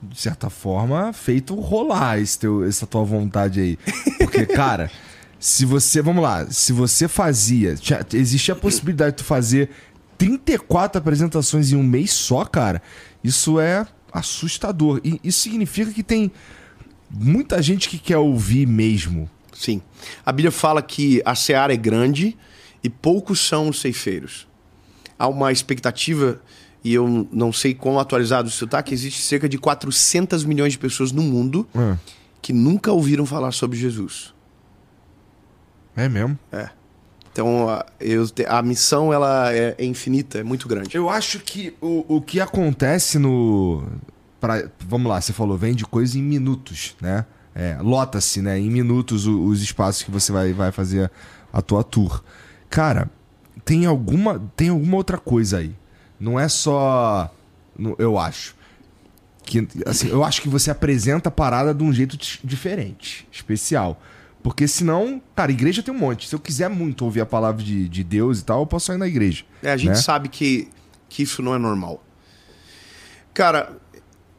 de 0.02 0.18
certa 0.18 0.48
forma, 0.48 1.12
feito 1.12 1.54
rolar 1.54 2.18
esse 2.18 2.38
teu, 2.38 2.64
essa 2.64 2.86
tua 2.86 3.04
vontade 3.04 3.60
aí. 3.60 3.78
Porque, 4.16 4.46
cara, 4.54 4.90
se 5.38 5.66
você. 5.66 6.00
Vamos 6.00 6.22
lá, 6.22 6.46
se 6.50 6.72
você 6.72 7.06
fazia. 7.06 7.74
Tinha, 7.74 8.00
existia 8.14 8.54
a 8.54 8.56
possibilidade 8.56 9.16
de 9.16 9.16
tu 9.18 9.24
fazer 9.24 9.68
34 10.16 10.98
apresentações 10.98 11.72
em 11.72 11.76
um 11.76 11.82
mês 11.82 12.10
só, 12.12 12.44
cara. 12.44 12.80
Isso 13.22 13.60
é 13.60 13.86
assustador. 14.12 15.00
E 15.04 15.20
isso 15.22 15.40
significa 15.40 15.92
que 15.92 16.02
tem 16.02 16.30
muita 17.10 17.60
gente 17.60 17.88
que 17.88 17.98
quer 17.98 18.18
ouvir 18.18 18.66
mesmo. 18.66 19.28
Sim. 19.58 19.82
A 20.24 20.30
Bíblia 20.30 20.52
fala 20.52 20.80
que 20.80 21.20
a 21.24 21.34
seara 21.34 21.74
é 21.74 21.76
grande 21.76 22.38
e 22.82 22.88
poucos 22.88 23.40
são 23.40 23.68
os 23.68 23.80
ceifeiros. 23.80 24.46
Há 25.18 25.26
uma 25.26 25.50
expectativa 25.50 26.40
e 26.84 26.94
eu 26.94 27.28
não 27.32 27.52
sei 27.52 27.74
quão 27.74 27.98
atualizado 27.98 28.48
isso 28.48 28.64
está, 28.64 28.80
que 28.84 28.94
existe 28.94 29.20
cerca 29.20 29.48
de 29.48 29.58
400 29.58 30.44
milhões 30.44 30.74
de 30.74 30.78
pessoas 30.78 31.10
no 31.10 31.22
mundo 31.22 31.66
é. 31.74 31.96
que 32.40 32.52
nunca 32.52 32.92
ouviram 32.92 33.26
falar 33.26 33.50
sobre 33.50 33.76
Jesus. 33.76 34.32
É 35.96 36.08
mesmo? 36.08 36.38
É. 36.52 36.70
Então, 37.32 37.68
a, 37.68 37.84
eu, 37.98 38.24
a 38.46 38.62
missão 38.62 39.12
ela 39.12 39.52
é, 39.52 39.74
é, 39.76 39.84
infinita, 39.84 40.38
é 40.38 40.44
muito 40.44 40.68
grande. 40.68 40.96
Eu 40.96 41.10
acho 41.10 41.40
que 41.40 41.74
o, 41.80 42.16
o 42.16 42.22
que 42.22 42.40
acontece 42.40 43.18
no... 43.18 43.84
Pra, 44.40 44.70
vamos 44.86 45.10
lá, 45.10 45.20
você 45.20 45.32
falou, 45.32 45.58
vende 45.58 45.84
coisa 45.84 46.16
em 46.16 46.22
minutos, 46.22 46.94
né? 47.00 47.26
É, 47.58 47.76
Lota-se, 47.82 48.40
né? 48.40 48.58
Em 48.58 48.70
minutos 48.70 49.26
os, 49.26 49.34
os 49.34 49.62
espaços 49.62 50.04
que 50.04 50.10
você 50.10 50.32
vai, 50.32 50.52
vai 50.52 50.72
fazer 50.72 51.10
a 51.52 51.60
tua 51.60 51.82
tour. 51.82 52.22
Cara, 52.70 53.10
tem 53.64 53.84
alguma, 53.84 54.40
tem 54.56 54.68
alguma 54.68 54.96
outra 54.96 55.18
coisa 55.18 55.58
aí 55.58 55.74
não 56.18 56.38
é 56.38 56.48
só. 56.48 57.32
Eu 57.98 58.18
acho. 58.18 58.56
Que, 59.44 59.66
assim, 59.86 60.08
eu 60.08 60.24
acho 60.24 60.42
que 60.42 60.48
você 60.48 60.70
apresenta 60.70 61.28
a 61.28 61.32
parada 61.32 61.72
de 61.72 61.82
um 61.82 61.92
jeito 61.92 62.18
diferente, 62.44 63.26
especial. 63.30 64.00
Porque 64.42 64.68
senão, 64.68 65.22
cara, 65.34 65.50
igreja 65.50 65.82
tem 65.82 65.92
um 65.92 65.98
monte. 65.98 66.28
Se 66.28 66.34
eu 66.34 66.38
quiser 66.38 66.68
muito 66.68 67.04
ouvir 67.04 67.20
a 67.20 67.26
palavra 67.26 67.62
de, 67.62 67.88
de 67.88 68.04
Deus 68.04 68.40
e 68.40 68.44
tal, 68.44 68.60
eu 68.60 68.66
posso 68.66 68.92
ir 68.92 68.98
na 68.98 69.06
igreja. 69.06 69.44
É, 69.62 69.72
a 69.72 69.76
gente 69.76 69.90
né? 69.90 69.94
sabe 69.94 70.28
que, 70.28 70.68
que 71.08 71.22
isso 71.22 71.40
não 71.40 71.54
é 71.54 71.58
normal. 71.58 72.02
Cara, 73.32 73.72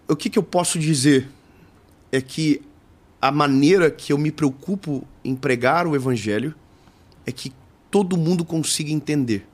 o 0.08 0.16
que, 0.16 0.30
que 0.30 0.38
eu 0.38 0.44
posso 0.44 0.78
dizer 0.78 1.28
é 2.12 2.22
que 2.22 2.62
a 3.22 3.32
maneira 3.32 3.92
que 3.92 4.14
eu 4.14 4.18
me 4.18 4.32
preocupo 4.32 5.06
em 5.24 5.36
pregar 5.36 5.86
o 5.86 5.96
evangelho 5.96 6.54
é 7.26 7.32
que 7.32 7.54
todo 7.92 8.18
mundo 8.18 8.46
consiga 8.46 8.92
entender. 8.92 9.46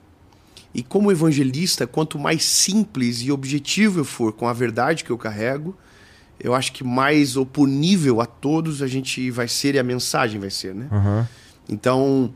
E 0.74 0.82
como 0.82 1.10
evangelista, 1.10 1.86
quanto 1.86 2.18
mais 2.18 2.44
simples 2.44 3.22
e 3.22 3.32
objetivo 3.32 4.00
eu 4.00 4.04
for 4.04 4.32
com 4.32 4.46
a 4.46 4.52
verdade 4.52 5.04
que 5.04 5.10
eu 5.10 5.18
carrego, 5.18 5.74
eu 6.38 6.54
acho 6.54 6.72
que 6.72 6.84
mais 6.84 7.36
oponível 7.36 8.20
a 8.20 8.26
todos 8.26 8.82
a 8.82 8.86
gente 8.86 9.30
vai 9.30 9.48
ser 9.48 9.74
e 9.74 9.78
a 9.78 9.82
mensagem 9.82 10.38
vai 10.38 10.50
ser, 10.50 10.74
né? 10.74 10.86
Uhum. 10.92 11.24
Então, 11.68 12.34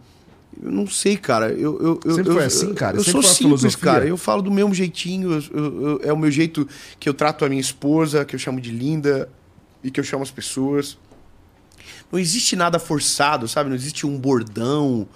eu 0.61 0.73
não 0.73 0.87
sei, 0.87 1.17
cara. 1.17 1.53
Eu, 1.53 2.01
eu, 2.03 2.15
Sempre 2.15 2.31
eu, 2.31 2.35
foi 2.35 2.45
assim, 2.45 2.75
cara? 2.75 2.97
Eu, 2.97 3.01
eu 3.01 3.05
sou 3.05 3.23
simples, 3.23 3.77
cara. 3.77 4.07
Eu 4.07 4.17
falo 4.17 4.43
do 4.43 4.51
mesmo 4.51 4.75
jeitinho. 4.75 5.33
Eu, 5.53 6.01
é 6.03 6.13
o 6.13 6.17
meu 6.17 6.31
jeito 6.31 6.67
que 6.99 7.09
eu 7.09 7.15
trato 7.15 7.45
a 7.45 7.49
minha 7.49 7.61
esposa, 7.61 8.25
que 8.25 8.35
eu 8.35 8.39
chamo 8.39 8.61
de 8.61 8.71
linda 8.71 9.29
e 9.85 9.91
que 9.91 10.01
eu 10.01 10.05
chamo 10.05 10.23
as 10.23 10.31
pessoas. 10.31 10.97
Não 12.11 12.19
existe 12.19 12.57
nada 12.57 12.79
forçado, 12.79 13.47
sabe? 13.47 13.69
Não 13.69 13.77
existe 13.77 14.07
um 14.07 14.19
bordão 14.19 15.09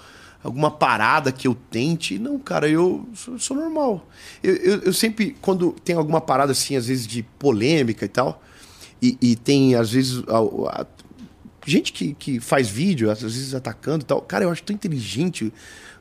alguma 0.45 0.71
parada 0.71 1.33
que 1.33 1.49
eu 1.49 1.55
tente. 1.55 2.19
Não, 2.19 2.39
cara, 2.39 2.69
eu 2.69 3.09
sou, 3.15 3.39
sou 3.39 3.57
normal. 3.57 4.07
Eu, 4.43 4.55
eu, 4.57 4.79
eu, 4.83 4.93
sempre, 4.93 5.35
quando 5.41 5.73
tem 5.83 5.97
alguma 5.97 6.21
parada 6.21 6.53
assim, 6.53 6.77
às 6.77 6.87
vezes 6.87 7.07
de 7.07 7.23
polêmica 7.39 8.05
e 8.05 8.09
tal, 8.09 8.43
e, 9.01 9.17
e 9.21 9.37
tem, 9.37 9.75
às 9.75 9.91
vezes, 9.91 10.23
a, 10.29 10.81
a, 10.83 10.87
gente 11.67 11.93
que, 11.93 12.13
que 12.15 12.39
faz 12.41 12.69
vídeo, 12.69 13.11
às 13.11 13.23
vezes 13.23 13.55
atacando 13.55 14.05
e 14.05 14.07
tal. 14.07 14.21
Cara, 14.21 14.45
eu 14.45 14.51
acho 14.51 14.63
tão 14.63 14.77
inteligente 14.77 15.51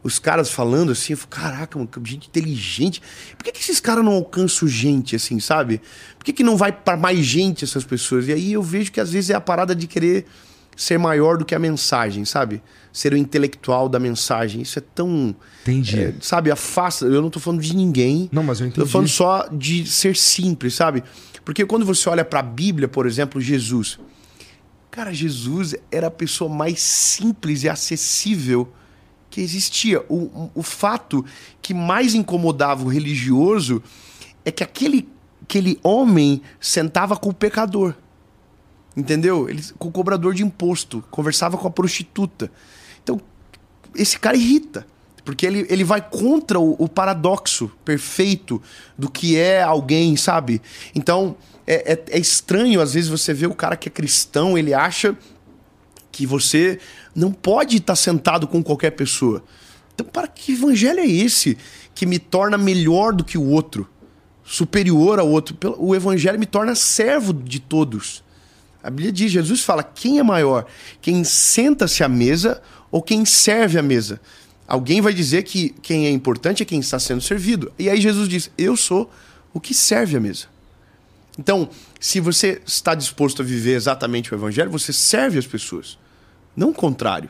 os 0.03 0.19
caras 0.19 0.51
falando 0.51 0.91
assim. 0.91 1.13
Eu 1.13 1.17
falo, 1.17 1.29
caraca, 1.29 1.79
mano, 1.79 1.89
gente 2.03 2.27
inteligente. 2.27 3.01
Por 3.37 3.45
que, 3.45 3.51
que 3.53 3.59
esses 3.59 3.79
caras 3.79 4.03
não 4.03 4.11
alcançam 4.11 4.67
gente, 4.67 5.15
assim, 5.15 5.39
sabe? 5.39 5.81
Por 6.17 6.25
que, 6.25 6.33
que 6.33 6.43
não 6.43 6.57
vai 6.57 6.73
para 6.73 6.97
mais 6.97 7.25
gente 7.25 7.63
essas 7.63 7.85
pessoas? 7.85 8.27
E 8.27 8.33
aí 8.33 8.51
eu 8.51 8.61
vejo 8.61 8.91
que 8.91 8.99
às 8.99 9.11
vezes 9.11 9.29
é 9.29 9.35
a 9.35 9.41
parada 9.41 9.73
de 9.73 9.87
querer 9.87 10.25
ser 10.75 10.97
maior 10.97 11.37
do 11.37 11.45
que 11.45 11.53
a 11.55 11.59
mensagem, 11.59 12.25
sabe? 12.25 12.61
Ser 12.91 13.13
o 13.13 13.17
intelectual 13.17 13.89
da 13.89 13.99
mensagem. 13.99 14.61
Isso 14.61 14.79
é 14.79 14.81
tão. 14.81 15.35
Entendi. 15.63 15.99
É, 15.99 16.13
sabe, 16.19 16.51
afasta. 16.51 17.05
Eu 17.05 17.21
não 17.21 17.29
tô 17.29 17.39
falando 17.39 17.61
de 17.61 17.75
ninguém. 17.75 18.29
Não, 18.31 18.43
mas 18.43 18.59
eu 18.59 18.67
entendi. 18.67 18.81
Tô 18.81 18.85
falando 18.85 19.07
só 19.07 19.47
de 19.51 19.85
ser 19.85 20.15
simples, 20.15 20.75
sabe? 20.75 21.03
Porque 21.43 21.65
quando 21.65 21.85
você 21.85 22.07
olha 22.09 22.23
para 22.23 22.39
a 22.39 22.43
Bíblia, 22.43 22.87
por 22.87 23.05
exemplo, 23.05 23.41
Jesus. 23.41 23.99
Cara, 24.89 25.11
Jesus 25.11 25.75
era 25.91 26.07
a 26.07 26.11
pessoa 26.11 26.49
mais 26.49 26.79
simples 26.79 27.63
e 27.63 27.69
acessível 27.69 28.71
que 29.29 29.41
existia. 29.41 29.99
O, 30.07 30.51
o 30.53 30.61
fato 30.61 31.25
que 31.59 31.73
mais 31.73 32.13
incomodava 32.13 32.83
o 32.83 32.87
religioso 32.87 33.81
é 34.45 34.51
que 34.51 34.63
aquele, 34.63 35.09
aquele 35.41 35.79
homem 35.81 36.43
sentava 36.59 37.17
com 37.17 37.29
o 37.29 37.33
pecador. 37.33 37.95
Entendeu? 38.95 39.49
Ele, 39.49 39.63
com 39.77 39.87
o 39.87 39.91
cobrador 39.91 40.33
de 40.33 40.43
imposto, 40.43 41.03
conversava 41.09 41.57
com 41.57 41.67
a 41.67 41.71
prostituta. 41.71 42.51
Então, 43.03 43.19
esse 43.95 44.19
cara 44.19 44.37
irrita. 44.37 44.85
Porque 45.25 45.45
ele, 45.45 45.65
ele 45.69 45.83
vai 45.83 46.01
contra 46.01 46.59
o, 46.59 46.75
o 46.77 46.87
paradoxo 46.87 47.71
perfeito 47.85 48.61
do 48.97 49.09
que 49.09 49.37
é 49.37 49.63
alguém, 49.63 50.17
sabe? 50.17 50.61
Então, 50.93 51.35
é, 51.65 51.93
é, 51.93 52.03
é, 52.09 52.19
estranho, 52.19 52.81
às 52.81 52.93
vezes, 52.93 53.09
você 53.09 53.33
vê 53.33 53.47
o 53.47 53.55
cara 53.55 53.77
que 53.77 53.87
é 53.87 53.91
cristão, 53.91 54.57
ele 54.57 54.73
acha 54.73 55.17
que 56.11 56.25
você 56.25 56.77
não 57.15 57.31
pode 57.31 57.77
estar 57.77 57.95
sentado 57.95 58.47
com 58.47 58.61
qualquer 58.61 58.91
pessoa. 58.91 59.43
Então, 59.93 60.05
para 60.05 60.27
que 60.27 60.53
evangelho 60.53 60.99
é 60.99 61.07
esse 61.07 61.57
que 61.95 62.05
me 62.05 62.19
torna 62.19 62.57
melhor 62.57 63.13
do 63.13 63.23
que 63.23 63.37
o 63.37 63.47
outro? 63.47 63.89
Superior 64.43 65.19
ao 65.19 65.29
outro? 65.29 65.55
O 65.77 65.95
evangelho 65.95 66.37
me 66.37 66.45
torna 66.45 66.75
servo 66.75 67.31
de 67.31 67.59
todos. 67.59 68.23
A 68.83 68.89
Bíblia 68.89 69.11
diz, 69.11 69.31
Jesus 69.31 69.63
fala, 69.63 69.81
quem 69.81 70.19
é 70.19 70.23
maior? 70.23 70.65
Quem 71.01 71.23
senta-se 71.23 72.03
à 72.03 72.09
mesa 72.09 72.61
ou 72.91 73.01
quem 73.01 73.23
serve 73.23 73.79
à 73.79 73.81
mesa? 73.81 74.19
Alguém 74.67 75.01
vai 75.01 75.13
dizer 75.13 75.43
que 75.43 75.69
quem 75.81 76.05
é 76.05 76.09
importante 76.09 76.61
é 76.61 76.65
quem 76.65 76.79
está 76.79 76.99
sendo 76.99 77.21
servido. 77.21 77.71
E 77.79 77.89
aí 77.89 77.99
Jesus 78.01 78.27
diz, 78.27 78.51
eu 78.57 78.75
sou 78.75 79.09
o 79.53 79.59
que 79.59 79.73
serve 79.73 80.17
à 80.17 80.19
mesa. 80.19 80.47
Então, 81.39 81.69
se 81.99 82.19
você 82.19 82.61
está 82.65 82.93
disposto 82.93 83.41
a 83.41 83.45
viver 83.45 83.75
exatamente 83.75 84.33
o 84.33 84.35
evangelho, 84.35 84.69
você 84.69 84.91
serve 84.93 85.39
as 85.39 85.47
pessoas, 85.47 85.97
não 86.55 86.69
o 86.69 86.73
contrário, 86.73 87.29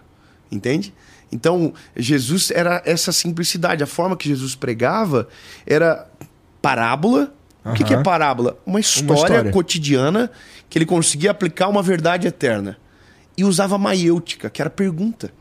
entende? 0.51 0.93
Então, 1.31 1.73
Jesus 1.95 2.51
era 2.51 2.81
essa 2.85 3.11
simplicidade. 3.11 3.83
A 3.83 3.87
forma 3.87 4.15
que 4.15 4.27
Jesus 4.27 4.55
pregava 4.55 5.27
era 5.65 6.07
parábola. 6.61 7.33
Uhum. 7.65 7.71
O 7.71 7.75
que, 7.75 7.83
que 7.83 7.93
é 7.93 8.03
parábola? 8.03 8.59
Uma 8.65 8.79
história, 8.79 9.13
uma 9.13 9.15
história, 9.15 9.51
cotidiana 9.51 10.31
que 10.73 10.79
ele 10.79 10.87
conseguia 10.87 11.29
aplicar 11.29 11.67
uma 11.67 11.83
verdade 11.83 12.25
eterna. 12.25 12.79
E 13.37 13.43
usava 13.45 13.77
maiêutica, 13.77 14.49
que 14.49 14.59
era 14.59 14.71
pergunta. 14.71 15.31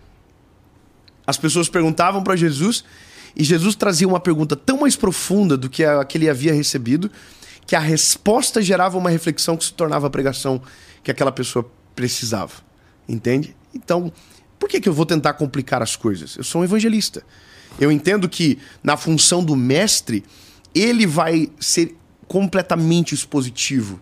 As 1.26 1.38
pessoas 1.38 1.70
perguntavam 1.70 2.22
para 2.22 2.36
Jesus 2.36 2.84
e 3.34 3.42
Jesus 3.42 3.74
trazia 3.74 4.06
uma 4.06 4.20
pergunta 4.20 4.54
tão 4.54 4.80
mais 4.80 4.94
profunda 4.94 5.56
do 5.56 5.70
que 5.70 5.86
a 5.86 6.04
que 6.04 6.18
ele 6.18 6.28
havia 6.28 6.52
recebido 6.52 7.10
que 7.66 7.74
a 7.74 7.80
resposta 7.80 8.60
gerava 8.60 8.98
uma 8.98 9.08
reflexão 9.08 9.56
que 9.56 9.64
se 9.64 9.72
tornava 9.72 10.06
a 10.06 10.10
pregação 10.10 10.60
que 11.02 11.10
aquela 11.10 11.32
pessoa 11.32 11.66
precisava. 11.96 12.52
Entende? 13.08 13.56
Então, 13.74 14.12
por 14.58 14.68
que, 14.68 14.82
que 14.82 14.88
eu 14.88 14.92
vou 14.92 15.06
tentar 15.06 15.32
complicar 15.32 15.80
as 15.80 15.96
coisas? 15.96 16.36
Eu 16.36 16.44
sou 16.44 16.60
um 16.60 16.64
evangelista. 16.64 17.24
Eu 17.80 17.90
entendo 17.90 18.28
que 18.28 18.58
na 18.82 18.98
função 18.98 19.42
do 19.42 19.56
mestre, 19.56 20.24
ele 20.74 21.06
vai 21.06 21.50
ser 21.58 21.96
completamente 22.28 23.14
expositivo. 23.14 23.98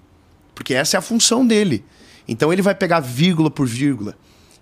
Porque 0.60 0.74
essa 0.74 0.94
é 0.94 0.98
a 0.98 1.00
função 1.00 1.46
dele. 1.46 1.82
Então 2.28 2.52
ele 2.52 2.60
vai 2.60 2.74
pegar 2.74 3.00
vírgula 3.00 3.50
por 3.50 3.66
vírgula. 3.66 4.14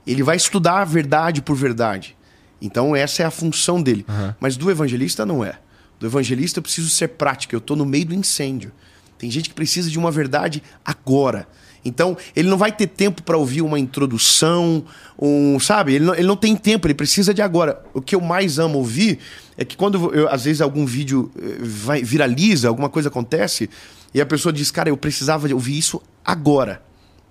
Ele 0.07 0.23
vai 0.23 0.37
estudar 0.37 0.85
verdade 0.85 1.43
por 1.43 1.57
verdade. 1.57 2.17
Então 2.63 2.95
essa 2.95 3.25
é 3.25 3.27
a 3.27 3.33
função 3.33 3.83
dele. 3.83 4.07
Uhum. 4.09 4.33
Mas 4.39 4.57
do 4.57 4.71
evangelista 4.71 5.27
não 5.27 5.45
é. 5.45 5.59
Do 5.99 6.07
evangelista 6.07 6.61
eu 6.61 6.63
preciso 6.63 6.89
ser 6.89 7.09
prático. 7.09 7.53
Eu 7.53 7.59
estou 7.59 7.77
no 7.77 7.85
meio 7.85 8.07
do 8.07 8.15
incêndio. 8.15 8.71
Tem 9.19 9.29
gente 9.29 9.49
que 9.49 9.57
precisa 9.57 9.91
de 9.91 9.99
uma 9.99 10.13
verdade 10.13 10.63
agora. 10.85 11.49
Então, 11.85 12.17
ele 12.37 12.49
não 12.49 12.57
vai 12.57 12.71
ter 12.71 12.87
tempo 12.87 13.23
para 13.23 13.37
ouvir 13.37 13.63
uma 13.63 13.79
introdução, 13.79 14.85
um, 15.19 15.59
sabe? 15.59 15.95
Ele 15.95 16.05
não, 16.05 16.15
ele 16.15 16.27
não 16.27 16.37
tem 16.37 16.55
tempo, 16.55 16.87
ele 16.87 16.95
precisa 16.95 17.35
de 17.35 17.43
agora. 17.43 17.83
O 17.93 18.01
que 18.01 18.15
eu 18.15 18.21
mais 18.21 18.59
amo 18.59 18.79
ouvir 18.79 19.19
é 19.57 19.65
que 19.65 19.77
quando 19.77 20.15
eu, 20.15 20.29
às 20.29 20.45
vezes 20.45 20.61
algum 20.61 20.87
vídeo 20.87 21.31
eh, 21.37 21.59
vai, 21.61 22.03
viraliza, 22.03 22.69
alguma 22.69 22.89
coisa 22.89 23.09
acontece, 23.09 23.69
e 24.13 24.21
a 24.21 24.27
pessoa 24.27 24.53
diz, 24.53 24.71
cara, 24.71 24.89
eu 24.89 24.97
precisava 24.97 25.53
ouvir 25.53 25.79
isso 25.79 26.03
agora. 26.25 26.83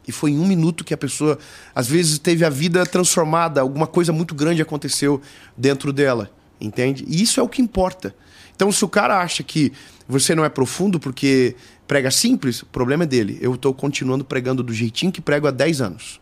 E 0.08 0.12
foi 0.12 0.32
em 0.32 0.40
um 0.40 0.48
minuto 0.48 0.84
que 0.84 0.94
a 0.94 0.98
pessoa, 0.98 1.38
às 1.76 1.88
vezes, 1.88 2.18
teve 2.18 2.46
a 2.46 2.50
vida 2.50 2.86
transformada, 2.86 3.60
alguma 3.60 3.86
coisa 3.86 4.14
muito 4.14 4.34
grande 4.34 4.62
aconteceu 4.62 5.22
dentro 5.56 5.92
dela, 5.92 6.32
entende? 6.62 7.04
E 7.08 7.22
isso 7.22 7.40
é 7.40 7.44
o 7.44 7.50
que 7.50 7.62
importa. 7.62 8.16
Então, 8.56 8.72
se 8.72 8.84
o 8.86 8.90
cara 8.90 9.22
acha 9.22 9.44
que 9.44 9.74
você 10.08 10.34
não 10.34 10.46
é 10.46 10.50
profundo 10.50 11.00
porque 11.00 11.56
prega 11.88 12.10
simples, 12.10 12.62
o 12.62 12.66
problema 12.68 13.04
é 13.04 13.08
dele. 13.08 13.38
Eu 13.42 13.54
estou 13.56 13.74
continuando 13.74 14.24
pregando 14.24 14.64
do 14.64 14.74
jeitinho 14.74 15.12
que 15.12 15.22
prego 15.22 15.48
há 15.48 15.52
10 15.52 15.82
anos. 15.82 16.22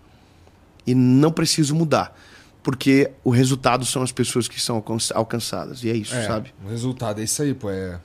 E 0.85 0.93
não 0.95 1.31
preciso 1.31 1.75
mudar. 1.75 2.17
Porque 2.63 3.11
o 3.23 3.29
resultado 3.29 3.85
são 3.85 4.01
as 4.01 4.11
pessoas 4.11 4.47
que 4.47 4.59
são 4.59 4.83
alcançadas. 5.13 5.83
E 5.83 5.89
é 5.89 5.95
isso, 5.95 6.15
é, 6.15 6.25
sabe? 6.25 6.53
O 6.65 6.69
resultado 6.69 7.21
é 7.21 7.23
isso 7.23 7.41
aí, 7.41 7.53
pô. 7.53 7.69
É 7.69 7.99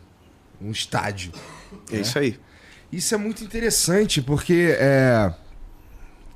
um 0.60 0.70
estádio. 0.70 1.32
É 1.90 1.96
né? 1.96 2.00
isso 2.00 2.18
aí. 2.18 2.38
Isso 2.92 3.14
é 3.14 3.18
muito 3.18 3.44
interessante, 3.44 4.20
porque 4.20 4.76
é. 4.78 5.32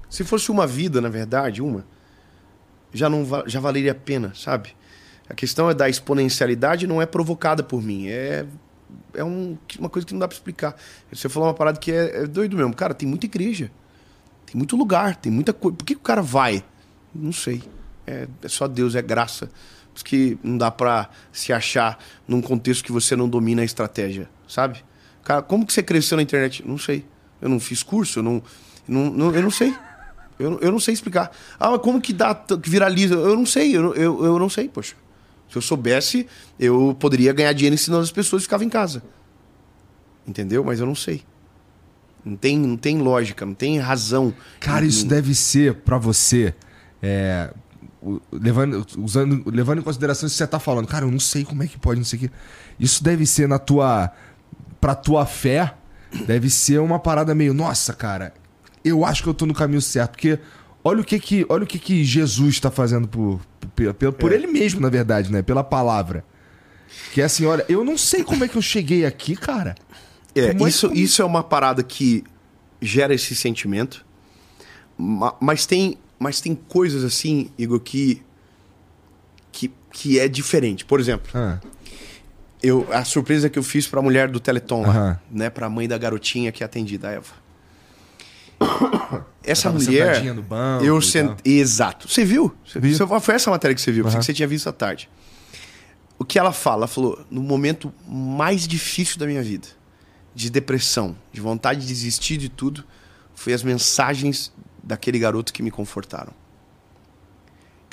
Se 0.09 0.23
fosse 0.23 0.51
uma 0.51 0.67
vida, 0.67 1.01
na 1.01 1.09
verdade, 1.09 1.61
uma, 1.61 1.85
já 2.93 3.09
não 3.09 3.27
já 3.47 3.59
valeria 3.59 3.93
a 3.93 3.95
pena, 3.95 4.33
sabe? 4.35 4.77
A 5.29 5.35
questão 5.35 5.69
é 5.69 5.75
da 5.75 5.89
exponencialidade 5.89 6.87
não 6.87 7.03
é 7.03 7.07
provocada 7.07 7.63
por 7.63 7.83
mim, 7.83 8.07
é 8.09 8.47
é 9.13 9.25
um, 9.25 9.57
uma 9.79 9.89
coisa 9.89 10.07
que 10.07 10.13
não 10.13 10.21
dá 10.21 10.29
para 10.29 10.37
explicar. 10.37 10.77
Você 11.13 11.29
falou 11.29 11.49
uma 11.49 11.55
parada 11.55 11.79
que 11.79 11.91
é, 11.91 12.23
é, 12.23 12.27
doido 12.27 12.57
mesmo. 12.57 12.75
Cara, 12.75 12.95
tem 12.95 13.09
muita 13.09 13.27
igreja. 13.27 13.71
Tem 14.47 14.57
muito 14.57 14.77
lugar, 14.77 15.17
tem 15.17 15.33
muita 15.33 15.53
coisa. 15.53 15.77
Por 15.77 15.85
que, 15.85 15.95
que 15.95 16.01
o 16.01 16.05
cara 16.05 16.23
vai? 16.23 16.65
Não 17.15 17.33
sei. 17.33 17.63
É, 18.07 18.29
é 18.43 18.49
só 18.49 18.67
Deus, 18.69 18.95
é 18.95 19.03
graça. 19.03 19.47
Por 19.47 19.97
isso 19.97 20.05
que 20.05 20.39
não 20.43 20.59
dá 20.59 20.71
para 20.71 21.09
se 21.33 21.53
achar 21.53 21.99
num 22.27 22.41
contexto 22.41 22.85
que 22.85 22.93
você 22.93 23.15
não 23.15 23.29
domina 23.29 23.63
a 23.63 23.65
estratégia, 23.65 24.29
sabe? 24.49 24.85
Cara, 25.25 25.43
como 25.43 25.67
que 25.67 25.73
você 25.73 25.83
cresceu 25.83 26.17
na 26.17 26.23
internet? 26.23 26.63
Não 26.67 26.79
sei. 26.79 27.05
Eu 27.41 27.49
não 27.49 27.59
fiz 27.59 27.83
curso, 27.83 28.19
eu 28.21 28.23
não, 28.23 28.43
não, 28.87 29.11
não 29.11 29.35
eu 29.35 29.43
não 29.43 29.51
sei. 29.51 29.75
Eu, 30.39 30.59
eu 30.61 30.73
não 30.73 30.81
sei 30.81 30.95
explicar. 30.95 31.31
Ah, 31.59 31.71
mas 31.71 31.81
como 31.81 32.01
que 32.01 32.13
dá, 32.13 32.35
que 32.35 32.69
viraliza? 32.69 33.15
Eu 33.15 33.37
não 33.37 33.47
sei, 33.47 33.77
eu, 33.77 33.95
eu, 33.95 34.25
eu 34.25 34.39
não 34.39 34.49
sei, 34.49 34.69
poxa. 34.69 34.95
Se 35.49 35.57
eu 35.57 35.63
soubesse, 35.63 36.27
eu 36.59 36.97
poderia 36.99 37.33
ganhar 37.33 37.53
dinheiro 37.53 37.75
ensinando 37.75 38.03
as 38.03 38.11
pessoas 38.11 38.43
e 38.43 38.45
ficava 38.45 38.65
em 38.65 38.69
casa. 38.69 39.03
Entendeu? 40.27 40.65
Mas 40.65 40.81
eu 40.81 40.87
não 40.87 40.95
sei. 40.95 41.23
Não 42.25 42.37
tem, 42.37 42.59
não 42.59 42.77
tem 42.77 42.99
lógica, 42.99 43.45
não 43.45 43.55
tem 43.55 43.79
razão. 43.79 44.35
Cara, 44.59 44.85
isso 44.85 45.07
deve 45.07 45.35
ser 45.35 45.75
para 45.75 45.99
você. 45.99 46.55
É, 47.03 47.53
levando, 48.33 48.87
usando, 48.99 49.51
levando 49.51 49.81
em 49.81 49.83
consideração 49.83 50.27
isso 50.27 50.35
que 50.35 50.39
você 50.39 50.47
tá 50.47 50.59
falando. 50.59 50.87
Cara, 50.87 51.05
eu 51.05 51.11
não 51.11 51.21
sei 51.21 51.45
como 51.45 51.63
é 51.63 51.67
que 51.67 51.79
pode, 51.79 52.01
não 52.01 52.05
sei 52.05 52.19
o 52.19 52.23
que. 52.23 52.31
Isso 52.81 53.05
deve 53.05 53.27
ser 53.27 53.47
na 53.47 53.59
tua. 53.59 54.11
Pra 54.85 54.95
tua 54.95 55.25
fé, 55.25 55.73
deve 56.27 56.51
ser 56.51 56.79
uma 56.79 56.99
parada 56.99 57.35
meio. 57.35 57.55
Nossa, 57.55 57.95
cara, 57.95 58.35
eu 58.85 59.03
acho 59.03 59.23
que 59.23 59.29
eu 59.31 59.33
tô 59.33 59.47
no 59.47 59.55
caminho 59.55 59.81
certo. 59.81 60.11
Porque 60.11 60.39
olha 60.85 61.01
o 61.01 61.05
que 61.05 61.19
que, 61.19 61.47
olha 61.49 61.65
o 61.65 61.67
que, 61.67 61.79
que 61.79 62.05
Jesus 62.05 62.57
está 62.57 62.71
fazendo 62.71 63.09
por, 63.09 63.41
por, 63.75 64.13
por 64.13 64.31
é. 64.31 64.35
ele 64.35 64.47
mesmo, 64.47 64.83
na 64.83 64.91
verdade, 64.91 65.33
né? 65.33 65.41
Pela 65.41 65.65
palavra. 65.65 66.23
Que 67.15 67.23
é 67.23 67.25
assim, 67.25 67.47
olha, 67.47 67.65
eu 67.67 67.83
não 67.83 67.97
sei 67.97 68.23
como 68.23 68.45
é 68.45 68.49
que 68.49 68.57
eu 68.57 68.61
cheguei 68.61 69.07
aqui, 69.07 69.35
cara. 69.35 69.75
É, 70.35 70.53
como 70.53 70.69
isso, 70.69 70.85
é 70.85 70.91
que... 70.91 71.01
isso 71.01 71.23
é 71.23 71.25
uma 71.25 71.43
parada 71.43 71.83
que 71.83 72.23
gera 72.79 73.15
esse 73.15 73.35
sentimento. 73.35 74.05
Mas 75.41 75.65
tem, 75.65 75.97
mas 76.19 76.43
tem 76.43 76.55
coisas 76.55 77.05
assim, 77.05 77.51
Igor, 77.57 77.81
que, 77.81 78.21
que, 79.51 79.73
que 79.91 80.19
é 80.21 80.29
diferente. 80.29 80.85
Por 80.85 81.01
exemplo, 81.01 81.31
ah. 81.35 81.59
Eu, 82.65 82.89
a 82.91 83.05
surpresa 83.05 83.51
que 83.51 83.59
eu 83.59 83.63
fiz 83.63 83.87
para 83.87 84.01
a 84.01 84.03
mulher 84.03 84.29
do 84.29 84.41
Teleton 84.41 84.87
lá, 84.87 85.21
né? 85.31 85.51
Para 85.51 85.67
a 85.67 85.71
mãe 85.71 85.87
da 85.87 85.99
garotinha 85.99 86.51
que 86.51 86.63
é 86.63 86.67
atendida, 86.67 87.09
a 87.09 87.13
Eva. 87.13 87.35
Essa 89.45 89.71
mulher. 89.71 90.23
No 90.33 90.43
banco 90.43 90.83
eu 90.83 90.99
sent... 91.03 91.39
Exato. 91.45 92.09
Você 92.09 92.25
viu? 92.25 92.57
Você 92.67 92.81
viu? 92.81 93.21
Foi 93.21 93.35
essa 93.35 93.51
matéria 93.51 93.75
que 93.75 93.81
você 93.83 93.93
viu, 93.93 94.07
uhum. 94.07 94.11
que 94.11 94.25
você 94.25 94.33
tinha 94.33 94.49
visto 94.49 94.67
à 94.67 94.73
tarde. 94.73 95.11
O 96.19 96.25
que 96.25 96.39
ela 96.39 96.53
fala? 96.53 96.81
Ela 96.81 96.87
falou: 96.87 97.23
no 97.31 97.43
momento 97.43 97.93
mais 98.09 98.67
difícil 98.67 99.19
da 99.19 99.27
minha 99.27 99.43
vida, 99.43 99.69
de 100.35 100.49
depressão, 100.49 101.15
de 101.31 101.43
vontade 101.43 101.81
de 101.81 101.87
desistir 101.87 102.39
de 102.39 102.49
tudo, 102.49 102.83
foi 103.35 103.53
as 103.53 103.63
mensagens 103.63 104.51
daquele 104.83 105.19
garoto 105.19 105.53
que 105.53 105.63
me 105.63 105.71
confortaram. 105.71 106.33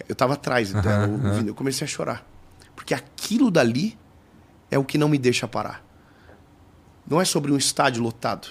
Eu 0.08 0.16
tava 0.16 0.36
atrás, 0.36 0.70
então, 0.70 0.90
Aham, 0.90 1.42
eu, 1.42 1.48
eu 1.48 1.56
comecei 1.56 1.84
a 1.84 1.88
chorar. 1.88 2.26
Porque 2.74 2.94
aquilo 2.94 3.52
dali 3.52 3.98
é 4.72 4.80
o 4.80 4.84
que 4.86 4.98
não 4.98 5.10
me 5.10 5.18
deixa 5.18 5.48
parar. 5.48 5.86
Não 7.08 7.20
é 7.20 7.26
sobre 7.26 7.52
um 7.52 7.58
estádio 7.58 8.02
lotado. 8.02 8.48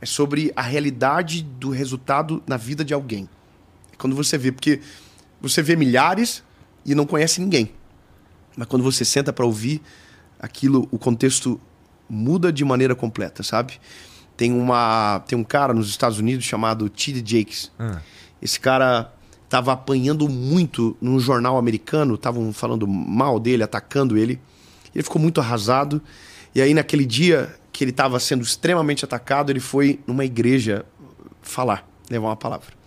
É 0.00 0.06
sobre 0.06 0.52
a 0.54 0.62
realidade 0.62 1.42
do 1.42 1.70
resultado 1.70 2.40
na 2.46 2.56
vida 2.56 2.84
de 2.84 2.94
alguém. 2.94 3.28
É 3.92 3.96
quando 3.96 4.14
você 4.14 4.38
vê, 4.38 4.52
porque 4.52 4.80
você 5.40 5.60
vê 5.60 5.74
milhares 5.74 6.44
e 6.86 6.94
não 6.94 7.04
conhece 7.04 7.40
ninguém. 7.40 7.72
Mas 8.56 8.68
quando 8.68 8.84
você 8.84 9.04
senta 9.04 9.32
para 9.32 9.44
ouvir 9.44 9.82
aquilo, 10.38 10.86
o 10.92 10.98
contexto 10.98 11.60
muda 12.08 12.52
de 12.52 12.64
maneira 12.64 12.94
completa, 12.94 13.42
sabe? 13.42 13.80
Tem 14.36 14.52
uma 14.52 15.20
tem 15.26 15.36
um 15.36 15.42
cara 15.42 15.74
nos 15.74 15.88
Estados 15.88 16.18
Unidos 16.20 16.44
chamado 16.44 16.88
T.D. 16.88 17.22
Jakes. 17.24 17.72
Ah. 17.76 18.00
Esse 18.40 18.60
cara 18.60 19.12
tava 19.48 19.72
apanhando 19.72 20.28
muito 20.28 20.96
num 21.00 21.18
jornal 21.18 21.58
americano, 21.58 22.14
estavam 22.14 22.52
falando 22.52 22.86
mal 22.86 23.40
dele, 23.40 23.64
atacando 23.64 24.16
ele. 24.16 24.40
Ele 24.94 25.02
ficou 25.02 25.20
muito 25.20 25.40
arrasado. 25.40 26.02
E 26.54 26.60
aí 26.60 26.74
naquele 26.74 27.04
dia 27.04 27.54
que 27.72 27.84
ele 27.84 27.90
estava 27.90 28.18
sendo 28.18 28.42
extremamente 28.42 29.04
atacado, 29.04 29.50
ele 29.50 29.60
foi 29.60 30.00
numa 30.06 30.24
igreja 30.24 30.84
falar, 31.42 31.88
levar 32.10 32.28
uma 32.28 32.36
palavra. 32.36 32.78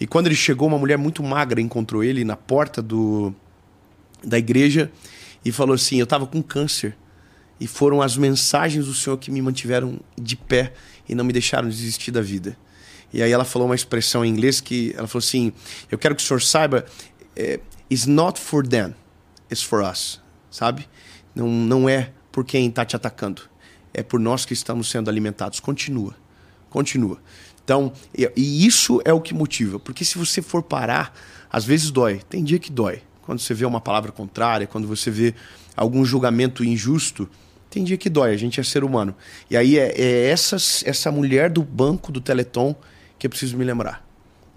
E 0.00 0.06
quando 0.06 0.26
ele 0.26 0.34
chegou, 0.34 0.68
uma 0.68 0.78
mulher 0.78 0.96
muito 0.96 1.22
magra 1.22 1.60
encontrou 1.60 2.04
ele 2.04 2.24
na 2.24 2.36
porta 2.36 2.80
do 2.80 3.34
da 4.22 4.38
igreja 4.38 4.90
e 5.44 5.52
falou 5.52 5.74
assim: 5.74 5.98
"Eu 5.98 6.04
estava 6.04 6.26
com 6.26 6.42
câncer 6.42 6.96
e 7.60 7.66
foram 7.66 8.00
as 8.00 8.16
mensagens 8.16 8.86
do 8.86 8.94
Senhor 8.94 9.16
que 9.16 9.30
me 9.30 9.42
mantiveram 9.42 10.00
de 10.16 10.36
pé 10.36 10.72
e 11.08 11.14
não 11.14 11.24
me 11.24 11.32
deixaram 11.32 11.68
desistir 11.68 12.10
da 12.10 12.22
vida". 12.22 12.56
E 13.12 13.22
aí 13.22 13.32
ela 13.32 13.44
falou 13.44 13.66
uma 13.66 13.74
expressão 13.74 14.24
em 14.24 14.28
inglês 14.28 14.60
que 14.60 14.94
ela 14.96 15.08
falou 15.08 15.24
assim: 15.24 15.52
"Eu 15.90 15.98
quero 15.98 16.14
que 16.14 16.22
o 16.22 16.26
senhor 16.26 16.40
saiba, 16.42 16.84
é, 17.34 17.60
it's 17.90 18.06
not 18.06 18.38
for 18.38 18.66
them, 18.66 18.94
it's 19.50 19.62
for 19.62 19.82
us", 19.82 20.20
sabe? 20.50 20.88
Não 21.38 21.48
não 21.48 21.88
é 21.88 22.10
por 22.32 22.44
quem 22.44 22.68
está 22.68 22.84
te 22.84 22.96
atacando, 22.96 23.42
é 23.94 24.02
por 24.02 24.20
nós 24.20 24.44
que 24.44 24.52
estamos 24.52 24.90
sendo 24.90 25.08
alimentados. 25.08 25.60
Continua, 25.60 26.14
continua. 26.68 27.18
Então, 27.64 27.92
e, 28.16 28.66
isso 28.66 29.00
é 29.04 29.12
o 29.12 29.20
que 29.20 29.34
motiva, 29.34 29.78
porque 29.78 30.04
se 30.04 30.16
você 30.16 30.40
for 30.40 30.62
parar, 30.62 31.14
às 31.50 31.64
vezes 31.64 31.90
dói. 31.90 32.20
Tem 32.28 32.42
dia 32.42 32.58
que 32.58 32.72
dói. 32.72 33.02
Quando 33.22 33.40
você 33.40 33.52
vê 33.52 33.66
uma 33.66 33.80
palavra 33.80 34.10
contrária, 34.10 34.66
quando 34.66 34.88
você 34.88 35.10
vê 35.10 35.34
algum 35.76 36.04
julgamento 36.04 36.64
injusto, 36.64 37.28
tem 37.68 37.84
dia 37.84 37.98
que 37.98 38.08
dói. 38.08 38.32
A 38.32 38.36
gente 38.36 38.58
é 38.58 38.62
ser 38.62 38.84
humano. 38.84 39.14
E 39.50 39.56
aí 39.56 39.78
é, 39.78 39.92
é 40.00 40.30
essa, 40.30 40.56
essa 40.84 41.12
mulher 41.12 41.50
do 41.50 41.62
banco 41.62 42.10
do 42.10 42.20
Teleton 42.20 42.74
que 43.18 43.26
eu 43.26 43.30
preciso 43.30 43.56
me 43.56 43.64
lembrar. 43.64 44.06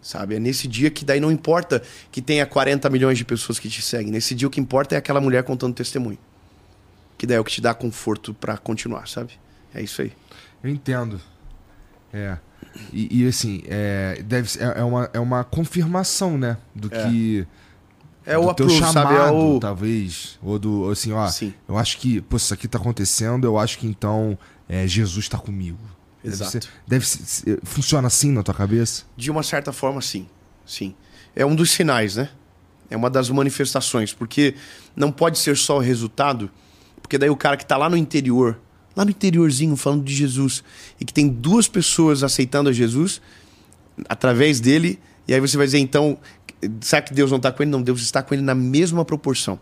Sabe? 0.01 0.35
É 0.35 0.39
nesse 0.39 0.67
dia 0.67 0.89
que 0.89 1.03
daí 1.03 1.19
não 1.19 1.31
importa 1.31 1.81
que 2.11 2.21
tenha 2.21 2.45
40 2.45 2.89
milhões 2.89 3.17
de 3.17 3.25
pessoas 3.25 3.59
que 3.59 3.69
te 3.69 3.81
seguem. 3.81 4.11
Nesse 4.11 4.33
dia 4.33 4.47
o 4.47 4.51
que 4.51 4.59
importa 4.59 4.95
é 4.95 4.97
aquela 4.97 5.19
mulher 5.19 5.43
contando 5.43 5.73
testemunho. 5.73 6.17
Que 7.21 7.27
daí 7.27 7.37
é 7.37 7.39
o 7.39 7.43
que 7.43 7.51
te 7.51 7.61
dá 7.61 7.71
conforto 7.71 8.33
para 8.33 8.57
continuar, 8.57 9.07
sabe? 9.07 9.33
É 9.75 9.79
isso 9.83 10.01
aí. 10.01 10.11
Eu 10.63 10.71
entendo. 10.71 11.21
É. 12.11 12.35
E, 12.91 13.21
e, 13.21 13.27
assim, 13.27 13.61
é, 13.67 14.23
deve 14.25 14.49
é, 14.59 14.79
é 14.79 14.83
uma, 14.83 15.07
é 15.13 15.19
uma 15.19 15.43
confirmação, 15.43 16.35
né? 16.35 16.57
Do 16.73 16.87
É. 16.91 17.03
que. 17.03 17.47
É 18.25 18.39
o 18.39 18.51
teu 18.55 18.65
approve, 18.65 18.73
chamado, 18.79 18.93
sabe? 18.93 19.13
É 19.17 19.31
o... 19.31 19.59
talvez. 19.59 20.39
Ou 20.41 20.57
do. 20.57 20.89
Assim, 20.89 21.11
ó. 21.11 21.27
Sim. 21.27 21.53
Eu 21.69 21.77
acho 21.77 21.99
que, 21.99 22.21
pô, 22.21 22.37
isso 22.37 22.51
aqui 22.55 22.67
tá 22.67 22.79
acontecendo, 22.79 23.45
eu 23.45 23.55
acho 23.59 23.77
que 23.77 23.85
então 23.85 24.35
é, 24.67 24.87
Jesus 24.87 25.29
tá 25.29 25.37
comigo. 25.37 25.77
Deve 26.23 26.33
Exato. 26.33 26.51
ser- 26.53 26.63
Deve 26.87 27.05
ser, 27.07 27.59
funciona 27.61 28.07
assim 28.07 28.31
na 28.31 28.41
tua 28.41 28.55
cabeça? 28.55 29.03
De 29.15 29.29
uma 29.29 29.43
certa 29.43 29.71
forma, 29.71 30.01
sim. 30.01 30.27
Sim. 30.65 30.95
É 31.35 31.45
um 31.45 31.53
dos 31.53 31.69
sinais, 31.69 32.15
né? 32.15 32.29
É 32.89 32.97
uma 32.97 33.11
das 33.11 33.29
manifestações. 33.29 34.11
Porque 34.11 34.55
não 34.95 35.11
pode 35.11 35.37
ser 35.37 35.55
só 35.55 35.77
o 35.77 35.79
resultado. 35.79 36.49
Porque 37.11 37.17
daí 37.17 37.29
o 37.29 37.35
cara 37.35 37.57
que 37.57 37.65
tá 37.65 37.75
lá 37.75 37.89
no 37.89 37.97
interior, 37.97 38.57
lá 38.95 39.03
no 39.03 39.11
interiorzinho, 39.11 39.75
falando 39.75 40.01
de 40.01 40.15
Jesus, 40.15 40.63
e 40.97 41.03
que 41.03 41.13
tem 41.13 41.27
duas 41.27 41.67
pessoas 41.67 42.23
aceitando 42.23 42.69
a 42.69 42.71
Jesus 42.71 43.21
através 44.07 44.61
dele, 44.61 44.97
e 45.27 45.33
aí 45.33 45.41
você 45.41 45.57
vai 45.57 45.65
dizer, 45.65 45.79
então, 45.79 46.17
será 46.79 47.01
que 47.01 47.13
Deus 47.13 47.29
não 47.29 47.35
está 47.35 47.51
com 47.51 47.63
ele? 47.63 47.69
Não, 47.69 47.81
Deus 47.81 48.01
está 48.01 48.23
com 48.23 48.33
ele 48.33 48.41
na 48.41 48.55
mesma 48.55 49.03
proporção. 49.03 49.59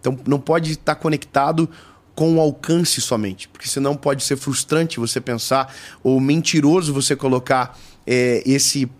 Então 0.00 0.18
não 0.26 0.40
pode 0.40 0.72
estar 0.72 0.94
conectado 0.94 1.68
com 2.14 2.36
o 2.36 2.40
alcance 2.40 2.98
somente, 2.98 3.46
porque 3.48 3.68
senão 3.68 3.94
pode 3.94 4.24
ser 4.24 4.38
frustrante 4.38 4.98
você 4.98 5.20
pensar, 5.20 5.74
ou 6.02 6.18
mentiroso 6.18 6.94
você 6.94 7.14
colocar 7.14 7.78
é, 8.06 8.42
esse, 8.46 8.90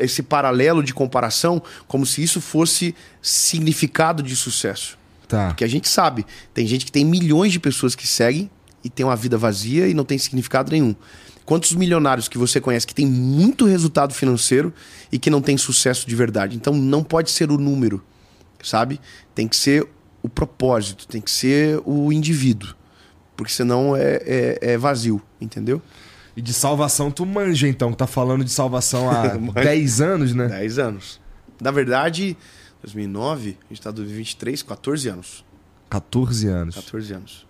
esse 0.00 0.22
paralelo 0.22 0.82
de 0.82 0.94
comparação 0.94 1.62
como 1.86 2.06
se 2.06 2.22
isso 2.22 2.40
fosse 2.40 2.94
significado 3.20 4.22
de 4.22 4.34
sucesso. 4.34 5.03
Tá. 5.28 5.48
Porque 5.48 5.64
a 5.64 5.68
gente 5.68 5.88
sabe, 5.88 6.26
tem 6.52 6.66
gente 6.66 6.84
que 6.84 6.92
tem 6.92 7.04
milhões 7.04 7.52
de 7.52 7.58
pessoas 7.58 7.94
que 7.94 8.06
seguem 8.06 8.50
e 8.82 8.90
tem 8.90 9.04
uma 9.04 9.16
vida 9.16 9.38
vazia 9.38 9.88
e 9.88 9.94
não 9.94 10.04
tem 10.04 10.18
significado 10.18 10.70
nenhum. 10.70 10.94
Quantos 11.44 11.72
milionários 11.72 12.26
que 12.28 12.38
você 12.38 12.60
conhece 12.60 12.86
que 12.86 12.94
tem 12.94 13.06
muito 13.06 13.66
resultado 13.66 14.14
financeiro 14.14 14.72
e 15.12 15.18
que 15.18 15.28
não 15.28 15.42
tem 15.42 15.56
sucesso 15.58 16.06
de 16.06 16.16
verdade? 16.16 16.56
Então 16.56 16.72
não 16.74 17.02
pode 17.02 17.30
ser 17.30 17.50
o 17.50 17.58
número, 17.58 18.02
sabe? 18.62 19.00
Tem 19.34 19.46
que 19.46 19.56
ser 19.56 19.86
o 20.22 20.28
propósito, 20.28 21.06
tem 21.06 21.20
que 21.20 21.30
ser 21.30 21.80
o 21.84 22.10
indivíduo. 22.12 22.74
Porque 23.36 23.52
senão 23.52 23.94
é, 23.94 24.22
é, 24.24 24.58
é 24.72 24.78
vazio, 24.78 25.20
entendeu? 25.40 25.82
E 26.36 26.40
de 26.40 26.52
salvação 26.52 27.10
tu 27.10 27.24
manja, 27.26 27.68
então, 27.68 27.92
tá 27.92 28.06
falando 28.06 28.44
de 28.44 28.50
salvação 28.50 29.10
há 29.10 29.34
Manjo. 29.38 29.52
10 29.52 30.00
anos, 30.00 30.34
né? 30.34 30.48
10 30.48 30.78
anos. 30.78 31.20
Na 31.60 31.70
verdade, 31.70 32.36
2009, 32.84 33.58
a 33.64 33.68
gente 33.72 33.80
tá 33.82 33.90
em 33.90 33.94
2023, 33.94 34.62
14 34.62 35.08
anos. 35.08 35.44
14 35.88 36.48
anos. 36.48 36.74
14 36.74 37.12
anos. 37.14 37.46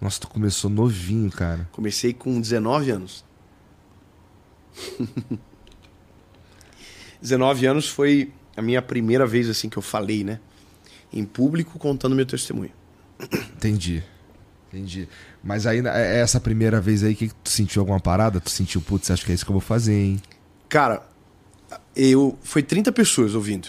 Nossa, 0.00 0.20
tu 0.20 0.28
começou 0.28 0.70
novinho, 0.70 1.30
cara. 1.30 1.68
Comecei 1.72 2.12
com 2.14 2.40
19 2.40 2.90
anos. 2.90 3.24
19 7.20 7.66
anos 7.66 7.88
foi 7.88 8.32
a 8.56 8.62
minha 8.62 8.80
primeira 8.80 9.26
vez 9.26 9.48
assim 9.48 9.68
que 9.68 9.76
eu 9.76 9.82
falei, 9.82 10.24
né? 10.24 10.40
Em 11.12 11.24
público 11.24 11.78
contando 11.78 12.14
meu 12.14 12.26
testemunho. 12.26 12.70
Entendi. 13.56 14.02
Entendi. 14.68 15.08
Mas 15.42 15.66
aí, 15.66 15.80
é- 15.84 16.20
essa 16.20 16.38
primeira 16.40 16.80
vez 16.80 17.02
aí, 17.02 17.14
que 17.14 17.28
que 17.28 17.34
tu 17.34 17.50
sentiu 17.50 17.80
alguma 17.82 17.98
parada? 18.00 18.40
Tu 18.40 18.50
sentiu, 18.50 18.80
putz, 18.80 19.10
acho 19.10 19.24
que 19.24 19.32
é 19.32 19.34
isso 19.34 19.44
que 19.44 19.50
eu 19.50 19.54
vou 19.54 19.60
fazer, 19.60 19.94
hein? 19.94 20.20
Cara, 20.68 21.08
eu 21.96 22.38
foi 22.42 22.62
30 22.62 22.92
pessoas 22.92 23.34
ouvindo. 23.34 23.68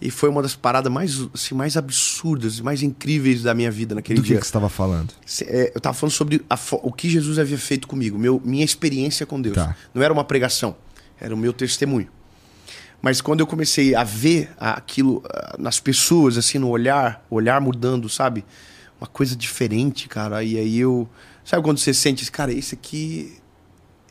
E 0.00 0.10
foi 0.10 0.28
uma 0.28 0.40
das 0.40 0.54
paradas 0.54 0.92
mais, 0.92 1.28
assim, 1.34 1.54
mais 1.54 1.76
absurdas, 1.76 2.60
mais 2.60 2.82
incríveis 2.82 3.42
da 3.42 3.52
minha 3.52 3.70
vida 3.70 3.96
naquele 3.96 4.20
Do 4.20 4.24
dia. 4.24 4.38
que 4.38 4.46
você 4.46 4.52
tava 4.52 4.68
falando? 4.68 5.12
É, 5.42 5.72
eu 5.74 5.80
tava 5.80 5.94
falando 5.94 6.12
sobre 6.12 6.40
a 6.48 6.56
o 6.82 6.92
que 6.92 7.08
Jesus 7.10 7.38
havia 7.38 7.58
feito 7.58 7.88
comigo, 7.88 8.16
meu, 8.16 8.40
minha 8.44 8.64
experiência 8.64 9.26
com 9.26 9.40
Deus. 9.40 9.56
Tá. 9.56 9.76
Não 9.92 10.02
era 10.02 10.12
uma 10.12 10.22
pregação, 10.22 10.76
era 11.20 11.34
o 11.34 11.38
meu 11.38 11.52
testemunho. 11.52 12.08
Mas 13.02 13.20
quando 13.20 13.40
eu 13.40 13.46
comecei 13.46 13.94
a 13.94 14.04
ver 14.04 14.50
aquilo 14.58 15.22
ah, 15.28 15.56
nas 15.58 15.80
pessoas, 15.80 16.36
assim, 16.36 16.58
no 16.58 16.68
olhar, 16.68 17.24
o 17.30 17.36
olhar 17.36 17.60
mudando, 17.60 18.08
sabe? 18.08 18.44
Uma 19.00 19.06
coisa 19.06 19.36
diferente, 19.36 20.08
cara. 20.08 20.42
E 20.42 20.58
aí 20.58 20.78
eu. 20.78 21.08
Sabe 21.44 21.62
quando 21.62 21.78
você 21.78 21.94
sente, 21.94 22.30
cara, 22.30 22.52
esse 22.52 22.74
aqui 22.74 23.36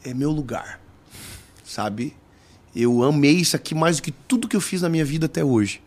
é 0.04 0.14
meu 0.14 0.32
lugar, 0.32 0.80
sabe? 1.64 2.16
Eu 2.80 3.04
amei 3.04 3.38
isso 3.38 3.56
aqui 3.56 3.74
mais 3.74 3.98
do 3.98 4.04
que 4.04 4.12
tudo 4.12 4.48
que 4.48 4.56
eu 4.56 4.62
fiz 4.62 4.84
na 4.84 4.90
minha 4.90 5.04
vida 5.04 5.26
até 5.26 5.44
hoje. 5.44 5.82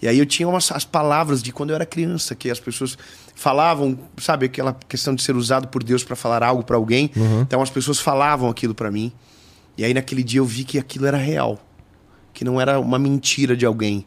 E 0.00 0.08
aí 0.08 0.18
eu 0.18 0.24
tinha 0.24 0.48
umas, 0.48 0.72
as 0.72 0.84
palavras 0.84 1.42
de 1.42 1.52
quando 1.52 1.70
eu 1.70 1.76
era 1.76 1.84
criança, 1.84 2.34
que 2.34 2.50
as 2.50 2.58
pessoas 2.58 2.96
falavam, 3.34 3.98
sabe, 4.16 4.46
aquela 4.46 4.72
questão 4.88 5.14
de 5.14 5.22
ser 5.22 5.36
usado 5.36 5.68
por 5.68 5.84
Deus 5.84 6.02
para 6.02 6.16
falar 6.16 6.42
algo 6.42 6.64
para 6.64 6.76
alguém. 6.76 7.10
Então 7.42 7.60
as 7.60 7.68
pessoas 7.68 7.98
falavam 7.98 8.48
aquilo 8.48 8.74
para 8.74 8.90
mim. 8.90 9.12
E 9.76 9.84
aí 9.84 9.92
naquele 9.92 10.22
dia 10.22 10.40
eu 10.40 10.46
vi 10.46 10.64
que 10.64 10.78
aquilo 10.78 11.04
era 11.04 11.18
real, 11.18 11.62
que 12.32 12.44
não 12.44 12.58
era 12.58 12.80
uma 12.80 12.98
mentira 12.98 13.54
de 13.54 13.66
alguém, 13.66 14.06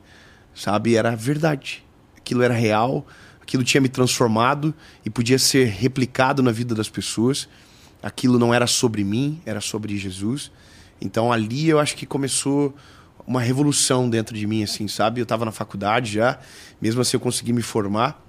sabe? 0.55 0.95
Era 0.95 1.15
verdade. 1.15 1.83
Aquilo 2.17 2.41
era 2.41 2.53
real, 2.53 3.05
aquilo 3.39 3.63
tinha 3.63 3.81
me 3.81 3.89
transformado 3.89 4.73
e 5.05 5.09
podia 5.09 5.37
ser 5.37 5.67
replicado 5.67 6.41
na 6.41 6.51
vida 6.51 6.73
das 6.73 6.89
pessoas. 6.89 7.47
Aquilo 8.01 8.39
não 8.39 8.51
era 8.51 8.65
sobre 8.65 9.03
mim, 9.03 9.39
era 9.45 9.61
sobre 9.61 9.95
Jesus. 9.97 10.51
Então 11.03 11.31
ali 11.31 11.69
eu 11.69 11.79
acho 11.79 11.95
que 11.95 12.05
começou 12.05 12.75
uma 13.27 13.41
revolução 13.41 14.09
dentro 14.09 14.35
de 14.35 14.47
mim, 14.47 14.63
assim, 14.63 14.87
sabe? 14.87 15.21
Eu 15.21 15.23
estava 15.23 15.45
na 15.45 15.51
faculdade 15.51 16.13
já, 16.13 16.39
mesmo 16.81 17.01
assim 17.01 17.17
eu 17.17 17.21
consegui 17.21 17.53
me 17.53 17.61
formar, 17.61 18.21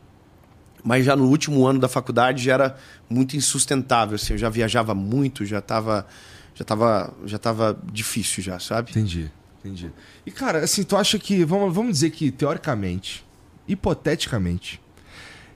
mas 0.82 1.04
já 1.04 1.16
no 1.16 1.28
último 1.28 1.66
ano 1.66 1.78
da 1.78 1.88
faculdade 1.88 2.44
já 2.44 2.54
era 2.54 2.76
muito 3.08 3.36
insustentável, 3.36 4.16
assim, 4.16 4.34
eu 4.34 4.38
já 4.38 4.48
viajava 4.48 4.94
muito, 4.94 5.44
já 5.46 5.58
estava 5.58 6.06
já 6.54 6.64
tava, 6.64 7.12
já 7.26 7.38
tava 7.38 7.78
difícil 7.92 8.42
já, 8.42 8.58
sabe? 8.60 8.92
Entendi, 8.92 9.30
entendi. 9.58 9.90
E, 10.24 10.30
cara, 10.30 10.60
assim, 10.60 10.84
tu 10.84 10.96
acha 10.96 11.18
que. 11.18 11.44
Vamos, 11.44 11.74
vamos 11.74 11.92
dizer 11.92 12.10
que, 12.10 12.30
teoricamente, 12.30 13.24
hipoteticamente, 13.66 14.80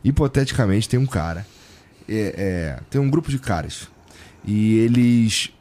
hipoteticamente, 0.03 0.89
tem 0.89 0.99
um 0.99 1.07
cara. 1.07 1.47
é, 2.09 2.35
é, 2.37 2.81
tem 2.91 3.01
um 3.01 3.09
grupo 3.09 3.31
de 3.31 3.39
caras. 3.39 3.89
E 4.45 4.79
eles. 4.79 5.53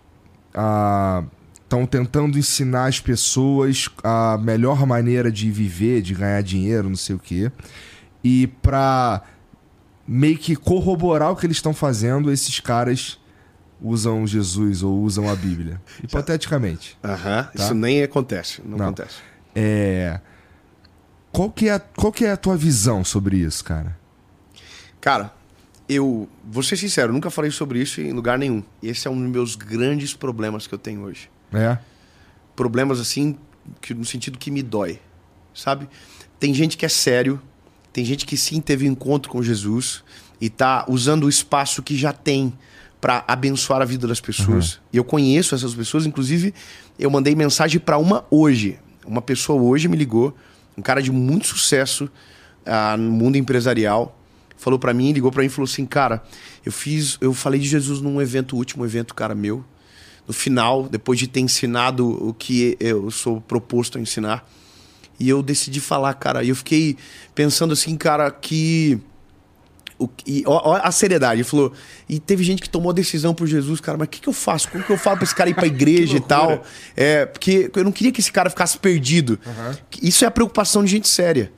ah, 0.55 1.24
estão 1.68 1.86
tentando 1.86 2.39
ensinar 2.39 2.88
as 2.88 2.99
pessoas 3.01 3.89
a 4.01 4.38
melhor 4.38 4.86
maneira 4.88 5.30
de 5.30 5.51
viver, 5.51 6.01
de 6.01 6.13
ganhar 6.13 6.41
dinheiro, 6.41 6.88
não 6.88 6.95
sei 6.95 7.15
o 7.15 7.20
quê. 7.20 7.51
E 8.24 8.47
pra 8.61 9.22
meio 10.07 10.38
que 10.38 10.55
corroborar 10.55 11.32
o 11.32 11.36
que 11.36 11.45
eles 11.45 11.57
estão 11.57 11.74
fazendo, 11.74 12.32
esses 12.32 12.61
caras 12.61 13.20
usam 13.82 14.26
Jesus 14.26 14.82
ou 14.82 15.01
usam 15.01 15.30
a 15.30 15.36
Bíblia. 15.36 15.82
Hipoteticamente. 16.01 16.97
Aham, 17.03 17.43
tá? 17.43 17.51
isso 17.53 17.74
nem 17.74 18.01
acontece. 18.01 18.61
Não, 18.63 18.78
não, 18.78 18.86
acontece. 18.86 19.18
É. 19.53 20.22
Qual 21.34 21.51
que, 21.51 21.68
é, 21.68 21.80
qual 21.80 22.13
que 22.13 22.24
é 22.24 22.32
a 22.32 22.38
tua 22.38 22.55
visão 22.55 23.03
sobre 23.03 23.38
isso, 23.38 23.63
cara? 23.63 23.97
Cara, 25.01 25.34
eu 25.89 26.30
vou 26.43 26.63
ser 26.63 26.78
sincero, 26.78 27.11
nunca 27.11 27.30
falei 27.30 27.51
sobre 27.51 27.82
isso 27.82 27.99
em 27.99 28.13
lugar 28.13 28.39
nenhum. 28.39 28.63
Esse 28.82 29.07
é 29.07 29.11
um 29.11 29.22
dos 29.22 29.30
meus 29.30 29.55
grandes 29.55 30.13
problemas 30.13 30.65
que 30.65 30.74
eu 30.74 30.80
tenho 30.80 31.01
hoje. 31.01 31.30
É. 31.54 31.78
Problemas 32.56 33.00
assim, 33.00 33.38
que, 33.82 33.93
no 33.93 34.06
sentido 34.06 34.38
que 34.38 34.52
me 34.52 34.62
dói. 34.62 35.00
Sabe? 35.54 35.88
Tem 36.39 36.54
gente 36.54 36.78
que 36.78 36.86
é 36.86 36.89
sério, 36.89 37.41
tem 37.91 38.06
gente 38.06 38.26
que 38.26 38.38
sim 38.38 38.62
teve 38.62 38.86
encontro 38.86 39.32
com 39.32 39.41
Jesus 39.41 40.04
e 40.39 40.50
tá 40.50 40.86
usando 40.88 41.24
o 41.24 41.30
espaço 41.30 41.82
que 41.82 41.98
já 41.98 42.14
tem 42.14 42.54
para 43.02 43.24
abençoar 43.28 43.82
a 43.82 43.86
vida 43.86 44.08
das 44.08 44.20
pessoas. 44.20 44.74
Uhum. 44.74 44.80
E 44.93 44.98
eu 44.98 45.04
conheço 45.04 45.56
essas 45.56 45.74
pessoas, 45.74 46.06
inclusive 46.06 46.54
eu 47.00 47.10
mandei 47.10 47.36
mensagem 47.36 47.80
para 47.80 47.98
uma 47.98 48.26
hoje. 48.30 48.80
Uma 49.06 49.22
pessoa 49.22 49.62
hoje 49.62 49.88
me 49.88 49.95
ligou, 49.95 50.36
um 50.78 50.82
cara 50.82 51.02
de 51.02 51.12
muito 51.12 51.48
sucesso 51.48 52.06
uh, 52.06 52.98
no 52.98 53.12
mundo 53.12 53.38
empresarial, 53.38 54.20
falou 54.58 54.78
para 54.78 54.93
mim, 54.93 55.12
ligou 55.12 55.32
para 55.32 55.41
mim 55.41 55.48
e 55.48 55.50
falou 55.50 55.66
assim: 55.66 55.86
"Cara, 55.86 56.24
eu 56.66 56.72
fiz, 56.72 57.18
eu 57.22 57.34
falei 57.34 57.60
de 57.60 57.68
Jesus 57.68 58.02
num 58.02 58.22
evento, 58.22 58.56
último 58.56 58.84
evento, 58.86 59.16
cara 59.16 59.34
meu. 59.34 59.64
No 60.28 60.34
final, 60.34 60.84
depois 60.84 61.18
de 61.18 61.28
ter 61.28 61.40
ensinado 61.40 62.08
o 62.28 62.34
que 62.34 62.76
eu 62.80 63.10
sou 63.10 63.40
proposto 63.40 63.98
a 63.98 64.02
ensinar, 64.02 64.48
e 65.20 65.30
eu 65.30 65.42
decidi 65.42 65.80
falar, 65.80 66.14
cara, 66.16 66.44
e 66.44 66.50
eu 66.50 66.56
fiquei 66.56 66.98
pensando 67.34 67.74
assim, 67.74 67.96
cara, 67.96 68.30
que 68.30 69.00
o, 70.00 70.08
e, 70.28 70.44
ó, 70.46 70.62
ó, 70.64 70.80
a 70.82 70.92
seriedade. 70.92 71.42
Ele 71.42 71.44
falou. 71.44 71.74
E 72.08 72.20
teve 72.20 72.44
gente 72.44 72.62
que 72.62 72.70
tomou 72.70 72.92
a 72.92 72.94
decisão 72.94 73.34
por 73.34 73.48
Jesus, 73.48 73.80
cara, 73.80 73.98
mas 73.98 74.08
o 74.08 74.10
que, 74.10 74.22
que 74.22 74.30
eu 74.30 74.34
faço? 74.34 74.70
Como 74.70 74.84
que 74.84 74.92
eu 74.92 74.98
falo 74.98 75.18
pra 75.18 75.24
esse 75.24 75.36
cara 75.36 75.50
ir 75.50 75.56
pra 75.56 75.66
igreja 75.68 76.18
e 76.18 76.20
tal? 76.20 76.64
É, 76.96 77.26
porque 77.26 77.72
eu 77.76 77.84
não 77.84 77.92
queria 77.92 78.12
que 78.12 78.22
esse 78.22 78.32
cara 78.32 78.50
ficasse 78.50 78.78
perdido. 78.78 79.40
Uhum. 79.46 79.76
Isso 80.02 80.24
é 80.24 80.28
a 80.28 80.32
preocupação 80.32 80.84
de 80.84 80.92
gente 80.92 81.08
séria. 81.08 81.52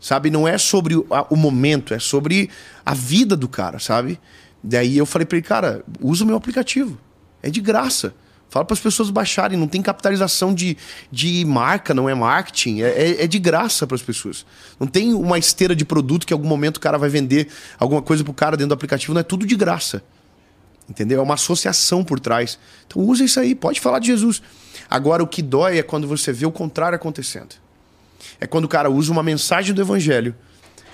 Sabe? 0.00 0.30
Não 0.30 0.46
é 0.46 0.58
sobre 0.58 0.96
o, 0.96 1.06
a, 1.10 1.26
o 1.30 1.36
momento, 1.36 1.94
é 1.94 1.98
sobre 1.98 2.50
a 2.84 2.92
vida 2.92 3.36
do 3.36 3.48
cara, 3.48 3.78
sabe? 3.78 4.20
Daí 4.62 4.98
eu 4.98 5.06
falei 5.06 5.24
pra 5.24 5.38
ele, 5.38 5.46
cara, 5.46 5.84
usa 6.00 6.24
o 6.24 6.26
meu 6.26 6.36
aplicativo. 6.36 6.98
É 7.46 7.50
de 7.50 7.60
graça. 7.60 8.12
Fala 8.48 8.64
para 8.64 8.74
as 8.74 8.80
pessoas 8.80 9.10
baixarem, 9.10 9.58
não 9.58 9.66
tem 9.66 9.82
capitalização 9.82 10.54
de, 10.54 10.76
de 11.10 11.44
marca, 11.44 11.92
não 11.92 12.08
é 12.08 12.14
marketing, 12.14 12.80
é, 12.80 12.88
é, 12.88 13.24
é 13.24 13.26
de 13.26 13.38
graça 13.38 13.86
para 13.86 13.94
as 13.94 14.02
pessoas. 14.02 14.46
Não 14.78 14.86
tem 14.86 15.14
uma 15.14 15.38
esteira 15.38 15.74
de 15.74 15.84
produto 15.84 16.26
que 16.26 16.32
em 16.32 16.36
algum 16.36 16.48
momento 16.48 16.76
o 16.76 16.80
cara 16.80 16.96
vai 16.96 17.08
vender 17.08 17.48
alguma 17.78 18.00
coisa 18.00 18.24
pro 18.24 18.32
cara 18.32 18.56
dentro 18.56 18.68
do 18.68 18.74
aplicativo, 18.74 19.14
não 19.14 19.20
é 19.20 19.24
tudo 19.24 19.46
de 19.46 19.56
graça. 19.56 20.02
Entendeu? 20.88 21.20
É 21.20 21.22
uma 21.22 21.34
associação 21.34 22.04
por 22.04 22.20
trás. 22.20 22.58
Então 22.86 23.02
usa 23.02 23.24
isso 23.24 23.38
aí, 23.40 23.54
pode 23.54 23.80
falar 23.80 23.98
de 23.98 24.06
Jesus. 24.06 24.40
Agora 24.88 25.22
o 25.22 25.26
que 25.26 25.42
dói 25.42 25.78
é 25.78 25.82
quando 25.82 26.06
você 26.06 26.32
vê 26.32 26.46
o 26.46 26.52
contrário 26.52 26.96
acontecendo. 26.96 27.56
É 28.40 28.46
quando 28.46 28.64
o 28.64 28.68
cara 28.68 28.90
usa 28.90 29.12
uma 29.12 29.22
mensagem 29.22 29.74
do 29.74 29.80
evangelho 29.80 30.34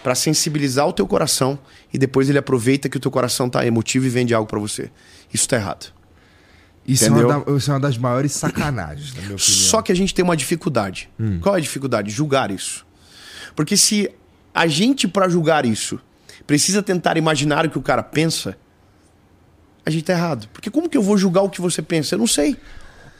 para 0.02 0.14
sensibilizar 0.14 0.88
o 0.88 0.92
teu 0.92 1.06
coração 1.06 1.58
e 1.92 1.98
depois 1.98 2.28
ele 2.28 2.38
aproveita 2.38 2.88
que 2.88 2.96
o 2.96 3.00
teu 3.00 3.10
coração 3.10 3.48
tá 3.48 3.64
emotivo 3.66 4.06
e 4.06 4.08
vende 4.08 4.34
algo 4.34 4.48
para 4.48 4.58
você. 4.58 4.90
Isso 5.32 5.48
tá 5.48 5.56
errado. 5.56 6.01
Isso 6.86 7.04
é, 7.04 7.08
da, 7.08 7.56
isso 7.56 7.70
é, 7.70 7.74
uma 7.74 7.80
das 7.80 7.96
maiores 7.96 8.32
sacanagens, 8.32 9.14
na 9.14 9.22
minha 9.22 9.34
opinião. 9.34 9.38
Só 9.38 9.80
que 9.80 9.92
a 9.92 9.94
gente 9.94 10.12
tem 10.12 10.24
uma 10.24 10.36
dificuldade. 10.36 11.08
Hum. 11.18 11.38
Qual 11.40 11.54
é 11.54 11.58
a 11.58 11.60
dificuldade? 11.60 12.10
Julgar 12.10 12.50
isso. 12.50 12.84
Porque 13.54 13.76
se 13.76 14.10
a 14.54 14.66
gente, 14.66 15.06
para 15.06 15.28
julgar 15.28 15.64
isso, 15.64 16.00
precisa 16.46 16.82
tentar 16.82 17.16
imaginar 17.16 17.66
o 17.66 17.70
que 17.70 17.78
o 17.78 17.82
cara 17.82 18.02
pensa, 18.02 18.56
a 19.86 19.90
gente 19.90 20.04
tá 20.04 20.12
errado. 20.12 20.48
Porque 20.52 20.70
como 20.70 20.88
que 20.88 20.96
eu 20.96 21.02
vou 21.02 21.16
julgar 21.16 21.42
o 21.42 21.50
que 21.50 21.60
você 21.60 21.82
pensa? 21.82 22.14
Eu 22.14 22.18
não 22.18 22.26
sei. 22.26 22.56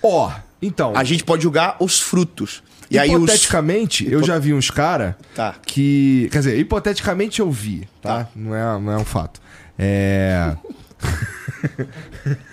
Ó, 0.03 0.29
oh, 0.29 0.33
então. 0.61 0.93
A 0.97 1.05
gente 1.05 1.25
pode 1.25 1.43
julgar 1.43 1.77
os 1.79 2.01
frutos. 2.01 2.63
E 2.91 2.99
hipoteticamente, 2.99 4.07
aí 4.07 4.15
os... 4.15 4.21
eu 4.21 4.27
já 4.27 4.39
vi 4.39 4.53
uns 4.53 4.71
cara 4.71 5.17
tá. 5.35 5.55
que. 5.65 6.29
Quer 6.31 6.39
dizer, 6.39 6.59
hipoteticamente 6.59 7.41
eu 7.41 7.51
vi, 7.51 7.89
tá? 8.03 8.25
tá. 8.25 8.31
Não, 8.37 8.55
é, 8.55 8.81
não 8.81 8.93
é 8.93 8.99
um 8.99 9.05
fato. 9.05 9.41
É. 9.79 10.55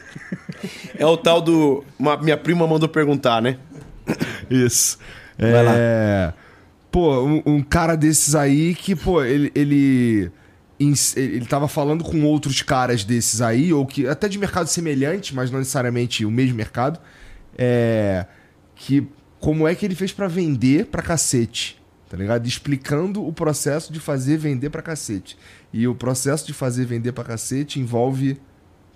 É 1.00 1.06
o 1.06 1.16
tal 1.16 1.42
do. 1.42 1.86
Uma, 1.98 2.18
minha 2.18 2.36
prima 2.36 2.68
mandou 2.68 2.90
perguntar, 2.90 3.42
né? 3.42 3.58
Isso. 4.52 5.00
Vai 5.38 5.50
é... 5.50 5.64
lá. 5.64 6.34
Pô, 6.92 7.24
um, 7.24 7.42
um, 7.46 7.64
cara 7.64 7.96
desses 7.96 8.36
aí 8.36 8.76
que, 8.76 8.98
pô, 8.98 9.24
ele, 9.24 9.50
ele. 9.56 10.30
Ele 11.16 11.46
tava 11.46 11.68
falando 11.68 12.04
com 12.04 12.24
outros 12.24 12.62
caras 12.62 13.06
desses 13.06 13.42
aí, 13.42 13.72
ou 13.72 13.86
que. 13.86 14.08
Até 14.08 14.28
de 14.28 14.38
mercado 14.38 14.68
semelhante, 14.68 15.34
mas 15.34 15.50
não 15.50 15.60
necessariamente 15.60 16.26
o 16.26 16.32
mesmo 16.32 16.58
mercado. 16.58 17.00
É. 17.58 18.26
Que. 18.76 19.08
Como 19.40 19.66
é 19.66 19.74
que 19.74 19.86
ele 19.86 19.96
fez 19.96 20.12
para 20.12 20.28
vender 20.28 20.88
pra 20.88 21.02
cacete? 21.02 21.82
Tá 22.10 22.18
ligado? 22.18 22.46
Explicando 22.46 23.26
o 23.26 23.32
processo 23.32 23.94
de 23.94 24.02
fazer 24.02 24.36
vender 24.36 24.70
pra 24.70 24.82
cacete. 24.82 25.38
E 25.72 25.88
o 25.88 25.96
processo 25.96 26.46
de 26.46 26.52
fazer 26.52 26.84
vender 26.84 27.14
pra 27.14 27.24
cacete 27.24 27.80
envolve 27.80 28.38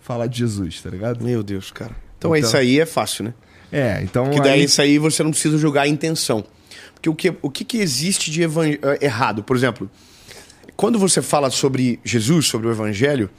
falar 0.04 0.28
de 0.28 0.38
Jesus, 0.38 0.82
tá 0.82 0.90
ligado? 0.90 1.24
Meu 1.24 1.42
Deus, 1.42 1.72
cara. 1.72 1.96
Então, 2.18 2.36
então 2.36 2.48
isso 2.48 2.56
aí 2.56 2.80
é 2.80 2.86
fácil, 2.86 3.24
né? 3.26 3.34
É, 3.72 4.02
então. 4.04 4.30
Que 4.30 4.40
daí 4.40 4.60
aí... 4.60 4.64
isso 4.66 4.82
aí 4.82 5.00
você 5.00 5.24
não 5.24 5.32
precisa 5.32 5.58
julgar 5.58 5.84
a 5.84 5.88
intenção. 5.88 6.46
Porque 6.94 7.10
o 7.10 7.16
que, 7.16 7.34
o 7.42 7.50
que, 7.50 7.64
que 7.64 7.78
existe 7.78 8.30
de 8.30 8.44
evan... 8.44 8.68
Eh, 8.70 9.00
errado? 9.02 9.44
Por 9.44 9.56
exemplo, 9.56 9.90
quando 10.76 11.00
você 11.00 11.22
fala 11.22 11.50
sobre 11.50 12.00
Jesus, 12.04 12.48
sobre 12.48 12.68
o 12.68 12.72
evangelho, 12.72 13.30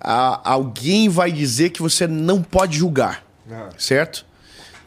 a, 0.00 0.50
alguém 0.50 1.08
vai 1.08 1.32
dizer 1.32 1.70
que 1.70 1.82
você 1.82 2.06
não 2.06 2.42
pode 2.42 2.78
julgar. 2.78 3.24
Ah. 3.50 3.70
Certo? 3.76 4.24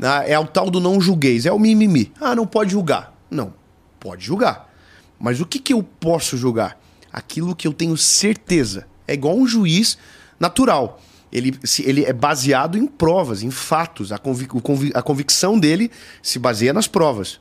Ah, 0.02 0.24
é 0.26 0.40
o 0.40 0.48
tal 0.48 0.70
do 0.70 0.80
não 0.80 1.00
julgueis, 1.00 1.46
é 1.46 1.52
o 1.52 1.60
mimimi. 1.60 2.12
Ah, 2.20 2.36
não 2.36 2.48
pode 2.48 2.72
julgar. 2.72 3.16
Não, 3.30 3.54
pode 4.00 4.26
julgar. 4.26 4.74
Mas 5.20 5.40
o 5.40 5.46
que, 5.46 5.60
que 5.60 5.74
eu 5.74 5.84
posso 5.84 6.38
julgar? 6.38 6.80
Aquilo 7.12 7.56
que 7.56 7.68
eu 7.68 7.74
tenho 7.74 7.96
certeza. 7.98 8.88
É 9.08 9.14
igual 9.14 9.38
um 9.38 9.46
juiz 9.46 9.98
natural. 10.42 11.00
Ele, 11.32 11.58
se, 11.64 11.88
ele 11.88 12.04
é 12.04 12.12
baseado 12.12 12.78
em 12.78 12.86
provas, 12.86 13.44
em 13.44 13.52
fatos. 13.52 14.12
A, 14.12 14.18
convic, 14.18 14.52
a 14.94 15.02
convicção 15.02 15.58
dele 15.58 15.90
se 16.22 16.38
baseia 16.38 16.74
nas 16.74 16.88
provas. 16.88 17.40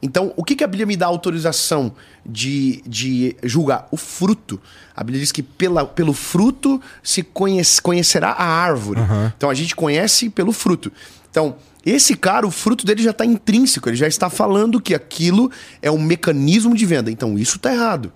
Então, 0.00 0.32
o 0.36 0.44
que, 0.44 0.54
que 0.54 0.64
a 0.64 0.66
Bíblia 0.66 0.86
me 0.86 0.96
dá 0.96 1.06
autorização 1.06 1.92
de, 2.26 2.82
de 2.86 3.36
julgar? 3.42 3.88
O 3.90 3.96
fruto. 3.96 4.60
A 4.94 5.02
Bíblia 5.02 5.20
diz 5.20 5.32
que 5.32 5.42
pela, 5.42 5.86
pelo 5.86 6.12
fruto 6.12 6.80
se 7.02 7.22
conhece, 7.22 7.80
conhecerá 7.80 8.30
a 8.30 8.44
árvore. 8.44 9.00
Uhum. 9.00 9.32
Então, 9.36 9.48
a 9.48 9.54
gente 9.54 9.74
conhece 9.74 10.28
pelo 10.28 10.52
fruto. 10.52 10.92
Então, 11.30 11.56
esse 11.86 12.16
cara, 12.16 12.46
o 12.46 12.50
fruto 12.50 12.84
dele 12.84 13.02
já 13.02 13.10
está 13.10 13.24
intrínseco. 13.24 13.88
Ele 13.88 13.96
já 13.96 14.06
está 14.06 14.28
falando 14.28 14.80
que 14.80 14.94
aquilo 14.94 15.50
é 15.80 15.90
um 15.90 16.00
mecanismo 16.00 16.74
de 16.74 16.84
venda. 16.84 17.10
Então, 17.10 17.38
isso 17.38 17.56
está 17.56 17.72
errado. 17.72 18.12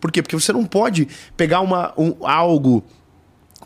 Por 0.00 0.10
quê? 0.10 0.22
Porque 0.22 0.36
você 0.36 0.52
não 0.52 0.64
pode 0.64 1.06
pegar 1.36 1.60
uma, 1.60 1.92
um, 1.96 2.14
algo 2.26 2.84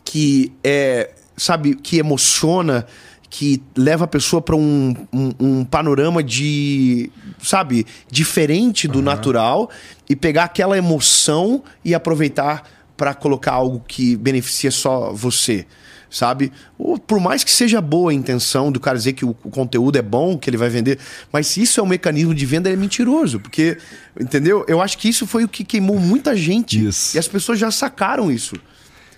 que 0.05 0.53
é, 0.63 1.09
sabe, 1.35 1.75
que 1.75 1.97
emociona, 1.97 2.85
que 3.29 3.61
leva 3.75 4.05
a 4.05 4.07
pessoa 4.07 4.41
para 4.41 4.55
um, 4.55 4.95
um, 5.11 5.31
um, 5.39 5.65
panorama 5.65 6.23
de, 6.23 7.11
sabe, 7.41 7.85
diferente 8.09 8.87
do 8.87 8.99
uhum. 8.99 9.03
natural 9.03 9.69
e 10.07 10.15
pegar 10.15 10.45
aquela 10.45 10.77
emoção 10.77 11.61
e 11.83 11.93
aproveitar 11.93 12.63
para 12.95 13.13
colocar 13.13 13.51
algo 13.51 13.83
que 13.85 14.15
beneficia 14.15 14.71
só 14.71 15.11
você, 15.11 15.65
sabe? 16.09 16.49
Ou, 16.77 16.97
por 16.97 17.19
mais 17.19 17.43
que 17.43 17.51
seja 17.51 17.81
boa 17.81 18.11
a 18.11 18.13
intenção 18.13 18.71
do 18.71 18.79
cara 18.79 18.97
dizer 18.97 19.11
que 19.11 19.25
o, 19.25 19.35
o, 19.43 19.49
conteúdo 19.49 19.97
é 19.97 20.01
bom, 20.01 20.37
que 20.37 20.49
ele 20.49 20.55
vai 20.55 20.69
vender, 20.69 20.97
mas 21.29 21.47
se 21.47 21.61
isso 21.61 21.81
é 21.81 21.83
um 21.83 21.87
mecanismo 21.87 22.33
de 22.33 22.45
venda, 22.45 22.69
é 22.69 22.75
mentiroso, 22.77 23.41
porque, 23.41 23.77
entendeu? 24.17 24.63
Eu 24.65 24.81
acho 24.81 24.97
que 24.97 25.09
isso 25.09 25.27
foi 25.27 25.43
o 25.43 25.47
que 25.49 25.65
queimou 25.65 25.99
muita 25.99 26.37
gente 26.37 26.85
isso. 26.87 27.17
e 27.17 27.19
as 27.19 27.27
pessoas 27.27 27.59
já 27.59 27.69
sacaram 27.69 28.31
isso. 28.31 28.55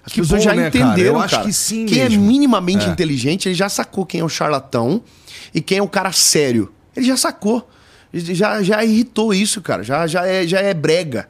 As 0.08 0.14
que 0.14 0.22
pessoas 0.22 0.46
bom, 0.46 0.50
já 0.50 0.56
né, 0.56 0.70
entenderam, 0.70 0.94
cara. 0.94 1.02
Eu 1.02 1.20
acho 1.20 1.44
que 1.44 1.52
sim 1.52 1.86
Quem 1.86 2.00
mesmo. 2.00 2.24
é 2.24 2.28
minimamente 2.28 2.88
é. 2.88 2.90
inteligente, 2.90 3.50
ele 3.50 3.56
já 3.56 3.68
sacou 3.68 4.06
quem 4.06 4.22
é 4.22 4.24
o 4.24 4.30
charlatão 4.30 5.04
e 5.54 5.60
quem 5.60 5.80
é 5.80 5.84
o 5.84 5.88
cara 5.88 6.14
sério. 6.14 6.72
Ele 6.96 7.06
já 7.06 7.18
sacou. 7.18 7.70
Já, 8.14 8.64
já 8.64 8.84
irritou 8.86 9.34
isso, 9.34 9.62
cara. 9.62 9.84
Já, 9.84 10.08
já, 10.08 10.26
é, 10.26 10.48
já 10.48 10.60
é 10.62 10.74
brega. 10.74 11.28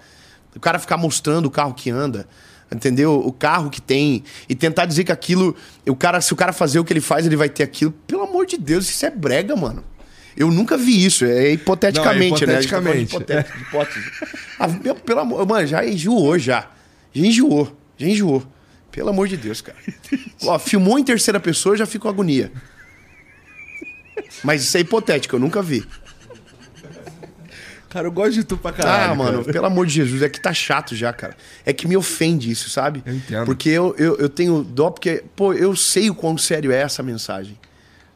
O 0.55 0.59
cara 0.59 0.77
ficar 0.77 0.95
mostrando 0.95 1.47
o 1.47 1.49
carro 1.49 1.73
que 1.73 1.89
anda, 1.89 2.27
entendeu? 2.71 3.19
O 3.19 3.31
carro 3.31 3.71
que 3.71 3.81
tem. 3.81 4.23
E 4.47 4.53
tentar 4.53 4.85
dizer 4.85 5.03
que 5.03 5.11
aquilo. 5.11 5.55
O 5.87 5.95
cara, 5.95 6.21
se 6.21 6.31
o 6.31 6.35
cara 6.35 6.53
fazer 6.53 6.79
o 6.79 6.85
que 6.85 6.93
ele 6.93 7.01
faz, 7.01 7.25
ele 7.25 7.35
vai 7.35 7.49
ter 7.49 7.63
aquilo. 7.63 7.91
Pelo 8.05 8.21
amor 8.21 8.45
de 8.45 8.57
Deus, 8.57 8.87
isso 8.87 9.03
é 9.07 9.09
brega, 9.09 9.55
mano. 9.55 9.83
Eu 10.35 10.51
nunca 10.51 10.77
vi 10.77 11.03
isso. 11.03 11.25
É 11.25 11.51
hipoteticamente, 11.51 12.45
Não, 12.45 12.53
é 12.53 12.61
hipoteticamente, 12.61 13.17
né? 13.17 13.25
Tá 13.25 13.33
hipotético, 13.41 13.57
hipótese. 13.57 14.05
ah, 14.59 14.67
pelo 15.03 15.19
amor. 15.19 15.47
Mano, 15.47 15.65
já 15.65 15.83
enjoou 15.83 16.37
já. 16.37 16.67
Já 17.11 17.25
enjoou. 17.25 17.75
Já 17.97 18.07
enjoou. 18.07 18.43
Pelo 18.97 19.11
amor 19.11 19.27
de 19.27 19.37
Deus, 19.37 19.61
cara. 19.61 19.77
Ó, 20.41 20.57
filmou 20.57 20.97
em 20.97 21.03
terceira 21.03 21.39
pessoa, 21.39 21.73
eu 21.73 21.77
já 21.77 21.85
fico 21.85 22.01
com 22.01 22.09
agonia. 22.09 22.51
Mas 24.43 24.63
isso 24.63 24.75
é 24.75 24.79
hipotético, 24.79 25.35
eu 25.35 25.39
nunca 25.39 25.61
vi. 25.61 25.85
Cara, 27.89 28.07
eu 28.07 28.11
gosto 28.11 28.33
de 28.33 28.43
tu 28.43 28.57
pra 28.57 28.71
caralho. 28.73 29.11
Ah, 29.11 29.15
mano, 29.15 29.41
cara. 29.41 29.53
pelo 29.53 29.67
amor 29.67 29.85
de 29.85 29.93
Jesus, 29.93 30.23
é 30.23 30.29
que 30.29 30.41
tá 30.41 30.51
chato 30.51 30.95
já, 30.95 31.13
cara. 31.13 31.37
É 31.63 31.71
que 31.71 31.87
me 31.87 31.95
ofende 31.95 32.49
isso, 32.49 32.71
sabe? 32.71 33.03
Eu 33.05 33.13
entendo. 33.13 33.45
Porque 33.45 33.69
eu, 33.69 33.93
eu, 33.99 34.15
eu 34.17 34.29
tenho 34.29 34.63
dó, 34.63 34.89
porque, 34.89 35.23
pô, 35.35 35.53
eu 35.53 35.75
sei 35.75 36.09
o 36.09 36.15
quão 36.15 36.35
sério 36.35 36.71
é 36.71 36.81
essa 36.81 37.03
mensagem. 37.03 37.55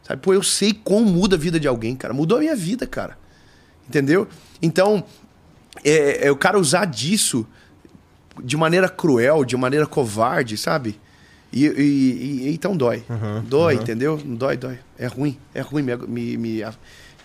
Sabe? 0.01 0.19
Pô, 0.19 0.33
eu 0.33 0.41
sei 0.41 0.73
como 0.73 1.05
muda 1.05 1.35
a 1.35 1.39
vida 1.39 1.59
de 1.59 1.67
alguém, 1.67 1.95
cara. 1.95 2.11
Mudou 2.11 2.39
a 2.39 2.41
minha 2.41 2.55
vida, 2.55 2.87
cara. 2.87 3.19
Entendeu? 3.87 4.27
Então, 4.59 5.03
é, 5.83 6.25
é 6.25 6.31
o 6.31 6.35
cara 6.35 6.57
usar 6.57 6.85
disso 6.85 7.45
de 8.43 8.55
maneira 8.57 8.87
cruel, 8.89 9.43
de 9.43 9.55
maneira 9.57 9.85
covarde, 9.87 10.57
sabe? 10.57 10.99
E, 11.51 11.65
e- 11.65 12.47
e- 12.47 12.53
então 12.53 12.75
dói. 12.77 13.03
dói, 13.45 13.75
entendeu? 13.75 14.17
Dói, 14.17 14.55
dói. 14.55 14.79
É 14.97 15.07
ruim. 15.07 15.37
É 15.53 15.61
ruim. 15.61 15.83
Me, 15.83 15.95
me, 15.97 16.37
me, 16.37 16.63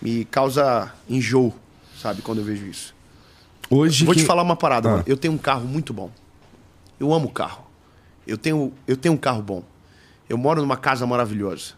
me 0.01 0.25
causa 0.25 0.91
enjoo, 1.09 1.53
sabe? 2.01 2.21
Quando 2.21 2.39
eu 2.39 2.43
vejo 2.45 2.65
isso. 2.65 2.93
Hoje 3.69 4.05
Vou 4.05 4.13
te 4.13 4.19
quem- 4.19 4.25
falar 4.27 4.41
uma 4.43 4.55
parada, 4.55 4.87
Ah. 4.89 4.91
mano. 4.93 5.03
Eu 5.07 5.15
tenho 5.17 5.33
um 5.33 5.37
carro 5.37 5.65
muito 5.65 5.93
bom. 5.93 6.11
Eu 6.99 7.13
amo 7.13 7.29
carro. 7.31 7.65
Eu 8.25 8.37
tenho, 8.37 8.73
eu 8.87 8.97
tenho 8.97 9.13
um 9.13 9.17
carro 9.17 9.41
bom. 9.41 9.63
Eu 10.27 10.37
moro 10.37 10.61
numa 10.61 10.75
casa 10.75 11.05
maravilhosa. 11.07 11.73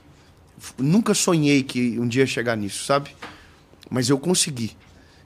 Nunca 0.77 1.13
sonhei 1.13 1.61
que 1.63 1.99
um 1.99 2.07
dia 2.07 2.23
ia 2.23 2.27
chegar 2.27 2.55
nisso, 2.57 2.83
sabe? 2.85 3.11
Mas 3.89 4.09
eu 4.09 4.17
consegui. 4.17 4.75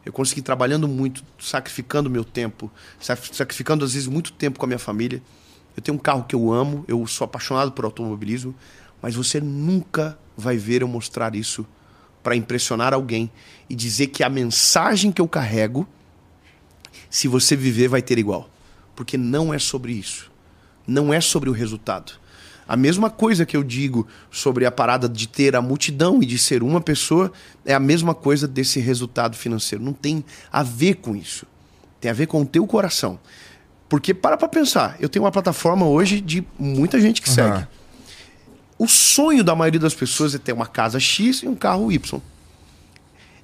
Eu 0.05 0.11
consegui 0.11 0.41
trabalhando 0.41 0.87
muito, 0.87 1.23
sacrificando 1.39 2.09
meu 2.09 2.23
tempo, 2.23 2.71
sac- 2.99 3.33
sacrificando 3.33 3.85
às 3.85 3.93
vezes 3.93 4.07
muito 4.07 4.33
tempo 4.33 4.59
com 4.59 4.65
a 4.65 4.67
minha 4.67 4.79
família. 4.79 5.21
Eu 5.75 5.81
tenho 5.81 5.95
um 5.95 5.99
carro 5.99 6.23
que 6.23 6.35
eu 6.35 6.51
amo, 6.51 6.83
eu 6.87 7.05
sou 7.07 7.25
apaixonado 7.25 7.71
por 7.71 7.85
automobilismo, 7.85 8.53
mas 9.01 9.15
você 9.15 9.39
nunca 9.39 10.17
vai 10.35 10.57
ver 10.57 10.81
eu 10.81 10.87
mostrar 10.87 11.35
isso 11.35 11.65
para 12.21 12.35
impressionar 12.35 12.93
alguém 12.93 13.31
e 13.69 13.75
dizer 13.75 14.07
que 14.07 14.23
a 14.23 14.29
mensagem 14.29 15.11
que 15.11 15.21
eu 15.21 15.27
carrego 15.27 15.87
se 17.09 17.27
você 17.27 17.55
viver, 17.55 17.87
vai 17.87 18.01
ter 18.01 18.17
igual. 18.17 18.49
Porque 18.95 19.17
não 19.17 19.53
é 19.53 19.59
sobre 19.59 19.93
isso. 19.93 20.31
Não 20.85 21.13
é 21.13 21.21
sobre 21.21 21.49
o 21.49 21.53
resultado. 21.53 22.13
A 22.73 22.75
mesma 22.75 23.07
coisa 23.07 23.45
que 23.45 23.55
eu 23.55 23.63
digo 23.63 24.07
sobre 24.31 24.65
a 24.65 24.71
parada 24.71 25.07
de 25.07 25.27
ter 25.27 25.55
a 25.55 25.61
multidão 25.61 26.23
e 26.23 26.25
de 26.25 26.39
ser 26.39 26.63
uma 26.63 26.81
pessoa 26.81 27.31
é 27.63 27.71
a 27.71 27.79
mesma 27.79 28.15
coisa 28.15 28.47
desse 28.47 28.79
resultado 28.79 29.37
financeiro. 29.37 29.83
Não 29.83 29.93
tem 29.93 30.25
a 30.51 30.63
ver 30.63 30.95
com 30.95 31.15
isso. 31.15 31.45
Tem 32.01 32.09
a 32.09 32.15
ver 32.15 32.25
com 32.25 32.41
o 32.41 32.45
teu 32.47 32.65
coração. 32.65 33.19
Porque 33.87 34.11
para 34.11 34.37
pra 34.37 34.47
pensar, 34.47 34.97
eu 34.99 35.07
tenho 35.07 35.23
uma 35.23 35.31
plataforma 35.31 35.85
hoje 35.85 36.19
de 36.19 36.43
muita 36.57 36.99
gente 36.99 37.21
que 37.21 37.29
Aham. 37.29 37.35
segue. 37.35 37.67
O 38.79 38.87
sonho 38.87 39.43
da 39.43 39.53
maioria 39.53 39.79
das 39.79 39.93
pessoas 39.93 40.33
é 40.33 40.39
ter 40.39 40.51
uma 40.51 40.65
casa 40.65 40.99
X 40.99 41.43
e 41.43 41.47
um 41.47 41.53
carro 41.53 41.91
Y 41.91 42.21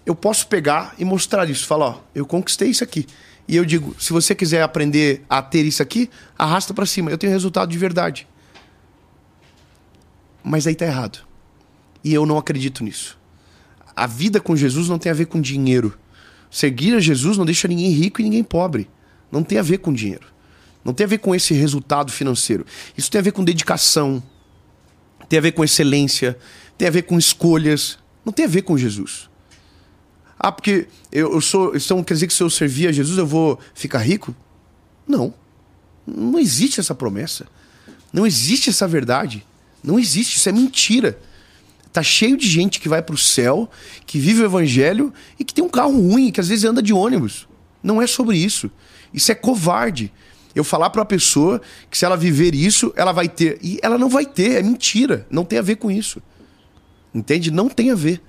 eu 0.08 0.16
posso 0.16 0.48
pegar 0.48 0.96
e 0.98 1.06
mostrar 1.06 1.48
isso. 1.52 1.68
Falar, 1.68 1.86
ó, 1.86 2.02
eu 2.16 2.26
conquistei 2.26 2.70
isso 2.70 2.84
aqui. 2.84 3.06
E 3.48 3.56
eu 3.56 3.64
digo, 3.64 3.96
se 4.00 4.12
você 4.12 4.34
quiser 4.34 4.64
aprender 4.64 5.24
a 5.30 5.40
ter 5.40 5.66
isso 5.66 5.84
aqui, 5.84 6.10
arrasta 6.36 6.74
pra 6.74 6.84
cima. 6.84 7.12
Eu 7.12 7.18
tenho 7.18 7.32
resultado 7.32 7.70
de 7.70 7.78
verdade. 7.78 8.28
Mas 10.44 10.66
aí 10.68 10.76
tá 10.76 10.86
errado. 10.86 11.20
E 12.04 12.14
eu 12.14 12.26
não 12.26 12.38
acredito 12.38 12.84
nisso. 12.84 13.18
A 13.96 14.08
vida 14.08 14.40
com 14.40 14.56
Jesus 14.56 14.88
não 14.88 14.98
tem 14.98 15.12
a 15.12 15.16
ver 15.16 15.26
com 15.26 15.42
dinheiro. 15.42 15.98
Seguir 16.50 16.96
a 16.96 17.00
Jesus 17.00 17.38
não 17.38 17.46
deixa 17.46 17.68
ninguém 17.68 17.92
rico 17.92 18.22
e 18.22 18.24
ninguém 18.24 18.44
pobre. 18.44 18.90
Não 19.32 19.44
tem 19.44 19.58
a 19.58 19.62
ver 19.62 19.80
com 19.80 19.94
dinheiro. 19.94 20.28
Não 20.84 20.94
tem 20.94 21.04
a 21.04 21.08
ver 21.08 21.18
com 21.20 21.36
esse 21.36 21.54
resultado 21.54 22.12
financeiro. 22.12 22.66
Isso 22.98 23.12
tem 23.12 23.20
a 23.20 23.22
ver 23.22 23.32
com 23.32 23.44
dedicação, 23.44 24.24
tem 25.28 25.38
a 25.38 25.42
ver 25.42 25.52
com 25.52 25.64
excelência, 25.64 26.38
tem 26.78 26.88
a 26.88 26.92
ver 26.92 27.04
com 27.04 27.18
escolhas. 27.18 28.00
Não 28.26 28.34
tem 28.34 28.46
a 28.46 28.48
ver 28.50 28.62
com 28.62 28.78
Jesus. 28.78 29.30
Ah, 30.40 30.52
porque 30.52 30.88
eu, 31.12 31.40
sou. 31.42 31.76
Então 31.76 32.04
quer 32.04 32.14
dizer 32.14 32.28
que 32.28 32.34
se 32.34 32.42
eu 32.42 32.50
servir 32.50 32.88
a 32.88 32.92
Jesus 32.92 33.18
eu 33.18 33.28
vou 33.28 33.60
ficar 33.74 34.00
rico? 34.00 34.34
Não. 35.06 35.34
Não 36.08 36.40
existe 36.40 36.80
essa 36.80 36.96
promessa. 36.96 37.46
Não 38.12 38.26
existe 38.26 38.70
essa 38.70 38.88
verdade. 38.88 39.46
Não 39.84 39.98
existe. 40.00 40.38
Isso 40.38 40.50
é 40.50 40.52
mentira. 40.52 41.18
Tá 41.92 42.04
cheio 42.04 42.38
de 42.38 42.48
gente 42.48 42.80
que 42.80 42.88
vai 42.90 43.02
pro 43.02 43.18
céu, 43.18 43.70
que 44.06 44.20
vive 44.20 44.42
o 44.42 44.46
evangelho 44.46 45.12
e 45.40 45.44
que 45.44 45.54
tem 45.54 45.64
um 45.64 45.70
carro 45.70 46.00
ruim, 46.00 46.32
que 46.32 46.40
às 46.40 46.48
vezes 46.48 46.66
anda 46.66 46.82
de 46.82 46.94
ônibus. 46.94 47.48
Não 47.82 48.02
é 48.02 48.06
sobre 48.08 48.38
isso. 48.38 48.70
Isso 49.14 49.32
é 49.32 49.36
covarde. 49.36 50.12
Eu 50.54 50.64
falar 50.64 50.90
pra 50.90 51.04
pessoa 51.06 51.62
que 51.90 51.98
se 51.98 52.06
ela 52.06 52.18
viver 52.18 52.54
isso, 52.54 52.94
ela 52.96 53.12
vai 53.12 53.28
ter. 53.30 53.58
E 53.62 53.80
ela 53.82 53.98
não 53.98 54.10
vai 54.10 54.26
ter, 54.26 54.60
é 54.60 54.62
mentira. 54.64 55.26
Não 55.32 55.44
tem 55.44 55.58
a 55.58 55.62
ver 55.64 55.78
com 55.78 55.90
isso. 55.90 56.22
Entende? 57.14 57.50
Não 57.52 57.70
tem 57.70 57.90
a 57.92 57.96
ver. 57.96 58.22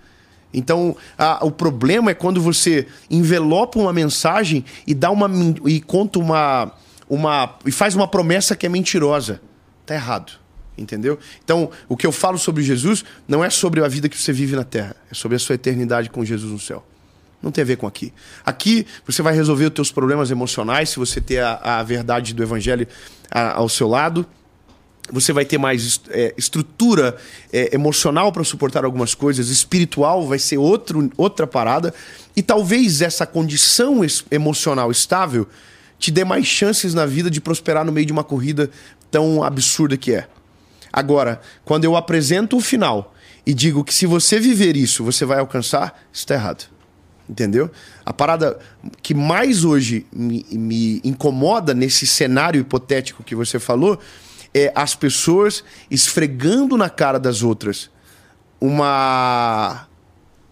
Então, 0.52 0.96
a- 1.18 1.44
o 1.44 1.50
problema 1.50 2.10
é 2.10 2.14
quando 2.14 2.40
você 2.40 2.86
envelopa 3.10 3.78
uma 3.78 3.92
mensagem 3.92 4.64
e 4.86 4.94
dá 4.94 5.10
uma 5.10 5.30
e 5.66 5.80
conta 5.80 6.18
uma 6.18 6.72
uma 7.08 7.56
e 7.66 7.70
faz 7.72 7.94
uma 7.94 8.08
promessa 8.08 8.56
que 8.56 8.64
é 8.66 8.68
mentirosa. 8.68 9.40
Tá 9.86 9.94
errado. 9.94 10.32
Entendeu? 10.80 11.18
Então, 11.44 11.70
o 11.86 11.96
que 11.96 12.06
eu 12.06 12.12
falo 12.12 12.38
sobre 12.38 12.62
Jesus 12.62 13.04
não 13.28 13.44
é 13.44 13.50
sobre 13.50 13.84
a 13.84 13.88
vida 13.88 14.08
que 14.08 14.16
você 14.16 14.32
vive 14.32 14.56
na 14.56 14.64
terra, 14.64 14.96
é 15.10 15.14
sobre 15.14 15.36
a 15.36 15.38
sua 15.38 15.54
eternidade 15.54 16.08
com 16.08 16.24
Jesus 16.24 16.50
no 16.50 16.58
céu. 16.58 16.82
Não 17.42 17.50
tem 17.52 17.60
a 17.62 17.66
ver 17.66 17.76
com 17.76 17.86
aqui. 17.86 18.12
Aqui 18.44 18.86
você 19.06 19.20
vai 19.20 19.34
resolver 19.34 19.66
os 19.66 19.72
teus 19.74 19.92
problemas 19.92 20.30
emocionais 20.30 20.88
se 20.88 20.98
você 20.98 21.20
ter 21.20 21.40
a, 21.40 21.80
a 21.80 21.82
verdade 21.82 22.32
do 22.32 22.42
evangelho 22.42 22.88
a- 23.30 23.58
ao 23.58 23.68
seu 23.68 23.86
lado 23.86 24.26
você 25.12 25.32
vai 25.32 25.44
ter 25.44 25.58
mais 25.58 26.00
é, 26.10 26.32
estrutura 26.38 27.16
é, 27.52 27.74
emocional 27.74 28.30
para 28.30 28.44
suportar 28.44 28.84
algumas 28.84 29.12
coisas, 29.12 29.48
espiritual 29.48 30.24
vai 30.26 30.38
ser 30.38 30.56
outro, 30.56 31.10
outra 31.16 31.48
parada, 31.48 31.92
e 32.36 32.42
talvez 32.42 33.02
essa 33.02 33.26
condição 33.26 34.02
emocional 34.30 34.88
estável 34.90 35.48
te 35.98 36.12
dê 36.12 36.24
mais 36.24 36.46
chances 36.46 36.94
na 36.94 37.06
vida 37.06 37.28
de 37.28 37.40
prosperar 37.40 37.84
no 37.84 37.90
meio 37.90 38.06
de 38.06 38.12
uma 38.12 38.22
corrida 38.22 38.70
tão 39.10 39.42
absurda 39.42 39.96
que 39.96 40.14
é. 40.14 40.28
Agora, 40.92 41.40
quando 41.64 41.84
eu 41.84 41.96
apresento 41.96 42.56
o 42.56 42.60
final 42.60 43.14
e 43.46 43.54
digo 43.54 43.84
que 43.84 43.94
se 43.94 44.06
você 44.06 44.38
viver 44.38 44.76
isso, 44.76 45.04
você 45.04 45.24
vai 45.24 45.38
alcançar, 45.38 46.02
isso 46.12 46.22
está 46.22 46.34
errado. 46.34 46.68
Entendeu? 47.28 47.70
A 48.04 48.12
parada 48.12 48.58
que 49.02 49.14
mais 49.14 49.64
hoje 49.64 50.04
me, 50.12 50.44
me 50.50 51.00
incomoda 51.04 51.72
nesse 51.72 52.04
cenário 52.04 52.60
hipotético 52.60 53.22
que 53.22 53.36
você 53.36 53.60
falou 53.60 54.00
é 54.52 54.72
as 54.74 54.96
pessoas 54.96 55.62
esfregando 55.88 56.76
na 56.76 56.90
cara 56.90 57.20
das 57.20 57.42
outras 57.42 57.88
uma 58.60 59.86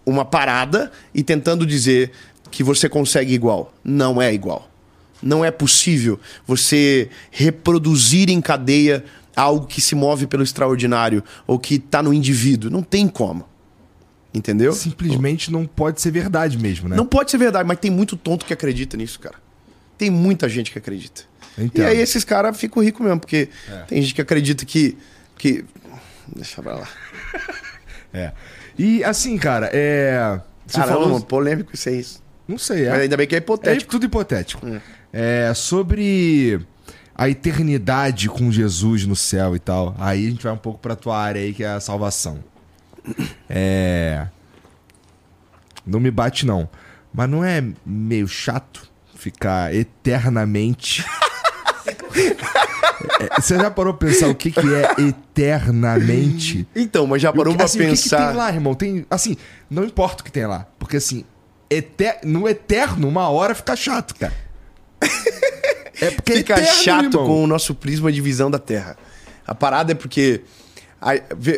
uma 0.05 0.25
parada 0.25 0.91
e 1.13 1.21
tentando 1.21 1.65
dizer 1.65 2.11
que 2.49 2.63
você 2.63 2.89
consegue 2.89 3.33
igual. 3.33 3.73
Não 3.83 4.21
é 4.21 4.33
igual. 4.33 4.67
Não 5.21 5.43
é 5.43 5.51
possível 5.51 6.19
você 6.47 7.09
reproduzir 7.29 8.29
em 8.29 8.41
cadeia 8.41 9.03
algo 9.35 9.65
que 9.67 9.79
se 9.81 9.95
move 9.95 10.27
pelo 10.27 10.43
extraordinário 10.43 11.23
ou 11.47 11.57
que 11.59 11.75
está 11.75 12.01
no 12.03 12.13
indivíduo. 12.13 12.69
Não 12.69 12.83
tem 12.83 13.07
como. 13.07 13.47
Entendeu? 14.33 14.73
Simplesmente 14.73 15.51
não 15.51 15.65
pode 15.65 15.99
ser 16.01 16.11
verdade 16.11 16.57
mesmo, 16.57 16.87
né? 16.87 16.95
Não 16.95 17.05
pode 17.05 17.31
ser 17.31 17.37
verdade, 17.37 17.67
mas 17.67 17.79
tem 17.79 17.89
muito 17.89 18.15
tonto 18.15 18.45
que 18.45 18.53
acredita 18.53 18.95
nisso, 18.95 19.19
cara. 19.19 19.35
Tem 19.97 20.09
muita 20.09 20.47
gente 20.47 20.71
que 20.71 20.77
acredita. 20.77 21.23
Entendo. 21.57 21.83
E 21.83 21.87
aí 21.87 21.97
esses 21.97 22.23
caras 22.23 22.57
ficam 22.57 22.81
ricos 22.83 23.03
mesmo, 23.05 23.19
porque 23.19 23.49
É. 23.69 23.77
tem 23.87 24.01
gente 24.01 24.13
que 24.13 24.21
acredita 24.21 24.65
que. 24.65 24.97
que... 25.37 25.65
Deixa 26.35 26.61
pra 26.61 26.75
lá. 26.75 26.87
É. 28.13 28.31
E 28.77 29.03
assim, 29.03 29.37
cara, 29.37 29.69
é. 29.73 30.39
Você 30.65 30.77
Caramba, 30.79 30.99
falou. 31.01 31.21
polêmico 31.21 31.71
isso 31.73 31.89
aí. 31.89 32.05
Não 32.47 32.57
sei, 32.57 32.85
é. 32.85 32.89
Mas 32.91 33.01
ainda 33.01 33.17
bem 33.17 33.27
que 33.27 33.35
é 33.35 33.37
É 33.37 33.41
hipotético. 33.41 33.91
tudo 33.91 34.05
hipotético. 34.05 34.65
É, 35.11 35.51
sobre 35.55 36.59
a 37.19 37.29
eternidade 37.29 38.29
com 38.29 38.49
Jesus 38.51 39.05
no 39.05 39.15
céu 39.15 39.55
e 39.55 39.59
tal. 39.59 39.93
Aí 39.99 40.25
a 40.25 40.29
gente 40.29 40.43
vai 40.43 40.53
um 40.53 40.57
pouco 40.57 40.79
pra 40.79 40.95
tua 40.95 41.17
área 41.19 41.41
aí, 41.41 41.53
que 41.53 41.63
é 41.63 41.67
a 41.69 41.79
salvação. 41.79 42.39
É. 43.49 44.27
Não 45.85 45.99
me 45.99 46.09
bate, 46.09 46.45
não. 46.45 46.69
Mas 47.13 47.29
não 47.29 47.43
é 47.43 47.61
meio 47.85 48.27
chato 48.27 48.89
ficar 49.15 49.73
eternamente. 49.75 51.05
É, 53.19 53.39
Você 53.41 53.55
já 53.57 53.71
parou 53.71 53.93
pra 53.93 54.07
pensar 54.09 54.27
o 54.27 54.35
que, 54.35 54.51
que 54.51 54.59
é 54.59 55.01
eternamente? 55.07 56.67
Então, 56.75 57.05
mas 57.07 57.21
já 57.21 57.31
parou 57.31 57.53
que- 57.53 57.57
pra 57.57 57.65
assim, 57.65 57.77
O 57.79 57.81
que, 57.81 57.87
que 57.95 58.03
pensar. 58.03 58.27
tem 58.27 58.35
lá, 58.35 58.49
irmão? 58.51 58.73
Tem. 58.75 59.05
Assim, 59.09 59.37
não 59.69 59.83
importa 59.83 60.21
o 60.21 60.25
que 60.25 60.31
tem 60.31 60.45
lá. 60.45 60.67
Porque 60.77 60.97
assim, 60.97 61.23
eter... 61.69 62.19
no 62.23 62.47
eterno, 62.47 63.07
uma 63.07 63.27
hora 63.29 63.55
fica 63.55 63.75
chato, 63.75 64.15
cara. 64.15 64.33
É 66.01 66.11
porque 66.11 66.33
Fica 66.33 66.53
eterno, 66.53 66.73
chato 66.83 67.03
irmão. 67.05 67.25
com 67.25 67.43
o 67.43 67.47
nosso 67.47 67.75
prisma 67.75 68.11
de 68.11 68.21
visão 68.21 68.49
da 68.49 68.59
Terra. 68.59 68.97
A 69.45 69.53
parada 69.55 69.91
é 69.91 69.95
porque. 69.95 70.41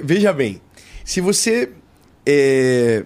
veja 0.03 0.33
bem, 0.33 0.61
se 1.05 1.21
você. 1.21 1.69
É, 2.25 3.03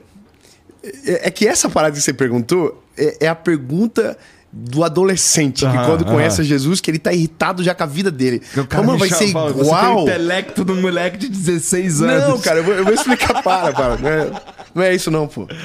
é 1.06 1.28
é 1.28 1.32
que 1.32 1.48
essa 1.48 1.70
parada 1.70 1.95
que 1.95 2.02
você 2.02 2.14
perguntou 2.14 2.84
é, 2.98 3.26
é 3.26 3.28
a 3.28 3.36
pergunta 3.36 4.18
do 4.57 4.86
adolescente 4.86 5.60
que 5.60 5.66
Aham, 5.66 5.86
quando 5.86 6.03
aham. 6.06 6.14
conhece 6.14 6.41
Jesus, 6.44 6.80
que 6.80 6.90
ele 6.90 6.99
tá 6.99 7.12
irritado 7.12 7.62
já 7.62 7.76
com 7.76 7.84
a 7.84 7.86
vida 7.86 8.10
dele. 8.10 8.40
Que 8.40 8.66
cara 8.66 8.86
Como 8.86 8.98
vai 8.98 9.10
ser 9.10 9.32
fala, 9.34 9.52
Você 9.52 9.56
tem 9.56 9.64
o 9.64 9.66
igual? 9.66 10.02
intelecto 10.03 10.64
do 10.64 10.76
moleque 10.76 11.18
de 11.18 11.28
16 11.28 12.02
anos. 12.02 12.30
Não, 12.30 12.40
cara, 12.40 12.60
eu 12.60 12.64
vou, 12.64 12.74
eu 12.74 12.86
vou 12.86 12.94
explicar. 12.94 13.41
para, 13.44 13.74
para. 13.74 13.98
Não 13.98 14.10
é, 14.10 14.32
Não 14.76 14.84
é 14.84 14.93
isso 14.93 15.10
não, 15.10 15.26
pô. 15.26 15.47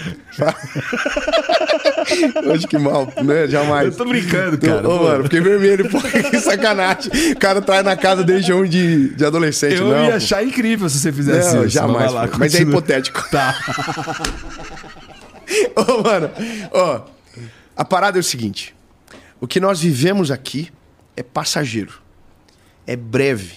Hoje 2.46 2.66
que 2.68 2.78
mal, 2.78 3.12
né? 3.24 3.48
Jamais. 3.48 3.86
Eu 3.88 3.96
tô 3.96 4.04
brincando, 4.04 4.56
cara. 4.56 4.88
Ô, 4.88 5.02
mano, 5.02 5.24
fiquei 5.24 5.40
vermelho, 5.40 5.88
pô. 5.90 5.98
Que 6.30 6.38
sacanagem. 6.38 7.10
O 7.32 7.36
cara 7.38 7.60
traz 7.60 7.84
na 7.84 7.96
casa 7.96 8.22
desde 8.22 8.52
um 8.52 8.64
de, 8.64 9.08
de 9.14 9.24
adolescente, 9.24 9.74
Eu 9.74 9.88
não. 9.88 10.04
ia 10.04 10.10
pô. 10.10 10.16
achar 10.16 10.44
incrível 10.44 10.88
se 10.88 11.00
você 11.00 11.10
fizesse 11.12 11.54
Não, 11.56 11.62
isso. 11.64 11.70
jamais. 11.70 12.12
Lá. 12.12 12.28
Mas 12.38 12.54
é 12.54 12.62
hipotético. 12.62 13.28
Tá. 13.30 13.58
Ô, 15.74 16.02
mano, 16.02 16.30
ó. 16.70 17.00
A 17.76 17.84
parada 17.84 18.16
é 18.18 18.20
o 18.20 18.24
seguinte: 18.24 18.72
o 19.40 19.46
que 19.48 19.58
nós 19.58 19.80
vivemos 19.80 20.30
aqui 20.30 20.70
é 21.16 21.22
passageiro, 21.24 21.94
é 22.86 22.94
breve. 22.94 23.54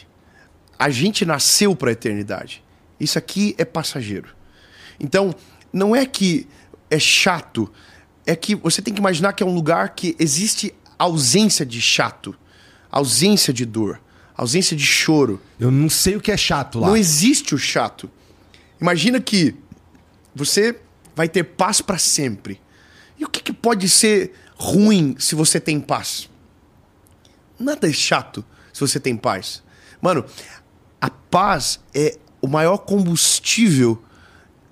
A 0.79 0.89
gente 0.89 1.23
nasceu 1.25 1.75
para 1.75 1.89
a 1.89 1.93
eternidade. 1.93 2.63
Isso 2.99 3.17
aqui 3.19 3.53
é 3.57 3.65
passageiro. 3.65 4.29
Então, 4.99 5.33
não 5.71 5.95
é 5.95 6.05
que 6.05 6.47
é 6.89 6.99
chato, 6.99 7.71
é 8.25 8.35
que 8.35 8.55
você 8.55 8.81
tem 8.81 8.93
que 8.93 8.99
imaginar 8.99 9.33
que 9.33 9.43
é 9.43 9.45
um 9.45 9.53
lugar 9.53 9.89
que 9.89 10.15
existe 10.19 10.73
ausência 10.97 11.65
de 11.65 11.81
chato, 11.81 12.35
ausência 12.91 13.51
de 13.51 13.65
dor, 13.65 13.99
ausência 14.35 14.75
de 14.75 14.85
choro. 14.85 15.41
Eu 15.59 15.71
não 15.71 15.89
sei 15.89 16.15
o 16.15 16.21
que 16.21 16.31
é 16.31 16.37
chato 16.37 16.79
lá. 16.79 16.87
Não 16.87 16.97
existe 16.97 17.55
o 17.55 17.57
chato. 17.57 18.09
Imagina 18.79 19.19
que 19.19 19.55
você 20.35 20.79
vai 21.15 21.27
ter 21.27 21.43
paz 21.43 21.81
para 21.81 21.97
sempre. 21.97 22.59
E 23.17 23.25
o 23.25 23.29
que, 23.29 23.41
que 23.41 23.53
pode 23.53 23.87
ser 23.89 24.33
ruim 24.55 25.15
se 25.19 25.35
você 25.35 25.59
tem 25.59 25.79
paz? 25.79 26.29
Nada 27.59 27.89
é 27.89 27.93
chato 27.93 28.43
se 28.71 28.79
você 28.81 28.99
tem 28.99 29.15
paz. 29.15 29.63
Mano, 30.01 30.25
a 30.99 31.09
paz 31.09 31.79
é 31.93 32.17
o 32.41 32.47
maior 32.47 32.77
combustível 32.79 34.03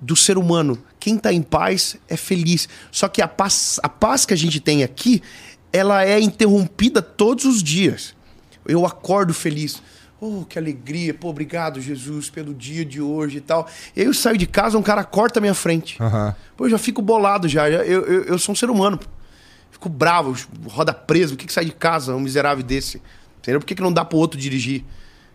do 0.02 0.16
ser 0.16 0.38
humano. 0.38 0.78
Quem 1.00 1.18
tá 1.18 1.32
em 1.32 1.42
paz 1.42 1.96
é 2.10 2.18
feliz. 2.18 2.68
Só 2.92 3.08
que 3.08 3.22
a 3.22 3.28
paz, 3.28 3.80
a 3.84 3.88
paz 3.88 4.26
que 4.26 4.34
a 4.34 4.38
gente 4.38 4.60
tem 4.60 4.84
aqui, 4.84 5.22
ela 5.72 6.04
é 6.04 6.20
interrompida 6.20 7.02
todos 7.02 7.46
os 7.46 7.62
dias. 7.62 8.16
Eu 8.66 8.86
acordo 8.86 9.34
feliz. 9.34 9.82
Oh, 10.20 10.44
que 10.46 10.58
alegria. 10.58 11.14
Pô, 11.14 11.30
obrigado, 11.30 11.80
Jesus, 11.80 12.30
pelo 12.30 12.54
dia 12.54 12.84
de 12.84 13.02
hoje 13.02 13.38
e 13.38 13.42
tal. 13.42 13.68
Eu 13.96 14.14
saio 14.14 14.38
de 14.38 14.46
casa, 14.46 14.78
um 14.78 14.84
cara 14.84 15.04
corta 15.04 15.40
a 15.40 15.42
minha 15.42 15.54
frente. 15.54 16.02
Aham. 16.02 16.36
Pô, 16.58 16.66
eu 16.66 16.70
já 16.70 16.78
fico 16.78 17.02
bolado 17.02 17.48
já. 17.48 17.70
Eu, 17.70 18.04
eu, 18.04 18.24
eu 18.24 18.40
sou 18.40 18.54
um 18.54 18.56
ser 18.56 18.70
humano. 18.70 19.00
Fico 19.72 19.90
bravo, 19.90 20.36
roda 20.68 20.94
preso. 20.94 21.34
Por 21.34 21.40
que, 21.40 21.48
que 21.48 21.54
sai 21.54 21.66
de 21.66 21.72
casa 21.72 22.16
um 22.16 22.20
miserável 22.20 22.64
desse? 22.64 23.02
Entendeu? 23.40 23.60
Por 23.60 23.66
que, 23.66 23.74
que 23.74 23.82
não 23.82 23.92
dá 23.92 24.06
pro 24.06 24.20
outro 24.20 24.40
dirigir? 24.40 24.84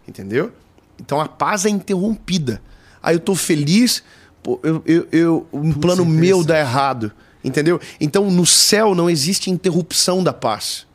Entendeu? 0.06 0.52
Então 1.01 1.20
a 1.20 1.26
paz 1.26 1.64
é 1.64 1.68
interrompida. 1.68 2.62
Aí 3.02 3.16
eu 3.16 3.20
tô 3.20 3.34
feliz, 3.34 4.05
pô, 4.47 4.60
eu, 4.62 4.81
eu, 4.86 5.09
eu- 5.10 5.47
um 5.52 5.73
plano 5.73 6.02
é 6.05 6.06
meu 6.06 6.44
dá 6.44 6.56
errado. 6.60 7.10
Entendeu? 7.43 7.81
Então 8.01 8.31
no 8.31 8.47
céu 8.47 8.94
não 8.94 9.10
existe 9.10 9.51
interrupção 9.51 10.23
da 10.23 10.32
paz. 10.32 10.86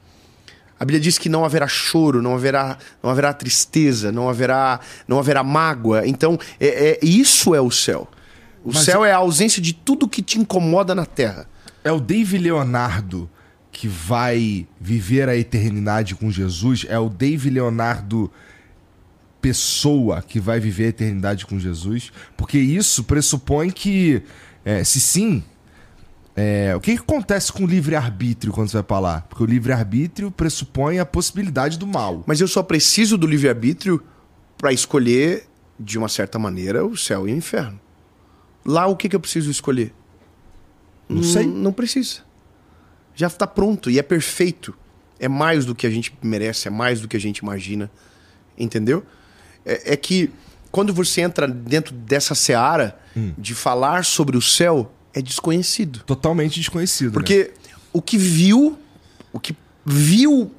A 0.80 0.86
Bíblia 0.86 1.02
diz 1.02 1.18
que 1.18 1.28
não 1.28 1.44
haverá 1.44 1.68
choro, 1.68 2.22
não 2.22 2.34
haverá, 2.34 2.78
não 3.04 3.10
haverá 3.10 3.34
tristeza, 3.34 4.10
não 4.10 4.30
haverá, 4.30 4.80
não 5.06 5.20
haverá 5.20 5.44
mágoa. 5.44 6.08
Então, 6.08 6.40
é, 6.60 6.92
é- 6.92 7.00
isso 7.06 7.54
é 7.54 7.60
o 7.62 7.70
céu. 7.70 8.08
O 8.64 8.72
Mas 8.74 8.84
céu 8.86 9.04
é 9.04 9.12
a 9.12 9.18
ausência 9.18 9.62
de 9.62 9.74
tudo 9.74 10.08
que 10.08 10.22
te 10.22 10.40
incomoda 10.40 10.96
na 10.96 11.06
terra. 11.06 11.46
É 11.84 11.92
o 11.92 12.00
Dave 12.00 12.38
Leonardo 12.38 13.30
que 13.72 13.88
vai 13.88 14.66
viver 14.80 15.28
a 15.30 15.36
eternidade 15.36 16.16
com 16.16 16.32
Jesus? 16.32 16.86
É 16.90 16.98
o 17.00 17.10
Dave 17.10 17.50
Leonardo 17.50 18.32
pessoa 19.42 20.22
que 20.22 20.40
vai 20.40 20.60
viver 20.60 20.86
a 20.86 20.90
eternidade 20.90 21.46
com 21.46 21.60
Jesus? 21.60 22.12
Porque 22.38 22.58
isso 22.58 23.04
pressupõe 23.04 23.72
que, 23.72 24.22
é, 24.64 24.84
se 24.84 25.00
sim, 25.02 25.44
é, 26.36 26.74
o 26.76 26.80
que, 26.80 26.96
que 26.96 27.02
acontece 27.02 27.52
com 27.52 27.64
o 27.64 27.68
livre-arbítrio 27.68 28.54
quando 28.54 28.70
você 28.70 28.82
vai 28.82 29.02
lá? 29.02 29.22
Porque 29.22 29.44
o 29.44 29.46
livre-arbítrio 29.46 30.32
pressupõe 30.32 31.00
a 31.00 31.06
possibilidade 31.06 31.78
do 31.78 31.88
mal. 31.88 32.24
Mas 32.26 32.40
eu 32.40 32.48
só 32.48 32.62
preciso 32.64 33.18
do 33.18 33.28
livre-arbítrio 33.28 34.02
para 34.58 34.72
escolher, 34.72 35.48
de 35.80 35.98
uma 35.98 36.08
certa 36.08 36.38
maneira, 36.38 36.86
o 36.86 36.96
céu 36.96 37.28
e 37.28 37.34
o 37.34 37.36
inferno. 37.36 37.80
Lá, 38.64 38.86
o 38.86 38.96
que, 38.96 39.10
que 39.10 39.16
eu 39.16 39.20
preciso 39.20 39.50
escolher? 39.50 39.92
Não 41.10 41.24
sei. 41.24 41.44
N- 41.44 41.54
Não 41.62 41.74
precisa. 41.74 42.20
Já 43.16 43.28
está 43.28 43.46
pronto 43.48 43.90
e 43.90 43.98
é 44.00 44.04
perfeito. 44.04 44.74
É 45.20 45.28
mais 45.28 45.66
do 45.66 45.76
que 45.76 45.86
a 45.86 45.90
gente 45.90 46.16
merece, 46.24 46.68
é 46.68 46.72
mais 46.72 47.02
do 47.02 47.08
que 47.08 47.18
a 47.18 47.20
gente 47.20 47.40
imagina. 47.40 47.92
Entendeu? 48.58 49.04
É, 49.66 49.94
é 49.94 49.98
que 49.98 50.32
quando 50.72 50.94
você 50.94 51.22
entra 51.22 51.48
dentro 51.48 51.94
dessa 51.94 52.34
seara 52.36 52.98
Hum. 53.16 53.34
de 53.38 53.54
falar 53.54 54.06
sobre 54.06 54.38
o 54.38 54.42
céu, 54.42 54.90
é 55.14 55.22
desconhecido. 55.22 56.00
Totalmente 56.06 56.58
desconhecido. 56.58 57.08
né? 57.10 57.14
Porque 57.14 57.52
o 57.92 58.02
que 58.02 58.18
viu, 58.18 58.80
o 59.34 59.40
que 59.40 59.54
viu, 59.86 60.50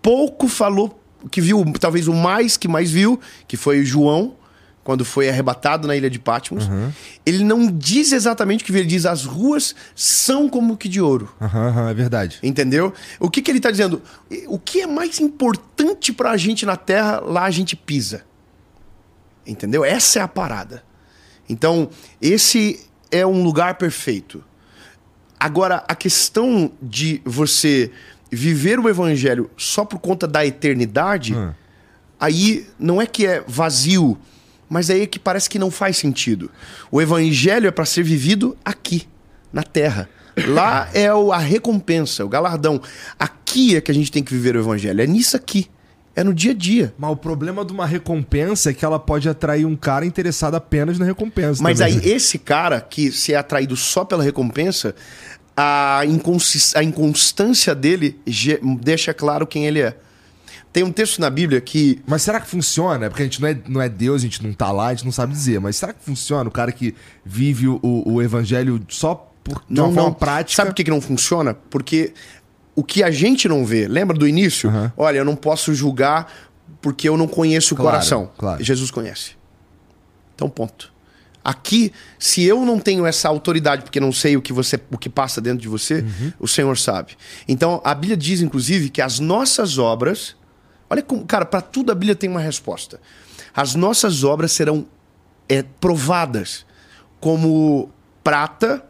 pouco 0.00 0.48
falou. 0.48 0.98
O 1.22 1.28
que 1.28 1.40
viu, 1.40 1.62
talvez 1.78 2.08
o 2.08 2.14
mais 2.14 2.56
que 2.56 2.66
mais 2.66 2.90
viu, 2.90 3.20
que 3.46 3.58
foi 3.58 3.80
o 3.80 3.84
João, 3.84 4.36
quando 4.82 5.04
foi 5.04 5.28
arrebatado 5.28 5.86
na 5.86 5.94
ilha 5.96 6.08
de 6.10 6.18
Patmos. 6.18 6.64
Ele 7.24 7.44
não 7.44 7.70
diz 7.70 8.12
exatamente 8.12 8.62
o 8.62 8.66
que 8.66 8.72
ele 8.72 8.84
diz: 8.84 9.04
as 9.06 9.24
ruas 9.24 9.74
são 9.94 10.48
como 10.48 10.76
que 10.76 10.88
de 10.88 11.00
ouro. 11.00 11.32
Aham, 11.40 11.90
é 11.90 11.94
verdade. 11.94 12.38
Entendeu? 12.42 12.92
O 13.18 13.30
que, 13.30 13.42
que 13.42 13.50
ele 13.50 13.58
está 13.58 13.70
dizendo? 13.70 14.02
O 14.48 14.58
que 14.58 14.80
é 14.80 14.86
mais 14.86 15.20
importante 15.20 16.12
para 16.12 16.30
a 16.30 16.36
gente 16.36 16.64
na 16.64 16.76
Terra, 16.76 17.20
lá 17.20 17.44
a 17.44 17.50
gente 17.50 17.76
pisa. 17.76 18.24
Entendeu? 19.46 19.84
Essa 19.84 20.20
é 20.20 20.22
a 20.22 20.28
parada. 20.28 20.82
Então, 21.48 21.90
esse 22.22 22.86
é 23.10 23.26
um 23.26 23.42
lugar 23.42 23.74
perfeito. 23.76 24.42
Agora, 25.38 25.82
a 25.88 25.94
questão 25.94 26.70
de 26.80 27.20
você 27.24 27.90
viver 28.30 28.78
o 28.78 28.88
evangelho 28.88 29.50
só 29.56 29.84
por 29.84 29.98
conta 29.98 30.28
da 30.28 30.46
eternidade, 30.46 31.34
Hum. 31.34 31.52
aí 32.20 32.68
não 32.78 33.00
é 33.02 33.06
que 33.06 33.26
é 33.26 33.42
vazio, 33.48 34.16
mas 34.70 34.88
aí 34.88 35.02
é 35.02 35.06
que 35.06 35.18
parece 35.18 35.50
que 35.50 35.58
não 35.58 35.70
faz 35.70 35.98
sentido. 35.98 36.50
O 36.90 37.02
evangelho 37.02 37.66
é 37.66 37.70
para 37.70 37.84
ser 37.84 38.02
vivido 38.04 38.56
aqui, 38.64 39.06
na 39.52 39.62
terra. 39.62 40.08
Lá 40.46 40.88
é 40.94 41.12
o- 41.12 41.32
a 41.32 41.38
recompensa, 41.38 42.24
o 42.24 42.28
galardão. 42.28 42.80
Aqui 43.18 43.76
é 43.76 43.80
que 43.80 43.90
a 43.90 43.94
gente 43.94 44.10
tem 44.10 44.22
que 44.22 44.32
viver 44.32 44.56
o 44.56 44.60
evangelho. 44.60 45.02
É 45.02 45.06
nisso 45.06 45.36
aqui. 45.36 45.66
É 46.14 46.24
no 46.24 46.32
dia 46.32 46.52
a 46.52 46.54
dia. 46.54 46.94
Mas 46.98 47.10
o 47.10 47.16
problema 47.16 47.64
de 47.64 47.72
uma 47.72 47.84
recompensa 47.86 48.70
é 48.70 48.72
que 48.72 48.84
ela 48.84 48.98
pode 48.98 49.28
atrair 49.28 49.64
um 49.66 49.76
cara 49.76 50.06
interessado 50.06 50.54
apenas 50.54 50.98
na 50.98 51.04
recompensa. 51.04 51.62
Mas 51.62 51.78
também, 51.78 51.98
aí, 51.98 52.08
esse 52.10 52.38
cara 52.38 52.80
que 52.80 53.10
se 53.12 53.32
é 53.32 53.36
atraído 53.36 53.76
só 53.76 54.04
pela 54.04 54.22
recompensa, 54.22 54.94
a, 55.56 56.02
inconsist- 56.06 56.76
a 56.76 56.82
inconstância 56.82 57.74
dele 57.74 58.18
deixa 58.80 59.12
claro 59.12 59.46
quem 59.46 59.66
ele 59.66 59.80
é. 59.80 59.96
Tem 60.72 60.84
um 60.84 60.92
texto 60.92 61.20
na 61.20 61.28
Bíblia 61.28 61.60
que. 61.60 62.00
Mas 62.06 62.22
será 62.22 62.40
que 62.40 62.46
funciona? 62.48 63.08
Porque 63.10 63.22
a 63.22 63.26
gente 63.26 63.40
não 63.40 63.48
é, 63.48 63.58
não 63.68 63.82
é 63.82 63.88
Deus, 63.88 64.22
a 64.22 64.24
gente 64.24 64.42
não 64.46 64.52
tá 64.52 64.70
lá, 64.70 64.88
a 64.88 64.94
gente 64.94 65.04
não 65.04 65.12
sabe 65.12 65.32
dizer. 65.32 65.58
Mas 65.60 65.76
será 65.76 65.92
que 65.92 66.04
funciona 66.04 66.48
o 66.48 66.52
cara 66.52 66.70
que 66.70 66.94
vive 67.24 67.66
o, 67.66 67.80
o 67.82 68.22
evangelho 68.22 68.80
só 68.88 69.14
por, 69.42 69.62
de 69.68 69.80
uma 69.80 69.92
forma 69.92 70.12
prática? 70.14 70.56
Sabe 70.56 70.70
por 70.70 70.76
que, 70.76 70.84
que 70.84 70.90
não 70.90 71.00
funciona? 71.00 71.54
Porque 71.54 72.12
o 72.76 72.84
que 72.84 73.02
a 73.02 73.10
gente 73.10 73.48
não 73.48 73.66
vê, 73.66 73.88
lembra 73.88 74.16
do 74.16 74.28
início? 74.28 74.70
Aham. 74.70 74.92
Olha, 74.96 75.18
eu 75.18 75.24
não 75.24 75.34
posso 75.34 75.74
julgar 75.74 76.32
porque 76.80 77.08
eu 77.08 77.16
não 77.16 77.26
conheço 77.26 77.74
o 77.74 77.76
Claro, 77.76 77.90
coração. 77.96 78.30
claro. 78.38 78.62
Jesus 78.62 78.90
conhece. 78.92 79.32
Então, 80.36 80.48
ponto. 80.48 80.92
Aqui, 81.42 81.90
se 82.18 82.44
eu 82.44 82.64
não 82.64 82.78
tenho 82.78 83.04
essa 83.06 83.28
autoridade, 83.28 83.82
porque 83.82 83.98
não 83.98 84.12
sei 84.12 84.36
o 84.36 84.42
que 84.42 84.52
você, 84.52 84.78
o 84.90 84.96
que 84.98 85.08
passa 85.08 85.40
dentro 85.40 85.58
de 85.60 85.68
você, 85.68 85.96
Uhum. 86.02 86.32
o 86.38 86.46
Senhor 86.46 86.76
sabe. 86.78 87.16
Então, 87.48 87.80
a 87.82 87.94
Bíblia 87.94 88.16
diz, 88.16 88.40
inclusive, 88.40 88.88
que 88.88 89.02
as 89.02 89.18
nossas 89.18 89.78
obras. 89.78 90.38
Olha 90.90 91.02
como, 91.02 91.24
cara, 91.24 91.46
para 91.46 91.60
tudo 91.60 91.92
a 91.92 91.94
Bíblia 91.94 92.16
tem 92.16 92.28
uma 92.28 92.40
resposta. 92.40 93.00
As 93.54 93.76
nossas 93.76 94.24
obras 94.24 94.50
serão 94.50 94.84
é, 95.48 95.62
provadas 95.62 96.66
como 97.20 97.88
prata, 98.24 98.84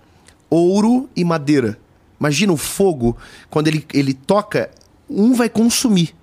ouro 0.49 1.11
e 1.15 1.23
madeira. 1.23 1.79
Imagina 2.19 2.53
o 2.53 2.57
fogo, 2.57 3.17
quando 3.51 3.69
ele, 3.69 3.87
ele 3.93 4.15
toca, 4.15 4.71
um 5.09 5.35
vai 5.35 5.49
consumir 5.49 6.15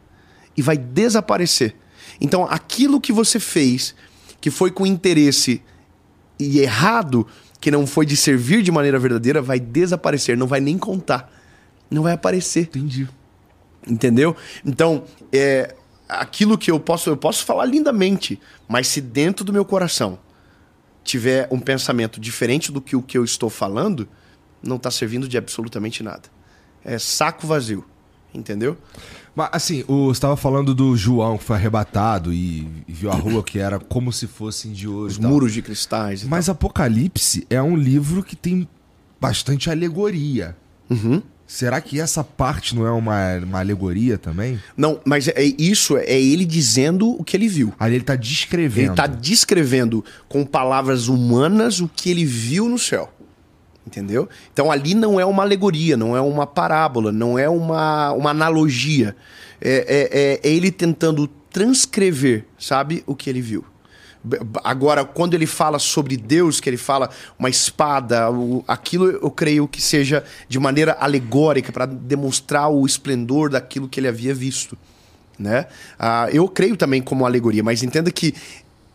e 0.56 0.62
vai 0.62 0.78
desaparecer. 0.78 1.76
Então, 2.20 2.46
aquilo 2.46 3.00
que 3.00 3.12
você 3.12 3.40
fez, 3.40 3.94
que 4.42 4.50
foi 4.50 4.72
com 4.72 4.86
interesse 4.86 5.62
e 6.40 6.60
errado, 6.60 7.28
que 7.60 7.70
não 7.70 7.86
foi 7.86 8.06
de 8.06 8.16
servir 8.16 8.64
de 8.64 8.72
maneira 8.72 8.98
verdadeira, 8.98 9.42
vai 9.42 9.60
desaparecer, 9.60 10.38
não 10.38 10.48
vai 10.48 10.60
nem 10.60 10.78
contar. 10.78 11.32
Não 11.90 12.04
vai 12.04 12.14
aparecer. 12.14 12.64
Entendi. 12.64 13.08
Entendeu? 13.88 14.36
Então, 14.66 15.04
é, 15.32 15.76
aquilo 16.08 16.58
que 16.58 16.72
eu 16.72 16.80
posso, 16.80 17.10
eu 17.10 17.18
posso 17.18 17.46
falar 17.46 17.66
lindamente, 17.66 18.40
mas 18.68 18.88
se 18.88 19.02
dentro 19.02 19.46
do 19.46 19.54
meu 19.54 19.66
coração 19.66 20.20
tiver 21.04 21.48
um 21.52 21.60
pensamento 21.60 22.20
diferente 22.20 22.72
do 22.72 22.82
que 22.82 22.96
o 22.96 23.02
que 23.02 23.18
eu 23.18 23.24
estou 23.24 23.50
falando, 23.50 24.08
não 24.62 24.76
está 24.76 24.92
servindo 24.92 25.28
de 25.28 25.38
absolutamente 25.38 26.04
nada. 26.04 26.24
É 26.84 27.00
saco 27.00 27.48
vazio. 27.48 27.86
Entendeu? 28.34 28.78
Mas 29.34 29.50
assim, 29.54 29.84
o, 29.88 30.08
você 30.08 30.18
estava 30.18 30.36
falando 30.36 30.76
do 30.76 30.96
João 30.98 31.38
que 31.38 31.44
foi 31.44 31.56
arrebatado 31.56 32.34
e, 32.34 32.68
e 32.88 32.94
viu 32.94 33.10
a 33.10 33.16
rua 33.16 33.42
que 33.42 33.58
era 33.58 33.80
como 33.80 34.12
se 34.12 34.28
fossem 34.28 34.74
de 34.74 34.88
hoje. 34.88 35.16
Os 35.16 35.18
tal. 35.20 35.32
muros 35.32 35.54
de 35.54 35.62
cristais. 35.62 36.24
Mas 36.24 36.50
Apocalipse 36.50 37.48
é 37.50 37.62
um 37.62 37.76
livro 37.76 38.22
que 38.22 38.36
tem 38.36 38.68
bastante 39.20 39.70
alegoria. 39.70 40.58
tal. 40.90 40.98
Uhum. 40.98 41.22
Será 41.48 41.80
que 41.80 41.98
essa 42.00 42.26
parte 42.26 42.76
não 42.76 42.86
é 42.86 42.92
uma, 42.92 43.36
uma 43.38 43.60
alegoria 43.60 44.18
também? 44.18 44.62
Não, 44.76 45.00
mas 45.06 45.30
é, 45.30 45.34
é 45.38 45.44
isso 45.58 45.96
é 45.98 46.20
ele 46.22 46.44
dizendo 46.44 47.10
o 47.10 47.24
que 47.24 47.38
ele 47.38 47.48
viu. 47.48 47.74
Ali 47.80 47.96
ele 47.96 48.04
tá 48.04 48.18
descrevendo. 48.18 48.84
Ele 48.84 48.92
está 48.92 49.08
descrevendo 49.08 50.04
com 50.28 50.46
palavras 50.46 51.08
humanas 51.08 51.80
o 51.80 51.88
que 51.88 52.12
ele 52.12 52.26
viu 52.26 52.68
no 52.68 52.78
céu. 52.78 53.10
Entendeu? 53.88 54.28
Então 54.52 54.70
ali 54.70 54.94
não 54.94 55.18
é 55.18 55.24
uma 55.24 55.44
alegoria, 55.44 55.96
não 55.96 56.18
é 56.18 56.20
uma 56.20 56.46
parábola, 56.46 57.10
não 57.14 57.40
é 57.40 57.48
uma, 57.48 58.12
uma 58.12 58.32
analogia. 58.32 59.16
É, 59.62 60.40
é- 60.44 60.48
é 60.50 60.52
ele 60.52 60.70
tentando 60.70 61.26
transcrever, 61.50 62.44
sabe, 62.60 63.04
o 63.08 63.16
que 63.16 63.30
ele 63.30 63.42
viu. 63.42 63.64
Agora, 64.64 65.06
quando 65.06 65.34
ele 65.34 65.46
fala 65.46 65.80
sobre 65.80 66.18
Deus, 66.18 66.60
que 66.60 66.70
ele 66.70 66.78
fala 66.78 67.10
uma 67.40 67.50
espada, 67.50 68.30
o- 68.32 68.64
aquilo 68.68 69.10
eu 69.10 69.32
creio 69.32 69.68
que 69.68 69.82
seja 69.82 70.24
de 70.50 70.60
maneira 70.60 70.98
alegórica 71.00 71.72
para 71.72 71.86
demonstrar 71.86 72.70
o 72.70 72.86
esplendor 72.86 73.50
daquilo 73.50 73.88
que 73.88 74.00
ele 74.00 74.08
havia 74.08 74.34
visto 74.34 74.78
né? 75.40 75.68
Ah, 76.00 76.28
eu 76.34 76.48
creio 76.50 76.76
também 76.76 77.00
como 77.00 77.24
alegoria, 77.24 77.64
mas 77.64 77.84
entenda 77.84 78.10
que 78.10 78.34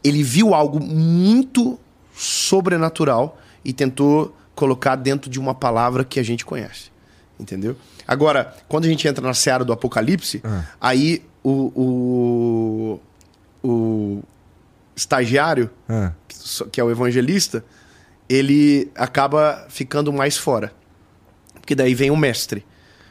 ele 0.03 0.25
viu 0.25 0.55
algo 0.55 0.81
muito 0.81 1.79
sobrenatural 2.17 3.39
e 3.65 3.73
tentou 3.73 4.35
colocar 4.53 4.97
dentro 4.97 5.31
de 5.31 5.39
uma 5.39 5.55
palavra 5.55 6.05
que 6.05 6.19
a 6.19 6.23
gente 6.25 6.45
conhece, 6.45 6.91
entendeu? 7.39 7.77
Agora, 8.09 8.57
quando 8.69 8.87
a 8.87 8.89
gente 8.89 9.07
entra 9.07 9.25
na 9.25 9.35
seara 9.35 9.65
do 9.65 9.73
Apocalipse, 9.73 10.41
Ah. 10.45 10.65
aí 10.81 11.23
o, 11.45 13.01
o, 13.63 13.69
o 13.69 14.23
estagiário, 14.97 15.71
Ah, 15.89 16.13
que 16.71 16.81
é 16.81 16.85
o 16.85 16.91
evangelista, 16.91 17.65
ele 18.29 18.91
acaba 18.95 19.67
ficando 19.69 20.13
mais 20.13 20.37
fora. 20.37 20.73
Porque 21.55 21.75
daí 21.75 21.95
vem 21.95 22.11
o 22.11 22.17
mestre. 22.17 22.65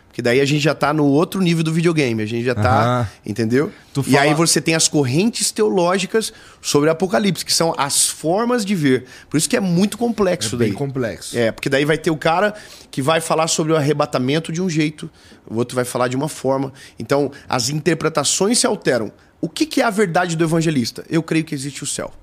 Porque 0.08 0.22
daí 0.22 0.42
a 0.42 0.46
gente 0.46 0.60
já 0.62 0.76
tá 0.76 0.92
no 0.92 1.06
outro 1.06 1.40
nível 1.40 1.64
do 1.64 1.72
videogame. 1.72 2.22
A 2.22 2.26
gente 2.26 2.44
já 2.44 2.54
tá. 2.54 2.84
Aham. 2.84 3.08
Entendeu? 3.26 3.72
Tu 3.94 4.02
E 4.02 4.12
fala- 4.12 4.24
aí 4.24 4.34
você 4.34 4.60
tem 4.60 4.76
as 4.76 4.90
correntes 4.90 5.52
teológicas 5.52 6.34
sobre 6.62 6.90
o 6.90 6.92
Apocalipse, 6.92 7.46
que 7.46 7.54
são 7.54 7.74
as 7.78 8.10
formas 8.10 8.66
de 8.66 8.76
ver. 8.76 9.06
Por 9.30 9.38
isso 9.38 9.48
que 9.48 9.56
é 9.56 9.62
muito 9.62 9.98
complexo 9.98 10.56
é 10.56 10.60
daí. 10.60 10.68
bem 10.70 10.78
complexo. 10.78 11.38
É, 11.38 11.50
porque 11.54 11.70
daí 11.70 11.86
vai 11.86 11.98
ter 11.98 12.12
o 12.12 12.18
cara 12.18 12.54
que 12.92 13.02
vai 13.02 13.22
falar 13.22 13.48
sobre 13.48 13.72
o 13.72 13.78
arrebatamento 13.78 14.52
de 14.52 14.62
um 14.62 14.70
jeito, 14.70 15.10
o 15.50 15.56
outro 15.56 15.76
vai 15.76 15.86
falar 15.86 16.10
de 16.10 16.18
uma 16.18 16.28
forma. 16.28 16.74
Então, 17.00 17.32
as 17.48 17.70
interpretações 17.70 18.60
se 18.60 18.68
alteram. 18.68 19.14
O 19.42 19.50
que, 19.50 19.66
que 19.66 19.82
é 19.82 19.84
a 19.84 19.90
verdade 19.90 20.38
do 20.38 20.44
evangelista? 20.44 21.04
Eu 21.10 21.24
creio 21.24 21.44
que 21.44 21.56
existe 21.56 21.84
o 21.84 21.88
céu 21.88 22.14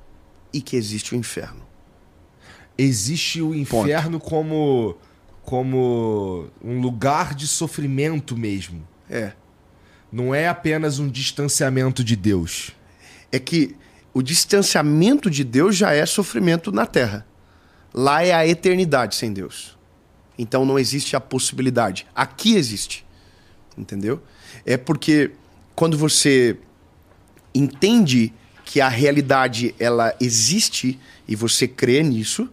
e 0.52 0.62
que 0.62 0.76
existe 0.76 1.14
o 1.14 1.18
inferno. 1.18 1.66
Existe 2.78 3.42
o 3.42 3.52
inferno 3.54 4.20
como 4.20 4.96
como 5.42 6.46
um 6.62 6.78
lugar 6.78 7.34
de 7.34 7.46
sofrimento 7.46 8.36
mesmo. 8.36 8.86
É. 9.08 9.32
Não 10.12 10.34
é 10.34 10.46
apenas 10.46 10.98
um 10.98 11.08
distanciamento 11.08 12.04
de 12.04 12.14
Deus. 12.14 12.72
É 13.32 13.38
que 13.38 13.74
o 14.12 14.22
distanciamento 14.22 15.30
de 15.30 15.42
Deus 15.42 15.74
já 15.74 15.92
é 15.92 16.04
sofrimento 16.04 16.70
na 16.70 16.84
terra. 16.84 17.26
Lá 17.94 18.22
é 18.22 18.32
a 18.32 18.46
eternidade 18.46 19.16
sem 19.16 19.32
Deus. 19.32 19.78
Então 20.38 20.66
não 20.66 20.78
existe 20.78 21.16
a 21.16 21.20
possibilidade. 21.20 22.06
Aqui 22.14 22.54
existe. 22.54 23.06
Entendeu? 23.76 24.22
É 24.66 24.76
porque 24.76 25.30
quando 25.74 25.96
você 25.96 26.58
entende 27.58 28.32
que 28.64 28.80
a 28.80 28.88
realidade 28.88 29.74
ela 29.78 30.14
existe 30.20 30.98
e 31.26 31.34
você 31.34 31.66
crê 31.66 32.02
nisso, 32.02 32.48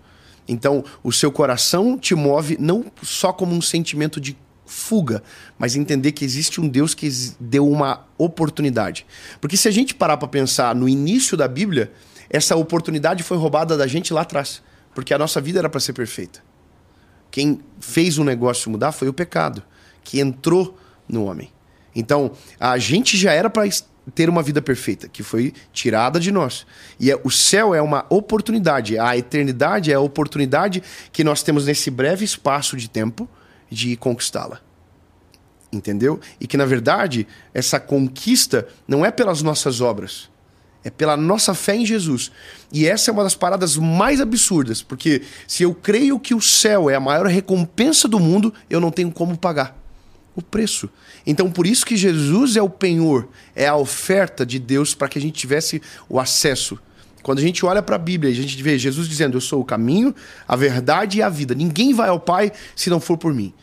então 0.48 0.84
o 1.04 1.12
seu 1.12 1.32
coração 1.32 1.98
te 1.98 2.16
move 2.16 2.58
não 2.60 2.86
só 3.02 3.34
como 3.34 3.54
um 3.54 3.62
sentimento 3.62 4.20
de 4.20 4.38
fuga, 4.66 5.22
mas 5.60 5.76
entender 5.76 6.12
que 6.12 6.26
existe 6.26 6.60
um 6.60 6.68
Deus 6.68 6.94
que 6.94 7.10
deu 7.40 7.70
uma 7.70 8.06
oportunidade. 8.18 9.06
Porque 9.40 9.58
se 9.58 9.68
a 9.68 9.72
gente 9.72 9.94
parar 9.94 10.18
para 10.18 10.28
pensar 10.28 10.74
no 10.74 10.90
início 10.90 11.38
da 11.38 11.48
Bíblia, 11.48 11.92
essa 12.30 12.56
oportunidade 12.56 13.22
foi 13.22 13.38
roubada 13.38 13.78
da 13.78 13.86
gente 13.86 14.14
lá 14.14 14.22
atrás, 14.22 14.64
porque 14.94 15.14
a 15.14 15.18
nossa 15.18 15.40
vida 15.40 15.60
era 15.60 15.70
para 15.70 15.80
ser 15.80 15.94
perfeita. 15.94 16.44
Quem 17.30 17.60
fez 17.80 18.18
o 18.18 18.24
negócio 18.24 18.72
mudar 18.72 18.92
foi 18.92 19.08
o 19.08 19.14
pecado, 19.14 19.62
que 20.04 20.20
entrou 20.20 20.78
no 21.08 21.26
homem. 21.26 21.52
Então, 21.96 22.32
a 22.60 22.78
gente 22.78 23.18
já 23.18 23.32
era 23.32 23.50
para 23.50 23.66
ter 24.14 24.30
uma 24.30 24.44
vida 24.44 24.62
perfeita, 24.62 25.08
que 25.08 25.24
foi 25.24 25.54
tirada 25.74 26.20
de 26.20 26.32
nós. 26.32 26.66
E 27.00 27.12
é- 27.12 27.20
o 27.24 27.32
céu 27.32 27.74
é 27.74 27.82
uma 27.82 28.06
oportunidade, 28.10 28.98
a 29.00 29.18
eternidade 29.18 29.92
é 29.92 29.96
a 29.96 30.00
oportunidade 30.00 30.84
que 31.12 31.24
nós 31.24 31.42
temos 31.42 31.66
nesse 31.66 31.90
breve 31.90 32.24
espaço 32.24 32.78
de 32.78 32.90
tempo 32.90 33.28
de 33.70 33.96
conquistá-la. 33.96 34.60
Entendeu? 35.74 36.20
E 36.40 36.48
que, 36.48 36.56
na 36.56 36.66
verdade, 36.66 37.28
essa 37.54 37.80
conquista 37.80 38.68
não 38.88 39.06
é 39.06 39.12
pelas 39.12 39.42
nossas 39.42 39.82
obras, 39.82 40.30
é 40.84 40.90
pela 40.92 41.18
nossa 41.18 41.54
fé 41.56 41.76
em 41.76 41.86
Jesus. 41.86 42.32
E 42.72 42.88
essa 42.88 43.10
é 43.10 43.12
uma 43.12 43.24
das 43.24 43.36
paradas 43.36 43.76
mais 43.76 44.22
absurdas, 44.22 44.84
porque 44.84 45.24
se 45.48 45.64
eu 45.64 45.74
creio 45.74 46.20
que 46.20 46.36
o 46.36 46.42
céu 46.42 46.90
é 46.90 46.96
a 46.96 47.00
maior 47.00 47.26
recompensa 47.26 48.08
do 48.08 48.20
mundo, 48.20 48.54
eu 48.70 48.80
não 48.80 48.92
tenho 48.92 49.12
como 49.12 49.36
pagar 49.38 49.85
o 50.36 50.42
preço. 50.42 50.90
Então, 51.26 51.50
por 51.50 51.66
isso 51.66 51.86
que 51.86 51.96
Jesus 51.96 52.56
é 52.56 52.62
o 52.62 52.70
penhor, 52.70 53.28
é 53.56 53.68
a 53.68 53.76
oferta 53.76 54.46
de 54.46 54.60
Deus 54.60 54.94
para 54.94 55.08
que 55.08 55.18
a 55.18 55.22
gente 55.22 55.36
tivesse 55.36 55.82
o 56.10 56.20
acesso. 56.20 56.78
Quando 57.24 57.40
a 57.40 57.42
gente 57.42 57.66
olha 57.66 57.82
para 57.82 57.96
a 57.96 58.00
Bíblia, 58.00 58.32
a 58.32 58.36
gente 58.36 58.62
vê 58.62 58.78
Jesus 58.78 59.08
dizendo: 59.08 59.38
Eu 59.38 59.42
sou 59.42 59.62
o 59.62 59.66
caminho, 59.66 60.14
a 60.48 60.56
verdade 60.56 61.18
e 61.18 61.22
a 61.24 61.30
vida. 61.30 61.56
Ninguém 61.56 61.94
vai 61.94 62.10
ao 62.10 62.20
Pai 62.20 62.52
se 62.76 62.90
não 62.90 63.00
for 63.00 63.18
por 63.18 63.34
mim. 63.34 63.54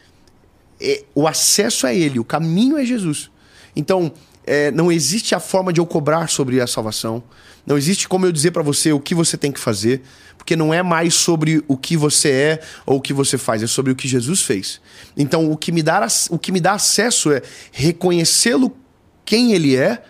É, 0.80 1.04
o 1.14 1.28
acesso 1.28 1.86
é 1.86 1.96
Ele, 1.96 2.18
o 2.18 2.24
caminho 2.24 2.76
é 2.76 2.84
Jesus. 2.84 3.30
Então, 3.76 4.12
é, 4.44 4.70
não 4.72 4.90
existe 4.90 5.34
a 5.34 5.40
forma 5.40 5.72
de 5.72 5.80
eu 5.80 5.86
cobrar 5.86 6.28
sobre 6.28 6.60
a 6.60 6.66
salvação. 6.66 7.22
Não 7.64 7.78
existe 7.78 8.08
como 8.08 8.26
eu 8.26 8.32
dizer 8.32 8.50
para 8.50 8.62
você 8.62 8.92
o 8.92 8.98
que 8.98 9.14
você 9.14 9.36
tem 9.36 9.52
que 9.52 9.60
fazer, 9.60 10.02
porque 10.42 10.56
não 10.56 10.74
é 10.74 10.82
mais 10.82 11.14
sobre 11.14 11.62
o 11.68 11.76
que 11.76 11.96
você 11.96 12.28
é 12.28 12.60
ou 12.84 12.96
o 12.96 13.00
que 13.00 13.12
você 13.12 13.38
faz, 13.38 13.62
é 13.62 13.68
sobre 13.68 13.92
o 13.92 13.94
que 13.94 14.08
Jesus 14.08 14.42
fez. 14.42 14.80
Então, 15.16 15.52
o 15.52 15.56
que 15.56 15.70
me 15.70 15.84
dá, 15.84 16.04
o 16.30 16.38
que 16.38 16.50
me 16.50 16.60
dá 16.60 16.72
acesso 16.72 17.30
é 17.30 17.40
reconhecê-lo 17.70 18.76
quem 19.24 19.52
ele 19.52 19.76
é 19.76 20.02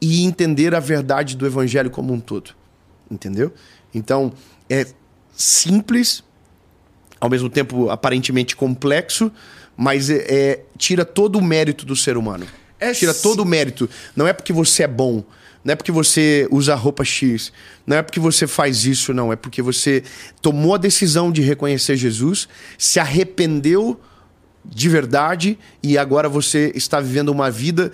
e 0.00 0.22
entender 0.22 0.76
a 0.76 0.80
verdade 0.80 1.36
do 1.36 1.44
evangelho 1.44 1.90
como 1.90 2.12
um 2.12 2.20
todo. 2.20 2.52
Entendeu? 3.10 3.52
Então, 3.92 4.32
é 4.70 4.86
simples, 5.34 6.22
ao 7.20 7.28
mesmo 7.28 7.50
tempo 7.50 7.90
aparentemente 7.90 8.54
complexo, 8.54 9.32
mas 9.76 10.08
é, 10.08 10.24
é- 10.28 10.64
tira 10.78 11.04
todo 11.04 11.36
o 11.36 11.42
mérito 11.42 11.84
do 11.84 11.96
ser 11.96 12.16
humano. 12.16 12.46
É 12.78 12.92
tira 12.92 13.12
todo 13.12 13.40
o 13.40 13.44
mérito. 13.44 13.90
Não 14.14 14.24
é 14.24 14.32
porque 14.32 14.52
você 14.52 14.84
é 14.84 14.88
bom, 14.88 15.24
não 15.68 15.72
é 15.74 15.76
porque 15.76 15.92
você 15.92 16.48
usa 16.50 16.74
roupa 16.74 17.04
X, 17.04 17.52
não 17.86 17.98
é 17.98 18.02
porque 18.02 18.18
você 18.18 18.46
faz 18.46 18.86
isso, 18.86 19.12
não. 19.12 19.30
É 19.30 19.36
porque 19.36 19.60
você 19.60 20.02
tomou 20.40 20.74
a 20.74 20.78
decisão 20.78 21.30
de 21.30 21.42
reconhecer 21.42 21.94
Jesus, 21.94 22.48
se 22.78 22.98
arrependeu 22.98 24.00
de 24.64 24.88
verdade 24.88 25.58
e 25.82 25.98
agora 25.98 26.26
você 26.26 26.72
está 26.74 27.00
vivendo 27.00 27.28
uma 27.28 27.50
vida 27.50 27.92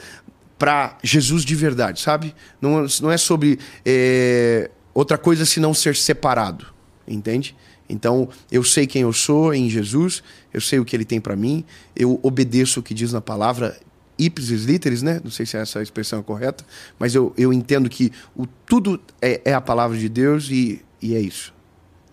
para 0.57 0.97
Jesus 1.03 1.45
de 1.45 1.57
verdade, 1.57 2.01
sabe? 2.01 2.33
Não, 2.61 2.87
não 3.03 3.11
é 3.11 3.17
sobre 3.17 3.59
é, 3.85 4.71
outra 4.95 5.19
coisa 5.19 5.45
senão 5.45 5.75
ser 5.75 5.97
separado, 5.97 6.67
entende? 7.09 7.57
Então, 7.89 8.29
eu 8.53 8.63
sei 8.63 8.87
quem 8.87 9.03
eu 9.03 9.13
sou 9.13 9.53
em 9.53 9.69
Jesus, 9.69 10.23
eu 10.53 10.61
sei 10.61 10.79
o 10.79 10.85
que 10.85 10.95
ele 10.95 11.05
tem 11.05 11.21
para 11.21 11.35
mim, 11.35 11.65
eu 11.97 12.21
obedeço 12.23 12.79
o 12.79 12.83
que 12.85 12.95
diz 12.95 13.13
na 13.13 13.21
palavra 13.21 13.77
ipsis 14.19 14.65
literis, 14.65 15.03
né? 15.03 15.21
Não 15.23 15.31
sei 15.31 15.47
se 15.47 15.57
essa 15.57 15.83
expressão 15.83 16.21
é 16.21 16.23
correta, 16.23 16.65
mas 16.99 17.15
eu, 17.15 17.33
eu 17.37 17.53
entendo 17.53 17.89
que 17.89 18.13
o, 18.37 18.47
tudo 18.47 19.01
é, 19.21 19.41
é 19.45 19.55
a 19.55 19.61
palavra 19.61 19.97
de 19.97 20.09
Deus 20.09 20.49
e, 20.51 20.83
e 21.01 21.15
é 21.15 21.21
isso. 21.21 21.53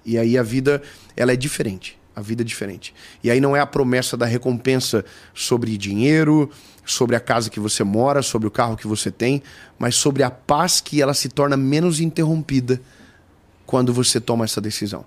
E 0.06 0.18
aí 0.18 0.38
a 0.38 0.44
vida, 0.44 0.82
ela 1.16 1.32
é 1.32 1.36
diferente. 1.36 1.98
A 2.16 2.22
vida 2.22 2.42
é 2.42 2.46
diferente. 2.46 2.94
E 3.24 3.32
aí 3.32 3.40
não 3.40 3.56
é 3.56 3.60
a 3.60 3.66
promessa 3.66 4.18
da 4.18 4.26
recompensa 4.26 5.06
sobre 5.34 5.78
dinheiro, 5.78 6.50
sobre 6.86 7.16
a 7.16 7.20
casa 7.20 7.50
que 7.50 7.60
você 7.60 7.84
mora, 7.84 8.22
sobre 8.22 8.48
o 8.48 8.52
carro 8.52 8.76
que 8.76 8.88
você 8.88 9.10
tem, 9.10 9.42
mas 9.80 9.96
sobre 9.96 10.24
a 10.24 10.30
paz 10.30 10.82
que 10.82 11.02
ela 11.02 11.14
se 11.14 11.30
torna 11.30 11.56
menos 11.56 12.00
interrompida 12.00 12.82
quando 13.66 13.94
você 13.94 14.20
toma 14.20 14.44
essa 14.44 14.60
decisão. 14.60 15.06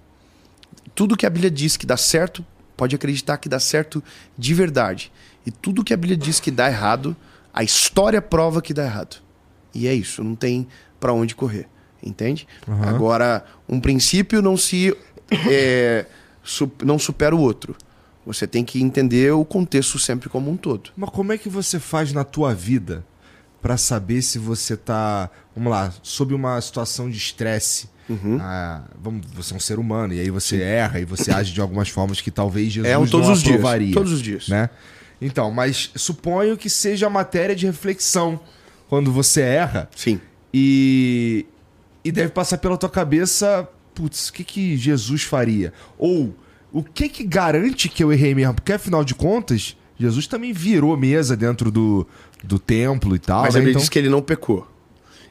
Tudo 0.94 1.16
que 1.16 1.26
a 1.26 1.30
Bíblia 1.30 1.50
diz 1.50 1.76
que 1.76 1.84
dá 1.84 1.96
certo, 1.96 2.44
pode 2.76 2.94
acreditar 2.94 3.36
que 3.36 3.48
dá 3.48 3.58
certo 3.58 4.02
de 4.38 4.54
verdade. 4.54 5.12
E 5.46 5.50
tudo 5.50 5.84
que 5.84 5.92
a 5.92 5.96
Bíblia 5.96 6.16
diz 6.16 6.40
que 6.40 6.50
dá 6.50 6.68
errado, 6.68 7.16
a 7.52 7.62
história 7.62 8.20
prova 8.22 8.60
que 8.62 8.72
dá 8.74 8.84
errado. 8.84 9.16
E 9.74 9.86
é 9.86 9.94
isso, 9.94 10.22
não 10.24 10.34
tem 10.34 10.66
para 11.00 11.12
onde 11.12 11.34
correr. 11.34 11.66
Entende? 12.02 12.46
Agora, 12.82 13.44
um 13.68 13.80
princípio 13.80 14.42
não 14.42 14.56
se. 14.56 14.94
é, 15.48 16.04
su- 16.42 16.70
não 16.84 16.98
supera 16.98 17.34
o 17.34 17.40
outro. 17.40 17.74
Você 18.26 18.46
tem 18.46 18.64
que 18.64 18.80
entender 18.82 19.32
o 19.32 19.44
contexto 19.44 19.98
sempre 19.98 20.28
como 20.28 20.50
um 20.50 20.56
todo. 20.56 20.90
Mas 20.96 21.10
como 21.10 21.32
é 21.32 21.38
que 21.38 21.48
você 21.48 21.78
faz 21.78 22.12
na 22.12 22.24
tua 22.24 22.54
vida 22.54 23.04
para 23.60 23.76
saber 23.78 24.20
se 24.22 24.38
você 24.38 24.76
tá, 24.76 25.30
vamos 25.56 25.70
lá, 25.70 25.92
sob 26.02 26.34
uma 26.34 26.60
situação 26.60 27.08
de 27.10 27.16
estresse? 27.16 27.88
Uhum. 28.08 28.38
Ah, 28.40 28.82
vamos, 29.00 29.26
você 29.32 29.54
é 29.54 29.56
um 29.56 29.60
ser 29.60 29.78
humano 29.78 30.12
e 30.12 30.20
aí 30.20 30.28
você 30.30 30.60
erra 30.60 31.00
e 31.00 31.04
você 31.06 31.30
age 31.30 31.52
de 31.54 31.60
algumas 31.62 31.88
formas 31.88 32.20
que 32.20 32.30
talvez 32.30 32.70
Jesus 32.72 32.92
É 32.92 32.98
um 32.98 33.06
todos 33.06 33.26
não 33.28 33.34
os 33.34 33.42
dias. 33.42 33.54
aprovaria, 33.56 33.94
Todos 33.94 34.12
os 34.12 34.20
dias. 34.22 34.48
né? 34.48 34.68
Então, 35.26 35.50
mas 35.50 35.90
suponho 35.96 36.56
que 36.56 36.68
seja 36.68 37.08
matéria 37.08 37.56
de 37.56 37.66
reflexão 37.66 38.38
quando 38.88 39.10
você 39.10 39.40
erra 39.40 39.88
Sim. 39.96 40.20
e 40.52 41.46
e 42.04 42.12
deve 42.12 42.28
passar 42.28 42.58
pela 42.58 42.76
tua 42.76 42.90
cabeça, 42.90 43.66
putz, 43.94 44.28
o 44.28 44.32
que 44.34 44.44
que 44.44 44.76
Jesus 44.76 45.22
faria? 45.22 45.72
Ou 45.96 46.34
o 46.70 46.82
que 46.82 47.08
que 47.08 47.24
garante 47.24 47.88
que 47.88 48.04
eu 48.04 48.12
errei 48.12 48.34
mesmo? 48.34 48.52
Porque 48.54 48.74
afinal 48.74 49.02
de 49.02 49.14
contas, 49.14 49.74
Jesus 49.98 50.26
também 50.26 50.52
virou 50.52 50.94
mesa 50.98 51.34
dentro 51.34 51.70
do, 51.70 52.06
do 52.42 52.58
templo 52.58 53.16
e 53.16 53.18
tal, 53.18 53.42
Mas 53.44 53.54
né? 53.54 53.60
ele 53.62 53.70
Então, 53.70 53.80
diz 53.80 53.88
que 53.88 53.98
ele 53.98 54.10
não 54.10 54.20
pecou. 54.20 54.68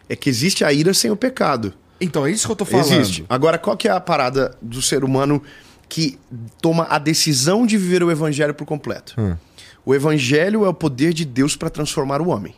É 0.09 0.15
que 0.15 0.27
existe 0.29 0.65
a 0.65 0.73
ira 0.73 0.95
sem 0.95 1.11
o 1.11 1.15
pecado. 1.15 1.73
então 2.01 2.25
é 2.25 2.31
isso 2.31 2.47
que 2.47 2.51
eu 2.51 2.55
tô 2.55 2.65
falando. 2.65 2.91
Existe. 2.91 3.23
Agora, 3.29 3.59
qual 3.59 3.77
que 3.77 3.87
é 3.87 3.91
a 3.91 3.99
parada 3.99 4.57
do 4.59 4.81
ser 4.81 5.03
humano 5.03 5.43
que 5.87 6.17
toma 6.59 6.87
a 6.89 6.97
decisão 6.97 7.67
de 7.67 7.77
viver 7.77 8.01
o 8.03 8.09
evangelho 8.09 8.53
por 8.55 8.65
completo? 8.65 9.13
Hum. 9.19 9.35
O 9.85 9.93
evangelho 9.93 10.65
é 10.65 10.69
o 10.69 10.73
poder 10.73 11.13
de 11.13 11.25
Deus 11.25 11.55
para 11.55 11.69
transformar 11.69 12.21
o 12.21 12.29
homem. 12.29 12.55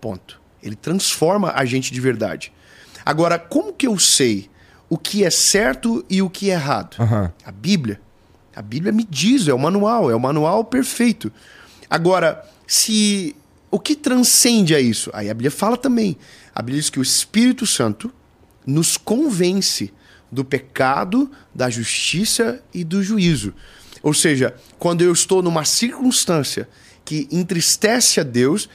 Ponto. 0.00 0.40
Ele 0.62 0.76
transforma 0.76 1.52
a 1.54 1.64
gente 1.64 1.92
de 1.92 2.00
verdade. 2.00 2.52
Agora, 3.04 3.38
como 3.38 3.72
que 3.72 3.86
eu 3.86 3.98
sei 3.98 4.50
o 4.88 4.98
que 4.98 5.24
é 5.24 5.30
certo 5.30 6.04
e 6.08 6.20
o 6.20 6.28
que 6.28 6.50
é 6.50 6.54
errado? 6.54 6.96
Aham. 6.98 7.32
A 7.44 7.52
Bíblia. 7.52 8.00
A 8.54 8.62
Bíblia 8.62 8.92
me 8.92 9.04
diz, 9.04 9.48
é 9.48 9.54
o 9.54 9.58
manual, 9.58 10.10
é 10.10 10.14
o 10.14 10.20
manual 10.20 10.64
perfeito. 10.64 11.30
Agora, 11.88 12.44
se 12.66 13.36
o 13.70 13.78
que 13.78 13.94
transcende 13.94 14.74
a 14.74 14.80
isso? 14.80 15.10
Aí 15.12 15.30
a 15.30 15.34
Bíblia 15.34 15.50
fala 15.50 15.76
também. 15.76 16.16
A 16.54 16.62
Bíblia 16.62 16.80
diz 16.80 16.90
que 16.90 16.98
o 16.98 17.02
Espírito 17.02 17.66
Santo 17.66 18.12
nos 18.66 18.96
convence 18.96 19.92
do 20.32 20.44
pecado, 20.44 21.30
da 21.54 21.70
justiça 21.70 22.62
e 22.74 22.82
do 22.82 23.02
juízo. 23.02 23.54
Ou 24.06 24.14
seja, 24.14 24.54
quando 24.78 25.02
eu 25.02 25.12
estou 25.12 25.42
numa 25.42 25.64
circunstância 25.64 26.68
que 27.04 27.26
entristece 27.28 28.20
a 28.20 28.22
Deus, 28.22 28.68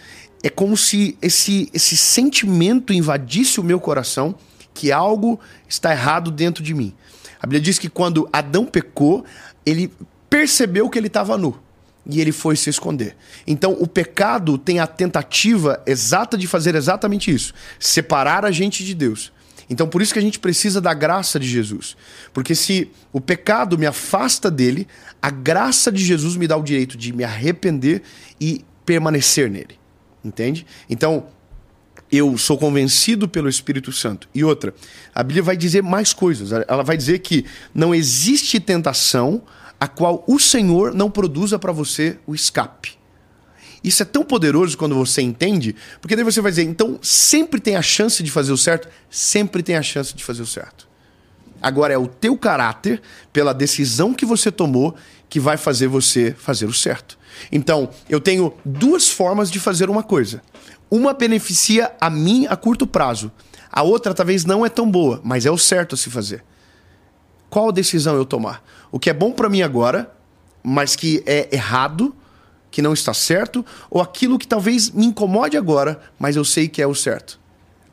é 0.44 0.50
como 0.50 0.76
se 0.76 1.18
esse, 1.22 1.70
esse 1.74 1.96
sentimento 1.96 2.92
invadisse 2.92 3.58
o 3.58 3.64
meu 3.64 3.80
coração 3.80 4.36
que 4.74 4.92
algo 4.92 5.40
está 5.70 5.94
errado 5.94 6.32
dentro 6.32 6.62
de 6.62 6.74
mim. 6.74 6.94
A 7.40 7.48
Bíblia 7.48 7.62
diz 7.62 7.80
que 7.80 7.88
quando 7.88 8.28
Adão 8.34 8.66
pecou, 8.66 9.24
ele 9.66 9.90
percebeu 10.30 10.90
que 10.90 11.00
ele 11.00 11.08
estava 11.08 11.38
nu 11.38 11.58
e 12.06 12.20
ele 12.20 12.34
foi 12.34 12.58
se 12.58 12.70
esconder. 12.70 13.16
Então, 13.48 13.72
o 13.80 13.88
pecado 13.88 14.58
tem 14.58 14.82
a 14.82 14.88
tentativa 14.88 15.82
exata 15.86 16.38
de 16.38 16.46
fazer 16.46 16.76
exatamente 16.76 17.32
isso: 17.32 17.54
separar 17.80 18.44
a 18.44 18.52
gente 18.52 18.84
de 18.84 18.94
Deus. 18.94 19.32
Então, 19.72 19.88
por 19.88 20.02
isso 20.02 20.12
que 20.12 20.20
a 20.20 20.22
gente 20.22 20.38
precisa 20.38 20.82
da 20.82 20.94
graça 20.94 21.40
de 21.40 21.48
Jesus. 21.48 21.96
Porque 22.34 22.54
se 22.54 22.92
o 23.14 23.22
pecado 23.22 23.78
me 23.78 23.86
afasta 23.86 24.52
dele, 24.52 24.86
a 25.22 25.30
graça 25.30 25.90
de 25.90 26.04
Jesus 26.04 26.36
me 26.36 26.46
dá 26.46 26.58
o 26.58 26.62
direito 26.62 26.98
de 26.98 27.14
me 27.14 27.24
arrepender 27.24 28.02
e 28.40 28.66
permanecer 28.86 29.50
nele. 29.50 29.80
Entende? 30.26 30.68
Então, 30.90 31.28
eu 32.12 32.38
sou 32.38 32.58
convencido 32.58 33.30
pelo 33.30 33.48
Espírito 33.48 33.94
Santo. 33.94 34.28
E 34.36 34.44
outra, 34.44 34.76
a 35.16 35.24
Bíblia 35.24 35.42
vai 35.42 35.56
dizer 35.56 35.82
mais 35.82 36.12
coisas. 36.12 36.52
Ela 36.52 36.84
vai 36.84 36.98
dizer 36.98 37.20
que 37.20 37.46
não 37.74 37.96
existe 37.96 38.60
tentação 38.60 39.42
a 39.80 39.88
qual 39.88 40.22
o 40.28 40.38
Senhor 40.38 40.94
não 40.94 41.10
produza 41.10 41.58
para 41.58 41.72
você 41.72 42.20
o 42.28 42.36
escape. 42.36 43.00
Isso 43.84 44.04
é 44.04 44.06
tão 44.06 44.24
poderoso 44.24 44.78
quando 44.78 44.96
você 44.96 45.22
entende, 45.22 45.76
porque 46.00 46.16
daí 46.16 46.24
você 46.24 46.40
vai 46.40 46.52
dizer, 46.52 46.64
então 46.64 47.00
sempre 47.02 47.60
tem 47.60 47.76
a 47.76 47.82
chance 47.82 48.22
de 48.22 48.30
fazer 48.30 48.52
o 48.52 48.58
certo? 48.58 48.88
Sempre 49.10 49.64
tem 49.64 49.76
a 49.76 49.82
chance 49.82 50.14
de 50.14 50.24
fazer 50.24 50.44
o 50.44 50.46
certo. 50.46 50.88
Agora 51.62 51.94
é 51.94 51.98
o 51.98 52.08
teu 52.08 52.38
caráter, 52.38 53.02
pela 53.32 53.54
decisão 53.54 54.14
que 54.14 54.26
você 54.26 54.52
tomou, 54.52 54.96
que 55.30 55.40
vai 55.40 55.58
fazer 55.58 55.88
você 55.88 56.36
fazer 56.38 56.66
o 56.66 56.74
certo. 56.74 57.18
Então, 57.52 57.90
eu 58.10 58.20
tenho 58.20 58.54
duas 58.66 59.10
formas 59.10 59.50
de 59.50 59.60
fazer 59.60 59.90
uma 59.90 60.04
coisa. 60.04 60.42
Uma 60.90 61.14
beneficia 61.14 61.92
a 62.02 62.10
mim 62.10 62.48
a 62.50 62.56
curto 62.56 62.86
prazo. 62.86 63.32
A 63.72 63.84
outra 63.84 64.14
talvez 64.14 64.44
não 64.44 64.66
é 64.66 64.70
tão 64.70 64.90
boa, 64.90 65.22
mas 65.24 65.46
é 65.46 65.52
o 65.52 65.58
certo 65.58 65.96
a 65.96 65.98
se 65.98 66.10
fazer. 66.10 66.44
Qual 67.50 67.72
decisão 67.72 68.16
eu 68.16 68.26
tomar? 68.26 68.64
O 68.92 69.00
que 69.00 69.10
é 69.10 69.14
bom 69.14 69.32
para 69.32 69.50
mim 69.50 69.62
agora, 69.62 70.12
mas 70.64 70.96
que 70.96 71.24
é 71.26 71.48
errado, 71.52 72.14
que 72.72 72.82
não 72.82 72.94
está 72.94 73.14
certo, 73.14 73.64
ou 73.90 74.02
aquilo 74.02 74.40
que 74.40 74.48
talvez 74.48 74.90
me 74.90 75.06
incomode 75.06 75.58
agora, 75.58 76.02
mas 76.18 76.36
eu 76.38 76.46
sei 76.46 76.68
que 76.70 76.82
é 76.82 76.88
o 76.88 76.96
certo. 76.96 77.40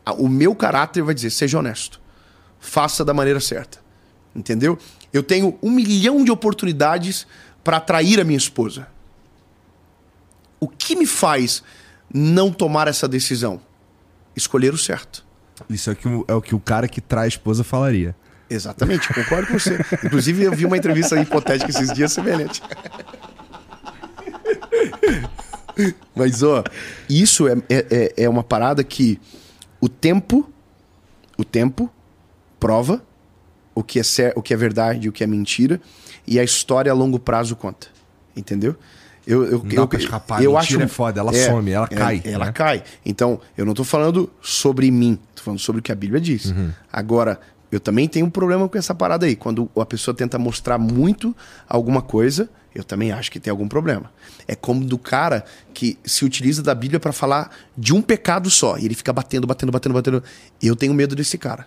Ah, 0.06 0.12
O 0.14 0.28
meu 0.28 0.55
caráter 0.55 1.02
vai 1.02 1.14
dizer: 1.14 1.30
seja 1.30 1.59
honesto, 1.59 2.00
faça 2.60 3.05
da 3.05 3.12
maneira 3.12 3.40
certa. 3.40 3.78
Entendeu? 4.34 4.78
Eu 5.12 5.22
tenho 5.22 5.59
um 5.62 5.70
milhão 5.70 6.22
de 6.24 6.30
oportunidades 6.30 7.26
para 7.64 7.78
atrair 7.78 8.20
a 8.20 8.24
minha 8.24 8.36
esposa. 8.38 8.86
O 10.60 10.68
que 10.68 10.94
me 10.96 11.06
faz 11.06 11.62
não 12.12 12.52
tomar 12.52 12.88
essa 12.88 13.09
decisão? 13.09 13.60
Escolher 14.36 14.72
o 14.72 14.78
certo. 14.78 15.24
Isso 15.68 15.90
é, 15.90 15.94
que 15.94 16.06
o- 16.06 16.24
é 16.28 16.34
o 16.34 16.40
que 16.42 16.55
o 16.55 16.60
cara 16.60 16.86
que 16.86 17.00
traz 17.00 17.32
esposa 17.34 17.64
falaria. 17.64 18.14
Exatamente, 18.50 19.12
concordo 19.12 19.48
com 19.48 19.59
você. 19.59 19.78
Inclusive, 20.05 20.44
eu 20.44 20.52
vi 20.52 20.64
uma 20.64 20.76
entrevista 20.76 21.20
hipotética 21.20 21.70
esses 21.70 21.92
dias 21.92 22.12
semelhante. 22.12 22.62
Mas, 26.14 26.42
ó, 26.42 26.64
isso 27.09 27.46
é, 27.48 27.52
é, 27.68 27.86
é- 27.90 28.24
é 28.24 28.28
uma 28.28 28.42
parada 28.42 28.82
que 28.82 29.20
o 29.80 29.88
tempo, 29.88 30.48
o 31.36 31.44
tempo 31.44 31.90
prova 32.59 33.02
o 33.74 33.82
que 33.82 34.00
é 34.00 34.02
cer- 34.02 34.32
o 34.34 34.42
que 34.42 34.52
é 34.52 34.56
verdade 34.56 35.06
e 35.06 35.09
o 35.09 35.12
que 35.12 35.22
é 35.22 35.26
mentira, 35.26 35.80
e 36.26 36.38
a 36.38 36.42
história 36.44 36.90
a 36.90 36.94
longo 36.94 37.18
prazo 37.18 37.55
conta. 37.55 37.86
Entendeu? 38.36 38.74
Eu, 39.26 39.44
eu, 39.44 39.59
Não 39.59 39.68
dá 39.68 39.74
eu, 39.82 39.88
pra 39.88 39.98
escapar, 39.98 40.42
eu 40.42 40.56
acho 40.56 40.80
é 40.80 40.88
foda, 40.88 41.20
ela 41.20 41.32
some, 41.32 41.70
ela 41.70 41.86
cai, 41.86 42.22
Ela 42.24 42.46
né? 42.46 42.52
cai. 42.52 42.82
Então, 43.05 43.38
eu 43.56 43.66
não 43.66 43.74
tô 43.74 43.84
falando 43.84 44.30
sobre 44.40 44.90
mim, 44.90 45.18
tô 45.34 45.42
falando 45.42 45.60
sobre 45.60 45.80
o 45.80 45.82
que 45.82 45.92
a 45.92 45.94
Bíblia 45.94 46.20
diz. 46.20 46.46
Uhum. 46.46 46.72
Agora, 46.92 47.38
eu 47.70 47.78
também 47.78 48.09
tenho 48.09 48.27
um 48.27 48.31
problema 48.31 48.69
com 48.69 48.78
essa 48.78 48.95
parada 48.95 49.27
aí. 49.27 49.36
Quando 49.36 49.70
a 49.77 49.85
pessoa 49.85 50.15
tenta 50.15 50.39
mostrar 50.39 50.78
muito 50.78 51.36
alguma 51.69 52.01
coisa, 52.01 52.49
eu 52.74 52.82
também 52.82 53.12
acho 53.12 53.31
que 53.31 53.39
tem 53.39 53.51
algum 53.51 53.69
problema. 53.69 54.11
É 54.47 54.55
como 54.55 54.85
do 54.85 54.97
cara 54.97 55.45
que 55.74 55.99
se 56.05 56.24
utiliza 56.24 56.62
da 56.62 56.74
Bíblia 56.74 56.99
para 56.99 57.12
falar 57.12 57.51
de 57.77 57.95
um 57.95 58.01
pecado 58.01 58.49
só, 58.49 58.78
e 58.78 58.85
ele 58.85 58.95
fica 58.95 59.12
batendo, 59.12 59.47
batendo, 59.47 59.73
batendo, 59.73 59.93
batendo. 59.93 60.24
Eu 60.62 60.74
tenho 60.74 60.95
medo 60.95 61.15
desse 61.15 61.36
cara. 61.36 61.66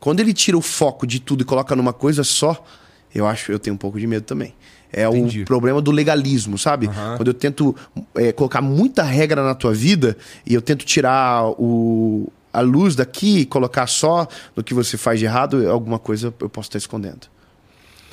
Quando 0.00 0.20
ele 0.20 0.32
tira 0.32 0.56
o 0.56 0.62
foco 0.62 1.06
de 1.06 1.20
tudo 1.20 1.42
e 1.42 1.44
coloca 1.44 1.76
numa 1.76 1.92
coisa 1.92 2.24
só, 2.24 2.64
eu 3.14 3.26
acho 3.26 3.52
eu 3.52 3.58
tenho 3.58 3.74
um 3.74 3.78
pouco 3.78 4.00
de 4.00 4.06
medo 4.06 4.24
também. 4.24 4.54
É 4.92 5.06
Entendi. 5.06 5.42
o 5.42 5.44
problema 5.44 5.80
do 5.80 5.90
legalismo, 5.90 6.58
sabe? 6.58 6.86
Aham. 6.86 7.16
Quando 7.16 7.28
eu 7.28 7.34
tento 7.34 7.74
é, 8.14 8.32
colocar 8.32 8.60
muita 8.60 9.02
regra 9.02 9.42
na 9.42 9.54
tua 9.54 9.72
vida 9.72 10.16
e 10.44 10.52
eu 10.52 10.60
tento 10.60 10.84
tirar 10.84 11.46
o, 11.58 12.30
a 12.52 12.60
luz 12.60 12.94
daqui 12.94 13.38
e 13.40 13.46
colocar 13.46 13.86
só 13.86 14.26
no 14.54 14.62
que 14.62 14.74
você 14.74 14.96
faz 14.96 15.18
de 15.18 15.24
errado, 15.26 15.68
alguma 15.70 15.98
coisa 15.98 16.32
eu 16.40 16.48
posso 16.48 16.68
estar 16.68 16.78
escondendo. 16.78 17.26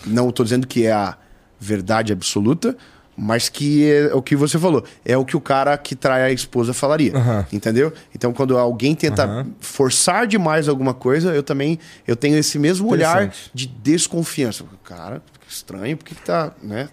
Não 0.05 0.29
estou 0.29 0.43
dizendo 0.43 0.65
que 0.65 0.85
é 0.85 0.91
a 0.91 1.17
verdade 1.59 2.13
absoluta, 2.13 2.77
mas 3.21 3.49
que 3.49 3.85
é 3.91 4.13
o 4.15 4.21
que 4.21 4.33
você 4.33 4.57
falou. 4.57 4.81
É 5.03 5.17
o 5.17 5.25
que 5.25 5.35
o 5.35 5.41
cara 5.41 5.77
que 5.77 5.93
trai 5.93 6.21
a 6.23 6.31
esposa 6.31 6.73
falaria. 6.73 7.13
Aham. 7.17 7.45
Entendeu? 7.51 7.91
Então, 8.15 8.31
quando 8.31 8.57
alguém 8.57 8.95
tenta 8.95 9.25
Aham. 9.25 9.47
forçar 9.59 10.25
demais 10.25 10.69
alguma 10.69 10.93
coisa, 10.93 11.33
eu 11.35 11.43
também 11.43 11.77
eu 12.07 12.15
tenho 12.15 12.37
esse 12.37 12.57
mesmo 12.57 12.89
olhar 12.89 13.29
de 13.53 13.67
desconfiança. 13.67 14.63
Cara, 14.85 15.21
que 15.45 15.51
estranho, 15.53 15.97
por 15.97 16.05
que, 16.05 16.15
que 16.15 16.21
tá, 16.21 16.53
né? 16.63 16.87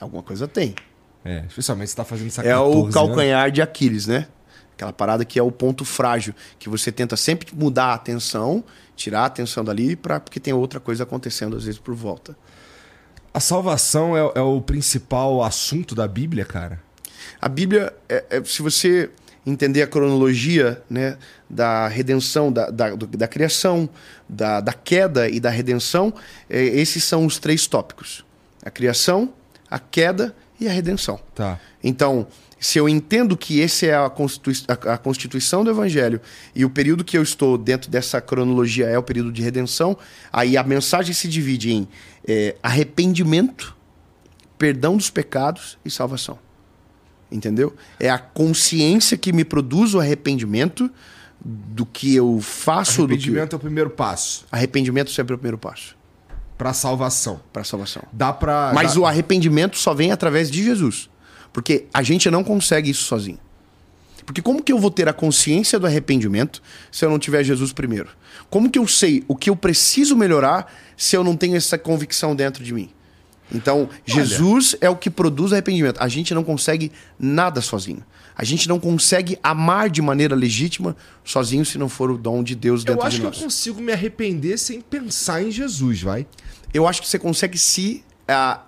Alguma 0.00 0.22
coisa 0.22 0.48
tem. 0.48 0.74
É, 1.22 1.44
especialmente 1.46 1.90
se 1.90 1.96
tá 1.96 2.04
fazendo 2.04 2.28
há 2.38 2.40
É 2.42 2.52
14 2.54 2.56
o 2.76 2.80
anos. 2.84 2.94
calcanhar 2.94 3.50
de 3.50 3.60
Aquiles, 3.60 4.06
né? 4.06 4.26
Aquela 4.78 4.92
parada 4.92 5.24
que 5.24 5.40
é 5.40 5.42
o 5.42 5.50
ponto 5.50 5.84
frágil, 5.84 6.32
que 6.56 6.68
você 6.68 6.92
tenta 6.92 7.16
sempre 7.16 7.48
mudar 7.52 7.86
a 7.86 7.94
atenção, 7.94 8.62
tirar 8.94 9.22
a 9.22 9.26
atenção 9.26 9.64
dali, 9.64 9.96
pra, 9.96 10.20
porque 10.20 10.38
tem 10.38 10.54
outra 10.54 10.78
coisa 10.78 11.02
acontecendo 11.02 11.56
às 11.56 11.64
vezes 11.64 11.80
por 11.80 11.96
volta. 11.96 12.36
A 13.34 13.40
salvação 13.40 14.16
é, 14.16 14.20
é 14.36 14.40
o 14.40 14.60
principal 14.60 15.42
assunto 15.42 15.96
da 15.96 16.06
Bíblia, 16.06 16.44
cara? 16.44 16.80
A 17.40 17.48
Bíblia, 17.48 17.92
é- 18.08 18.24
é- 18.30 18.44
se 18.44 18.62
você 18.62 19.10
entender 19.44 19.82
a 19.82 19.86
cronologia 19.88 20.80
né, 20.88 21.18
da 21.50 21.88
redenção, 21.88 22.52
da, 22.52 22.70
da, 22.70 22.94
da 22.94 23.26
criação, 23.26 23.88
da, 24.28 24.60
da 24.60 24.72
queda 24.72 25.28
e 25.28 25.40
da 25.40 25.50
redenção, 25.50 26.14
é, 26.48 26.62
esses 26.62 27.02
são 27.02 27.26
os 27.26 27.40
três 27.40 27.66
tópicos: 27.66 28.24
a 28.64 28.70
criação, 28.70 29.34
a 29.68 29.80
queda 29.80 30.36
e 30.60 30.68
a 30.68 30.72
redenção. 30.72 31.18
Tá. 31.34 31.58
Então, 31.82 32.28
se 32.60 32.78
eu 32.78 32.88
entendo 32.88 33.36
que 33.36 33.60
esse 33.60 33.86
é 33.86 33.96
a, 33.96 34.08
constitui- 34.10 34.62
a- 34.68 34.94
a 34.94 34.98
constituição 34.98 35.62
do 35.62 35.70
evangelho 35.70 36.20
e 36.54 36.64
o 36.64 36.70
período 36.70 37.04
que 37.04 37.16
eu 37.16 37.22
estou 37.22 37.56
dentro 37.56 37.90
dessa 37.90 38.20
cronologia 38.20 38.86
é 38.86 38.98
o 38.98 39.02
período 39.02 39.30
de 39.32 39.42
redenção, 39.42 39.96
aí 40.32 40.56
a 40.56 40.64
mensagem 40.64 41.14
se 41.14 41.28
divide 41.28 41.72
em 41.72 41.88
é, 42.26 42.56
arrependimento, 42.62 43.76
perdão 44.58 44.96
dos 44.96 45.08
pecados 45.10 45.78
e 45.84 45.90
salvação. 45.90 46.38
Entendeu? 47.30 47.74
É 48.00 48.08
a 48.08 48.18
consciência 48.18 49.16
que 49.16 49.32
me 49.32 49.44
produz 49.44 49.94
o 49.94 50.00
arrependimento 50.00 50.90
do 51.44 51.84
que 51.86 52.14
eu 52.16 52.40
faço. 52.40 53.02
Arrependimento 53.02 53.48
que... 53.50 53.54
é 53.54 53.56
o 53.56 53.60
primeiro 53.60 53.90
passo. 53.90 54.46
Arrependimento 54.50 55.10
sempre 55.10 55.32
é 55.32 55.36
o 55.36 55.38
primeiro 55.38 55.58
passo. 55.58 55.96
Para 56.56 56.72
salvação. 56.72 57.40
Para 57.52 57.62
salvação. 57.64 58.02
Dá 58.12 58.32
para. 58.32 58.72
Mas 58.74 58.94
dá... 58.94 59.00
o 59.00 59.06
arrependimento 59.06 59.76
só 59.76 59.94
vem 59.94 60.10
através 60.10 60.50
de 60.50 60.64
Jesus. 60.64 61.08
Porque 61.52 61.86
a 61.92 62.02
gente 62.02 62.30
não 62.30 62.44
consegue 62.44 62.90
isso 62.90 63.04
sozinho. 63.04 63.38
Porque 64.24 64.42
como 64.42 64.62
que 64.62 64.70
eu 64.70 64.78
vou 64.78 64.90
ter 64.90 65.08
a 65.08 65.12
consciência 65.12 65.78
do 65.78 65.86
arrependimento 65.86 66.62
se 66.92 67.02
eu 67.04 67.08
não 67.08 67.18
tiver 67.18 67.42
Jesus 67.42 67.72
primeiro? 67.72 68.10
Como 68.50 68.70
que 68.70 68.78
eu 68.78 68.86
sei 68.86 69.24
o 69.26 69.34
que 69.34 69.48
eu 69.48 69.56
preciso 69.56 70.14
melhorar 70.14 70.70
se 70.96 71.16
eu 71.16 71.24
não 71.24 71.36
tenho 71.36 71.56
essa 71.56 71.78
convicção 71.78 72.36
dentro 72.36 72.62
de 72.62 72.74
mim? 72.74 72.90
Então, 73.50 73.88
Olha. 73.88 74.24
Jesus 74.24 74.76
é 74.80 74.90
o 74.90 74.96
que 74.96 75.08
produz 75.08 75.52
arrependimento. 75.52 75.98
A 75.98 76.08
gente 76.08 76.34
não 76.34 76.44
consegue 76.44 76.92
nada 77.18 77.62
sozinho. 77.62 78.04
A 78.36 78.44
gente 78.44 78.68
não 78.68 78.78
consegue 78.78 79.38
amar 79.42 79.90
de 79.90 80.00
maneira 80.00 80.34
legítima 80.36 80.94
sozinho 81.24 81.64
se 81.64 81.78
não 81.78 81.88
for 81.88 82.10
o 82.10 82.18
dom 82.18 82.42
de 82.42 82.54
Deus 82.54 82.84
dentro 82.84 83.00
de 83.00 83.04
nós. 83.04 83.18
Eu 83.18 83.28
acho 83.28 83.38
que 83.38 83.40
eu 83.40 83.44
consigo 83.44 83.80
me 83.80 83.92
arrepender 83.92 84.58
sem 84.58 84.80
pensar 84.80 85.42
em 85.42 85.50
Jesus, 85.50 86.02
vai. 86.02 86.26
Eu 86.72 86.86
acho 86.86 87.00
que 87.00 87.08
você 87.08 87.18
consegue 87.18 87.58
se, 87.58 88.04
uh, 88.30 88.60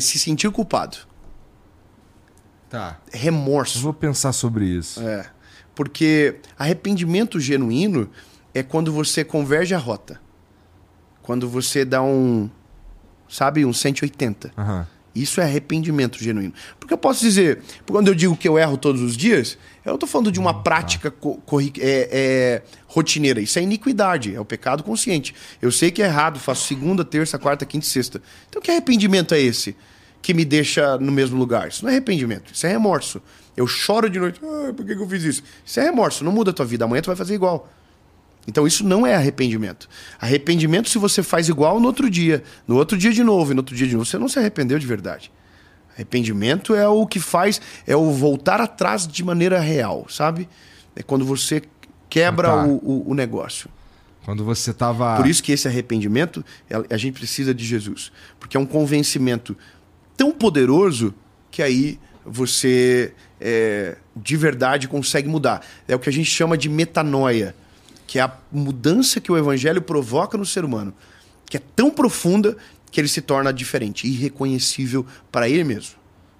se 0.00 0.18
sentir 0.18 0.50
culpado. 0.50 0.96
Tá. 2.74 2.98
Remorso. 3.12 3.78
Eu 3.78 3.82
vou 3.82 3.94
pensar 3.94 4.32
sobre 4.32 4.64
isso. 4.64 5.00
É. 5.00 5.26
Porque 5.76 6.40
arrependimento 6.58 7.38
genuíno 7.38 8.10
é 8.52 8.64
quando 8.64 8.92
você 8.92 9.22
converge 9.22 9.72
a 9.72 9.78
rota. 9.78 10.20
Quando 11.22 11.48
você 11.48 11.84
dá 11.84 12.02
um, 12.02 12.50
sabe, 13.28 13.64
um 13.64 13.72
180. 13.72 14.50
Uhum. 14.58 14.84
Isso 15.14 15.40
é 15.40 15.44
arrependimento 15.44 16.18
genuíno. 16.18 16.52
Porque 16.80 16.92
eu 16.92 16.98
posso 16.98 17.20
dizer, 17.20 17.62
quando 17.88 18.08
eu 18.08 18.14
digo 18.14 18.36
que 18.36 18.48
eu 18.48 18.58
erro 18.58 18.76
todos 18.76 19.00
os 19.00 19.16
dias, 19.16 19.56
eu 19.84 19.90
não 19.90 19.94
estou 19.94 20.08
falando 20.08 20.32
de 20.32 20.40
uma 20.40 20.56
uhum, 20.56 20.62
prática 20.64 21.12
co 21.12 21.40
é, 21.78 22.08
é, 22.10 22.62
rotineira. 22.88 23.40
Isso 23.40 23.56
é 23.56 23.62
iniquidade, 23.62 24.34
é 24.34 24.40
o 24.40 24.44
pecado 24.44 24.82
consciente. 24.82 25.32
Eu 25.62 25.70
sei 25.70 25.92
que 25.92 26.02
é 26.02 26.06
errado, 26.06 26.40
faço 26.40 26.66
segunda, 26.66 27.04
terça, 27.04 27.38
quarta, 27.38 27.64
quinta 27.64 27.86
e 27.86 27.88
sexta. 27.88 28.20
Então 28.48 28.60
que 28.60 28.72
arrependimento 28.72 29.32
é 29.32 29.40
esse 29.40 29.76
que 30.24 30.32
me 30.32 30.42
deixa 30.42 30.96
no 30.96 31.12
mesmo 31.12 31.38
lugar? 31.38 31.68
Isso 31.68 31.84
não 31.84 31.90
é 31.90 31.92
arrependimento, 31.92 32.50
isso 32.50 32.66
é 32.66 32.70
remorso. 32.70 33.20
Eu 33.54 33.66
choro 33.66 34.08
de 34.08 34.18
noite, 34.18 34.40
ah, 34.42 34.72
por 34.72 34.86
que 34.86 34.92
eu 34.92 35.06
fiz 35.06 35.22
isso? 35.22 35.42
Isso 35.62 35.78
é 35.78 35.82
remorso, 35.84 36.24
não 36.24 36.32
muda 36.32 36.50
a 36.50 36.54
tua 36.54 36.64
vida, 36.64 36.86
amanhã 36.86 37.02
tu 37.02 37.08
vai 37.08 37.16
fazer 37.16 37.34
igual. 37.34 37.68
Então 38.48 38.66
isso 38.66 38.82
não 38.86 39.06
é 39.06 39.14
arrependimento. 39.14 39.86
Arrependimento 40.18 40.88
se 40.88 40.96
você 40.96 41.22
faz 41.22 41.50
igual 41.50 41.78
no 41.78 41.86
outro 41.86 42.08
dia, 42.08 42.42
no 42.66 42.76
outro 42.76 42.96
dia 42.96 43.12
de 43.12 43.22
novo 43.22 43.52
e 43.52 43.54
no 43.54 43.60
outro 43.60 43.76
dia 43.76 43.86
de 43.86 43.92
novo, 43.92 44.06
você 44.06 44.16
não 44.16 44.26
se 44.26 44.38
arrependeu 44.38 44.78
de 44.78 44.86
verdade. 44.86 45.30
Arrependimento 45.94 46.74
é 46.74 46.88
o 46.88 47.06
que 47.06 47.20
faz, 47.20 47.60
é 47.86 47.94
o 47.94 48.10
voltar 48.10 48.62
atrás 48.62 49.06
de 49.06 49.22
maneira 49.22 49.60
real, 49.60 50.06
sabe? 50.08 50.48
É 50.96 51.02
quando 51.02 51.26
você 51.26 51.62
quebra 52.08 52.48
ah, 52.48 52.56
tá. 52.62 52.64
o, 52.64 52.76
o, 52.76 53.10
o, 53.10 53.14
negócio. 53.14 53.68
Quando 54.24 54.42
você 54.42 54.70
estava. 54.70 55.16
Por 55.16 55.26
isso 55.26 55.42
que 55.42 55.52
esse 55.52 55.68
arrependimento, 55.68 56.42
a 56.88 56.96
gente 56.96 57.12
precisa 57.12 57.52
de 57.52 57.64
Jesus. 57.64 58.10
Porque 58.40 58.56
é 58.56 58.60
um 58.60 58.64
convencimento 58.64 59.54
tão 60.16 60.32
poderoso 60.32 61.14
que 61.50 61.62
aí 61.62 61.98
você 62.24 63.12
é, 63.40 63.96
de 64.16 64.36
verdade 64.36 64.88
consegue 64.88 65.28
mudar. 65.28 65.64
É 65.86 65.94
o 65.94 65.98
que 65.98 66.08
a 66.08 66.12
gente 66.12 66.30
chama 66.30 66.56
de 66.56 66.68
metanoia 66.68 67.54
que 68.06 68.18
é 68.18 68.22
a 68.22 68.32
mudança 68.52 69.20
que 69.20 69.32
o 69.32 69.36
evangelho 69.36 69.82
provoca 69.82 70.36
no 70.36 70.46
ser 70.46 70.64
humano, 70.64 70.94
que 71.46 71.56
é 71.56 71.62
tão 71.74 71.90
profunda 71.90 72.56
que 72.90 73.00
ele 73.00 73.08
se 73.08 73.20
torna 73.20 73.52
diferente, 73.52 74.06
irreconhecível 74.06 75.04
para 75.32 75.48
ele 75.48 75.64
mesmo. 75.64 75.96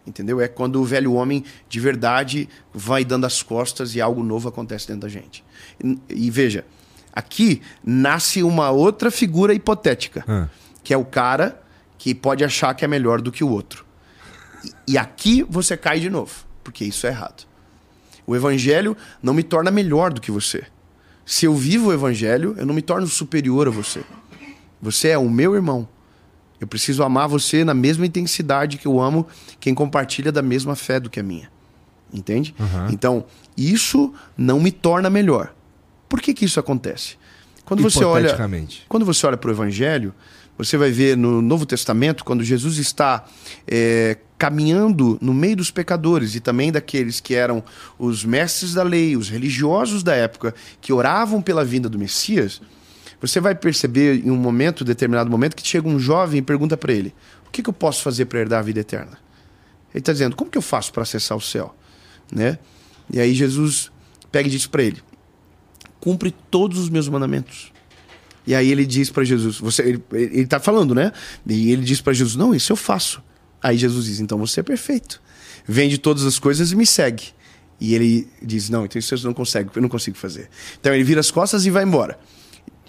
Entendeu? 0.07 0.41
É 0.41 0.47
quando 0.47 0.81
o 0.81 0.85
velho 0.85 1.15
homem 1.15 1.45
de 1.69 1.81
verdade 1.81 2.49
vai 2.73 3.05
dando 3.05 3.25
as 3.25 3.43
costas 3.43 3.95
e 3.95 4.01
algo 4.01 4.23
novo 4.23 4.49
acontece 4.49 4.87
dentro 4.87 5.03
da 5.03 5.09
gente. 5.09 5.43
E, 5.83 5.99
e 6.11 6.31
veja, 6.31 6.65
aqui 7.13 7.63
nasce 7.83 8.43
uma 8.43 8.71
outra 8.71 9.11
figura 9.11 9.55
hipotética, 9.55 10.23
ah. 10.29 10.49
que 10.83 10.93
é 10.93 10.97
o 10.97 11.05
cara 11.05 11.61
que 12.05 12.15
pode 12.15 12.45
achar 12.45 12.75
que 12.75 12.85
é 12.85 12.89
melhor 12.89 13.23
do 13.23 13.33
que 13.33 13.43
o 13.43 13.49
outro. 13.49 13.83
E, 14.63 14.93
e 14.93 14.99
aqui 14.99 15.43
você 15.43 15.75
cai 15.75 15.99
de 15.99 16.11
novo, 16.11 16.45
porque 16.63 16.85
isso 16.85 17.07
é 17.07 17.09
errado. 17.09 17.47
O 18.27 18.37
evangelho 18.37 18.95
não 19.23 19.33
me 19.33 19.43
torna 19.43 19.71
melhor 19.71 20.13
do 20.13 20.21
que 20.21 20.31
você. 20.31 20.67
Se 21.25 21.47
eu 21.47 21.55
vivo 21.55 21.89
o 21.89 21.93
evangelho, 21.95 22.55
eu 22.59 22.67
não 22.67 22.75
me 22.75 22.83
torno 22.83 23.07
superior 23.07 23.69
a 23.69 23.71
você. 23.71 24.05
Você 24.83 25.09
é 25.09 25.17
o 25.17 25.31
meu 25.31 25.55
irmão. 25.55 25.89
Eu 26.61 26.67
preciso 26.67 27.03
amar 27.03 27.27
você 27.27 27.65
na 27.65 27.73
mesma 27.73 28.05
intensidade 28.05 28.77
que 28.77 28.87
eu 28.87 29.01
amo 29.01 29.27
quem 29.59 29.75
compartilha 29.75 30.31
da 30.31 30.43
mesma 30.43 30.77
fé 30.77 31.01
do 31.01 31.09
que 31.09 31.19
a 31.19 31.23
minha. 31.23 31.51
Entende? 32.13 32.55
Uhum. 32.61 32.91
Então, 32.91 33.25
isso 33.57 34.13
não 34.37 34.61
me 34.61 34.71
torna 34.71 35.09
melhor. 35.09 35.55
Por 36.07 36.21
que, 36.21 36.35
que 36.35 36.45
isso 36.45 36.61
acontece? 36.61 37.17
Quando 37.65 37.83
você 37.83 38.05
olha, 38.05 38.37
quando 38.91 39.07
você 39.07 39.27
olha 39.27 39.39
para 39.39 39.49
o 39.49 39.53
Evangelho, 39.53 40.15
você 40.57 40.77
vai 40.77 40.91
ver 40.91 41.17
no 41.17 41.43
Novo 41.43 41.67
Testamento, 41.67 42.25
quando 42.25 42.45
Jesus 42.45 42.79
está 42.79 43.25
é, 43.67 44.19
caminhando 44.39 45.19
no 45.21 45.35
meio 45.35 45.57
dos 45.57 45.71
pecadores 45.71 46.35
e 46.35 46.41
também 46.41 46.71
daqueles 46.71 47.19
que 47.19 47.35
eram 47.35 47.63
os 47.99 48.25
mestres 48.25 48.75
da 48.75 48.83
lei, 48.83 49.17
os 49.17 49.29
religiosos 49.29 50.03
da 50.03 50.15
época, 50.15 50.55
que 50.81 50.93
oravam 50.93 51.43
pela 51.43 51.65
vinda 51.65 51.89
do 51.89 51.99
Messias, 51.99 52.61
você 53.21 53.41
vai 53.41 53.55
perceber 53.55 54.25
em 54.25 54.31
um 54.31 54.37
momento, 54.37 54.85
determinado 54.85 55.31
momento, 55.31 55.57
que 55.57 55.67
chega 55.67 55.89
um 55.89 55.99
jovem 55.99 56.39
e 56.39 56.43
pergunta 56.43 56.77
para 56.77 56.93
ele: 56.93 57.15
O 57.47 57.51
que, 57.51 57.63
que 57.63 57.71
eu 57.71 57.73
posso 57.73 58.03
fazer 58.03 58.27
para 58.27 58.41
herdar 58.41 58.61
a 58.61 58.63
vida 58.63 58.81
eterna? 58.81 59.19
Ele 59.93 60.01
está 60.01 60.13
dizendo: 60.13 60.37
Como 60.37 60.51
que 60.51 60.59
eu 60.59 60.63
faço 60.63 60.93
para 60.93 61.03
acessar 61.03 61.37
o 61.37 61.41
céu? 61.41 61.75
Né? 62.31 62.59
E 63.11 63.21
aí 63.21 63.35
Jesus 63.35 63.91
pega 64.31 64.49
e 64.49 64.51
diz 64.51 64.67
para 64.67 64.83
ele: 64.83 65.03
Cumpre 66.01 66.31
todos 66.51 66.79
os 66.79 66.89
meus 66.91 67.09
mandamentos. 67.09 67.73
E 68.47 68.55
aí 68.55 68.71
ele 68.71 68.85
diz 68.85 69.11
para 69.11 69.25
Jesus, 69.25 69.59
você, 69.59 69.83
ele 69.83 70.03
está 70.43 70.61
falando, 70.61 70.95
né? 70.95 71.13
E 71.47 71.73
ele 71.73 71.83
diz 71.83 72.01
para 72.01 72.13
Jesus, 72.13 72.37
não, 72.37 72.55
isso 72.55 72.73
eu 72.73 72.77
faço. 72.77 73.23
Aí 73.63 73.79
Jesus 73.79 74.07
diz, 74.07 74.21
então 74.21 74.39
você 74.39 74.61
é 74.61 74.63
perfeito. 74.63 75.23
Vende 75.67 75.97
todas 75.97 76.25
as 76.25 76.39
coisas 76.39 76.71
e 76.71 76.77
me 76.77 76.85
segue. 76.85 77.29
E 77.81 77.95
ele 77.95 78.29
diz, 78.43 78.69
não, 78.69 78.85
então 78.85 78.99
isso 78.99 79.15
eu 79.15 79.19
não 79.25 79.33
consigo, 79.33 79.71
eu 79.75 79.83
não 79.83 79.89
consigo 79.89 80.17
fazer. 80.17 80.49
Então 80.79 80.93
ele 80.95 81.05
vira 81.05 81.21
as 81.21 81.31
costas 81.31 81.65
e 81.65 81.71
vai 81.71 81.85
embora. 81.85 82.19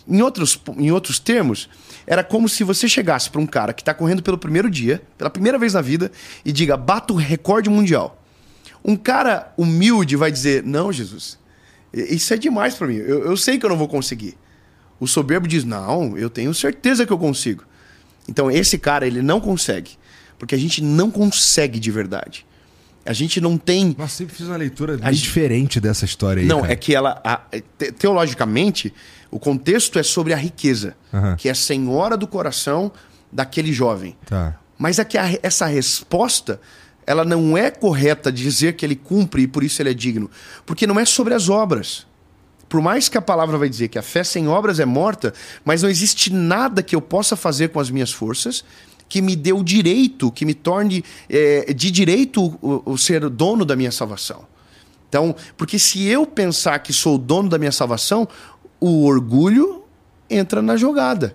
Em 0.08 0.22
outros, 0.22 0.60
em 0.78 0.92
outros 0.92 1.18
termos, 1.18 1.70
era 2.06 2.24
como 2.24 2.48
se 2.48 2.64
você 2.64 2.88
chegasse 2.88 3.30
para 3.30 3.42
um 3.42 3.48
cara 3.48 3.74
que 3.74 3.82
está 3.82 3.94
correndo 3.94 4.22
pelo 4.22 4.38
primeiro 4.38 4.70
dia, 4.70 5.02
pela 5.18 5.30
primeira 5.30 5.58
vez 5.58 5.74
na 5.74 5.82
vida, 5.82 6.12
e 6.44 6.52
diga, 6.52 6.78
bato 6.78 7.14
o 7.14 7.18
recorde 7.18 7.70
mundial. 7.70 8.22
Um 8.84 8.96
cara 8.96 9.52
humilde 9.58 10.16
vai 10.16 10.32
dizer, 10.32 10.62
não, 10.64 10.92
Jesus, 10.92 11.40
isso 11.92 12.34
é 12.34 12.38
demais 12.38 12.76
para 12.76 12.88
mim. 12.88 12.98
Eu, 12.98 13.26
eu 13.26 13.38
sei 13.38 13.58
que 13.58 13.66
eu 13.66 13.70
não 13.70 13.78
vou 13.78 13.88
conseguir. 13.88 14.38
O 15.00 15.08
soberbo 15.08 15.48
diz: 15.48 15.64
Não, 15.64 16.18
eu 16.18 16.30
tenho 16.30 16.54
certeza 16.54 17.06
que 17.06 17.14
eu 17.14 17.18
consigo. 17.18 17.64
Então, 18.28 18.50
esse 18.50 18.78
cara, 18.78 19.06
ele 19.06 19.22
não 19.22 19.40
consegue. 19.40 19.92
Porque 20.38 20.56
a 20.56 20.58
gente 20.58 20.84
não 20.84 21.10
consegue 21.10 21.80
de 21.80 21.92
verdade. 21.92 22.46
A 23.06 23.14
gente 23.14 23.40
não 23.40 23.58
tem. 23.58 23.96
Mas 23.98 24.14
sempre 24.14 24.36
fiz 24.36 24.48
uma 24.48 24.58
leitura 24.58 24.98
bem 24.98 25.12
diferente 25.14 25.80
dessa 25.80 26.06
história 26.06 26.42
aí. 26.42 26.48
Não, 26.48 26.62
cara. 26.62 26.74
é 26.74 26.76
que 26.76 26.96
ela. 26.96 27.22
A, 27.24 27.42
teologicamente, 28.00 28.92
o 29.30 29.40
contexto 29.40 30.00
é 30.00 30.04
sobre 30.04 30.34
a 30.34 30.38
riqueza, 30.38 30.96
uhum. 31.14 31.36
que 31.36 31.48
é 31.48 31.54
senhora 31.54 32.18
do 32.18 32.26
coração 32.26 32.92
daquele 33.32 33.72
jovem. 33.72 34.18
Tá. 34.26 34.60
Mas 34.78 34.98
é 34.98 35.06
que 35.06 35.18
a, 35.18 35.38
essa 35.44 35.68
resposta 35.68 36.60
ela 37.06 37.24
não 37.24 37.58
é 37.58 37.70
correta 37.70 38.32
dizer 38.32 38.74
que 38.74 38.86
ele 38.86 38.96
cumpre 38.96 39.44
e 39.44 39.48
por 39.48 39.64
isso 39.64 39.82
ele 39.82 39.92
é 39.92 39.94
digno. 39.94 40.30
Porque 40.66 40.88
não 40.88 41.00
é 41.00 41.06
sobre 41.06 41.34
as 41.34 41.50
obras. 41.50 42.08
Por 42.76 42.82
mais 42.82 43.08
que 43.08 43.18
a 43.18 43.22
palavra 43.22 43.58
vai 43.58 43.70
dizer 43.70 43.88
que 43.88 43.98
a 43.98 44.02
fé 44.02 44.22
sem 44.22 44.50
obras 44.50 44.82
é 44.82 44.86
morta, 44.86 45.34
mas 45.64 45.82
não 45.82 45.90
existe 45.90 46.30
nada 46.30 46.84
que 46.84 46.94
eu 46.94 47.00
possa 47.00 47.38
fazer 47.38 47.70
com 47.70 47.80
as 47.80 47.90
minhas 47.90 48.12
forças 48.12 48.66
que 49.08 49.22
me 49.22 49.34
dê 49.34 49.54
o 49.54 49.64
direito, 49.64 50.30
que 50.30 50.44
me 50.44 50.54
torne 50.54 51.02
é, 51.30 51.72
de 51.74 51.90
direito 51.90 52.44
o, 52.62 52.82
o 52.86 52.98
ser 52.98 53.30
dono 53.30 53.64
da 53.64 53.78
minha 53.78 53.94
salvação. 53.94 54.46
Então, 55.08 55.34
porque 55.56 55.80
se 55.80 56.06
eu 56.06 56.28
pensar 56.28 56.80
que 56.80 56.92
sou 56.92 57.16
o 57.16 57.18
dono 57.18 57.48
da 57.48 57.58
minha 57.58 57.72
salvação, 57.72 58.28
o 58.78 59.06
orgulho 59.06 59.86
entra 60.30 60.62
na 60.62 60.76
jogada. 60.76 61.34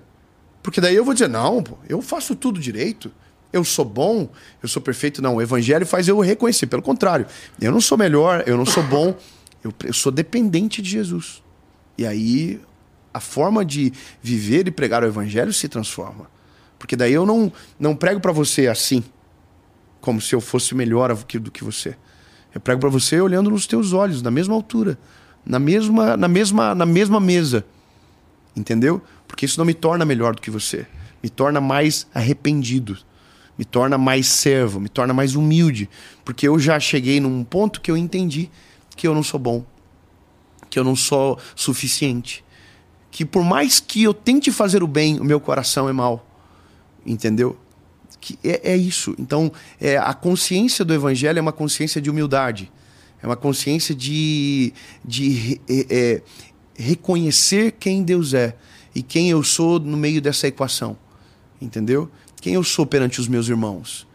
Porque 0.63 0.79
daí 0.79 0.95
eu 0.95 1.07
vou 1.07 1.15
dizer, 1.15 1.31
não, 1.31 1.63
pô, 1.63 1.79
eu 1.89 2.03
faço 2.03 2.37
tudo 2.37 2.61
direito. 2.61 3.11
Eu 3.51 3.65
sou 3.65 3.87
bom, 3.87 4.29
eu 4.63 4.69
sou 4.69 4.83
perfeito. 4.83 5.23
Não, 5.23 5.37
o 5.37 5.41
evangelho 5.41 5.87
faz 5.87 6.07
eu 6.07 6.21
reconhecer. 6.21 6.67
Pelo 6.67 6.83
contrário, 6.83 7.25
eu 7.59 7.73
não 7.73 7.81
sou 7.81 7.97
melhor, 7.97 8.45
eu 8.47 8.59
não 8.59 8.67
sou 8.67 8.83
bom. 8.83 9.17
Eu, 9.63 9.73
eu 9.85 9.93
sou 9.93 10.11
dependente 10.11 10.81
de 10.81 10.91
Jesus. 10.91 11.43
E 11.97 12.07
aí 12.07 12.61
a 13.13 13.21
forma 13.21 13.65
de 13.65 13.93
viver 14.23 14.67
e 14.69 14.71
pregar 14.71 15.03
o 15.03 15.07
evangelho 15.07 15.53
se 15.53 15.69
transforma. 15.69 16.31
Porque 16.79 16.97
daí 16.97 17.13
eu 17.13 17.27
não, 17.27 17.53
não 17.79 17.95
prego 17.95 18.21
para 18.21 18.33
você 18.33 18.69
assim, 18.69 19.05
como 20.01 20.21
se 20.21 20.35
eu 20.35 20.41
fosse 20.41 20.75
melhor 20.75 21.15
do 21.15 21.51
que 21.51 21.65
você. 21.65 21.97
Eu 22.55 22.61
prego 22.61 22.81
para 22.81 22.89
você 22.89 23.21
olhando 23.21 23.51
nos 23.51 23.67
teus 23.67 23.93
olhos, 23.93 24.23
na 24.23 24.31
mesma 24.31 24.55
altura, 24.55 24.99
na 25.45 25.59
mesma, 25.59 26.17
na 26.17 26.27
mesma, 26.29 26.75
na 26.75 26.87
mesma 26.87 27.21
mesa. 27.21 27.65
Entendeu? 28.57 29.03
Porque 29.29 29.45
isso 29.45 29.59
não 29.59 29.65
me 29.65 29.75
torna 29.75 30.05
melhor 30.05 30.35
do 30.35 30.41
que 30.41 30.51
você. 30.51 30.87
Me 31.23 31.29
torna 31.29 31.61
mais 31.61 32.07
arrependido. 32.15 32.97
me 33.59 33.65
torna 33.65 33.99
mais 33.99 34.27
servo, 34.27 34.81
me 34.81 34.89
torna 34.89 35.13
mais 35.13 35.35
humilde, 35.35 35.87
porque 36.25 36.49
eu 36.49 36.59
já 36.59 36.81
cheguei 36.81 37.21
num 37.21 37.45
ponto 37.45 37.83
que 37.83 37.91
eu 37.91 37.97
entendi 37.97 38.51
que 39.01 39.09
eu 39.09 39.15
não 39.15 39.23
sou 39.23 39.41
bom, 39.41 39.65
que 40.69 40.79
eu 40.79 40.85
não 40.85 40.95
sou 40.95 41.39
suficiente, 41.57 42.45
que 43.11 43.25
por 43.25 43.43
mais 43.43 43.81
que 43.81 44.03
eu 44.03 44.13
tente 44.13 44.53
fazer 44.53 44.83
o 44.83 44.87
bem, 44.87 45.19
o 45.19 45.25
meu 45.25 45.41
coração 45.41 45.89
é 45.89 45.93
mau, 45.93 46.27
entendeu? 47.07 47.59
Que 48.21 48.39
é, 48.45 48.73
é 48.73 48.77
isso. 48.77 49.15
Então, 49.19 49.51
é, 49.81 49.97
a 49.97 50.13
consciência 50.13 50.85
do 50.85 50.93
evangelho 50.93 51.39
é 51.39 51.41
uma 51.41 51.51
consciência 51.51 51.99
de 51.99 52.11
humildade, 52.11 52.71
é 53.23 53.27
uma 53.27 53.37
consciência 53.37 53.95
de, 53.95 54.75
de 55.03 55.59
é, 55.67 55.87
é, 55.89 56.23
reconhecer 56.77 57.73
quem 57.81 58.03
Deus 58.03 58.35
é 58.35 58.55
e 58.95 59.03
quem 59.03 59.31
eu 59.31 59.43
sou 59.43 59.81
no 59.81 59.97
meio 59.97 60.21
dessa 60.21 60.47
equação, 60.47 60.95
entendeu? 61.59 62.11
Quem 62.39 62.53
eu 62.53 62.63
sou 62.63 62.85
perante 62.85 63.19
os 63.19 63.29
meus 63.29 63.49
irmãos. 63.49 64.07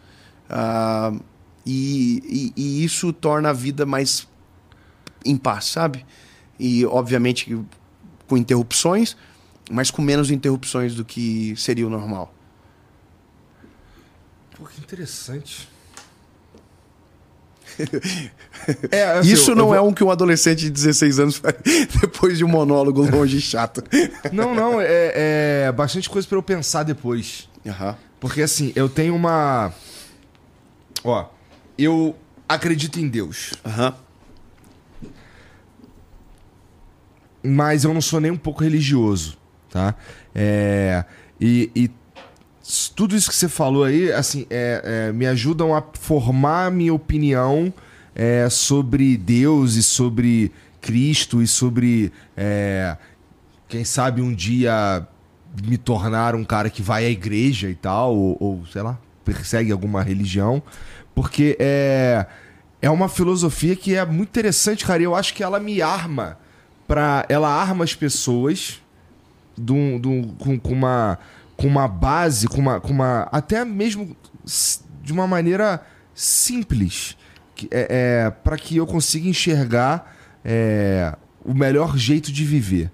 Ah, 0.47 1.11
e, 1.65 2.53
e, 2.55 2.61
e 2.61 2.83
isso 2.83 3.11
torna 3.11 3.49
a 3.49 3.53
vida 3.53 3.83
mais 3.83 4.27
em 5.25 5.35
paz, 5.35 5.65
sabe? 5.65 6.05
E, 6.59 6.85
obviamente, 6.85 7.57
com 8.27 8.37
interrupções, 8.37 9.17
mas 9.69 9.91
com 9.91 10.01
menos 10.01 10.31
interrupções 10.31 10.95
do 10.95 11.03
que 11.03 11.55
seria 11.57 11.85
o 11.85 11.89
normal. 11.89 12.33
Pô, 14.55 14.65
que 14.65 14.79
interessante. 14.79 15.67
é, 18.89 19.03
assim, 19.03 19.31
Isso 19.31 19.53
não 19.53 19.67
vou... 19.67 19.75
é 19.75 19.81
um 19.81 19.93
que 19.93 20.03
um 20.03 20.09
adolescente 20.09 20.61
de 20.61 20.69
16 20.69 21.19
anos 21.19 21.35
faz 21.37 21.55
depois 21.99 22.37
de 22.37 22.45
um 22.45 22.47
monólogo 22.47 23.01
longe 23.09 23.37
e 23.37 23.41
chato. 23.41 23.83
Não, 24.31 24.55
não, 24.55 24.81
é, 24.81 25.65
é 25.67 25.71
bastante 25.71 26.09
coisa 26.09 26.27
para 26.27 26.37
eu 26.37 26.43
pensar 26.43 26.83
depois. 26.83 27.49
Uhum. 27.65 27.95
Porque 28.19 28.41
assim, 28.41 28.71
eu 28.75 28.89
tenho 28.89 29.15
uma. 29.15 29.73
Ó, 31.03 31.25
eu 31.77 32.15
acredito 32.47 32.99
em 32.99 33.07
Deus. 33.07 33.53
Aham. 33.65 33.89
Uhum. 33.89 34.04
Mas 37.45 37.83
eu 37.83 37.93
não 37.93 38.01
sou 38.01 38.19
nem 38.19 38.31
um 38.31 38.37
pouco 38.37 38.63
religioso, 38.63 39.37
tá? 39.69 39.95
É, 40.33 41.05
e, 41.39 41.69
e 41.75 41.91
tudo 42.95 43.15
isso 43.15 43.29
que 43.29 43.35
você 43.35 43.47
falou 43.47 43.83
aí, 43.83 44.11
assim, 44.11 44.47
é, 44.49 45.07
é, 45.09 45.11
me 45.11 45.27
ajudam 45.27 45.75
a 45.75 45.83
formar 45.93 46.71
minha 46.71 46.93
opinião 46.93 47.73
é, 48.15 48.49
sobre 48.49 49.15
Deus 49.17 49.75
e 49.75 49.83
sobre 49.83 50.51
Cristo 50.81 51.41
e 51.41 51.47
sobre, 51.47 52.11
é, 52.35 52.97
quem 53.67 53.83
sabe 53.83 54.21
um 54.21 54.33
dia 54.33 55.07
me 55.63 55.77
tornar 55.77 56.35
um 56.35 56.43
cara 56.43 56.69
que 56.69 56.81
vai 56.81 57.05
à 57.05 57.09
igreja 57.09 57.69
e 57.69 57.75
tal, 57.75 58.15
ou, 58.15 58.37
ou 58.39 58.65
sei 58.65 58.81
lá, 58.81 58.97
persegue 59.23 59.71
alguma 59.71 60.01
religião, 60.01 60.61
porque 61.13 61.55
é, 61.59 62.25
é 62.81 62.89
uma 62.89 63.07
filosofia 63.07 63.75
que 63.75 63.95
é 63.95 64.05
muito 64.05 64.29
interessante, 64.29 64.85
cara, 64.85 65.01
e 65.01 65.05
eu 65.05 65.15
acho 65.15 65.33
que 65.33 65.43
ela 65.43 65.59
me 65.59 65.81
arma 65.81 66.37
para 66.87 67.25
ela 67.29 67.49
arma 67.49 67.83
as 67.83 67.95
pessoas 67.95 68.81
do, 69.57 69.99
do, 69.99 70.33
com, 70.37 70.59
com, 70.59 70.73
uma, 70.73 71.17
com 71.55 71.67
uma 71.67 71.87
base, 71.87 72.47
com 72.47 72.59
uma, 72.59 72.79
com 72.79 72.91
uma. 72.91 73.27
Até 73.31 73.63
mesmo 73.63 74.15
de 75.01 75.13
uma 75.13 75.27
maneira 75.27 75.85
simples. 76.13 77.17
Que, 77.55 77.69
é, 77.71 78.25
é 78.25 78.29
para 78.29 78.57
que 78.57 78.75
eu 78.75 78.85
consiga 78.85 79.29
enxergar 79.29 80.13
é, 80.43 81.15
o 81.43 81.53
melhor 81.53 81.97
jeito 81.97 82.31
de 82.31 82.43
viver. 82.43 82.91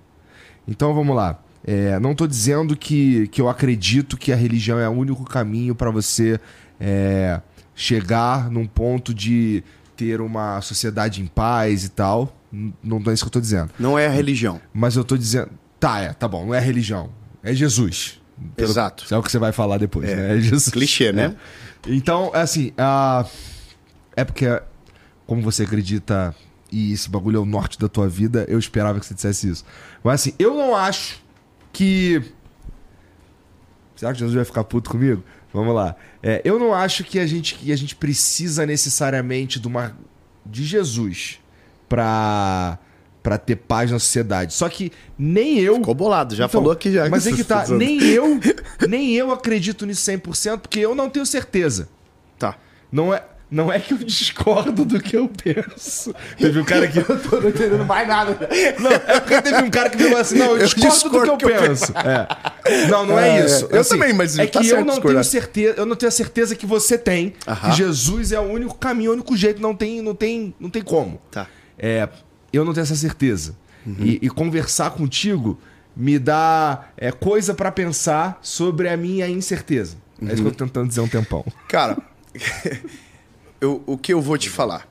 Então 0.67 0.93
vamos 0.93 1.15
lá. 1.15 1.39
É, 1.63 1.99
não 1.99 2.11
estou 2.11 2.27
dizendo 2.27 2.75
que, 2.75 3.27
que 3.27 3.41
eu 3.41 3.47
acredito 3.47 4.17
que 4.17 4.31
a 4.31 4.35
religião 4.35 4.79
é 4.79 4.87
o 4.89 4.91
único 4.91 5.23
caminho 5.23 5.75
para 5.75 5.91
você 5.91 6.39
é, 6.79 7.39
chegar 7.75 8.49
num 8.49 8.65
ponto 8.65 9.13
de 9.13 9.63
ter 9.95 10.21
uma 10.21 10.59
sociedade 10.61 11.21
em 11.21 11.27
paz 11.27 11.83
e 11.83 11.89
tal. 11.89 12.35
Não 12.51 13.01
é 13.07 13.13
isso 13.13 13.23
que 13.23 13.27
eu 13.27 13.31
tô 13.31 13.39
dizendo. 13.39 13.71
Não 13.79 13.97
é 13.97 14.07
a 14.07 14.09
religião. 14.09 14.59
Mas 14.73 14.95
eu 14.95 15.03
tô 15.03 15.17
dizendo. 15.17 15.49
Tá, 15.79 15.99
é, 15.99 16.13
tá 16.13 16.27
bom, 16.27 16.45
não 16.45 16.53
é 16.53 16.57
a 16.57 16.61
religião. 16.61 17.09
É 17.41 17.53
Jesus. 17.53 18.21
Pelo... 18.55 18.69
Exato. 18.69 19.05
É 19.13 19.17
o 19.17 19.23
que 19.23 19.31
você 19.31 19.39
vai 19.39 19.51
falar 19.51 19.77
depois, 19.77 20.09
é. 20.09 20.15
né? 20.15 20.37
É 20.37 20.41
Jesus. 20.41 20.69
Clichê, 20.69 21.11
né? 21.11 21.35
É. 21.87 21.93
Então, 21.93 22.31
assim, 22.33 22.71
uh... 22.71 23.27
é 24.15 24.23
porque, 24.23 24.45
como 25.25 25.41
você 25.41 25.63
acredita 25.63 26.35
e 26.71 26.93
esse 26.93 27.09
bagulho 27.09 27.37
é 27.37 27.39
o 27.39 27.45
norte 27.45 27.79
da 27.79 27.89
tua 27.89 28.07
vida, 28.07 28.45
eu 28.47 28.57
esperava 28.57 28.99
que 28.99 29.05
você 29.05 29.13
dissesse 29.13 29.49
isso. 29.49 29.65
Mas 30.03 30.21
assim, 30.21 30.33
eu 30.39 30.53
não 30.53 30.75
acho 30.75 31.21
que. 31.73 32.21
Será 33.95 34.13
que 34.13 34.19
Jesus 34.19 34.35
vai 34.35 34.45
ficar 34.45 34.63
puto 34.63 34.89
comigo? 34.89 35.23
Vamos 35.53 35.75
lá. 35.75 35.95
É, 36.23 36.41
eu 36.45 36.57
não 36.57 36.73
acho 36.73 37.03
que 37.03 37.19
a 37.19 37.27
gente, 37.27 37.55
que 37.55 37.71
a 37.71 37.75
gente 37.75 37.95
precisa 37.95 38.65
necessariamente 38.65 39.59
de 39.59 39.67
uma. 39.67 39.95
de 40.45 40.63
Jesus 40.63 41.40
pra, 41.91 42.79
pra 43.21 43.37
ter 43.37 43.57
paz 43.57 43.91
na 43.91 43.99
sociedade. 43.99 44.53
Só 44.53 44.69
que 44.69 44.93
nem 45.19 45.59
eu. 45.59 45.75
Ficou 45.75 45.93
bolado, 45.93 46.33
já 46.33 46.45
então, 46.45 46.61
falou 46.61 46.71
aqui 46.71 46.89
já. 46.89 47.09
Mas 47.09 47.27
é 47.27 47.33
que 47.33 47.43
tá, 47.43 47.65
nem 47.75 48.01
eu, 48.01 48.39
nem 48.87 49.13
eu 49.13 49.29
acredito 49.31 49.85
nisso 49.85 50.09
100%, 50.09 50.59
porque 50.59 50.79
eu 50.79 50.95
não 50.95 51.09
tenho 51.09 51.25
certeza. 51.25 51.89
Tá. 52.39 52.55
Não 52.89 53.13
é. 53.13 53.23
Não 53.51 53.69
é 53.69 53.77
que 53.81 53.93
eu 53.93 53.97
discordo 53.97 54.85
do 54.85 54.97
que 54.97 55.17
eu 55.17 55.27
penso. 55.27 56.15
Teve 56.37 56.61
um 56.61 56.63
cara 56.63 56.87
que. 56.87 56.99
eu 57.03 57.03
tô 57.03 57.41
não 57.41 57.49
entendendo 57.49 57.83
mais 57.83 58.07
nada. 58.07 58.47
Não, 58.79 58.89
é 58.89 59.19
porque 59.19 59.41
teve 59.41 59.63
um 59.63 59.69
cara 59.69 59.89
que 59.89 60.01
falou 60.01 60.19
assim: 60.19 60.37
não, 60.37 60.51
eu, 60.51 60.59
eu 60.59 60.67
discordo, 60.67 61.31
do 61.31 61.37
que 61.37 61.43
eu, 61.43 61.49
que 61.49 61.59
penso. 61.59 61.91
É. 61.97 62.87
Não, 62.87 63.05
não 63.05 63.19
é, 63.19 63.41
é 63.41 63.45
isso. 63.45 63.67
Eu 63.69 63.81
assim, 63.81 63.89
também, 63.89 64.13
mas. 64.13 64.39
É 64.39 64.47
tá 64.47 64.61
que 64.61 64.69
eu 64.69 64.85
não 64.85 65.01
tenho 65.01 65.21
certeza. 65.25 65.73
Eu 65.75 65.85
não 65.85 65.97
tenho 65.97 66.07
a 66.07 66.13
certeza 66.13 66.55
que 66.55 66.65
você 66.65 66.97
tem. 66.97 67.33
Uh 67.45 67.51
-huh. 67.51 67.71
Que 67.71 67.75
Jesus 67.75 68.31
é 68.31 68.39
o 68.39 68.43
único 68.43 68.75
caminho, 68.75 69.11
o 69.11 69.13
único 69.15 69.35
jeito. 69.35 69.61
Não 69.61 69.75
tem, 69.75 70.01
não 70.01 70.15
tem, 70.15 70.55
não 70.57 70.69
tem 70.69 70.81
como. 70.81 71.19
Tá. 71.29 71.45
É, 71.81 72.07
eu 72.53 72.63
não 72.63 72.73
tenho 72.73 72.83
essa 72.83 72.95
certeza. 72.95 73.55
Uhum. 73.85 73.95
E, 73.99 74.19
e, 74.21 74.29
conversar 74.29 74.91
contigo 74.91 75.59
me 75.95 76.19
dá 76.19 76.89
é, 76.95 77.11
coisa 77.11 77.55
para 77.55 77.71
pensar 77.71 78.37
sobre 78.43 78.87
a 78.87 78.95
minha 78.95 79.27
incerteza. 79.27 79.97
Uhum. 80.21 80.29
É 80.29 80.33
isso 80.33 80.43
que 80.43 80.47
eu 80.47 80.51
tô 80.51 80.65
tentando 80.65 80.87
dizer 80.87 80.99
há 80.99 81.03
um 81.03 81.07
tempão. 81.07 81.43
Cara, 81.67 81.97
eu, 83.59 83.81
o 83.87 83.97
que 83.97 84.13
eu 84.13 84.21
vou 84.21 84.37
te 84.37 84.51
falar? 84.51 84.87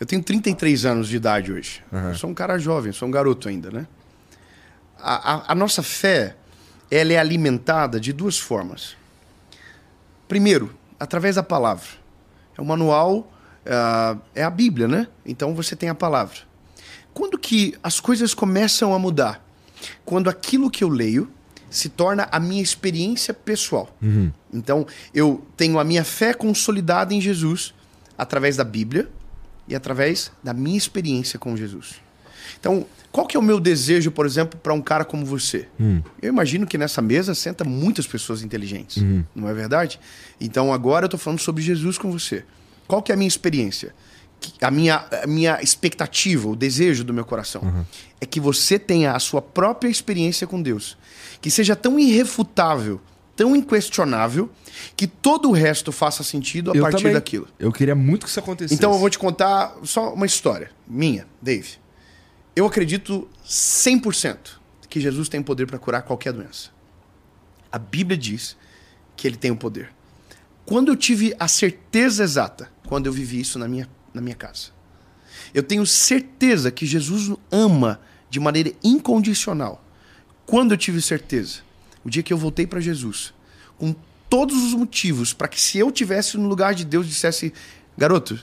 Eu 0.00 0.06
tenho 0.06 0.22
33 0.22 0.84
anos 0.84 1.08
de 1.08 1.16
idade 1.16 1.52
hoje. 1.52 1.84
Uhum. 1.92 2.08
Eu 2.08 2.14
sou 2.16 2.30
um 2.30 2.34
cara 2.34 2.58
jovem, 2.58 2.92
sou 2.92 3.06
um 3.06 3.10
garoto 3.12 3.48
ainda, 3.48 3.70
né? 3.70 3.86
A, 5.00 5.34
a, 5.34 5.52
a 5.52 5.54
nossa 5.54 5.82
fé, 5.82 6.34
ela 6.90 7.12
é 7.12 7.18
alimentada 7.18 8.00
de 8.00 8.12
duas 8.12 8.36
formas. 8.36 8.96
Primeiro, 10.26 10.74
através 10.98 11.36
da 11.36 11.42
palavra. 11.44 11.86
É 12.56 12.60
um 12.60 12.64
manual 12.64 13.32
uh, 13.68 14.20
é 14.34 14.42
a 14.42 14.50
Bíblia, 14.50 14.88
né? 14.88 15.06
Então 15.24 15.54
você 15.54 15.76
tem 15.76 15.88
a 15.88 15.94
palavra. 15.94 16.38
Quando 17.12 17.38
que 17.38 17.74
as 17.82 18.00
coisas 18.00 18.34
começam 18.34 18.94
a 18.94 18.98
mudar? 18.98 19.44
Quando 20.04 20.28
aquilo 20.30 20.70
que 20.70 20.82
eu 20.82 20.88
leio 20.88 21.30
se 21.70 21.88
torna 21.88 22.28
a 22.32 22.40
minha 22.40 22.62
experiência 22.62 23.34
pessoal. 23.34 23.94
Uhum. 24.00 24.32
Então 24.52 24.86
eu 25.14 25.44
tenho 25.56 25.78
a 25.78 25.84
minha 25.84 26.04
fé 26.04 26.32
consolidada 26.32 27.12
em 27.12 27.20
Jesus 27.20 27.74
através 28.16 28.56
da 28.56 28.64
Bíblia 28.64 29.08
e 29.68 29.74
através 29.74 30.32
da 30.42 30.54
minha 30.54 30.78
experiência 30.78 31.38
com 31.38 31.56
Jesus. 31.56 31.96
Então, 32.58 32.86
qual 33.12 33.26
que 33.26 33.36
é 33.36 33.40
o 33.40 33.42
meu 33.42 33.60
desejo, 33.60 34.10
por 34.10 34.24
exemplo, 34.24 34.58
para 34.58 34.72
um 34.72 34.80
cara 34.80 35.04
como 35.04 35.24
você? 35.24 35.68
Uhum. 35.78 36.02
Eu 36.20 36.30
imagino 36.30 36.66
que 36.66 36.78
nessa 36.78 37.02
mesa 37.02 37.34
senta 37.34 37.64
muitas 37.64 38.06
pessoas 38.06 38.42
inteligentes, 38.42 38.96
uhum. 38.96 39.24
não 39.34 39.48
é 39.48 39.54
verdade? 39.54 40.00
Então 40.40 40.72
agora 40.72 41.04
eu 41.04 41.08
estou 41.08 41.20
falando 41.20 41.40
sobre 41.40 41.62
Jesus 41.62 41.98
com 41.98 42.10
você. 42.10 42.44
Qual 42.88 43.02
que 43.02 43.12
é 43.12 43.14
a 43.14 43.18
minha 43.18 43.28
experiência? 43.28 43.94
A 44.62 44.70
minha, 44.70 45.04
a 45.22 45.26
minha 45.26 45.60
expectativa, 45.62 46.48
o 46.48 46.56
desejo 46.56 47.04
do 47.04 47.12
meu 47.12 47.24
coração 47.24 47.60
uhum. 47.62 47.84
é 48.20 48.24
que 48.24 48.40
você 48.40 48.78
tenha 48.78 49.12
a 49.12 49.18
sua 49.18 49.42
própria 49.42 49.90
experiência 49.90 50.46
com 50.46 50.62
Deus, 50.62 50.96
que 51.40 51.50
seja 51.50 51.76
tão 51.76 51.98
irrefutável, 51.98 53.00
tão 53.36 53.54
inquestionável, 53.54 54.50
que 54.96 55.06
todo 55.06 55.48
o 55.48 55.52
resto 55.52 55.92
faça 55.92 56.22
sentido 56.22 56.72
a 56.72 56.74
eu 56.74 56.82
partir 56.82 56.98
também. 56.98 57.12
daquilo. 57.12 57.48
Eu 57.58 57.72
queria 57.72 57.94
muito 57.94 58.24
que 58.24 58.30
isso 58.30 58.38
acontecesse. 58.38 58.74
Então 58.74 58.92
eu 58.92 58.98
vou 58.98 59.10
te 59.10 59.18
contar 59.18 59.76
só 59.82 60.14
uma 60.14 60.26
história 60.26 60.70
minha, 60.86 61.26
Dave. 61.42 61.76
Eu 62.54 62.64
acredito 62.64 63.28
100% 63.46 64.36
que 64.88 65.00
Jesus 65.00 65.28
tem 65.28 65.42
poder 65.42 65.66
para 65.66 65.78
curar 65.78 66.02
qualquer 66.02 66.32
doença. 66.32 66.70
A 67.70 67.78
Bíblia 67.78 68.16
diz 68.16 68.56
que 69.16 69.26
ele 69.26 69.36
tem 69.36 69.50
o 69.50 69.56
poder. 69.56 69.90
Quando 70.68 70.88
eu 70.88 70.96
tive 70.96 71.34
a 71.40 71.48
certeza 71.48 72.22
exata 72.22 72.70
quando 72.86 73.06
eu 73.06 73.12
vivi 73.12 73.40
isso 73.40 73.58
na 73.58 73.66
minha, 73.66 73.88
na 74.12 74.20
minha 74.20 74.36
casa. 74.36 74.68
Eu 75.54 75.62
tenho 75.62 75.86
certeza 75.86 76.70
que 76.70 76.84
Jesus 76.84 77.34
ama 77.50 77.98
de 78.28 78.38
maneira 78.38 78.70
incondicional. 78.84 79.82
Quando 80.44 80.72
eu 80.72 80.76
tive 80.76 81.00
certeza, 81.00 81.60
o 82.04 82.10
dia 82.10 82.22
que 82.22 82.30
eu 82.30 82.36
voltei 82.36 82.66
para 82.66 82.80
Jesus, 82.80 83.32
com 83.78 83.96
todos 84.28 84.62
os 84.62 84.74
motivos 84.74 85.32
para 85.32 85.48
que 85.48 85.58
se 85.58 85.78
eu 85.78 85.90
tivesse 85.90 86.36
no 86.36 86.46
lugar 86.46 86.74
de 86.74 86.84
Deus 86.84 87.08
dissesse, 87.08 87.50
garoto, 87.96 88.38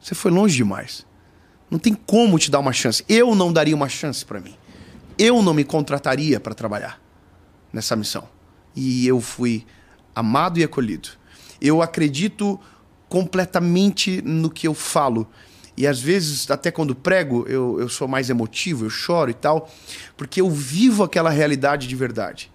você 0.00 0.14
foi 0.14 0.30
longe 0.30 0.54
demais. 0.54 1.04
Não 1.68 1.80
tem 1.80 1.92
como 1.92 2.38
te 2.38 2.52
dar 2.52 2.60
uma 2.60 2.72
chance. 2.72 3.04
Eu 3.08 3.34
não 3.34 3.52
daria 3.52 3.74
uma 3.74 3.88
chance 3.88 4.24
para 4.24 4.38
mim. 4.38 4.54
Eu 5.18 5.42
não 5.42 5.52
me 5.52 5.64
contrataria 5.64 6.38
para 6.38 6.54
trabalhar 6.54 7.02
nessa 7.72 7.96
missão. 7.96 8.28
E 8.76 9.08
eu 9.08 9.20
fui 9.20 9.66
amado 10.14 10.60
e 10.60 10.62
acolhido. 10.62 11.23
Eu 11.64 11.80
acredito 11.80 12.60
completamente 13.08 14.20
no 14.22 14.50
que 14.50 14.68
eu 14.68 14.74
falo. 14.74 15.26
E 15.76 15.86
às 15.86 16.00
vezes, 16.00 16.48
até 16.50 16.70
quando 16.70 16.94
prego, 16.94 17.46
eu, 17.48 17.80
eu 17.80 17.88
sou 17.88 18.06
mais 18.06 18.28
emotivo, 18.28 18.84
eu 18.84 18.90
choro 18.90 19.30
e 19.30 19.34
tal, 19.34 19.68
porque 20.16 20.40
eu 20.40 20.50
vivo 20.50 21.02
aquela 21.02 21.30
realidade 21.30 21.88
de 21.88 21.96
verdade. 21.96 22.52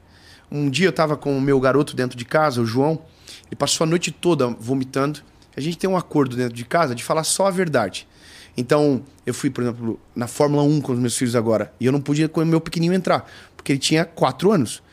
Um 0.51 0.69
dia 0.69 0.85
eu 0.85 0.91
estava 0.91 1.17
com 1.17 1.35
o 1.35 1.41
meu 1.41 1.59
garoto 1.59 1.95
dentro 1.95 2.17
de 2.17 2.23
casa, 2.23 2.61
o 2.61 2.65
João, 2.65 3.01
ele 3.47 3.55
passou 3.57 3.83
a 3.83 3.87
noite 3.87 4.11
toda 4.11 4.47
vomitando. 4.47 5.21
A 5.57 5.59
gente 5.59 5.77
tem 5.77 5.89
um 5.89 5.97
acordo 5.97 6.35
dentro 6.35 6.53
de 6.53 6.63
casa 6.63 6.93
de 6.93 7.03
falar 7.03 7.23
só 7.23 7.47
a 7.47 7.51
verdade. 7.51 8.07
Então, 8.55 9.01
eu 9.25 9.33
fui, 9.33 9.49
por 9.49 9.63
exemplo, 9.63 9.99
na 10.15 10.27
Fórmula 10.27 10.63
1 10.63 10.81
com 10.81 10.93
os 10.93 10.99
meus 10.99 11.17
filhos 11.17 11.35
agora, 11.35 11.73
e 11.79 11.85
eu 11.85 11.91
não 11.91 12.01
podia 12.01 12.29
com 12.29 12.41
o 12.41 12.45
meu 12.45 12.61
pequenininho 12.61 12.95
entrar, 12.95 13.29
porque 13.55 13.71
ele 13.71 13.79
tinha 13.79 14.05
4 14.05 14.51
anos. 14.51 14.83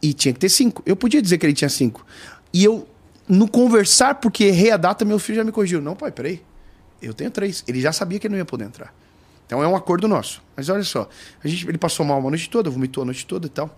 E 0.00 0.12
tinha 0.12 0.34
que 0.34 0.40
ter 0.40 0.48
5. 0.48 0.82
Eu 0.84 0.96
podia 0.96 1.22
dizer 1.22 1.38
que 1.38 1.46
ele 1.46 1.52
tinha 1.52 1.68
5. 1.68 2.04
E 2.52 2.64
eu, 2.64 2.86
no 3.32 3.48
conversar, 3.48 4.16
porque 4.16 4.44
errei 4.44 4.70
a 4.70 4.76
data, 4.76 5.06
meu 5.06 5.18
filho 5.18 5.36
já 5.36 5.44
me 5.44 5.50
corrigiu. 5.50 5.80
Não, 5.80 5.96
pai, 5.96 6.12
peraí. 6.12 6.42
Eu 7.00 7.14
tenho 7.14 7.30
três. 7.30 7.64
Ele 7.66 7.80
já 7.80 7.90
sabia 7.90 8.18
que 8.18 8.26
ele 8.26 8.32
não 8.32 8.38
ia 8.38 8.44
poder 8.44 8.64
entrar. 8.64 8.94
Então 9.46 9.62
é 9.62 9.66
um 9.66 9.74
acordo 9.74 10.06
nosso. 10.06 10.42
Mas 10.54 10.68
olha 10.68 10.84
só, 10.84 11.08
a 11.42 11.48
gente, 11.48 11.66
ele 11.66 11.78
passou 11.78 12.04
mal 12.04 12.18
uma 12.18 12.28
noite 12.28 12.50
toda, 12.50 12.68
vomitou 12.68 13.00
a 13.00 13.04
noite 13.06 13.24
toda 13.24 13.46
e 13.46 13.48
tal. 13.48 13.74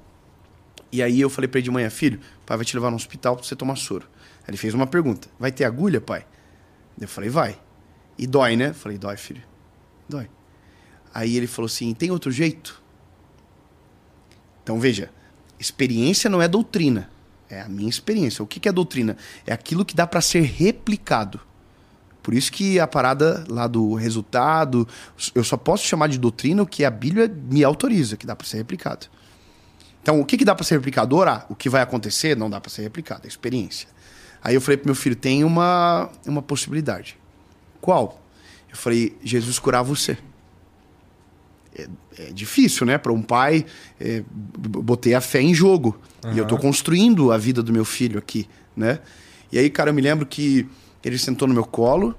E 0.91 1.01
aí 1.01 1.21
eu 1.21 1.31
falei 1.31 1.47
para 1.47 1.59
ele 1.59 1.67
de 1.67 1.71
manhã, 1.71 1.89
filho, 1.89 2.19
pai 2.45 2.57
vai 2.57 2.67
te 2.67 2.75
levar 2.75 2.91
no 2.91 2.97
hospital 2.97 3.37
pra 3.37 3.45
você 3.45 3.55
tomar 3.55 3.77
soro. 3.77 4.09
Aí 4.41 4.51
ele 4.51 4.57
fez 4.57 4.75
uma 4.75 4.89
pergunta: 4.89 5.29
vai 5.39 5.53
ter 5.53 5.65
agulha, 5.65 6.01
pai? 6.01 6.27
Eu 7.01 7.07
falei, 7.07 7.31
vai. 7.31 7.57
E 8.19 8.27
dói, 8.27 8.57
né? 8.57 8.73
Falei, 8.73 8.99
dói, 8.99 9.17
filho. 9.17 9.43
Dói. 10.09 10.29
Aí 11.15 11.37
ele 11.37 11.47
falou 11.47 11.67
assim: 11.67 11.95
tem 11.95 12.11
outro 12.11 12.33
jeito? 12.33 12.83
Então 14.65 14.81
veja, 14.81 15.11
experiência 15.61 16.29
não 16.29 16.43
é 16.43 16.49
doutrina. 16.49 17.14
É 17.55 17.61
a 17.63 17.69
minha 17.69 17.89
experiência. 17.89 18.43
O 18.43 18.47
que 18.47 18.69
é 18.69 18.73
doutrina? 18.73 19.17
É 19.47 19.53
aquilo 19.53 19.85
que 19.85 19.95
dá 19.95 20.07
para 20.07 20.21
ser 20.21 20.43
replicado. 20.43 21.41
Por 22.23 22.33
isso 22.33 22.51
que 22.51 22.81
a 22.81 22.87
parada 22.87 23.45
lá 23.49 23.67
do 23.67 23.95
resultado, 23.95 24.89
eu 25.35 25.45
só 25.45 25.57
posso 25.59 25.85
chamar 25.85 26.09
de 26.09 26.19
doutrina 26.19 26.63
o 26.63 26.67
que 26.67 26.85
a 26.85 26.91
Bíblia 26.91 27.29
me 27.29 27.63
autoriza, 27.63 28.17
que 28.17 28.27
dá 28.27 28.35
para 28.35 28.47
ser 28.47 28.57
replicado. 28.57 29.07
Então, 30.03 30.21
o 30.21 30.25
que, 30.25 30.39
que 30.39 30.45
dá 30.45 30.55
para 30.55 30.65
ser 30.65 30.75
replicado? 30.77 31.15
Orar. 31.15 31.47
O 31.49 31.55
que 31.55 31.69
vai 31.69 31.83
acontecer 31.83 32.37
não 32.37 32.49
dá 32.49 32.61
para 32.61 32.71
ser 32.71 32.83
replicado, 32.83 33.23
é 33.25 33.29
experiência. 33.29 33.89
Aí 34.43 34.55
eu 34.55 34.61
falei 34.61 34.77
pro 34.77 34.89
meu 34.89 34.95
filho, 34.95 35.15
tem 35.15 35.45
uma, 35.45 36.11
uma 36.27 36.43
possibilidade. 36.43 37.19
Qual? 37.81 38.23
Eu 38.71 38.77
falei, 38.77 39.17
Jesus 39.23 39.59
curar 39.59 39.83
você. 39.83 40.19
É, 41.77 41.89
é 42.19 42.33
difícil, 42.33 42.87
né? 42.87 42.99
Para 42.99 43.13
um 43.13 43.23
pai, 43.23 43.67
é, 44.01 44.23
botei 44.31 45.15
a 45.15 45.21
fé 45.21 45.41
em 45.41 45.55
jogo. 45.55 45.99
Uhum. 46.25 46.35
E 46.35 46.39
eu 46.39 46.47
tô 46.47 46.57
construindo 46.57 47.33
a 47.33 47.39
vida 47.39 47.63
do 47.63 47.73
meu 47.73 47.85
filho 47.85 48.19
aqui, 48.19 48.49
né? 48.77 49.01
E 49.51 49.59
aí, 49.59 49.69
cara, 49.71 49.91
eu 49.91 49.95
me 49.95 50.03
lembro 50.03 50.27
que 50.27 50.69
ele 51.05 51.19
sentou 51.19 51.47
no 51.47 51.55
meu 51.55 51.65
colo, 51.65 52.15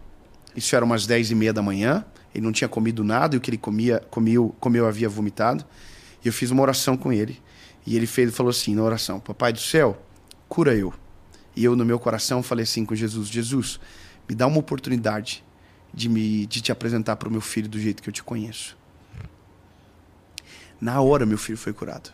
isso 0.55 0.75
era 0.75 0.85
umas 0.85 1.05
10 1.05 1.31
e 1.31 1.35
meia 1.35 1.53
da 1.53 1.61
manhã, 1.61 2.05
ele 2.33 2.43
não 2.43 2.51
tinha 2.51 2.67
comido 2.67 3.03
nada 3.03 3.35
e 3.35 3.37
o 3.37 3.41
que 3.41 3.49
ele 3.49 3.57
comia, 3.57 4.01
comeu, 4.09 4.53
comeu 4.59 4.85
havia 4.85 5.07
vomitado. 5.07 5.65
E 6.23 6.27
eu 6.27 6.33
fiz 6.33 6.51
uma 6.51 6.61
oração 6.61 6.97
com 6.97 7.11
ele. 7.13 7.39
E 7.85 7.95
ele 7.95 8.07
fez, 8.07 8.35
falou 8.35 8.49
assim 8.49 8.75
na 8.75 8.83
oração: 8.83 9.19
Papai 9.19 9.53
do 9.53 9.59
céu, 9.59 10.01
cura 10.49 10.75
eu. 10.75 10.93
E 11.55 11.63
eu, 11.63 11.75
no 11.75 11.85
meu 11.85 11.99
coração, 11.99 12.43
falei 12.43 12.63
assim 12.63 12.83
com 12.83 12.95
Jesus: 12.95 13.29
Jesus, 13.29 13.79
me 14.27 14.35
dá 14.35 14.47
uma 14.47 14.57
oportunidade 14.57 15.43
de, 15.93 16.09
me, 16.09 16.45
de 16.45 16.61
te 16.61 16.71
apresentar 16.71 17.15
para 17.15 17.29
o 17.29 17.31
meu 17.31 17.41
filho 17.41 17.69
do 17.69 17.79
jeito 17.79 18.03
que 18.03 18.09
eu 18.09 18.13
te 18.13 18.23
conheço. 18.23 18.77
Na 20.79 21.01
hora, 21.01 21.25
meu 21.25 21.37
filho 21.37 21.57
foi 21.57 21.73
curado. 21.73 22.11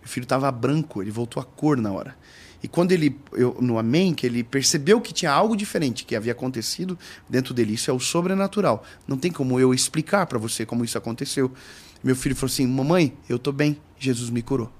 Meu 0.00 0.08
filho 0.08 0.24
estava 0.24 0.50
branco, 0.50 1.00
ele 1.00 1.10
voltou 1.10 1.40
a 1.40 1.44
cor 1.44 1.76
na 1.76 1.92
hora. 1.92 2.16
E 2.62 2.68
quando 2.68 2.92
ele, 2.92 3.18
eu, 3.32 3.56
no 3.60 3.78
Amém, 3.78 4.14
que 4.14 4.24
ele 4.24 4.44
percebeu 4.44 5.00
que 5.00 5.12
tinha 5.12 5.32
algo 5.32 5.56
diferente 5.56 6.04
que 6.04 6.14
havia 6.14 6.32
acontecido 6.32 6.96
dentro 7.28 7.52
dele, 7.52 7.74
isso 7.74 7.90
é 7.90 7.94
o 7.94 7.98
sobrenatural. 7.98 8.84
Não 9.06 9.16
tem 9.16 9.32
como 9.32 9.58
eu 9.58 9.74
explicar 9.74 10.26
para 10.26 10.38
você 10.38 10.64
como 10.64 10.84
isso 10.84 10.96
aconteceu. 10.96 11.50
Meu 12.04 12.14
filho 12.14 12.36
falou 12.36 12.52
assim: 12.52 12.66
Mamãe, 12.66 13.16
eu 13.28 13.38
tô 13.38 13.50
bem, 13.50 13.80
Jesus 13.98 14.30
me 14.30 14.42
curou. 14.42 14.70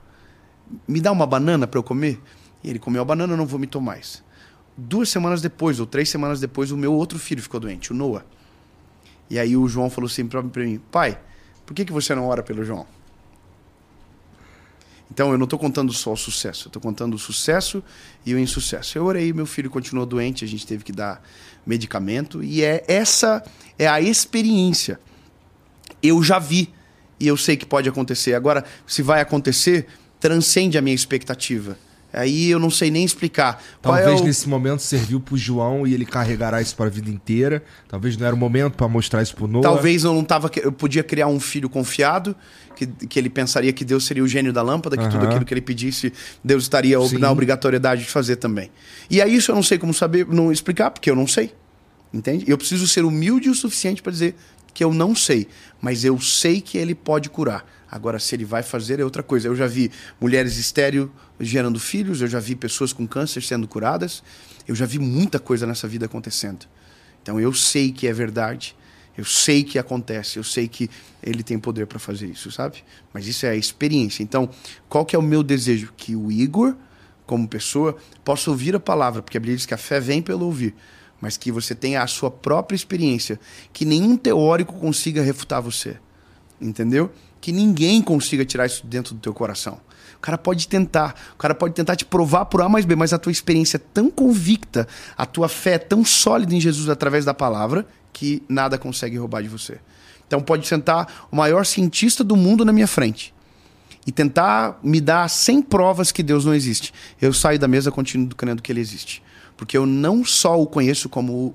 Me 0.86 1.00
dá 1.00 1.10
uma 1.10 1.26
banana 1.26 1.66
para 1.66 1.78
eu 1.78 1.82
comer? 1.82 2.20
E 2.62 2.70
ele 2.70 2.78
comeu 2.78 3.02
a 3.02 3.04
banana, 3.04 3.36
não 3.36 3.46
vomitou 3.46 3.80
mais. 3.80 4.22
Duas 4.76 5.08
semanas 5.08 5.42
depois, 5.42 5.80
ou 5.80 5.86
três 5.86 6.08
semanas 6.08 6.40
depois, 6.40 6.70
o 6.70 6.76
meu 6.76 6.92
outro 6.94 7.18
filho 7.18 7.42
ficou 7.42 7.58
doente, 7.58 7.90
o 7.90 7.94
Noah. 7.94 8.24
E 9.28 9.38
aí 9.38 9.56
o 9.56 9.66
João 9.66 9.90
falou 9.90 10.06
assim 10.06 10.26
para 10.26 10.42
mim: 10.42 10.80
Pai, 10.90 11.18
por 11.66 11.74
que, 11.74 11.84
que 11.84 11.92
você 11.92 12.14
não 12.14 12.26
ora 12.26 12.42
pelo 12.42 12.64
João? 12.64 12.86
Então 15.12 15.30
eu 15.30 15.36
não 15.36 15.44
estou 15.44 15.58
contando 15.58 15.92
só 15.92 16.14
o 16.14 16.16
sucesso, 16.16 16.64
eu 16.64 16.68
estou 16.70 16.80
contando 16.80 17.12
o 17.12 17.18
sucesso 17.18 17.84
e 18.24 18.34
o 18.34 18.38
insucesso. 18.38 18.96
Eu 18.96 19.04
orei, 19.04 19.30
meu 19.30 19.44
filho 19.44 19.68
continuou 19.68 20.06
doente, 20.06 20.42
a 20.42 20.48
gente 20.48 20.66
teve 20.66 20.82
que 20.82 20.90
dar 20.90 21.22
medicamento 21.66 22.42
e 22.42 22.64
é 22.64 22.82
essa 22.88 23.44
é 23.78 23.86
a 23.86 24.00
experiência. 24.00 24.98
Eu 26.02 26.22
já 26.22 26.38
vi 26.38 26.72
e 27.20 27.28
eu 27.28 27.36
sei 27.36 27.58
que 27.58 27.66
pode 27.66 27.86
acontecer. 27.90 28.32
Agora, 28.32 28.64
se 28.86 29.02
vai 29.02 29.20
acontecer, 29.20 29.86
transcende 30.18 30.78
a 30.78 30.80
minha 30.80 30.96
expectativa. 30.96 31.76
Aí 32.12 32.50
eu 32.50 32.58
não 32.58 32.70
sei 32.70 32.90
nem 32.90 33.04
explicar. 33.04 33.62
Talvez 33.80 34.06
é 34.06 34.22
o... 34.22 34.24
nesse 34.24 34.48
momento 34.48 34.80
serviu 34.80 35.18
pro 35.18 35.36
João 35.36 35.86
e 35.86 35.94
ele 35.94 36.04
carregará 36.04 36.60
isso 36.60 36.76
para 36.76 36.86
a 36.86 36.90
vida 36.90 37.08
inteira. 37.08 37.62
Talvez 37.88 38.16
não 38.16 38.26
era 38.26 38.34
o 38.34 38.38
momento 38.38 38.74
para 38.74 38.86
mostrar 38.86 39.22
isso 39.22 39.34
pro 39.34 39.46
Noah. 39.46 39.62
Talvez 39.62 40.04
eu 40.04 40.12
não 40.12 40.22
tava 40.22 40.50
eu 40.56 40.70
podia 40.70 41.02
criar 41.02 41.28
um 41.28 41.40
filho 41.40 41.70
confiado, 41.70 42.36
que, 42.76 42.86
que 42.86 43.18
ele 43.18 43.30
pensaria 43.30 43.72
que 43.72 43.84
Deus 43.84 44.04
seria 44.04 44.22
o 44.22 44.28
gênio 44.28 44.52
da 44.52 44.62
lâmpada, 44.62 44.96
que 44.96 45.04
uhum. 45.04 45.10
tudo 45.10 45.26
aquilo 45.26 45.44
que 45.44 45.54
ele 45.54 45.62
pedisse, 45.62 46.12
Deus 46.44 46.64
estaria 46.64 47.00
Sim. 47.00 47.18
na 47.18 47.30
obrigatoriedade 47.30 48.02
de 48.02 48.10
fazer 48.10 48.36
também. 48.36 48.70
E 49.08 49.22
aí 49.22 49.34
isso 49.34 49.50
eu 49.50 49.54
não 49.54 49.62
sei 49.62 49.78
como 49.78 49.94
saber, 49.94 50.26
não 50.26 50.52
explicar, 50.52 50.90
porque 50.90 51.10
eu 51.10 51.16
não 51.16 51.26
sei. 51.26 51.52
Entende? 52.12 52.44
Eu 52.46 52.58
preciso 52.58 52.86
ser 52.86 53.04
humilde 53.04 53.48
o 53.48 53.54
suficiente 53.54 54.02
para 54.02 54.12
dizer 54.12 54.34
que 54.74 54.84
eu 54.84 54.92
não 54.92 55.14
sei, 55.14 55.48
mas 55.80 56.04
eu 56.04 56.20
sei 56.20 56.60
que 56.60 56.76
ele 56.76 56.94
pode 56.94 57.30
curar. 57.30 57.64
Agora, 57.90 58.18
se 58.18 58.34
ele 58.34 58.44
vai 58.44 58.62
fazer, 58.62 59.00
é 59.00 59.04
outra 59.04 59.22
coisa. 59.22 59.48
Eu 59.48 59.54
já 59.54 59.66
vi 59.66 59.90
mulheres 60.18 60.56
estéreo 60.56 61.12
gerando 61.46 61.78
filhos, 61.78 62.20
eu 62.20 62.28
já 62.28 62.38
vi 62.38 62.54
pessoas 62.54 62.92
com 62.92 63.06
câncer 63.06 63.42
sendo 63.42 63.66
curadas, 63.66 64.22
eu 64.66 64.74
já 64.74 64.86
vi 64.86 64.98
muita 64.98 65.38
coisa 65.38 65.66
nessa 65.66 65.88
vida 65.88 66.06
acontecendo. 66.06 66.66
Então, 67.22 67.40
eu 67.40 67.52
sei 67.52 67.92
que 67.92 68.06
é 68.06 68.12
verdade, 68.12 68.76
eu 69.16 69.24
sei 69.24 69.62
que 69.62 69.78
acontece, 69.78 70.38
eu 70.38 70.44
sei 70.44 70.68
que 70.68 70.88
ele 71.22 71.42
tem 71.42 71.58
poder 71.58 71.86
para 71.86 71.98
fazer 71.98 72.26
isso, 72.26 72.50
sabe? 72.50 72.84
Mas 73.12 73.26
isso 73.26 73.46
é 73.46 73.50
a 73.50 73.56
experiência. 73.56 74.22
Então, 74.22 74.48
qual 74.88 75.04
que 75.04 75.14
é 75.14 75.18
o 75.18 75.22
meu 75.22 75.42
desejo? 75.42 75.92
Que 75.96 76.16
o 76.16 76.30
Igor, 76.30 76.74
como 77.26 77.46
pessoa, 77.46 77.96
possa 78.24 78.50
ouvir 78.50 78.74
a 78.74 78.80
palavra, 78.80 79.22
porque 79.22 79.36
a 79.36 79.40
Bíblia 79.40 79.56
diz 79.56 79.66
que 79.66 79.74
a 79.74 79.78
fé 79.78 80.00
vem 80.00 80.22
pelo 80.22 80.46
ouvir 80.46 80.74
mas 81.20 81.36
que 81.36 81.52
você 81.52 81.72
tenha 81.72 82.02
a 82.02 82.06
sua 82.08 82.32
própria 82.32 82.74
experiência, 82.74 83.38
que 83.72 83.84
nenhum 83.84 84.16
teórico 84.16 84.72
consiga 84.80 85.22
refutar 85.22 85.62
você. 85.62 85.96
Entendeu? 86.60 87.12
que 87.42 87.50
ninguém 87.50 88.00
consiga 88.00 88.44
tirar 88.44 88.66
isso 88.66 88.86
dentro 88.86 89.14
do 89.14 89.20
teu 89.20 89.34
coração. 89.34 89.78
O 90.22 90.24
cara 90.24 90.38
pode 90.38 90.68
tentar, 90.68 91.16
o 91.34 91.36
cara 91.36 91.52
pode 91.52 91.74
tentar 91.74 91.96
te 91.96 92.04
provar 92.04 92.44
por 92.44 92.62
A 92.62 92.68
mais 92.68 92.84
B, 92.84 92.94
mas 92.94 93.12
a 93.12 93.18
tua 93.18 93.32
experiência 93.32 93.76
é 93.76 93.80
tão 93.92 94.08
convicta, 94.08 94.86
a 95.16 95.26
tua 95.26 95.48
fé 95.48 95.72
é 95.72 95.78
tão 95.78 96.04
sólida 96.04 96.54
em 96.54 96.60
Jesus 96.60 96.88
através 96.88 97.24
da 97.24 97.34
palavra, 97.34 97.84
que 98.12 98.40
nada 98.48 98.78
consegue 98.78 99.16
roubar 99.18 99.42
de 99.42 99.48
você. 99.48 99.80
Então 100.24 100.40
pode 100.40 100.64
sentar 100.68 101.26
o 101.28 101.34
maior 101.34 101.66
cientista 101.66 102.22
do 102.22 102.36
mundo 102.36 102.64
na 102.64 102.72
minha 102.72 102.86
frente 102.86 103.34
e 104.06 104.12
tentar 104.12 104.78
me 104.80 105.00
dar 105.00 105.28
100 105.28 105.62
provas 105.62 106.12
que 106.12 106.22
Deus 106.22 106.44
não 106.44 106.54
existe. 106.54 106.94
Eu 107.20 107.32
saio 107.32 107.58
da 107.58 107.66
mesa 107.66 107.90
continuo 107.90 108.28
crendo 108.36 108.62
que 108.62 108.70
ele 108.70 108.80
existe. 108.80 109.24
Porque 109.56 109.76
eu 109.76 109.86
não 109.86 110.24
só 110.24 110.56
o 110.56 110.68
conheço 110.68 111.08
como 111.08 111.52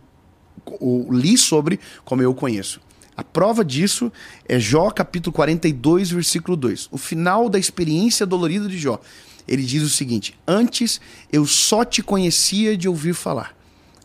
o, 0.65 1.07
li 1.09 1.37
sobre, 1.37 1.79
como 2.03 2.21
eu 2.21 2.31
o 2.31 2.35
conheço. 2.35 2.81
A 3.17 3.23
prova 3.23 3.65
disso 3.65 4.13
é 4.47 4.59
Jó 4.59 4.91
capítulo 4.91 5.33
42, 5.33 6.11
versículo 6.11 6.55
2. 6.55 6.89
O 6.91 6.99
final 6.99 7.49
da 7.49 7.57
experiência 7.57 8.27
dolorida 8.27 8.67
de 8.67 8.77
Jó. 8.77 9.01
Ele 9.47 9.63
diz 9.63 9.81
o 9.81 9.89
seguinte: 9.89 10.37
Antes 10.47 11.01
eu 11.33 11.43
só 11.47 11.83
te 11.83 12.03
conhecia 12.03 12.77
de 12.77 12.87
ouvir 12.87 13.15
falar, 13.15 13.57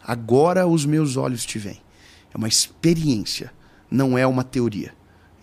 agora 0.02 0.66
os 0.66 0.86
meus 0.86 1.18
olhos 1.18 1.44
te 1.44 1.58
veem. 1.58 1.82
É 2.32 2.38
uma 2.38 2.48
experiência, 2.48 3.52
não 3.90 4.16
é 4.16 4.26
uma 4.26 4.42
teoria. 4.42 4.94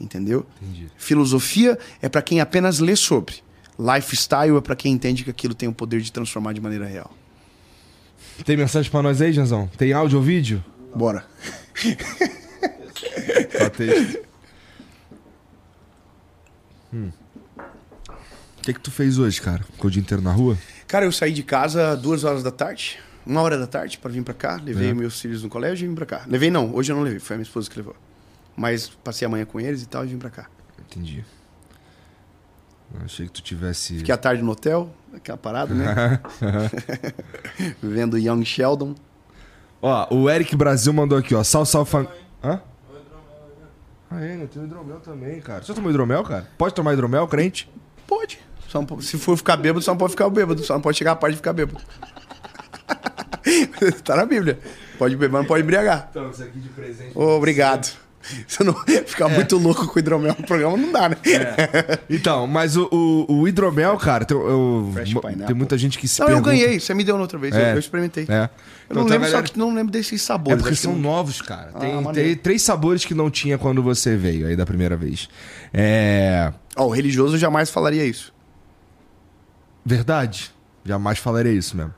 Entendeu? 0.02 0.48
Entendi. 0.62 0.88
Filosofia 0.98 1.78
é 2.02 2.10
para 2.10 2.24
quem 2.24 2.40
apenas 2.40 2.80
lê 2.80 2.96
sobre. 2.96 3.36
Lifestyle 3.78 4.58
é 4.58 4.62
para 4.62 4.76
quem 4.76 4.94
entende 4.94 5.24
que 5.24 5.30
aquilo 5.30 5.54
tem 5.54 5.70
o 5.70 5.74
poder 5.74 6.02
de 6.02 6.12
transformar 6.12 6.54
de 6.54 6.62
maneira 6.62 6.86
real. 6.86 7.14
Tem 8.44 8.58
mensagem 8.58 8.90
para 8.90 9.04
nós 9.04 9.22
aí, 9.22 9.32
Janzão? 9.32 9.70
Tem 9.78 9.94
áudio 9.94 10.18
ou 10.18 10.24
vídeo? 10.24 10.64
Bora. 10.96 11.26
Só 13.58 13.70
texto. 13.70 14.20
Hum. 16.94 17.12
O 18.58 18.62
que, 18.62 18.74
que 18.74 18.80
tu 18.80 18.92
fez 18.92 19.18
hoje, 19.18 19.42
cara? 19.42 19.64
Ficou 19.64 19.88
o 19.88 19.92
dia 19.92 20.02
inteiro 20.02 20.22
na 20.22 20.32
rua? 20.32 20.58
Cara, 20.88 21.06
eu 21.06 21.12
saí 21.12 21.32
de 21.32 21.44
casa 21.44 21.96
duas 21.96 22.24
horas 22.24 22.44
da 22.44 22.52
tarde, 22.52 23.00
uma 23.26 23.42
hora 23.42 23.58
da 23.58 23.68
tarde, 23.68 23.98
para 23.98 24.12
vir 24.12 24.24
para 24.24 24.34
cá. 24.34 24.60
Levei 24.62 24.90
é. 24.90 24.94
meus 24.94 25.20
filhos 25.22 25.44
no 25.44 25.50
colégio 25.50 25.86
e 25.86 25.88
vim 25.88 25.96
para 25.96 26.06
cá. 26.06 26.24
Levei 26.28 26.50
não, 26.50 26.74
hoje 26.74 26.92
eu 26.92 26.96
não 26.96 27.04
levei, 27.04 27.20
foi 27.20 27.36
a 27.36 27.38
minha 27.38 27.48
esposa 27.48 27.70
que 27.70 27.78
levou. 27.78 27.96
Mas 28.56 28.90
passei 28.90 29.26
a 29.26 29.30
manhã 29.30 29.46
com 29.46 29.60
eles 29.60 29.82
e 29.84 29.86
tal 29.86 30.04
e 30.04 30.10
vim 30.10 30.18
para 30.18 30.30
cá. 30.30 30.50
Entendi. 30.80 31.24
Eu 32.94 33.06
achei 33.06 33.28
que 33.28 33.32
tu 33.32 33.42
tivesse. 33.42 34.00
Fiquei 34.00 34.14
à 34.14 34.18
tarde 34.18 34.42
no 34.42 34.52
hotel, 34.52 34.94
aquela 35.14 35.38
parada, 35.38 35.74
né? 35.74 36.20
Vendo 37.82 38.18
Young 38.18 38.44
Sheldon. 38.44 38.96
Ó, 39.82 40.14
o 40.14 40.30
Eric 40.30 40.56
Brasil 40.56 40.92
mandou 40.92 41.18
aqui, 41.18 41.34
ó. 41.34 41.44
Sal, 41.44 41.66
sal, 41.66 41.86
fam... 41.86 42.08
Hã? 42.44 42.62
Ah, 44.12 44.22
é, 44.22 44.36
né? 44.36 44.48
Tem 44.52 44.64
hidromel 44.64 45.00
também, 45.00 45.40
cara. 45.40 45.64
Você 45.64 45.74
tomou 45.74 45.92
hidromel, 45.92 46.24
cara? 46.24 46.48
Pode 46.58 46.74
tomar 46.74 46.94
hidromel, 46.94 47.28
crente? 47.28 47.72
Pode. 48.08 48.40
Só 48.68 48.82
não 48.82 49.02
se 49.02 49.18
for 49.18 49.38
ficar 49.38 49.58
bêbado, 49.58 49.84
só 49.84 49.92
não 49.92 49.98
pode 49.98 50.12
ficar 50.12 50.30
bêbado. 50.30 50.64
Só 50.64 50.74
não 50.74 50.82
pode 50.82 50.98
chegar 50.98 51.12
a 51.12 51.16
parte 51.16 51.34
de 51.34 51.38
ficar 51.38 51.54
bêbado. 51.54 51.80
tá 54.04 54.16
na 54.16 54.26
Bíblia. 54.26 54.60
Pode 54.98 55.16
beber, 55.16 55.32
mas 55.32 55.42
não 55.42 55.48
pode 55.48 55.64
embriagar. 55.64 56.08
Então, 56.10 56.30
isso 56.30 56.44
aqui 56.44 56.60
de 56.60 56.70
presente. 56.70 57.18
Obrigado. 57.18 57.98
Se 58.48 58.62
eu 58.62 58.66
não 58.66 58.74
ficar 59.06 59.30
muito 59.30 59.58
louco 59.58 59.88
com 59.88 59.96
o 59.96 60.00
hidromel 60.00 60.36
no 60.38 60.46
programa, 60.46 60.76
não 60.78 60.92
dá, 60.92 61.08
né? 61.10 61.16
Então, 62.10 62.46
mas 62.48 62.76
o, 62.76 62.88
o, 62.92 63.34
o 63.42 63.48
hidromel, 63.48 63.98
cara, 63.98 64.26
tem, 64.26 64.36
eu- 64.38 64.92
tem 65.48 65.56
muita 65.56 65.78
gente 65.78 65.98
que 65.98 66.08
se 66.08 66.20
Não, 66.20 66.28
eu 66.28 66.34
pergunta... 66.36 66.52
ganhei. 66.52 66.80
Você 66.80 66.94
me 66.94 67.04
deu 67.04 67.16
na 67.16 67.22
outra 67.22 67.40
vez. 67.40 67.56
eu- 67.56 67.62
É. 67.62 67.74
Eu 67.74 67.80
experimentei. 67.80 68.26
É. 68.28 68.50
Eu 68.90 68.96
não 68.96 69.04
Então, 69.04 69.04
tem 69.06 69.12
lembro, 69.14 69.24
a 69.28 69.30
só 69.30 69.34
galera- 69.38 69.54
que 69.54 69.58
não 69.60 69.74
lembro 69.74 69.92
desses 69.92 70.22
É 70.22 70.26
sabores. 70.26 70.58
porque 70.62 70.74
Acho 70.74 70.82
que 70.82 70.88
são 70.88 70.94
não- 70.96 71.02
novos, 71.02 71.42
cara. 71.42 71.72
Tem, 71.80 71.94
Ah, 72.06 72.12
tem 72.12 72.36
três 72.36 72.62
sabores 72.62 73.06
que 73.06 73.14
não 73.14 73.30
tinha 73.32 73.58
quando 73.58 73.82
você 73.82 74.16
veio 74.18 74.48
aí 74.48 74.56
da 74.56 74.66
primeira 74.66 74.98
vez. 74.98 75.30
É. 75.74 76.52
Ó, 76.76 76.88
o 76.88 76.90
religioso 76.90 77.38
jamais 77.38 77.70
falaria 77.70 78.04
isso. 78.04 78.34
Verdade. 79.86 80.52
Jamais 80.86 81.20
falarei 81.20 81.54
isso 81.54 81.76
mesmo. 81.78 81.94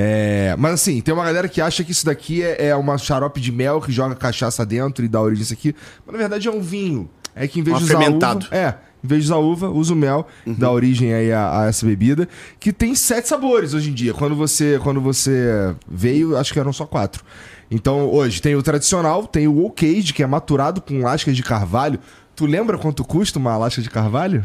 É, 0.00 0.54
mas 0.56 0.74
assim, 0.74 1.00
tem 1.00 1.12
uma 1.12 1.24
galera 1.24 1.48
que 1.48 1.60
acha 1.60 1.82
que 1.82 1.90
isso 1.90 2.06
daqui 2.06 2.40
é, 2.40 2.68
é 2.68 2.76
uma 2.76 2.96
xarope 2.96 3.40
de 3.40 3.50
mel 3.50 3.80
que 3.80 3.90
joga 3.90 4.14
cachaça 4.14 4.64
dentro 4.64 5.04
e 5.04 5.08
dá 5.08 5.20
origem 5.20 5.42
a 5.42 5.44
isso 5.44 5.52
aqui. 5.52 5.74
Mas 6.06 6.12
na 6.12 6.18
verdade 6.20 6.46
é 6.46 6.50
um 6.52 6.60
vinho. 6.60 7.10
É 7.34 7.48
que 7.48 7.58
em 7.58 7.64
vez 7.64 7.76
Um 7.76 7.78
de 7.80 7.84
usar 7.86 7.98
fermentado. 7.98 8.46
uva. 8.46 8.56
É, 8.56 8.74
em 9.02 9.08
vez 9.08 9.24
de 9.24 9.26
usar 9.26 9.38
uva, 9.38 9.68
usa 9.68 9.92
o 9.92 9.96
mel, 9.96 10.28
dá 10.46 10.70
origem 10.70 11.12
aí 11.12 11.32
a, 11.32 11.62
a 11.62 11.66
essa 11.66 11.84
bebida. 11.84 12.28
Que 12.60 12.72
tem 12.72 12.94
sete 12.94 13.26
sabores 13.26 13.74
hoje 13.74 13.90
em 13.90 13.92
dia. 13.92 14.14
Quando 14.14 14.36
você, 14.36 14.78
quando 14.84 15.00
você 15.00 15.74
veio, 15.90 16.36
acho 16.36 16.52
que 16.52 16.60
eram 16.60 16.72
só 16.72 16.86
quatro. 16.86 17.24
Então, 17.68 18.08
hoje 18.08 18.40
tem 18.40 18.54
o 18.54 18.62
tradicional, 18.62 19.26
tem 19.26 19.48
o 19.48 19.56
old 19.56 19.74
cage, 19.74 20.12
que 20.12 20.22
é 20.22 20.26
maturado 20.28 20.80
com 20.80 21.02
lascas 21.02 21.34
de 21.36 21.42
carvalho. 21.42 21.98
Tu 22.36 22.46
lembra 22.46 22.78
quanto 22.78 23.04
custa 23.04 23.36
uma 23.40 23.56
lasca 23.56 23.82
de 23.82 23.90
carvalho? 23.90 24.44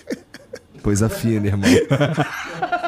Coisa 0.82 1.10
fina, 1.10 1.48
irmão. 1.48 1.68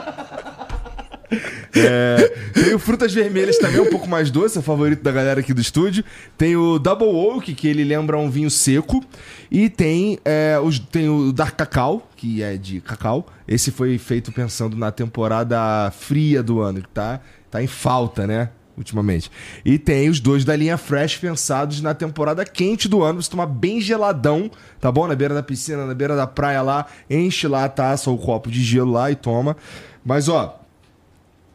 É, 1.74 2.28
tem 2.52 2.74
o 2.74 2.78
Frutas 2.78 3.14
Vermelhas 3.14 3.56
também, 3.58 3.80
um 3.80 3.88
pouco 3.88 4.08
mais 4.08 4.30
doce, 4.30 4.56
é 4.56 4.60
o 4.60 4.62
favorito 4.62 5.02
da 5.02 5.10
galera 5.10 5.40
aqui 5.40 5.54
do 5.54 5.60
estúdio. 5.60 6.04
Tem 6.36 6.56
o 6.56 6.78
Double 6.78 7.08
Oak, 7.08 7.54
que 7.54 7.66
ele 7.66 7.84
lembra 7.84 8.18
um 8.18 8.30
vinho 8.30 8.50
seco. 8.50 9.02
E 9.50 9.68
tem, 9.68 10.18
é, 10.24 10.58
os, 10.62 10.78
tem 10.78 11.08
o 11.08 11.32
Dark 11.32 11.56
Cacau, 11.56 12.08
que 12.16 12.42
é 12.42 12.56
de 12.56 12.80
cacau. 12.80 13.26
Esse 13.46 13.70
foi 13.70 13.98
feito 13.98 14.30
pensando 14.32 14.76
na 14.76 14.90
temporada 14.90 15.90
fria 15.90 16.42
do 16.42 16.60
ano, 16.60 16.82
que 16.82 16.88
tá, 16.88 17.20
tá 17.50 17.62
em 17.62 17.66
falta, 17.66 18.26
né? 18.26 18.50
Ultimamente. 18.76 19.30
E 19.64 19.78
tem 19.78 20.08
os 20.08 20.18
dois 20.18 20.44
da 20.44 20.56
linha 20.56 20.78
Fresh 20.78 21.18
pensados 21.18 21.82
na 21.82 21.92
temporada 21.92 22.44
quente 22.44 22.88
do 22.88 23.02
ano, 23.02 23.22
você 23.22 23.30
tomar 23.30 23.44
bem 23.46 23.80
geladão, 23.80 24.50
tá 24.80 24.90
bom? 24.90 25.06
Na 25.06 25.14
beira 25.14 25.34
da 25.34 25.42
piscina, 25.42 25.84
na 25.84 25.94
beira 25.94 26.16
da 26.16 26.26
praia 26.26 26.62
lá, 26.62 26.86
enche 27.08 27.46
lá 27.46 27.64
a 27.64 27.68
taça 27.68 28.08
ou 28.08 28.16
o 28.16 28.18
copo 28.18 28.50
de 28.50 28.62
gelo 28.62 28.92
lá 28.92 29.10
e 29.10 29.14
toma. 29.14 29.56
Mas 30.02 30.26
ó, 30.28 30.61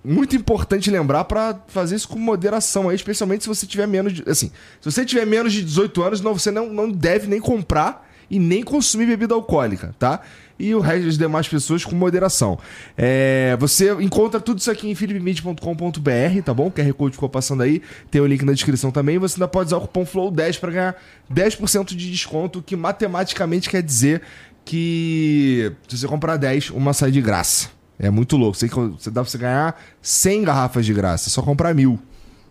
muito 0.08 0.36
importante 0.36 0.90
lembrar 0.90 1.26
pra 1.26 1.60
fazer 1.68 1.96
isso 1.96 2.08
com 2.08 2.18
moderação 2.18 2.88
aí, 2.88 2.96
especialmente 2.96 3.44
se 3.44 3.50
você 3.50 3.68
tiver 3.68 3.88
menos 3.88 4.14
de, 4.14 4.24
assim, 4.26 4.52
se 4.80 4.90
você 4.90 5.06
tiver 5.06 5.26
menos 5.26 5.52
de 5.52 5.62
18 5.64 6.02
anos, 6.02 6.22
não, 6.22 6.34
você 6.34 6.50
não, 6.50 6.72
não 6.72 6.90
deve 6.90 7.28
nem 7.28 7.42
comprar 7.42 8.08
e 8.30 8.40
nem 8.40 8.64
consumir 8.64 9.06
bebida 9.06 9.34
alcoólica, 9.34 9.94
tá? 10.00 10.22
E 10.60 10.74
o 10.74 10.80
resto 10.80 11.06
das 11.06 11.18
demais 11.18 11.48
pessoas 11.48 11.86
com 11.86 11.96
moderação. 11.96 12.58
É, 12.98 13.56
você 13.60 13.92
encontra 14.02 14.40
tudo 14.40 14.60
isso 14.60 14.72
aqui 14.72 14.90
em 14.90 14.96
philipmid.com.br, 14.96 16.42
tá 16.44 16.54
bom? 16.54 16.68
O 16.68 16.72
QR 16.72 16.94
Code 16.94 17.14
ficou 17.14 17.30
passando 17.30 17.62
aí, 17.62 17.82
tem 18.10 18.20
o 18.20 18.26
link 18.26 18.44
na 18.44 18.54
descrição 18.54 18.92
também. 18.92 19.18
Você 19.20 19.36
ainda 19.36 19.48
pode 19.48 19.68
usar 19.68 19.78
o 19.78 19.82
cupom 19.82 20.06
FLOW10 20.06 20.60
para 20.60 20.72
ganhar 20.72 20.96
10% 21.32 21.96
de 21.96 22.12
desconto, 22.12 22.62
que 22.62 22.76
matematicamente 22.76 23.70
quer 23.70 23.84
dizer 23.84 24.22
que 24.66 25.72
se 25.88 25.98
você 25.98 26.08
comprar 26.08 26.38
10, 26.38 26.72
uma 26.72 26.92
sai 26.92 27.12
de 27.12 27.22
graça. 27.22 27.77
É 28.00 28.10
muito 28.10 28.38
louco. 28.38 28.58
Você, 28.58 28.68
você 28.68 29.10
dá 29.10 29.22
pra 29.22 29.30
você 29.30 29.38
ganhar 29.38 29.80
100 30.02 30.44
garrafas 30.44 30.86
de 30.86 30.94
graça, 30.94 31.30
é 31.30 31.32
só 31.32 31.42
comprar 31.42 31.74
mil. 31.74 32.00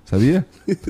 Sabia? 0.05 0.47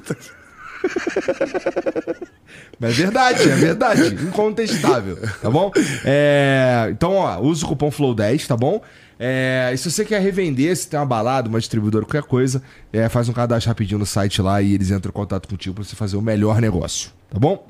Mas 2.79 2.93
é 2.93 3.03
verdade, 3.03 3.43
é 3.43 3.55
verdade. 3.55 4.15
Incontestável, 4.25 5.19
tá 5.41 5.51
bom? 5.51 5.73
É, 6.05 6.89
então, 6.91 7.15
ó, 7.15 7.41
usa 7.41 7.65
o 7.65 7.69
cupom 7.69 7.91
FLOW10, 7.91 8.47
tá 8.47 8.57
bom? 8.57 8.83
É, 9.19 9.71
e 9.73 9.79
se 9.79 9.91
você 9.91 10.05
quer 10.05 10.21
revender, 10.21 10.77
se 10.77 10.87
tem 10.89 11.01
uma 11.01 11.07
balada, 11.07 11.49
uma 11.49 11.59
distribuidora, 11.59 12.05
qualquer 12.05 12.23
coisa, 12.23 12.63
é, 12.93 13.09
faz 13.09 13.29
um 13.29 13.33
cadastro 13.33 13.69
rapidinho 13.71 13.99
no 13.99 14.07
site 14.07 14.43
lá 14.43 14.61
e 14.61 14.75
eles 14.75 14.91
entram 14.91 15.09
em 15.11 15.13
contato 15.15 15.49
contigo 15.49 15.75
pra 15.75 15.85
você 15.85 15.97
fazer 15.97 16.17
o 16.17 16.23
melhor 16.23 16.61
negócio, 16.61 17.11
tá 17.31 17.39
bom? 17.39 17.67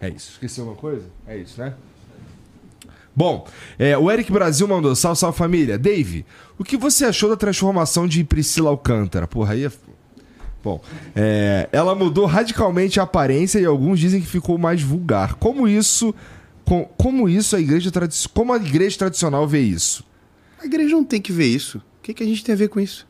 É 0.00 0.08
isso. 0.08 0.32
Esqueci 0.32 0.60
alguma 0.60 0.76
coisa? 0.76 1.06
É 1.26 1.36
isso, 1.36 1.58
né? 1.60 1.72
Bom, 3.18 3.48
é, 3.80 3.98
o 3.98 4.08
Eric 4.08 4.30
Brasil 4.30 4.68
mandou, 4.68 4.94
salve, 4.94 5.18
salve 5.18 5.36
família. 5.36 5.76
Dave, 5.76 6.24
o 6.56 6.62
que 6.62 6.76
você 6.76 7.04
achou 7.04 7.28
da 7.28 7.36
transformação 7.36 8.06
de 8.06 8.22
Priscila 8.22 8.70
Alcântara? 8.70 9.26
Porra, 9.26 9.54
aí 9.54 9.64
é... 9.64 9.72
Bom, 10.62 10.80
é, 11.16 11.68
ela 11.72 11.96
mudou 11.96 12.26
radicalmente 12.26 13.00
a 13.00 13.02
aparência 13.02 13.58
e 13.58 13.64
alguns 13.64 13.98
dizem 13.98 14.20
que 14.20 14.26
ficou 14.28 14.56
mais 14.56 14.82
vulgar. 14.82 15.34
Como 15.34 15.66
isso, 15.66 16.14
com- 16.64 16.84
como 16.96 17.28
isso 17.28 17.56
a 17.56 17.60
igreja 17.60 17.90
como 18.32 18.52
a 18.52 18.56
igreja 18.56 18.96
tradicional 18.96 19.48
vê 19.48 19.62
isso? 19.62 20.04
A 20.62 20.66
igreja 20.66 20.94
não 20.94 21.02
tem 21.02 21.20
que 21.20 21.32
ver 21.32 21.46
isso. 21.46 21.78
O 21.78 22.02
que, 22.04 22.14
que 22.14 22.22
a 22.22 22.26
gente 22.26 22.44
tem 22.44 22.52
a 22.52 22.58
ver 22.58 22.68
com 22.68 22.78
isso? 22.78 23.04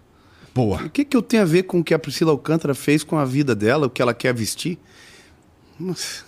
Porra. 0.54 0.86
O 0.86 0.90
que, 0.90 1.04
que 1.04 1.18
eu 1.18 1.20
tenho 1.20 1.42
a 1.42 1.46
ver 1.46 1.64
com 1.64 1.80
o 1.80 1.84
que 1.84 1.92
a 1.92 1.98
Priscila 1.98 2.30
Alcântara 2.30 2.74
fez 2.74 3.04
com 3.04 3.18
a 3.18 3.26
vida 3.26 3.54
dela, 3.54 3.88
o 3.88 3.90
que 3.90 4.00
ela 4.00 4.14
quer 4.14 4.32
vestir? 4.32 4.78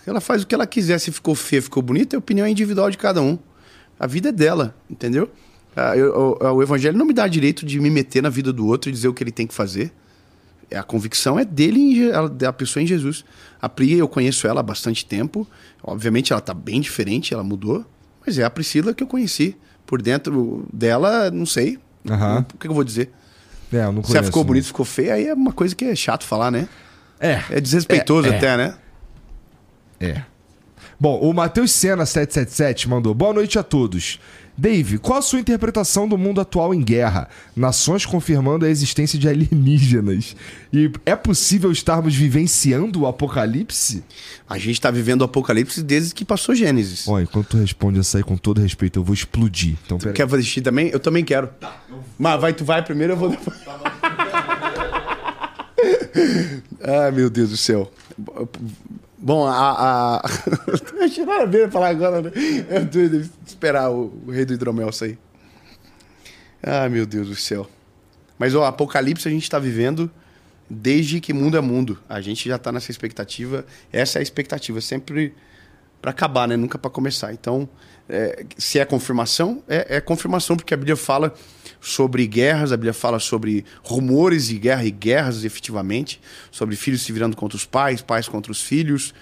Ela 0.05 0.21
faz 0.21 0.43
o 0.43 0.45
que 0.45 0.53
ela 0.53 0.67
quiser, 0.67 0.99
se 0.99 1.11
ficou 1.11 1.33
feio, 1.33 1.63
ficou 1.63 1.81
bonito, 1.81 2.13
é 2.13 2.17
a 2.17 2.19
opinião 2.19 2.47
individual 2.47 2.91
de 2.91 2.97
cada 2.99 3.23
um. 3.23 3.39
A 4.01 4.07
vida 4.07 4.29
é 4.29 4.31
dela, 4.31 4.75
entendeu? 4.89 5.29
Ah, 5.75 5.95
eu- 5.95 6.37
o, 6.41 6.53
o 6.55 6.63
evangelho 6.63 6.97
não 6.97 7.05
me 7.05 7.13
dá 7.13 7.27
direito 7.27 7.65
de 7.65 7.79
me 7.79 7.89
meter 7.89 8.23
na 8.23 8.29
vida 8.29 8.51
do 8.51 8.65
outro 8.65 8.89
e 8.89 8.93
dizer 8.93 9.07
o 9.07 9.13
que 9.13 9.23
ele 9.23 9.31
tem 9.31 9.45
que 9.45 9.53
fazer. 9.53 9.93
A 10.73 10.81
convicção 10.83 11.37
é 11.37 11.45
dele, 11.45 12.09
da 12.33 12.51
pessoa 12.51 12.81
em 12.81 12.87
Jesus. 12.87 13.23
A 13.61 13.69
Pri, 13.69 13.93
eu 13.93 14.07
conheço 14.07 14.47
ela 14.47 14.61
há 14.61 14.63
bastante 14.63 15.05
tempo. 15.05 15.45
Obviamente 15.83 16.31
ela 16.33 16.41
tá 16.41 16.53
bem 16.53 16.81
diferente, 16.81 17.33
ela 17.33 17.43
mudou. 17.43 17.85
Mas 18.25 18.39
é 18.39 18.43
a 18.43 18.49
Priscila 18.49 18.93
que 18.93 19.03
eu 19.03 19.07
conheci. 19.07 19.55
Por 19.85 20.01
dentro 20.01 20.65
dela, 20.73 21.29
não 21.29 21.45
sei. 21.45 21.77
O 22.53 22.57
que 22.57 22.67
eu 22.67 22.73
vou 22.73 22.83
dizer? 22.83 23.11
É, 23.71 23.83
eu 23.85 23.91
não 23.91 24.01
Se 24.03 24.11
ela 24.11 24.19
conheço, 24.19 24.23
ficou 24.25 24.41
não. 24.43 24.47
bonito, 24.47 24.65
ficou 24.65 24.85
feia, 24.85 25.13
aí 25.13 25.27
é 25.27 25.33
uma 25.33 25.51
coisa 25.53 25.75
que 25.75 25.85
é 25.85 25.95
chato 25.95 26.23
falar, 26.25 26.49
né? 26.51 26.67
É, 27.19 27.41
É 27.51 27.61
desrespeitoso 27.61 28.27
É, 28.27 28.31
é. 28.31 28.37
até, 28.37 28.57
né? 28.57 28.75
É. 29.99 30.23
Bom, 31.01 31.17
o 31.19 31.33
Matheus 31.33 31.71
Sena 31.71 32.05
777 32.05 32.87
mandou: 32.87 33.15
Boa 33.15 33.33
noite 33.33 33.57
a 33.57 33.63
todos. 33.63 34.19
Dave, 34.55 34.99
qual 34.99 35.17
a 35.17 35.21
sua 35.23 35.39
interpretação 35.39 36.07
do 36.07 36.15
mundo 36.15 36.39
atual 36.39 36.75
em 36.75 36.79
guerra? 36.79 37.27
Nações 37.55 38.05
confirmando 38.05 38.67
a 38.67 38.69
existência 38.69 39.17
de 39.17 39.27
alienígenas. 39.27 40.35
E 40.71 40.91
é 41.03 41.15
possível 41.15 41.71
estarmos 41.71 42.13
vivenciando 42.13 43.01
o 43.01 43.07
apocalipse? 43.07 44.03
A 44.47 44.59
gente 44.59 44.79
tá 44.79 44.91
vivendo 44.91 45.21
o 45.21 45.23
apocalipse 45.23 45.81
desde 45.81 46.13
que 46.13 46.23
passou 46.23 46.53
Gênesis. 46.53 47.07
Ó, 47.07 47.19
enquanto 47.19 47.47
tu 47.47 47.57
responde 47.57 47.99
essa 47.99 48.19
aí 48.19 48.23
com 48.23 48.37
todo 48.37 48.61
respeito, 48.61 48.99
eu 48.99 49.03
vou 49.03 49.15
explodir. 49.15 49.77
Então, 49.83 49.97
peraí. 49.97 50.13
Quer 50.13 50.31
assistir 50.31 50.61
também? 50.61 50.89
Eu 50.89 50.99
também 50.99 51.25
quero. 51.25 51.49
Mas 52.19 52.39
vai, 52.39 52.53
tu 52.53 52.63
vai 52.63 52.83
primeiro, 52.83 53.13
eu 53.13 53.17
vou 53.17 53.29
depois. 53.29 53.57
Ai, 56.83 57.09
meu 57.11 57.27
Deus 57.27 57.49
do 57.49 57.57
céu. 57.57 57.91
Bom, 59.21 59.45
a. 59.45 60.17
a... 60.17 60.29
Não 60.93 61.25
nada 61.25 61.43
a 61.43 61.45
ver 61.45 61.69
falar 61.69 61.89
agora, 61.89 62.23
né? 62.23 62.31
Eu 62.69 62.89
tô 62.89 62.99
esperar 63.45 63.91
o, 63.91 64.11
o 64.25 64.31
rei 64.31 64.45
do 64.45 64.53
hidromel 64.53 64.91
sair. 64.91 65.17
Ai, 66.63 66.89
meu 66.89 67.05
Deus 67.05 67.27
do 67.27 67.35
céu. 67.35 67.69
Mas 68.39 68.55
o 68.55 68.63
apocalipse 68.63 69.27
a 69.27 69.31
gente 69.31 69.47
tá 69.47 69.59
vivendo 69.59 70.09
desde 70.67 71.19
que 71.19 71.33
mundo 71.33 71.55
é 71.55 71.61
mundo. 71.61 71.99
A 72.09 72.19
gente 72.19 72.49
já 72.49 72.57
tá 72.57 72.71
nessa 72.71 72.89
expectativa. 72.89 73.63
Essa 73.93 74.17
é 74.17 74.21
a 74.21 74.23
expectativa, 74.23 74.81
sempre 74.81 75.35
para 76.01 76.09
acabar, 76.09 76.47
né? 76.47 76.57
Nunca 76.57 76.79
para 76.79 76.89
começar. 76.89 77.31
Então, 77.31 77.69
é, 78.09 78.43
se 78.57 78.79
é 78.79 78.85
confirmação, 78.85 79.61
é, 79.67 79.97
é 79.97 80.01
confirmação, 80.01 80.55
porque 80.55 80.73
a 80.73 80.77
Bíblia 80.77 80.97
fala 80.97 81.33
sobre 81.81 82.27
guerras, 82.27 82.71
a 82.71 82.77
Bíblia 82.77 82.93
fala 82.93 83.19
sobre 83.19 83.65
rumores 83.83 84.47
de 84.47 84.59
guerra 84.59 84.85
e 84.85 84.91
guerras, 84.91 85.43
efetivamente, 85.43 86.21
sobre 86.51 86.75
filhos 86.75 87.01
se 87.01 87.11
virando 87.11 87.35
contra 87.35 87.57
os 87.57 87.65
pais, 87.65 88.01
pais 88.01 88.27
contra 88.27 88.51
os 88.51 88.61
filhos. 88.61 89.13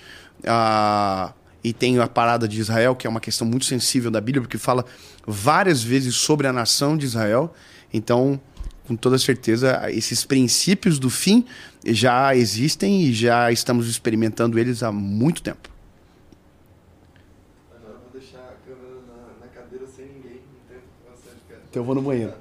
Ah, 0.45 1.33
e 1.63 1.73
tem 1.73 1.97
a 1.99 2.07
parada 2.07 2.47
de 2.47 2.59
Israel, 2.59 2.95
que 2.95 3.07
é 3.07 3.09
uma 3.09 3.19
questão 3.19 3.47
muito 3.47 3.65
sensível 3.65 4.11
da 4.11 4.19
Bíblia, 4.19 4.41
porque 4.41 4.57
fala 4.57 4.85
várias 5.25 5.81
vezes 5.81 6.15
sobre 6.15 6.47
a 6.47 6.53
nação 6.53 6.97
de 6.97 7.05
Israel. 7.05 7.53
Então, 7.93 8.39
com 8.87 8.95
toda 8.95 9.17
certeza, 9.17 9.89
esses 9.89 10.25
princípios 10.25 10.99
do 10.99 11.09
fim 11.09 11.45
já 11.85 12.35
existem 12.35 13.03
e 13.03 13.13
já 13.13 13.51
estamos 13.51 13.87
experimentando 13.87 14.59
eles 14.59 14.83
há 14.83 14.91
muito 14.91 15.41
tempo. 15.41 15.69
Então 21.69 21.81
eu 21.81 21.85
vou 21.85 21.93
no 21.93 22.01
banheiro. 22.01 22.33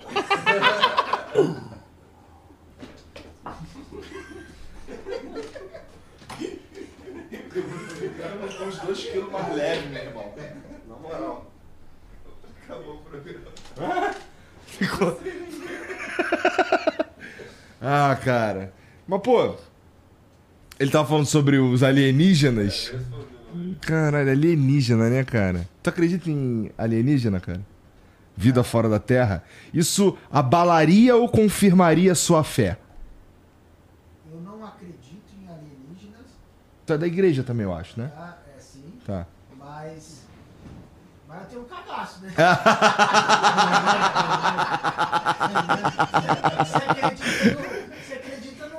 Os 8.66 8.78
dois 8.78 9.04
quilos 9.04 9.30
mais 9.30 9.54
leves, 9.54 9.90
meu 9.90 10.02
irmão. 10.02 10.32
Na 10.88 10.96
moral. 10.96 11.52
Acabou 12.64 12.94
o 12.94 12.98
programa. 12.98 14.14
Ficou. 14.66 15.20
ah, 17.80 18.18
cara. 18.22 18.72
Mas, 19.06 19.20
pô. 19.20 19.56
Ele 20.78 20.90
tava 20.90 21.08
falando 21.08 21.26
sobre 21.26 21.58
os 21.58 21.82
alienígenas. 21.82 22.92
É, 22.94 22.98
Caralho, 23.80 24.30
alienígena, 24.30 25.10
né, 25.10 25.24
cara? 25.24 25.68
Tu 25.82 25.90
acredita 25.90 26.30
em 26.30 26.70
alienígena, 26.78 27.40
cara? 27.40 27.60
Vida 28.40 28.62
fora 28.62 28.88
da 28.88 29.00
Terra? 29.00 29.42
Isso 29.74 30.16
abalaria 30.30 31.16
ou 31.16 31.28
confirmaria 31.28 32.14
sua 32.14 32.44
fé? 32.44 32.78
Eu 34.32 34.40
não 34.40 34.64
acredito 34.64 35.24
em 35.42 35.48
alienígenas. 35.48 36.26
Tu 36.86 36.92
é 36.92 36.98
da 36.98 37.06
igreja 37.08 37.42
também, 37.42 37.64
eu 37.66 37.74
acho, 37.74 37.98
né? 37.98 38.12
Tá? 38.14 38.38
É 38.56 38.60
sim. 38.60 38.84
Tá. 39.04 39.26
Mas. 39.58 40.22
Mas 41.28 41.40
eu 41.40 41.46
tenho 41.48 41.62
um 41.62 41.64
cagaço, 41.64 42.20
né? 42.22 42.30
você 46.64 46.76
acredita, 46.76 47.54
no- 47.56 48.04
você 48.06 48.14
acredita 48.14 48.66
no. 48.68 48.78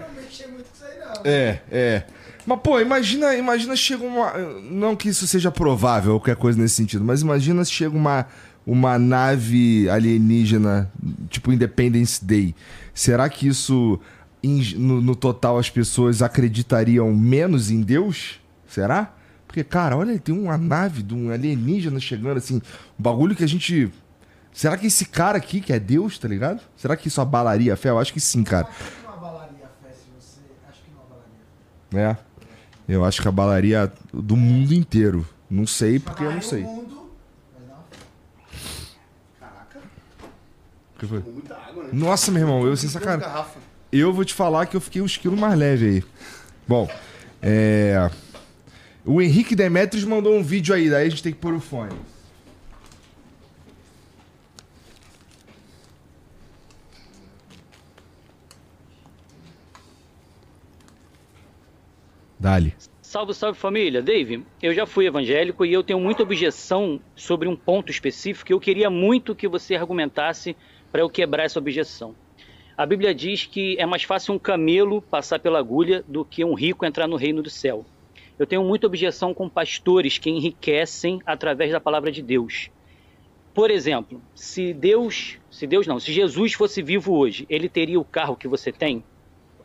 Não 0.00 0.22
mexer 0.22 0.46
muito 0.46 0.64
com 0.68 0.74
isso 0.76 0.84
aí, 0.84 0.98
não. 0.98 1.22
É, 1.24 1.60
é. 1.72 2.02
Mas, 2.46 2.60
pô, 2.60 2.80
imagina, 2.80 3.34
imagina 3.34 3.74
chega 3.76 4.04
uma. 4.04 4.32
Não 4.62 4.94
que 4.96 5.08
isso 5.08 5.26
seja 5.26 5.50
provável 5.50 6.14
ou 6.14 6.20
qualquer 6.20 6.36
coisa 6.36 6.60
nesse 6.60 6.74
sentido, 6.76 7.04
mas 7.04 7.22
imagina 7.22 7.64
se 7.64 7.72
chega 7.72 7.96
uma, 7.96 8.26
uma 8.66 8.98
nave 8.98 9.88
alienígena, 9.88 10.90
tipo 11.28 11.52
Independence 11.52 12.24
Day. 12.24 12.54
Será 12.94 13.28
que 13.28 13.48
isso, 13.48 13.98
no, 14.76 15.00
no 15.00 15.16
total, 15.16 15.58
as 15.58 15.70
pessoas 15.70 16.22
acreditariam 16.22 17.14
menos 17.14 17.70
em 17.70 17.80
Deus? 17.80 18.40
Será? 18.66 19.14
Porque, 19.52 19.62
cara, 19.62 19.96
olha, 19.98 20.18
tem 20.18 20.34
uma 20.34 20.56
nave 20.56 21.02
de 21.02 21.14
um 21.14 21.30
alienígena 21.30 22.00
chegando, 22.00 22.38
assim, 22.38 22.56
um 22.56 23.02
bagulho 23.02 23.36
que 23.36 23.44
a 23.44 23.46
gente. 23.46 23.92
Será 24.50 24.78
que 24.78 24.86
esse 24.86 25.04
cara 25.04 25.36
aqui, 25.36 25.60
que 25.60 25.74
é 25.74 25.78
Deus, 25.78 26.18
tá 26.18 26.26
ligado? 26.26 26.60
Será 26.74 26.96
que 26.96 27.08
isso 27.08 27.20
abalaria 27.20 27.74
a 27.74 27.76
fé? 27.76 27.90
Eu 27.90 27.98
acho 27.98 28.14
que 28.14 28.20
sim, 28.20 28.42
cara. 28.42 28.66
Acho 28.66 28.78
que 28.78 29.02
não 29.04 29.12
abalaria 29.12 29.66
a 29.66 29.86
fé 29.86 29.92
se 29.92 30.06
você. 30.18 30.40
Acho 30.70 30.80
que 30.82 30.90
não 30.90 31.02
abalaria. 31.02 32.18
É. 32.18 32.32
Eu 32.88 33.04
acho 33.04 33.20
que 33.20 33.28
abalaria 33.28 33.92
do 34.12 34.36
mundo 34.36 34.72
inteiro. 34.72 35.26
Não 35.50 35.66
sei 35.66 35.98
porque 35.98 36.24
eu 36.24 36.32
não 36.32 36.40
sei. 36.40 36.62
o 36.62 36.66
mundo, 36.66 37.12
mas 37.52 37.68
não 37.68 37.74
a 37.74 37.82
fé. 37.90 37.98
Caraca, 39.38 39.80
O 40.91 40.91
que 41.02 41.06
foi? 41.08 41.18
muita 41.18 41.56
água, 41.56 41.84
né? 41.84 41.90
Nossa, 41.92 42.30
meu 42.30 42.42
irmão, 42.42 42.64
eu 42.64 42.76
sem 42.76 42.88
sacanagem. 42.88 43.28
Eu 43.90 44.12
vou 44.12 44.24
te 44.24 44.32
falar 44.32 44.66
que 44.66 44.76
eu 44.76 44.80
fiquei 44.80 45.02
uns 45.02 45.16
quilos 45.16 45.38
mais 45.38 45.58
leve 45.58 45.86
aí. 45.86 46.04
Bom, 46.66 46.88
é. 47.42 48.08
O 49.04 49.20
Henrique 49.20 49.56
Demetrios 49.56 50.04
mandou 50.04 50.32
um 50.34 50.44
vídeo 50.44 50.72
aí, 50.72 50.88
daí 50.88 51.08
a 51.08 51.10
gente 51.10 51.22
tem 51.22 51.32
que 51.32 51.38
pôr 51.38 51.54
o 51.54 51.60
fone. 51.60 51.92
Dali. 62.38 62.74
Salve, 63.02 63.34
salve 63.34 63.58
família. 63.58 64.00
Dave, 64.00 64.44
eu 64.62 64.72
já 64.72 64.86
fui 64.86 65.06
evangélico 65.06 65.66
e 65.66 65.72
eu 65.72 65.82
tenho 65.82 66.00
muita 66.00 66.22
objeção 66.22 67.00
sobre 67.14 67.48
um 67.48 67.54
ponto 67.56 67.90
específico 67.90 68.46
que 68.46 68.52
eu 68.52 68.60
queria 68.60 68.88
muito 68.88 69.34
que 69.34 69.46
você 69.46 69.74
argumentasse 69.74 70.56
para 70.92 71.00
eu 71.00 71.10
quebrar 71.10 71.44
essa 71.44 71.58
objeção. 71.58 72.14
A 72.76 72.84
Bíblia 72.86 73.14
diz 73.14 73.46
que 73.46 73.76
é 73.78 73.86
mais 73.86 74.02
fácil 74.02 74.34
um 74.34 74.38
camelo 74.38 75.00
passar 75.00 75.38
pela 75.38 75.58
agulha 75.58 76.04
do 76.06 76.24
que 76.24 76.44
um 76.44 76.54
rico 76.54 76.84
entrar 76.84 77.08
no 77.08 77.16
reino 77.16 77.42
do 77.42 77.50
céu. 77.50 77.84
Eu 78.38 78.46
tenho 78.46 78.62
muita 78.62 78.86
objeção 78.86 79.32
com 79.32 79.48
pastores 79.48 80.18
que 80.18 80.30
enriquecem 80.30 81.20
através 81.24 81.72
da 81.72 81.80
palavra 81.80 82.12
de 82.12 82.22
Deus. 82.22 82.70
Por 83.54 83.70
exemplo, 83.70 84.22
se 84.34 84.72
Deus, 84.72 85.38
se 85.50 85.66
Deus 85.66 85.86
não, 85.86 86.00
se 86.00 86.12
Jesus 86.12 86.54
fosse 86.54 86.82
vivo 86.82 87.14
hoje, 87.14 87.46
ele 87.48 87.68
teria 87.68 88.00
o 88.00 88.04
carro 88.04 88.36
que 88.36 88.48
você 88.48 88.72
tem, 88.72 89.04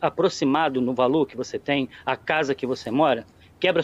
aproximado 0.00 0.80
no 0.80 0.94
valor 0.94 1.26
que 1.26 1.36
você 1.36 1.58
tem, 1.58 1.88
a 2.04 2.16
casa 2.16 2.54
que 2.54 2.66
você 2.66 2.90
mora, 2.90 3.26
quebra 3.58 3.82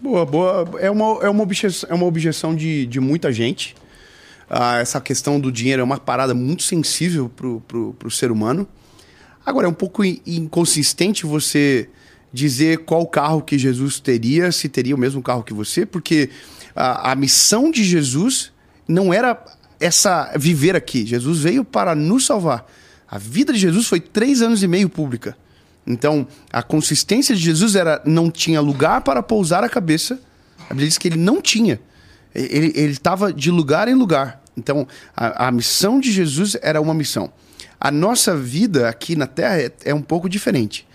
Boa, 0.00 0.24
boa. 0.24 0.68
É 0.78 0.90
uma, 0.90 1.18
é 1.22 1.28
uma 1.28 1.42
objeção, 1.42 1.90
é 1.90 1.94
uma 1.94 2.06
objeção 2.06 2.54
de, 2.54 2.86
de 2.86 3.00
muita 3.00 3.32
gente. 3.32 3.74
Ah, 4.48 4.78
essa 4.78 5.00
questão 5.00 5.38
do 5.40 5.50
dinheiro 5.50 5.82
é 5.82 5.84
uma 5.84 5.98
parada 5.98 6.34
muito 6.34 6.62
sensível 6.62 7.28
pro, 7.28 7.60
pro, 7.66 7.94
pro 7.94 8.10
ser 8.10 8.30
humano. 8.30 8.66
Agora, 9.44 9.66
é 9.66 9.70
um 9.70 9.74
pouco 9.74 10.04
in- 10.04 10.20
inconsistente 10.26 11.26
você 11.26 11.88
dizer 12.32 12.78
qual 12.84 13.06
carro 13.06 13.42
que 13.42 13.58
Jesus 13.58 13.98
teria, 13.98 14.52
se 14.52 14.68
teria 14.68 14.94
o 14.94 14.98
mesmo 14.98 15.22
carro 15.22 15.42
que 15.42 15.52
você, 15.52 15.84
porque 15.84 16.30
a, 16.76 17.12
a 17.12 17.14
missão 17.14 17.70
de 17.70 17.82
Jesus 17.82 18.52
não 18.86 19.12
era 19.12 19.42
essa 19.80 20.32
viver 20.38 20.76
aqui. 20.76 21.04
Jesus 21.06 21.40
veio 21.40 21.64
para 21.64 21.94
nos 21.94 22.24
salvar. 22.24 22.70
A 23.10 23.18
vida 23.18 23.52
de 23.52 23.58
Jesus 23.58 23.86
foi 23.86 24.00
três 24.00 24.42
anos 24.42 24.62
e 24.62 24.68
meio 24.68 24.88
pública. 24.88 25.36
Então, 25.88 26.26
a 26.52 26.62
consistência 26.62 27.34
de 27.34 27.40
Jesus 27.40 27.74
era 27.74 28.02
não 28.04 28.30
tinha 28.30 28.60
lugar 28.60 29.00
para 29.00 29.22
pousar 29.22 29.64
a 29.64 29.68
cabeça. 29.70 30.20
A 30.66 30.74
Bíblia 30.74 30.86
diz 30.86 30.98
que 30.98 31.08
ele 31.08 31.18
não 31.18 31.40
tinha. 31.40 31.80
Ele 32.34 32.90
estava 32.90 33.32
de 33.32 33.50
lugar 33.50 33.88
em 33.88 33.94
lugar. 33.94 34.42
Então, 34.56 34.86
a, 35.16 35.46
a 35.48 35.50
missão 35.50 35.98
de 35.98 36.12
Jesus 36.12 36.56
era 36.60 36.78
uma 36.78 36.92
missão. 36.92 37.32
A 37.80 37.90
nossa 37.90 38.36
vida 38.36 38.88
aqui 38.88 39.16
na 39.16 39.26
Terra 39.26 39.62
é, 39.62 39.72
é 39.86 39.94
um 39.94 40.02
pouco 40.02 40.28
diferente. 40.28 40.86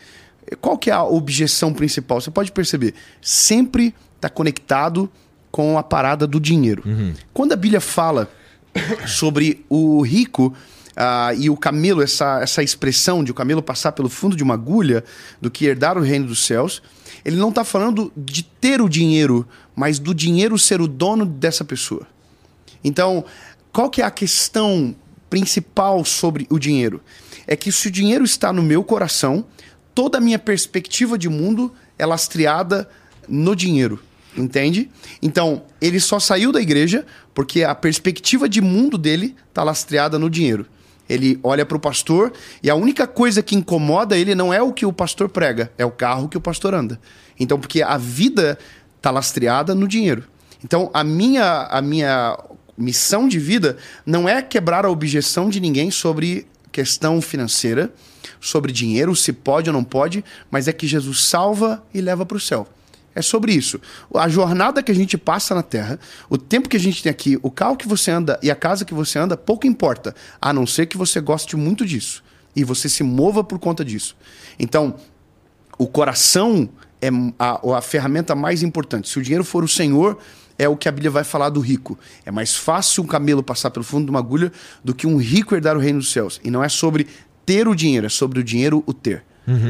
Qual 0.61 0.77
que 0.77 0.91
é 0.91 0.93
a 0.93 1.03
objeção 1.03 1.73
principal? 1.73 2.21
Você 2.21 2.29
pode 2.29 2.51
perceber, 2.51 2.93
sempre 3.21 3.95
está 4.15 4.29
conectado 4.29 5.09
com 5.49 5.77
a 5.77 5.83
parada 5.83 6.27
do 6.27 6.39
dinheiro. 6.39 6.83
Quando 7.33 7.53
a 7.53 7.55
Bíblia 7.55 7.81
fala 7.81 8.29
sobre 9.07 9.65
o 9.69 10.01
rico 10.01 10.53
ah, 10.95 11.33
e 11.35 11.49
o 11.49 11.57
camelo, 11.57 12.01
essa, 12.01 12.41
essa 12.41 12.61
expressão 12.61 13.23
de 13.23 13.31
o 13.31 13.33
camelo 13.33 13.61
passar 13.61 13.91
pelo 13.93 14.09
fundo 14.09 14.35
de 14.35 14.43
uma 14.43 14.53
agulha 14.53 15.03
do 15.41 15.49
que 15.49 15.65
herdar 15.65 15.97
o 15.97 16.01
reino 16.01 16.27
dos 16.27 16.45
céus, 16.45 16.81
ele 17.25 17.35
não 17.35 17.49
está 17.49 17.63
falando 17.63 18.11
de 18.15 18.43
ter 18.43 18.81
o 18.81 18.89
dinheiro, 18.89 19.47
mas 19.75 19.97
do 19.99 20.13
dinheiro 20.13 20.57
ser 20.59 20.81
o 20.81 20.87
dono 20.87 21.25
dessa 21.25 21.63
pessoa. 21.63 22.05
Então, 22.83 23.25
qual 23.71 23.89
que 23.89 24.01
é 24.01 24.05
a 24.05 24.11
questão 24.11 24.95
principal 25.29 26.03
sobre 26.05 26.45
o 26.49 26.59
dinheiro? 26.59 27.01
É 27.47 27.55
que 27.55 27.71
se 27.71 27.87
o 27.87 27.91
dinheiro 27.91 28.23
está 28.23 28.53
no 28.53 28.61
meu 28.61 28.83
coração, 28.83 29.45
toda 29.95 30.17
a 30.17 30.21
minha 30.21 30.39
perspectiva 30.39 31.17
de 31.17 31.29
mundo 31.29 31.73
é 31.97 32.05
lastreada 32.05 32.87
no 33.27 33.55
dinheiro. 33.55 33.99
Entende? 34.35 34.89
Então, 35.21 35.63
ele 35.79 35.99
só 35.99 36.19
saiu 36.19 36.51
da 36.51 36.59
igreja 36.59 37.05
porque 37.33 37.63
a 37.63 37.75
perspectiva 37.75 38.49
de 38.49 38.61
mundo 38.61 38.97
dele 38.97 39.35
está 39.49 39.63
lastreada 39.63 40.17
no 40.17 40.29
dinheiro. 40.29 40.65
Ele 41.09 41.39
olha 41.43 41.65
para 41.65 41.77
o 41.77 41.79
pastor 41.79 42.31
e 42.61 42.69
a 42.69 42.75
única 42.75 43.05
coisa 43.05 43.43
que 43.43 43.55
incomoda 43.55 44.17
ele 44.17 44.33
não 44.33 44.53
é 44.53 44.61
o 44.61 44.71
que 44.71 44.85
o 44.85 44.93
pastor 44.93 45.29
prega, 45.29 45.71
é 45.77 45.85
o 45.85 45.91
carro 45.91 46.29
que 46.29 46.37
o 46.37 46.41
pastor 46.41 46.73
anda. 46.73 46.99
Então, 47.39 47.59
porque 47.59 47.81
a 47.81 47.97
vida 47.97 48.57
está 48.97 49.11
lastreada 49.11 49.75
no 49.75 49.87
dinheiro. 49.87 50.23
Então, 50.63 50.89
a 50.93 51.03
minha, 51.03 51.67
a 51.69 51.81
minha 51.81 52.37
missão 52.77 53.27
de 53.27 53.37
vida 53.37 53.77
não 54.05 54.27
é 54.27 54.41
quebrar 54.41 54.85
a 54.85 54.89
objeção 54.89 55.49
de 55.49 55.59
ninguém 55.59 55.91
sobre 55.91 56.47
questão 56.71 57.21
financeira, 57.21 57.93
sobre 58.39 58.71
dinheiro, 58.71 59.15
se 59.15 59.31
pode 59.31 59.69
ou 59.69 59.73
não 59.73 59.83
pode, 59.83 60.23
mas 60.49 60.67
é 60.67 60.73
que 60.73 60.87
Jesus 60.87 61.25
salva 61.25 61.83
e 61.93 62.01
leva 62.01 62.25
para 62.25 62.37
o 62.37 62.39
céu. 62.39 62.67
É 63.15 63.21
sobre 63.21 63.53
isso. 63.53 63.79
A 64.13 64.27
jornada 64.27 64.81
que 64.81 64.91
a 64.91 64.95
gente 64.95 65.17
passa 65.17 65.53
na 65.53 65.61
Terra, 65.61 65.99
o 66.29 66.37
tempo 66.37 66.67
que 66.67 66.77
a 66.77 66.79
gente 66.79 67.03
tem 67.03 67.09
aqui, 67.09 67.37
o 67.43 67.51
carro 67.51 67.77
que 67.77 67.87
você 67.87 68.09
anda 68.09 68.39
e 68.41 68.49
a 68.49 68.55
casa 68.55 68.85
que 68.85 68.93
você 68.93 69.19
anda, 69.19 69.37
pouco 69.37 69.67
importa, 69.67 70.15
a 70.41 70.51
não 70.51 70.65
ser 70.65 70.87
que 70.87 70.97
você 70.97 71.21
goste 71.21 71.55
muito 71.55 71.85
disso 71.85 72.23
e 72.55 72.63
você 72.63 72.89
se 72.89 73.03
mova 73.03 73.43
por 73.43 73.59
conta 73.59 73.83
disso. 73.83 74.15
Então, 74.57 74.95
o 75.77 75.87
coração 75.87 76.69
é 77.01 77.09
a, 77.37 77.77
a 77.77 77.81
ferramenta 77.81 78.35
mais 78.35 78.63
importante. 78.63 79.09
Se 79.09 79.19
o 79.19 79.21
dinheiro 79.21 79.43
for 79.43 79.63
o 79.63 79.67
Senhor, 79.67 80.17
é 80.57 80.67
o 80.67 80.77
que 80.77 80.87
a 80.87 80.91
Bíblia 80.91 81.11
vai 81.11 81.23
falar 81.23 81.49
do 81.49 81.59
rico. 81.59 81.97
É 82.25 82.31
mais 82.31 82.55
fácil 82.55 83.03
um 83.03 83.07
camelo 83.07 83.43
passar 83.43 83.71
pelo 83.71 83.83
fundo 83.83 84.05
de 84.05 84.11
uma 84.11 84.19
agulha 84.19 84.51
do 84.83 84.93
que 84.93 85.07
um 85.07 85.17
rico 85.17 85.55
herdar 85.55 85.75
o 85.75 85.79
reino 85.79 85.99
dos 85.99 86.11
céus. 86.11 86.39
E 86.43 86.51
não 86.51 86.63
é 86.63 86.69
sobre 86.69 87.07
ter 87.45 87.67
o 87.67 87.75
dinheiro, 87.75 88.05
é 88.05 88.09
sobre 88.09 88.39
o 88.39 88.43
dinheiro 88.43 88.83
o 88.85 88.93
ter. 88.93 89.23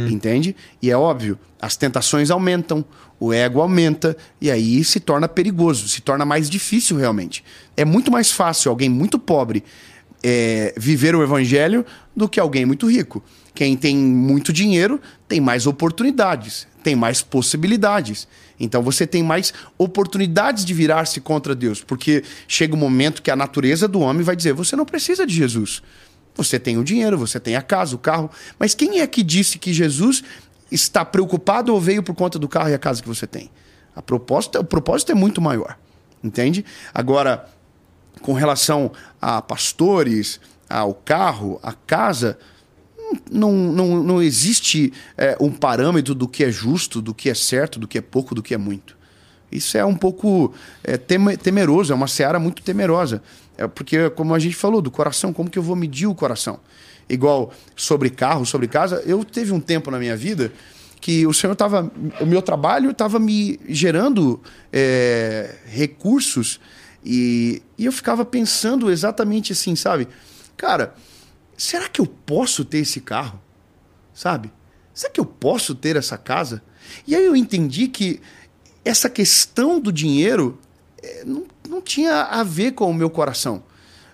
Entende? 0.07 0.55
E 0.81 0.91
é 0.91 0.97
óbvio, 0.97 1.37
as 1.61 1.75
tentações 1.75 2.29
aumentam, 2.29 2.85
o 3.19 3.33
ego 3.33 3.61
aumenta, 3.61 4.15
e 4.39 4.51
aí 4.51 4.83
se 4.83 4.99
torna 4.99 5.27
perigoso, 5.27 5.87
se 5.87 6.01
torna 6.01 6.25
mais 6.25 6.49
difícil 6.49 6.97
realmente. 6.97 7.43
É 7.75 7.85
muito 7.85 8.11
mais 8.11 8.31
fácil 8.31 8.69
alguém 8.69 8.89
muito 8.89 9.17
pobre 9.17 9.63
é, 10.23 10.73
viver 10.77 11.15
o 11.15 11.21
evangelho 11.21 11.85
do 12.15 12.29
que 12.29 12.39
alguém 12.39 12.65
muito 12.65 12.89
rico. 12.89 13.21
Quem 13.53 13.75
tem 13.75 13.95
muito 13.95 14.53
dinheiro 14.53 14.99
tem 15.27 15.41
mais 15.41 15.67
oportunidades, 15.67 16.65
tem 16.81 16.95
mais 16.95 17.21
possibilidades. 17.21 18.27
Então 18.59 18.81
você 18.81 19.05
tem 19.05 19.21
mais 19.21 19.53
oportunidades 19.77 20.63
de 20.63 20.73
virar-se 20.73 21.19
contra 21.19 21.53
Deus, 21.53 21.83
porque 21.83 22.23
chega 22.47 22.73
um 22.73 22.79
momento 22.79 23.21
que 23.21 23.29
a 23.29 23.35
natureza 23.35 23.87
do 23.87 23.99
homem 23.99 24.23
vai 24.23 24.35
dizer: 24.35 24.53
você 24.53 24.75
não 24.75 24.85
precisa 24.85 25.25
de 25.25 25.35
Jesus. 25.35 25.83
Você 26.35 26.59
tem 26.59 26.77
o 26.77 26.83
dinheiro, 26.83 27.17
você 27.17 27.39
tem 27.39 27.55
a 27.55 27.61
casa, 27.61 27.95
o 27.95 27.99
carro, 27.99 28.29
mas 28.57 28.73
quem 28.73 28.99
é 28.99 29.07
que 29.07 29.21
disse 29.21 29.59
que 29.59 29.71
Jesus 29.71 30.23
está 30.71 31.05
preocupado 31.05 31.73
ou 31.73 31.79
veio 31.79 32.01
por 32.01 32.15
conta 32.15 32.39
do 32.39 32.47
carro 32.47 32.69
e 32.69 32.73
a 32.73 32.79
casa 32.79 33.01
que 33.01 33.07
você 33.07 33.27
tem. 33.27 33.51
A 33.95 34.01
proposta, 34.01 34.59
o 34.59 34.63
propósito 34.63 35.11
é 35.11 35.15
muito 35.15 35.39
maior, 35.39 35.77
entende? 36.23 36.65
Agora, 36.91 37.47
com 38.21 38.33
relação 38.33 38.91
a 39.21 39.41
pastores, 39.41 40.39
ao 40.67 40.95
carro, 40.95 41.59
à 41.61 41.73
casa, 41.73 42.39
não, 43.29 43.51
não, 43.51 44.03
não 44.03 44.21
existe 44.21 44.91
é, 45.15 45.37
um 45.39 45.51
parâmetro 45.51 46.15
do 46.15 46.27
que 46.27 46.43
é 46.43 46.49
justo, 46.49 47.01
do 47.01 47.13
que 47.13 47.29
é 47.29 47.35
certo, 47.35 47.79
do 47.79 47.87
que 47.87 47.99
é 47.99 48.01
pouco, 48.01 48.33
do 48.33 48.41
que 48.41 48.55
é 48.55 48.57
muito. 48.57 48.97
Isso 49.51 49.77
é 49.77 49.85
um 49.85 49.95
pouco 49.95 50.51
é, 50.83 50.97
teme- 50.97 51.37
temeroso, 51.37 51.93
é 51.93 51.95
uma 51.95 52.07
seara 52.07 52.39
muito 52.39 52.63
temerosa. 52.63 53.21
É 53.63 53.67
porque, 53.67 54.09
como 54.11 54.33
a 54.33 54.39
gente 54.39 54.55
falou, 54.55 54.81
do 54.81 54.91
coração, 54.91 55.33
como 55.33 55.49
que 55.49 55.57
eu 55.57 55.63
vou 55.63 55.75
medir 55.75 56.07
o 56.07 56.15
coração? 56.15 56.59
Igual 57.09 57.51
sobre 57.75 58.09
carro, 58.09 58.45
sobre 58.45 58.67
casa, 58.67 59.03
eu 59.05 59.23
teve 59.23 59.51
um 59.51 59.59
tempo 59.59 59.91
na 59.91 59.99
minha 59.99 60.15
vida 60.15 60.51
que 61.01 61.27
o 61.27 61.33
Senhor 61.33 61.51
estava. 61.51 61.91
O 62.21 62.25
meu 62.25 62.41
trabalho 62.41 62.91
estava 62.91 63.19
me 63.19 63.59
gerando 63.67 64.41
é, 64.71 65.55
recursos 65.65 66.61
e, 67.03 67.61
e 67.77 67.85
eu 67.85 67.91
ficava 67.91 68.23
pensando 68.23 68.89
exatamente 68.89 69.51
assim, 69.51 69.75
sabe? 69.75 70.07
Cara, 70.55 70.95
será 71.57 71.89
que 71.89 71.99
eu 71.99 72.05
posso 72.05 72.63
ter 72.63 72.79
esse 72.79 73.01
carro? 73.01 73.41
Sabe? 74.13 74.51
Será 74.93 75.11
que 75.11 75.19
eu 75.19 75.25
posso 75.25 75.75
ter 75.75 75.95
essa 75.95 76.17
casa? 76.17 76.63
E 77.05 77.15
aí 77.15 77.25
eu 77.25 77.35
entendi 77.35 77.87
que 77.87 78.21
essa 78.85 79.09
questão 79.09 79.79
do 79.79 79.91
dinheiro 79.91 80.59
eh, 81.01 81.23
não, 81.25 81.45
não 81.67 81.81
tinha 81.81 82.23
a 82.23 82.43
ver 82.43 82.73
com 82.73 82.89
o 82.89 82.93
meu 82.93 83.09
coração. 83.09 83.63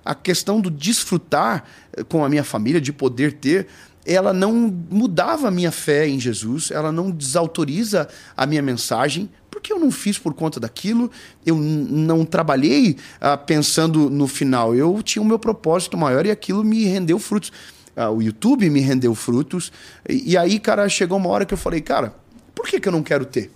A 0.03 0.15
questão 0.15 0.59
do 0.59 0.69
desfrutar 0.69 1.63
eh, 1.93 2.03
com 2.03 2.23
a 2.23 2.29
minha 2.29 2.43
família, 2.43 2.79
de 2.79 2.93
poder 2.93 3.33
ter, 3.33 3.67
ela 4.05 4.33
não 4.33 4.53
mudava 4.89 5.47
a 5.47 5.51
minha 5.51 5.71
fé 5.71 6.07
em 6.07 6.19
Jesus, 6.19 6.71
ela 6.71 6.91
não 6.91 7.11
desautoriza 7.11 8.07
a 8.35 8.45
minha 8.45 8.61
mensagem, 8.61 9.29
porque 9.51 9.73
eu 9.73 9.79
não 9.79 9.91
fiz 9.91 10.17
por 10.17 10.33
conta 10.33 10.59
daquilo, 10.59 11.11
eu 11.45 11.55
não 11.55 12.25
trabalhei 12.25 12.97
ah, 13.19 13.37
pensando 13.37 14.09
no 14.09 14.27
final, 14.27 14.75
eu 14.75 15.01
tinha 15.03 15.21
o 15.21 15.25
meu 15.25 15.37
propósito 15.37 15.97
maior 15.97 16.25
e 16.25 16.31
aquilo 16.31 16.63
me 16.63 16.85
rendeu 16.85 17.19
frutos. 17.19 17.51
Ah, 17.95 18.09
o 18.09 18.21
YouTube 18.21 18.69
me 18.69 18.79
rendeu 18.79 19.13
frutos, 19.13 19.71
e, 20.07 20.31
e 20.31 20.37
aí, 20.37 20.59
cara, 20.59 20.87
chegou 20.87 21.17
uma 21.17 21.29
hora 21.29 21.45
que 21.45 21.53
eu 21.53 21.57
falei, 21.57 21.81
cara, 21.81 22.15
por 22.55 22.65
que, 22.67 22.79
que 22.79 22.87
eu 22.87 22.91
não 22.91 23.03
quero 23.03 23.25
ter? 23.25 23.51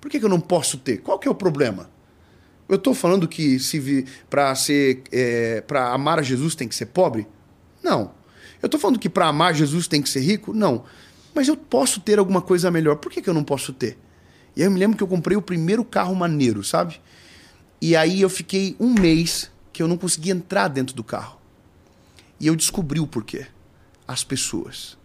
Por 0.00 0.10
que, 0.10 0.18
que 0.18 0.24
eu 0.24 0.28
não 0.28 0.40
posso 0.40 0.76
ter? 0.76 0.98
Qual 0.98 1.18
que 1.18 1.26
é 1.26 1.30
o 1.30 1.34
problema? 1.34 1.88
Eu 2.68 2.76
estou 2.76 2.94
falando 2.94 3.28
que 3.28 3.58
se 3.58 4.06
para 4.30 4.54
ser 4.54 5.02
é, 5.12 5.60
para 5.60 5.92
amar 5.92 6.18
a 6.18 6.22
Jesus 6.22 6.54
tem 6.54 6.66
que 6.66 6.74
ser 6.74 6.86
pobre? 6.86 7.26
Não. 7.82 8.12
Eu 8.62 8.66
estou 8.66 8.80
falando 8.80 8.98
que 8.98 9.10
para 9.10 9.28
amar 9.28 9.54
Jesus 9.54 9.86
tem 9.86 10.00
que 10.00 10.08
ser 10.08 10.20
rico? 10.20 10.54
Não. 10.54 10.84
Mas 11.34 11.48
eu 11.48 11.56
posso 11.56 12.00
ter 12.00 12.18
alguma 12.18 12.40
coisa 12.40 12.70
melhor. 12.70 12.96
Por 12.96 13.12
que, 13.12 13.20
que 13.20 13.28
eu 13.28 13.34
não 13.34 13.44
posso 13.44 13.72
ter? 13.72 13.98
E 14.56 14.62
aí 14.62 14.66
eu 14.66 14.70
me 14.70 14.78
lembro 14.78 14.96
que 14.96 15.02
eu 15.02 15.08
comprei 15.08 15.36
o 15.36 15.42
primeiro 15.42 15.84
carro 15.84 16.14
maneiro, 16.14 16.64
sabe? 16.64 17.00
E 17.80 17.94
aí 17.94 18.22
eu 18.22 18.30
fiquei 18.30 18.76
um 18.80 18.94
mês 18.94 19.50
que 19.72 19.82
eu 19.82 19.88
não 19.88 19.98
conseguia 19.98 20.32
entrar 20.32 20.68
dentro 20.68 20.94
do 20.94 21.04
carro. 21.04 21.38
E 22.40 22.46
eu 22.46 22.56
descobri 22.56 23.00
o 23.00 23.06
porquê. 23.06 23.46
As 24.06 24.24
pessoas. 24.24 24.96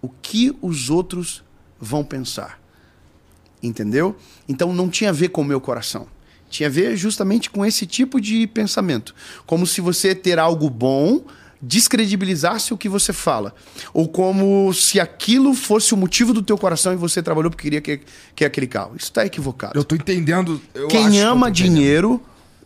O 0.00 0.08
que 0.08 0.56
os 0.60 0.90
outros 0.90 1.44
vão 1.78 2.02
pensar. 2.02 2.60
Entendeu? 3.62 4.16
Então 4.48 4.72
não 4.72 4.88
tinha 4.88 5.10
a 5.10 5.12
ver 5.12 5.28
com 5.28 5.42
o 5.42 5.44
meu 5.44 5.60
coração. 5.60 6.08
Tinha 6.54 6.68
a 6.68 6.70
ver 6.70 6.96
justamente 6.96 7.50
com 7.50 7.66
esse 7.66 7.84
tipo 7.84 8.20
de 8.20 8.46
pensamento. 8.46 9.12
Como 9.44 9.66
se 9.66 9.80
você 9.80 10.14
ter 10.14 10.38
algo 10.38 10.70
bom 10.70 11.24
descredibilizasse 11.60 12.72
o 12.72 12.78
que 12.78 12.88
você 12.88 13.12
fala. 13.12 13.52
Ou 13.92 14.06
como 14.06 14.72
se 14.72 15.00
aquilo 15.00 15.52
fosse 15.52 15.92
o 15.94 15.96
motivo 15.96 16.32
do 16.32 16.42
teu 16.42 16.56
coração 16.56 16.92
e 16.92 16.96
você 16.96 17.20
trabalhou 17.20 17.50
porque 17.50 17.64
queria 17.64 17.80
que, 17.80 18.02
que 18.36 18.44
aquele 18.44 18.68
carro. 18.68 18.94
Isso 18.96 19.06
está 19.06 19.26
equivocado. 19.26 19.76
Eu 19.76 19.82
tô 19.82 19.96
entendendo. 19.96 20.60
eu 20.72 20.86
Quem 20.86 21.10
que 21.10 21.18
ama 21.18 21.48
entendendo. 21.48 21.74
dinheiro 21.74 22.22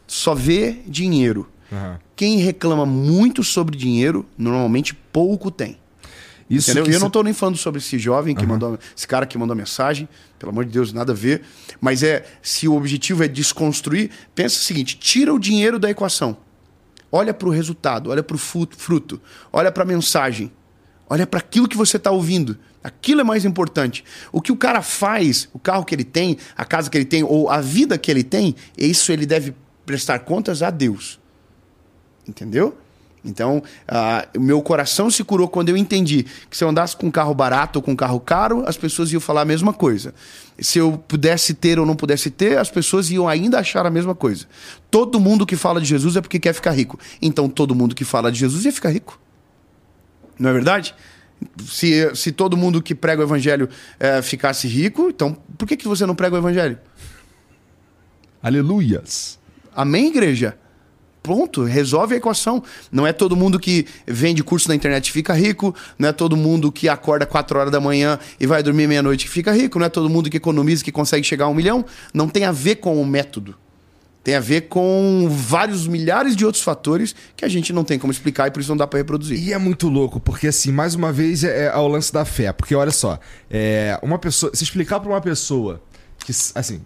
só 0.06 0.34
vê 0.34 0.80
dinheiro. 0.86 1.48
Aham. 1.72 1.98
Quem 2.14 2.40
reclama 2.40 2.84
muito 2.84 3.42
sobre 3.42 3.74
dinheiro, 3.74 4.26
normalmente 4.36 4.92
pouco 4.92 5.50
tem. 5.50 5.78
Isso 6.48 6.70
Entendeu? 6.70 6.90
E 6.90 6.94
eu 6.94 7.00
não 7.00 7.08
estou 7.08 7.22
nem 7.22 7.34
falando 7.34 7.58
sobre 7.58 7.78
esse 7.78 7.98
jovem 7.98 8.34
que 8.34 8.46
mandou, 8.46 8.78
esse 8.96 9.06
cara 9.06 9.26
que 9.26 9.36
mandou 9.36 9.52
a 9.52 9.56
mensagem, 9.56 10.08
pelo 10.38 10.50
amor 10.50 10.64
de 10.64 10.70
Deus, 10.70 10.92
nada 10.92 11.12
a 11.12 11.14
ver. 11.14 11.42
Mas 11.80 12.02
é, 12.02 12.24
se 12.40 12.66
o 12.66 12.74
objetivo 12.74 13.22
é 13.22 13.28
desconstruir, 13.28 14.10
pensa 14.34 14.56
o 14.56 14.60
seguinte: 14.60 14.96
tira 14.96 15.32
o 15.32 15.38
dinheiro 15.38 15.78
da 15.78 15.90
equação. 15.90 16.36
Olha 17.12 17.34
para 17.34 17.48
o 17.48 17.50
resultado, 17.50 18.10
olha 18.10 18.22
para 18.22 18.34
o 18.34 18.38
fruto, 18.38 19.20
olha 19.52 19.72
para 19.72 19.82
a 19.82 19.86
mensagem, 19.86 20.52
olha 21.08 21.26
para 21.26 21.38
aquilo 21.40 21.68
que 21.68 21.76
você 21.76 21.96
está 21.96 22.10
ouvindo. 22.10 22.58
Aquilo 22.82 23.20
é 23.20 23.24
mais 23.24 23.44
importante. 23.44 24.04
O 24.30 24.40
que 24.40 24.52
o 24.52 24.56
cara 24.56 24.82
faz, 24.82 25.48
o 25.52 25.58
carro 25.58 25.84
que 25.84 25.94
ele 25.94 26.04
tem, 26.04 26.38
a 26.56 26.64
casa 26.64 26.88
que 26.88 26.96
ele 26.96 27.04
tem, 27.04 27.22
ou 27.24 27.50
a 27.50 27.60
vida 27.60 27.98
que 27.98 28.10
ele 28.10 28.22
tem, 28.22 28.54
isso 28.76 29.10
ele 29.10 29.26
deve 29.26 29.54
prestar 29.84 30.20
contas 30.20 30.62
a 30.62 30.70
Deus. 30.70 31.18
Entendeu? 32.26 32.76
Então, 33.28 33.62
ah, 33.86 34.26
o 34.36 34.40
meu 34.40 34.60
coração 34.62 35.10
se 35.10 35.22
curou 35.22 35.48
quando 35.48 35.68
eu 35.68 35.76
entendi 35.76 36.24
que 36.50 36.56
se 36.56 36.64
eu 36.64 36.68
andasse 36.68 36.96
com 36.96 37.06
um 37.06 37.10
carro 37.10 37.34
barato 37.34 37.78
ou 37.78 37.82
com 37.82 37.92
um 37.92 37.96
carro 37.96 38.18
caro, 38.18 38.64
as 38.66 38.76
pessoas 38.76 39.12
iam 39.12 39.20
falar 39.20 39.42
a 39.42 39.44
mesma 39.44 39.72
coisa. 39.72 40.14
Se 40.58 40.78
eu 40.78 40.98
pudesse 41.06 41.54
ter 41.54 41.78
ou 41.78 41.86
não 41.86 41.94
pudesse 41.94 42.30
ter, 42.30 42.58
as 42.58 42.70
pessoas 42.70 43.10
iam 43.10 43.28
ainda 43.28 43.58
achar 43.58 43.86
a 43.86 43.90
mesma 43.90 44.14
coisa. 44.14 44.46
Todo 44.90 45.20
mundo 45.20 45.46
que 45.46 45.56
fala 45.56 45.80
de 45.80 45.86
Jesus 45.86 46.16
é 46.16 46.20
porque 46.20 46.38
quer 46.38 46.52
ficar 46.52 46.72
rico. 46.72 46.98
Então, 47.20 47.48
todo 47.48 47.74
mundo 47.74 47.94
que 47.94 48.04
fala 48.04 48.32
de 48.32 48.38
Jesus 48.38 48.64
ia 48.64 48.72
ficar 48.72 48.90
rico. 48.90 49.20
Não 50.38 50.50
é 50.50 50.52
verdade? 50.52 50.94
Se, 51.66 52.14
se 52.16 52.32
todo 52.32 52.56
mundo 52.56 52.82
que 52.82 52.94
prega 52.94 53.22
o 53.22 53.24
evangelho 53.24 53.68
eh, 54.00 54.22
ficasse 54.22 54.66
rico, 54.66 55.08
então 55.08 55.36
por 55.56 55.68
que, 55.68 55.76
que 55.76 55.86
você 55.86 56.04
não 56.04 56.14
prega 56.14 56.34
o 56.34 56.38
evangelho? 56.38 56.78
Aleluias. 58.42 59.38
Amém, 59.74 60.08
igreja? 60.08 60.58
Pronto, 61.28 61.62
resolve 61.62 62.14
a 62.14 62.16
equação. 62.16 62.62
Não 62.90 63.06
é 63.06 63.12
todo 63.12 63.36
mundo 63.36 63.60
que 63.60 63.84
vende 64.06 64.42
curso 64.42 64.66
na 64.66 64.74
internet 64.74 65.08
e 65.08 65.12
fica 65.12 65.34
rico, 65.34 65.74
não 65.98 66.08
é 66.08 66.12
todo 66.12 66.34
mundo 66.38 66.72
que 66.72 66.88
acorda 66.88 67.26
4 67.26 67.58
horas 67.58 67.70
da 67.70 67.78
manhã 67.78 68.18
e 68.40 68.46
vai 68.46 68.62
dormir 68.62 68.86
meia-noite 68.86 69.26
que 69.26 69.30
fica 69.30 69.52
rico, 69.52 69.78
não 69.78 69.84
é 69.84 69.90
todo 69.90 70.08
mundo 70.08 70.30
que 70.30 70.38
economiza 70.38 70.82
que 70.82 70.90
consegue 70.90 71.22
chegar 71.26 71.44
a 71.44 71.48
um 71.48 71.54
milhão. 71.54 71.84
Não 72.14 72.30
tem 72.30 72.46
a 72.46 72.50
ver 72.50 72.76
com 72.76 72.98
o 72.98 73.04
método. 73.04 73.54
Tem 74.24 74.36
a 74.36 74.40
ver 74.40 74.68
com 74.68 75.28
vários 75.30 75.86
milhares 75.86 76.34
de 76.34 76.46
outros 76.46 76.64
fatores 76.64 77.14
que 77.36 77.44
a 77.44 77.48
gente 77.48 77.70
não 77.70 77.84
tem 77.84 77.98
como 77.98 78.10
explicar 78.10 78.48
e 78.48 78.50
por 78.50 78.60
isso 78.60 78.70
não 78.70 78.76
dá 78.78 78.86
para 78.86 79.00
reproduzir. 79.00 79.38
E 79.38 79.52
é 79.52 79.58
muito 79.58 79.86
louco, 79.86 80.18
porque 80.18 80.46
assim, 80.46 80.72
mais 80.72 80.94
uma 80.94 81.12
vez 81.12 81.44
é, 81.44 81.66
é 81.66 81.76
o 81.76 81.88
lance 81.88 82.10
da 82.10 82.24
fé. 82.24 82.54
Porque 82.54 82.74
olha 82.74 82.90
só, 82.90 83.20
é, 83.50 84.00
uma 84.02 84.18
pessoa. 84.18 84.50
Se 84.54 84.64
explicar 84.64 84.98
pra 84.98 85.10
uma 85.10 85.20
pessoa 85.20 85.78
que, 86.24 86.32
assim, 86.54 86.80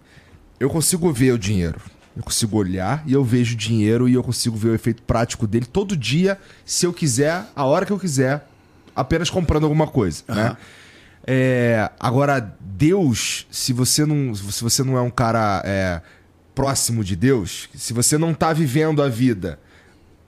eu 0.59 0.69
consigo 0.69 1.13
ver 1.13 1.31
o 1.31 1.39
dinheiro. 1.39 1.81
Eu 2.17 2.23
consigo 2.23 2.57
olhar 2.57 3.03
e 3.07 3.13
eu 3.13 3.25
vejo 3.25 3.55
o 3.55 3.57
dinheiro 3.57 4.09
e 4.09 4.15
eu 4.15 4.23
consigo 4.23 4.57
ver 4.57 4.69
o 4.69 4.75
efeito 4.75 5.03
prático 5.03 5.47
dele 5.47 5.67
todo 5.67 5.97
dia, 5.97 6.39
se 6.65 6.85
eu 6.85 6.93
quiser, 6.93 7.45
a 7.57 7.65
hora 7.65 7.87
que 7.87 7.93
eu 7.93 7.99
quiser, 7.99 8.47
apenas 8.95 9.31
comprando 9.31 9.65
alguma 9.65 9.87
coisa, 9.87 10.23
né? 10.29 10.57
É, 11.27 11.91
agora, 12.01 12.41
Deus, 12.61 13.47
se 13.51 13.73
você 13.73 14.05
não, 14.05 14.35
se 14.35 14.63
você 14.63 14.83
não 14.83 14.97
é 14.97 15.01
um 15.01 15.11
cara 15.11 15.63
é, 15.65 16.03
próximo 16.55 17.05
de 17.05 17.15
Deus, 17.15 17.69
se 17.75 17.93
você 17.93 18.19
não 18.19 18.35
tá 18.35 18.53
vivendo 18.53 19.03
a 19.03 19.09
vida 19.09 19.59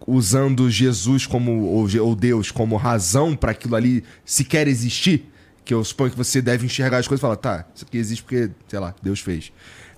usando 0.07 0.71
Jesus 0.71 1.27
como 1.27 1.65
ou, 1.65 1.89
ou 2.01 2.15
Deus 2.15 2.51
como 2.51 2.77
razão 2.77 3.35
para 3.35 3.51
aquilo 3.51 3.75
ali 3.75 4.05
sequer 4.25 4.69
existir, 4.69 5.31
que 5.65 5.73
eu 5.73 5.83
suponho 5.83 6.11
que 6.11 6.17
você 6.17 6.43
deve 6.43 6.67
enxergar 6.67 6.99
as 6.99 7.09
coisas 7.09 7.21
e 7.21 7.23
falar, 7.23 7.37
tá, 7.37 7.67
isso 7.75 7.85
aqui 7.85 7.97
existe 7.97 8.23
porque, 8.23 8.51
sei 8.69 8.79
lá, 8.79 8.95
Deus 9.03 9.21
fez. 9.21 9.51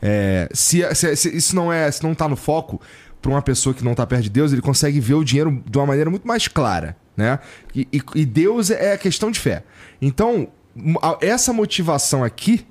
É, 0.08 0.48
se, 0.52 0.82
se- 0.94 1.16
se 1.16 1.36
isso 1.36 1.56
não 1.56 1.72
é, 1.72 1.90
se 1.90 2.00
não 2.04 2.14
tá 2.14 2.28
no 2.28 2.36
foco 2.36 2.80
para 3.20 3.28
uma 3.30 3.42
pessoa 3.42 3.74
que 3.74 3.82
não 3.84 3.92
tá 3.92 4.06
perto 4.06 4.22
de 4.22 4.30
Deus, 4.30 4.52
ele 4.52 4.62
consegue 4.62 5.00
ver 5.00 5.14
o 5.14 5.24
dinheiro 5.24 5.60
de 5.68 5.76
uma 5.76 5.86
maneira 5.86 6.08
muito 6.08 6.28
mais 6.28 6.46
clara, 6.46 6.96
né? 7.16 7.40
E, 7.74 7.88
e- 7.92 8.02
e 8.14 8.24
Deus 8.24 8.70
é 8.70 8.92
a 8.92 8.98
questão 8.98 9.32
de 9.32 9.40
fé. 9.40 9.64
Então, 10.00 10.46
essa 11.20 11.52
motivação 11.52 12.22
aqui, 12.22 12.64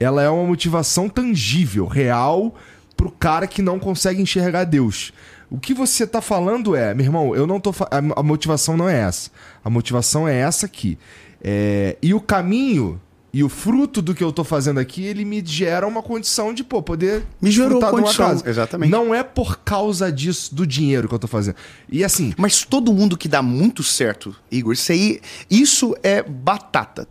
ela 0.00 0.20
é 0.20 0.28
uma 0.28 0.44
motivação 0.44 1.08
tangível, 1.08 1.86
real, 1.86 2.56
pro 2.96 3.10
cara 3.10 3.46
que 3.46 3.62
não 3.62 3.78
consegue 3.78 4.20
enxergar 4.20 4.64
Deus. 4.64 5.12
O 5.48 5.58
que 5.60 5.72
você 5.72 6.06
tá 6.06 6.20
falando 6.20 6.74
é, 6.74 6.92
meu 6.92 7.04
irmão, 7.06 7.36
eu 7.36 7.46
não 7.46 7.60
tô. 7.60 7.72
a 8.16 8.22
motivação 8.22 8.76
não 8.76 8.88
é 8.88 8.98
essa. 9.00 9.30
A 9.64 9.70
motivação 9.70 10.26
é 10.26 10.36
essa 10.36 10.66
aqui. 10.66 10.98
É, 11.42 11.96
e 12.02 12.12
o 12.14 12.20
caminho 12.20 13.00
e 13.32 13.44
o 13.44 13.48
fruto 13.48 14.02
do 14.02 14.12
que 14.12 14.24
eu 14.24 14.32
tô 14.32 14.42
fazendo 14.42 14.80
aqui, 14.80 15.04
ele 15.04 15.24
me 15.24 15.42
gera 15.44 15.86
uma 15.86 16.02
condição 16.02 16.52
de, 16.52 16.64
pô, 16.64 16.82
poder 16.82 17.24
Me 17.40 17.50
gerou 17.50 17.78
desfrutar 17.78 17.90
de 17.90 17.96
uma 17.96 18.02
condição, 18.02 18.28
casa. 18.28 18.50
exatamente. 18.50 18.90
Não 18.90 19.14
é 19.14 19.22
por 19.22 19.58
causa 19.60 20.10
disso, 20.10 20.52
do 20.52 20.66
dinheiro 20.66 21.08
que 21.08 21.14
eu 21.14 21.18
tô 21.18 21.28
fazendo. 21.28 21.54
E 21.88 22.02
assim, 22.02 22.34
Mas 22.36 22.64
todo 22.64 22.92
mundo 22.92 23.16
que 23.16 23.28
dá 23.28 23.40
muito 23.40 23.84
certo, 23.84 24.34
Igor, 24.50 24.72
isso 24.72 24.90
aí, 24.90 25.20
isso 25.48 25.94
é 26.02 26.22
batata. 26.22 27.06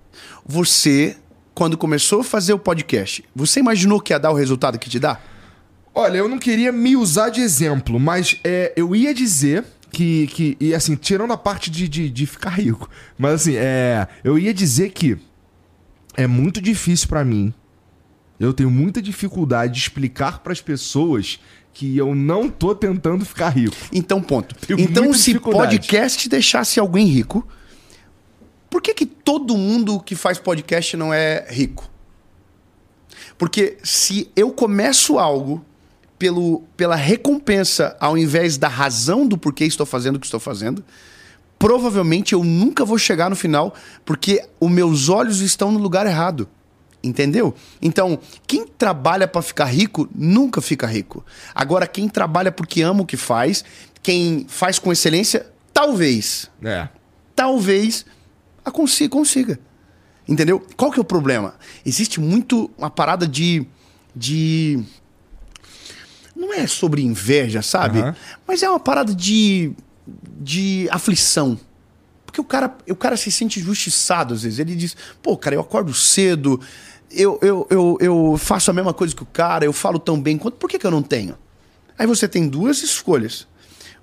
Você, 0.45 1.15
quando 1.53 1.77
começou 1.77 2.19
a 2.19 2.23
fazer 2.23 2.51
o 2.51 2.59
podcast, 2.59 3.23
você 3.33 3.61
imaginou 3.61 4.01
que 4.01 4.11
ia 4.11 4.19
dar 4.19 4.31
o 4.31 4.35
resultado 4.35 4.77
que 4.77 4.89
te 4.89 4.99
dá? 4.99 5.19
Olha, 5.95 6.17
eu 6.17 6.27
não 6.27 6.37
queria 6.37 6.71
me 6.71 6.97
usar 6.97 7.29
de 7.29 7.39
exemplo, 7.39 7.97
mas 7.97 8.39
é, 8.43 8.73
eu 8.75 8.93
ia 8.93 9.13
dizer 9.13 9.63
que, 9.91 10.27
que. 10.27 10.57
E 10.59 10.73
assim, 10.73 10.95
tirando 10.95 11.31
a 11.31 11.37
parte 11.37 11.69
de, 11.69 11.87
de, 11.87 12.09
de 12.09 12.25
ficar 12.25 12.49
rico. 12.51 12.89
Mas 13.17 13.33
assim, 13.41 13.55
é, 13.55 14.07
eu 14.23 14.37
ia 14.37 14.53
dizer 14.53 14.91
que 14.91 15.17
é 16.15 16.27
muito 16.27 16.61
difícil 16.61 17.07
pra 17.07 17.23
mim. 17.23 17.53
Eu 18.39 18.53
tenho 18.53 18.71
muita 18.71 19.01
dificuldade 19.01 19.73
de 19.73 19.79
explicar 19.79 20.39
pras 20.39 20.61
pessoas 20.61 21.39
que 21.73 21.97
eu 21.97 22.15
não 22.15 22.49
tô 22.49 22.73
tentando 22.73 23.25
ficar 23.25 23.49
rico. 23.49 23.75
Então, 23.91 24.21
ponto. 24.21 24.55
Tenho 24.55 24.79
então, 24.79 25.13
se 25.13 25.37
podcast 25.39 26.27
deixasse 26.27 26.79
alguém 26.79 27.05
rico, 27.05 27.47
por 28.69 28.81
que, 28.81 28.93
que 28.93 29.05
todo 29.05 29.57
mundo 29.57 29.99
que 29.99 30.15
faz 30.15 30.37
podcast 30.37 30.95
não 30.95 31.13
é 31.13 31.47
rico? 31.49 31.89
Porque 33.37 33.77
se 33.83 34.29
eu 34.35 34.51
começo 34.51 35.17
algo 35.17 35.63
pelo, 36.17 36.63
pela 36.75 36.95
recompensa 36.95 37.95
ao 37.99 38.17
invés 38.17 38.57
da 38.57 38.67
razão 38.67 39.25
do 39.25 39.37
porquê 39.37 39.63
estou 39.63 39.85
fazendo 39.85 40.17
o 40.17 40.19
que 40.19 40.27
estou 40.27 40.39
fazendo, 40.39 40.83
provavelmente 41.59 42.33
eu 42.33 42.43
nunca 42.43 42.83
vou 42.85 42.97
chegar 42.97 43.29
no 43.29 43.35
final 43.35 43.75
porque 44.05 44.43
os 44.59 44.71
meus 44.71 45.09
olhos 45.09 45.41
estão 45.41 45.71
no 45.71 45.77
lugar 45.77 46.07
errado. 46.07 46.47
Entendeu? 47.03 47.53
Então, 47.81 48.19
quem 48.47 48.65
trabalha 48.67 49.25
para 49.27 49.41
ficar 49.41 49.65
rico 49.65 50.09
nunca 50.13 50.59
fica 50.61 50.85
rico. 50.87 51.23
Agora, 51.55 51.85
quem 51.87 52.09
trabalha 52.09 52.51
porque 52.51 52.81
ama 52.81 53.03
o 53.03 53.05
que 53.05 53.15
faz, 53.15 53.63
quem 54.03 54.45
faz 54.49 54.79
com 54.79 54.91
excelência, 54.91 55.45
talvez, 55.73 56.49
É. 56.61 56.89
talvez 57.35 58.05
a 58.65 58.71
consiga, 58.71 59.09
consiga. 59.11 59.59
Entendeu? 60.27 60.61
Qual 60.75 60.91
que 60.91 60.99
é 60.99 61.01
o 61.01 61.05
problema? 61.05 61.55
Existe 61.85 62.19
muito 62.19 62.69
uma 62.77 62.89
parada 62.89 63.25
de. 63.25 63.65
de. 64.15 64.83
Não 66.35 66.53
é 66.53 66.67
sobre 66.67 67.01
inveja, 67.01 67.61
sabe? 67.61 67.99
Aham. 67.99 68.15
Mas 68.47 68.61
é 68.61 68.69
uma 68.69 68.79
parada 68.79 69.15
de. 69.15 69.71
De 70.39 70.87
aflição. 70.91 71.59
Porque 72.25 72.39
o 72.39 72.43
cara, 72.43 72.75
o 72.87 72.95
cara 72.95 73.17
se 73.17 73.31
sente 73.31 73.59
injustiçado 73.59 74.33
às 74.33 74.43
vezes. 74.43 74.59
Ele 74.59 74.75
diz, 74.75 74.95
pô, 75.21 75.35
cara, 75.35 75.55
eu 75.55 75.61
acordo 75.61 75.93
cedo, 75.93 76.59
eu, 77.11 77.39
eu, 77.41 77.67
eu, 77.69 77.97
eu 77.99 78.37
faço 78.37 78.69
a 78.69 78.73
mesma 78.73 78.93
coisa 78.93 79.15
que 79.15 79.23
o 79.23 79.25
cara, 79.25 79.65
eu 79.65 79.73
falo 79.73 79.99
tão 79.99 80.19
bem 80.19 80.37
quanto. 80.37 80.57
Por 80.57 80.69
que, 80.69 80.77
que 80.77 80.85
eu 80.85 80.91
não 80.91 81.01
tenho? 81.01 81.37
Aí 81.97 82.05
você 82.05 82.27
tem 82.27 82.47
duas 82.47 82.83
escolhas. 82.83 83.47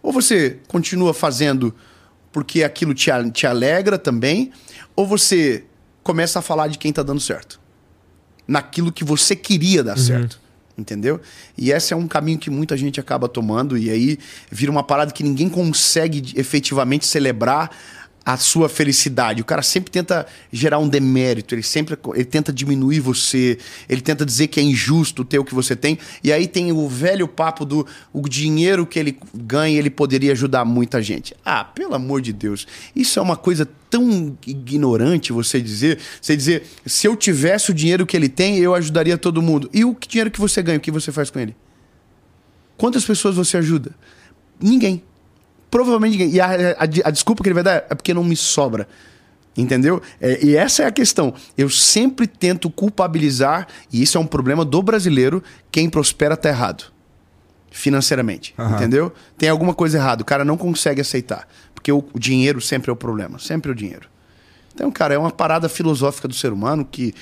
Ou 0.03 0.13
você 0.13 0.59
continua 0.69 1.15
fazendo 1.15 1.75
porque 2.33 2.63
aquilo 2.63 2.93
te, 2.93 3.11
te 3.33 3.47
alegra 3.47 3.99
também, 3.99 4.53
ou 4.95 5.07
você 5.07 5.65
começa 6.03 6.39
a 6.39 6.43
falar 6.43 6.69
de 6.69 6.77
quem 6.77 6.93
tá 6.93 7.03
dando 7.03 7.21
certo. 7.21 7.59
Naquilo 8.47 8.93
que 8.93 9.03
você 9.03 9.35
queria 9.35 9.83
dar 9.83 9.97
certo. 9.97 10.39
Entendeu? 10.79 11.21
E 11.57 11.71
esse 11.71 11.95
é 11.95 11.97
um 11.97 12.07
caminho 12.07 12.39
que 12.39 12.51
muita 12.51 12.77
gente 12.77 13.01
acaba 13.01 13.29
tomando, 13.29 13.79
e 13.79 13.89
aí 13.89 14.19
vira 14.51 14.71
uma 14.71 14.83
parada 14.83 15.11
que 15.11 15.23
ninguém 15.23 15.49
consegue 15.49 16.35
efetivamente 16.39 17.07
celebrar 17.07 17.71
a 18.27 18.37
sua 18.37 18.69
felicidade. 18.69 19.41
O 19.41 19.45
cara 19.45 19.63
sempre 19.63 19.89
tenta 19.89 20.27
gerar 20.53 20.81
um 20.81 20.89
demérito, 20.89 21.55
ele 21.55 21.63
sempre 21.63 21.97
ele 22.13 22.25
tenta 22.25 22.53
diminuir 22.53 22.99
você, 22.99 23.57
ele 23.89 24.01
tenta 24.01 24.27
dizer 24.27 24.49
que 24.49 24.59
é 24.59 24.63
injusto 24.65 25.25
ter 25.25 25.39
o 25.39 25.45
que 25.45 25.55
você 25.55 25.77
tem. 25.77 25.97
E 26.25 26.33
aí 26.33 26.49
tem 26.49 26.73
o 26.73 26.89
velho 26.89 27.29
papo 27.29 27.65
do 27.65 27.87
o 28.13 28.29
dinheiro 28.29 28.85
que 28.85 28.99
ele 28.99 29.17
ganha, 29.33 29.79
ele 29.79 29.91
poderia 29.91 30.33
ajudar 30.33 30.65
muita 30.65 31.01
gente. 31.01 31.37
Ah, 31.45 31.63
pelo 31.63 31.95
amor 31.95 32.21
de 32.21 32.33
Deus. 32.33 32.67
Isso 32.97 33.21
é 33.21 33.23
uma 33.23 33.37
coisa 33.37 33.69
tão 33.89 34.37
ignorante 34.45 35.33
você 35.33 35.61
dizer, 35.61 36.01
você 36.21 36.37
dizer, 36.37 36.65
se 36.85 37.07
eu 37.07 37.15
tivesse 37.15 37.71
o 37.71 37.75
dinheiro 37.75 38.05
que 38.05 38.17
ele 38.17 38.29
tem, 38.29 38.59
eu 38.59 38.75
ajudaria 38.75 39.17
todo 39.17 39.41
mundo. 39.41 39.71
E 39.73 39.85
o 39.85 39.97
dinheiro 40.09 40.33
que 40.33 40.41
você 40.41 40.61
ganha, 40.65 40.79
o 40.79 40.81
que 40.81 40.91
você 40.91 41.13
faz 41.13 41.31
com 41.31 41.39
ele? 41.39 41.55
Quantas 42.77 43.05
pessoas 43.05 43.37
você 43.37 43.57
ajuda? 43.57 43.93
Ninguém. 44.61 45.01
Provavelmente 45.71 46.13
ninguém. 46.13 46.31
E 46.35 46.41
a, 46.41 46.47
a- 46.49 47.09
a 47.09 47.11
desculpa 47.11 47.43
que 47.43 47.49
ele 47.49 47.55
vai 47.55 47.63
dar 47.63 47.85
é 47.91 47.95
porque 47.95 48.15
não 48.15 48.25
me 48.25 48.37
sobra. 48.37 48.89
Entendeu? 49.57 50.03
É, 50.21 50.45
e 50.45 50.55
essa 50.57 50.83
é 50.83 50.87
a 50.87 50.93
questão. 50.93 51.33
Eu 51.57 51.71
sempre 51.71 52.27
tento 52.27 52.69
culpabilizar, 52.69 53.67
e 53.91 54.03
isso 54.03 54.19
é 54.19 54.21
um 54.21 54.27
problema 54.27 54.65
do 54.67 54.83
brasileiro, 54.83 55.43
quem 55.73 55.89
prospera 55.89 56.37
tá 56.37 56.49
errado. 56.51 56.85
Financeiramente. 57.71 58.55
Aham. 58.59 58.77
Entendeu? 58.77 59.13
Tem 59.37 59.49
alguma 59.49 59.75
coisa 59.75 59.99
errada. 59.99 60.23
O 60.23 60.25
cara 60.27 60.45
não 60.45 60.57
consegue 60.57 61.01
aceitar. 61.01 61.49
Porque 61.75 61.91
o, 61.93 62.05
o 62.13 62.19
dinheiro 62.19 62.61
sempre 62.61 62.91
é 62.91 62.93
o 62.93 62.97
problema. 62.97 63.39
Sempre 63.39 63.71
é 63.71 63.73
o 63.73 63.75
dinheiro. 63.75 64.09
Então, 64.75 64.91
cara, 64.91 65.15
é 65.15 65.19
uma 65.19 65.31
parada 65.31 65.69
filosófica 65.69 66.29
do 66.29 66.35
ser 66.35 66.53
humano 66.53 66.85
que 66.85 67.15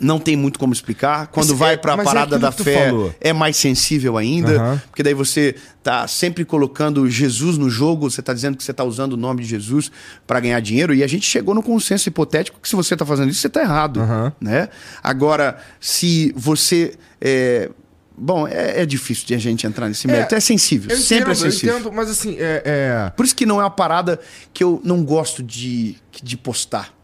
não 0.00 0.18
tem 0.18 0.36
muito 0.36 0.58
como 0.58 0.72
explicar. 0.72 1.28
Quando 1.28 1.50
Mas 1.50 1.58
vai 1.58 1.74
é- 1.74 1.76
pra 1.76 1.96
mas 1.96 2.06
é 2.06 2.08
parada 2.08 2.36
aquilo 2.36 2.40
da 2.40 2.52
fé, 2.52 2.88
falou. 2.88 3.14
é 3.20 3.32
mais 3.32 3.56
sensível 3.56 4.16
ainda. 4.16 4.56
Aham. 4.56 4.82
Porque 4.90 5.02
daí 5.02 5.14
você 5.14 5.54
tá 5.82 6.06
sempre 6.08 6.44
colocando 6.44 7.08
Jesus 7.08 7.56
no 7.58 7.70
jogo, 7.70 8.10
você 8.10 8.22
tá 8.22 8.32
dizendo 8.32 8.56
que 8.56 8.64
você 8.64 8.72
tá 8.72 8.82
usando 8.84 9.12
o 9.12 9.16
nome 9.16 9.42
de 9.42 9.48
Jesus 9.48 9.90
para 10.26 10.40
ganhar 10.40 10.58
dinheiro, 10.60 10.94
e 10.94 11.02
a 11.04 11.06
gente 11.06 11.26
chegou 11.26 11.54
no 11.54 11.62
consenso 11.62 12.08
hipotético 12.08 12.58
que 12.60 12.68
se 12.68 12.74
você 12.74 12.96
tá 12.96 13.06
fazendo 13.06 13.30
isso, 13.30 13.40
você 13.40 13.48
tá 13.48 13.60
errado. 13.62 14.00
Aham. 14.00 14.32
Né? 14.40 14.68
Agora, 15.02 15.58
se 15.80 16.32
você. 16.36 16.94
é, 17.20 17.70
Bom, 18.16 18.46
é, 18.46 18.82
é 18.82 18.86
difícil 18.86 19.26
de 19.26 19.34
a 19.34 19.38
gente 19.38 19.66
entrar 19.66 19.88
nesse 19.88 20.06
mérito. 20.06 20.32
É, 20.36 20.38
sensível, 20.38 20.88
Eu 20.88 20.96
sempre 20.98 21.32
entendo, 21.32 21.32
é 21.32 21.34
sensível. 21.50 21.74
Eu 21.74 21.80
entendo, 21.80 21.92
mas 21.92 22.08
assim, 22.08 22.36
é, 22.38 22.62
é- 22.64 23.10
Por 23.16 23.24
isso 23.24 23.34
que 23.34 23.44
não 23.44 23.60
é 23.60 23.64
uma 23.64 23.70
parada 23.70 24.20
que 24.52 24.62
eu 24.62 24.80
não 24.84 25.02
gosto 25.02 25.42
de, 25.42 25.96
de 26.22 26.36
postar. 26.36 26.94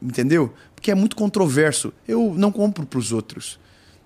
Entendeu? 0.00 0.52
Porque 0.82 0.90
é 0.90 0.96
muito 0.96 1.14
controverso. 1.14 1.92
Eu 2.08 2.34
não 2.36 2.50
compro 2.50 2.84
pros 2.84 3.12
outros. 3.12 3.56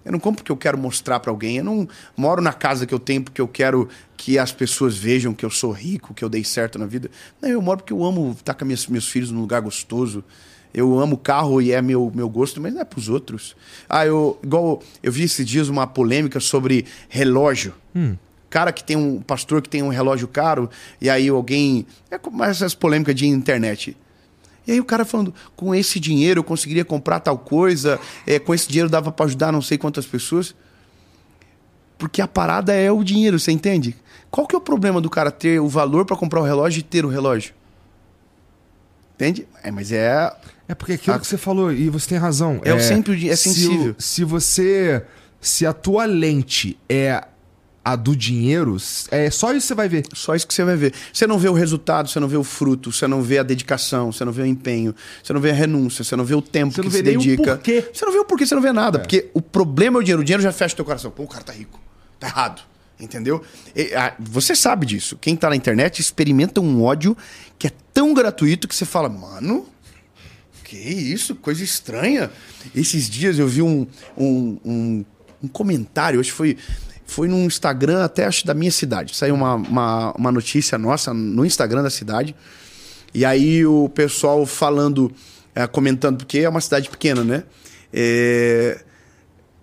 Eu 0.04 0.12
não 0.12 0.18
compro 0.18 0.42
porque 0.42 0.52
eu 0.52 0.56
quero 0.58 0.76
mostrar 0.76 1.18
pra 1.20 1.30
alguém. 1.30 1.56
Eu 1.56 1.64
não 1.64 1.88
moro 2.14 2.42
na 2.42 2.52
casa 2.52 2.84
que 2.86 2.92
eu 2.92 2.98
tenho 2.98 3.22
porque 3.22 3.40
eu 3.40 3.48
quero 3.48 3.88
que 4.14 4.38
as 4.38 4.52
pessoas 4.52 4.94
vejam 4.94 5.32
que 5.32 5.42
eu 5.42 5.48
sou 5.48 5.72
rico, 5.72 6.12
que 6.12 6.22
eu 6.22 6.28
dei 6.28 6.44
certo 6.44 6.78
na 6.78 6.84
vida. 6.84 7.10
Não, 7.40 7.48
eu 7.48 7.62
moro 7.62 7.78
porque 7.78 7.94
eu 7.94 8.04
amo 8.04 8.32
estar 8.32 8.52
com 8.52 8.66
minhas, 8.66 8.86
meus 8.88 9.08
filhos 9.08 9.30
num 9.30 9.40
lugar 9.40 9.62
gostoso. 9.62 10.22
Eu 10.74 11.00
amo 11.00 11.16
carro 11.16 11.62
e 11.62 11.72
é 11.72 11.80
meu, 11.80 12.12
meu 12.14 12.28
gosto, 12.28 12.60
mas 12.60 12.74
não 12.74 12.82
é 12.82 12.84
pros 12.84 13.08
outros. 13.08 13.56
Ah, 13.88 14.04
eu. 14.04 14.38
Igual 14.44 14.82
eu 15.02 15.10
vi 15.10 15.22
esses 15.22 15.46
dias 15.46 15.70
uma 15.70 15.86
polêmica 15.86 16.40
sobre 16.40 16.84
relógio. 17.08 17.72
Cara 18.50 18.70
que 18.70 18.84
tem 18.84 18.98
um 18.98 19.22
pastor 19.22 19.62
que 19.62 19.68
tem 19.70 19.82
um 19.82 19.88
relógio 19.88 20.28
caro, 20.28 20.68
e 21.00 21.08
aí 21.08 21.30
alguém. 21.30 21.86
É 22.10 22.18
como 22.18 22.44
essas 22.44 22.74
polêmicas 22.74 23.14
de 23.14 23.26
internet. 23.26 23.96
E 24.66 24.72
aí 24.72 24.80
o 24.80 24.84
cara 24.84 25.04
falando, 25.04 25.32
com 25.54 25.74
esse 25.74 26.00
dinheiro 26.00 26.40
eu 26.40 26.44
conseguiria 26.44 26.84
comprar 26.84 27.20
tal 27.20 27.38
coisa, 27.38 28.00
é, 28.26 28.38
com 28.38 28.52
esse 28.54 28.66
dinheiro 28.68 28.88
dava 28.90 29.12
pra 29.12 29.26
ajudar 29.26 29.52
não 29.52 29.62
sei 29.62 29.78
quantas 29.78 30.06
pessoas. 30.06 30.54
Porque 31.98 32.20
a 32.20 32.26
parada 32.28 32.72
é 32.74 32.90
o 32.90 33.02
dinheiro, 33.04 33.38
você 33.38 33.52
entende? 33.52 33.96
Qual 34.30 34.46
que 34.46 34.54
é 34.54 34.58
o 34.58 34.60
problema 34.60 35.00
do 35.00 35.08
cara 35.08 35.30
ter 35.30 35.60
o 35.60 35.68
valor 35.68 36.04
pra 36.04 36.16
comprar 36.16 36.40
o 36.40 36.44
relógio 36.44 36.80
e 36.80 36.82
ter 36.82 37.04
o 37.04 37.08
relógio? 37.08 37.54
Entende? 39.14 39.46
É, 39.62 39.70
mas 39.70 39.92
é. 39.92 40.30
É 40.68 40.74
porque 40.74 40.92
aquilo 40.94 41.16
Ah. 41.16 41.18
que 41.18 41.26
você 41.26 41.38
falou, 41.38 41.72
e 41.72 41.88
você 41.88 42.08
tem 42.10 42.18
razão. 42.18 42.60
É 42.64 42.74
o 42.74 42.80
sempre 42.80 43.28
é 43.30 43.36
se 43.36 43.44
sensível. 43.44 43.94
Se, 43.98 44.24
você. 44.24 45.02
Se 45.40 45.64
a 45.64 45.72
tua 45.72 46.04
lente 46.04 46.76
é 46.88 47.22
a 47.86 47.94
do 47.94 48.16
dinheiro, 48.16 48.76
é 49.12 49.30
só 49.30 49.52
isso 49.52 49.60
que 49.60 49.68
você 49.68 49.74
vai 49.76 49.88
ver. 49.88 50.04
Só 50.12 50.34
isso 50.34 50.44
que 50.44 50.52
você 50.52 50.64
vai 50.64 50.74
ver. 50.74 50.92
Você 51.12 51.24
não 51.24 51.38
vê 51.38 51.48
o 51.48 51.52
resultado, 51.52 52.08
você 52.08 52.18
não 52.18 52.26
vê 52.26 52.36
o 52.36 52.42
fruto, 52.42 52.90
você 52.90 53.06
não 53.06 53.22
vê 53.22 53.38
a 53.38 53.44
dedicação, 53.44 54.10
você 54.10 54.24
não 54.24 54.32
vê 54.32 54.42
o 54.42 54.46
empenho, 54.46 54.92
você 55.22 55.32
não 55.32 55.40
vê 55.40 55.50
a 55.50 55.54
renúncia, 55.54 56.02
você 56.02 56.16
não 56.16 56.24
vê 56.24 56.34
o 56.34 56.42
tempo 56.42 56.74
Você 56.74 56.80
que 56.80 56.86
não 56.88 56.90
se 56.90 57.00
vê 57.00 57.10
nem 57.10 57.16
o 57.16 57.20
dedica. 57.20 57.54
porquê. 57.54 57.88
Você 57.94 58.04
não 58.04 58.12
vê 58.12 58.18
o 58.18 58.24
porquê, 58.24 58.44
você 58.44 58.56
não 58.56 58.62
vê 58.62 58.72
nada. 58.72 58.98
Porque 58.98 59.30
o 59.32 59.40
problema 59.40 59.98
é 59.98 60.00
o 60.00 60.02
dinheiro. 60.02 60.20
O 60.20 60.24
dinheiro 60.24 60.42
já 60.42 60.50
fecha 60.50 60.74
o 60.74 60.76
teu 60.76 60.84
coração. 60.84 61.12
Pô, 61.12 61.22
o 61.22 61.28
cara 61.28 61.44
tá 61.44 61.52
rico. 61.52 61.80
Tá 62.18 62.26
errado. 62.26 62.62
Entendeu? 62.98 63.40
E, 63.76 63.94
ah, 63.94 64.16
você 64.18 64.56
sabe 64.56 64.84
disso. 64.84 65.16
Quem 65.20 65.36
tá 65.36 65.48
na 65.48 65.54
internet 65.54 66.00
experimenta 66.00 66.60
um 66.60 66.82
ódio 66.82 67.16
que 67.56 67.68
é 67.68 67.72
tão 67.94 68.12
gratuito 68.12 68.66
que 68.66 68.74
você 68.74 68.84
fala, 68.84 69.08
mano, 69.08 69.64
que 70.64 70.76
isso? 70.76 71.36
Coisa 71.36 71.62
estranha. 71.62 72.32
Esses 72.74 73.08
dias 73.08 73.38
eu 73.38 73.46
vi 73.46 73.62
um, 73.62 73.86
um, 74.18 74.58
um, 74.64 75.04
um 75.44 75.46
comentário, 75.46 76.18
acho 76.18 76.30
que 76.30 76.36
foi, 76.36 76.56
foi 77.06 77.28
no 77.28 77.36
Instagram, 77.38 78.04
até 78.04 78.24
acho 78.26 78.46
da 78.46 78.52
minha 78.54 78.70
cidade. 78.70 79.16
Saiu 79.16 79.34
uma, 79.34 79.54
uma, 79.54 80.12
uma 80.12 80.32
notícia 80.32 80.76
nossa 80.76 81.14
no 81.14 81.44
Instagram 81.44 81.82
da 81.82 81.90
cidade. 81.90 82.34
E 83.14 83.24
aí 83.24 83.64
o 83.64 83.88
pessoal 83.88 84.44
falando, 84.44 85.10
eh, 85.54 85.66
comentando, 85.66 86.18
porque 86.18 86.40
é 86.40 86.48
uma 86.48 86.60
cidade 86.60 86.90
pequena, 86.90 87.24
né? 87.24 87.44
É, 87.92 88.84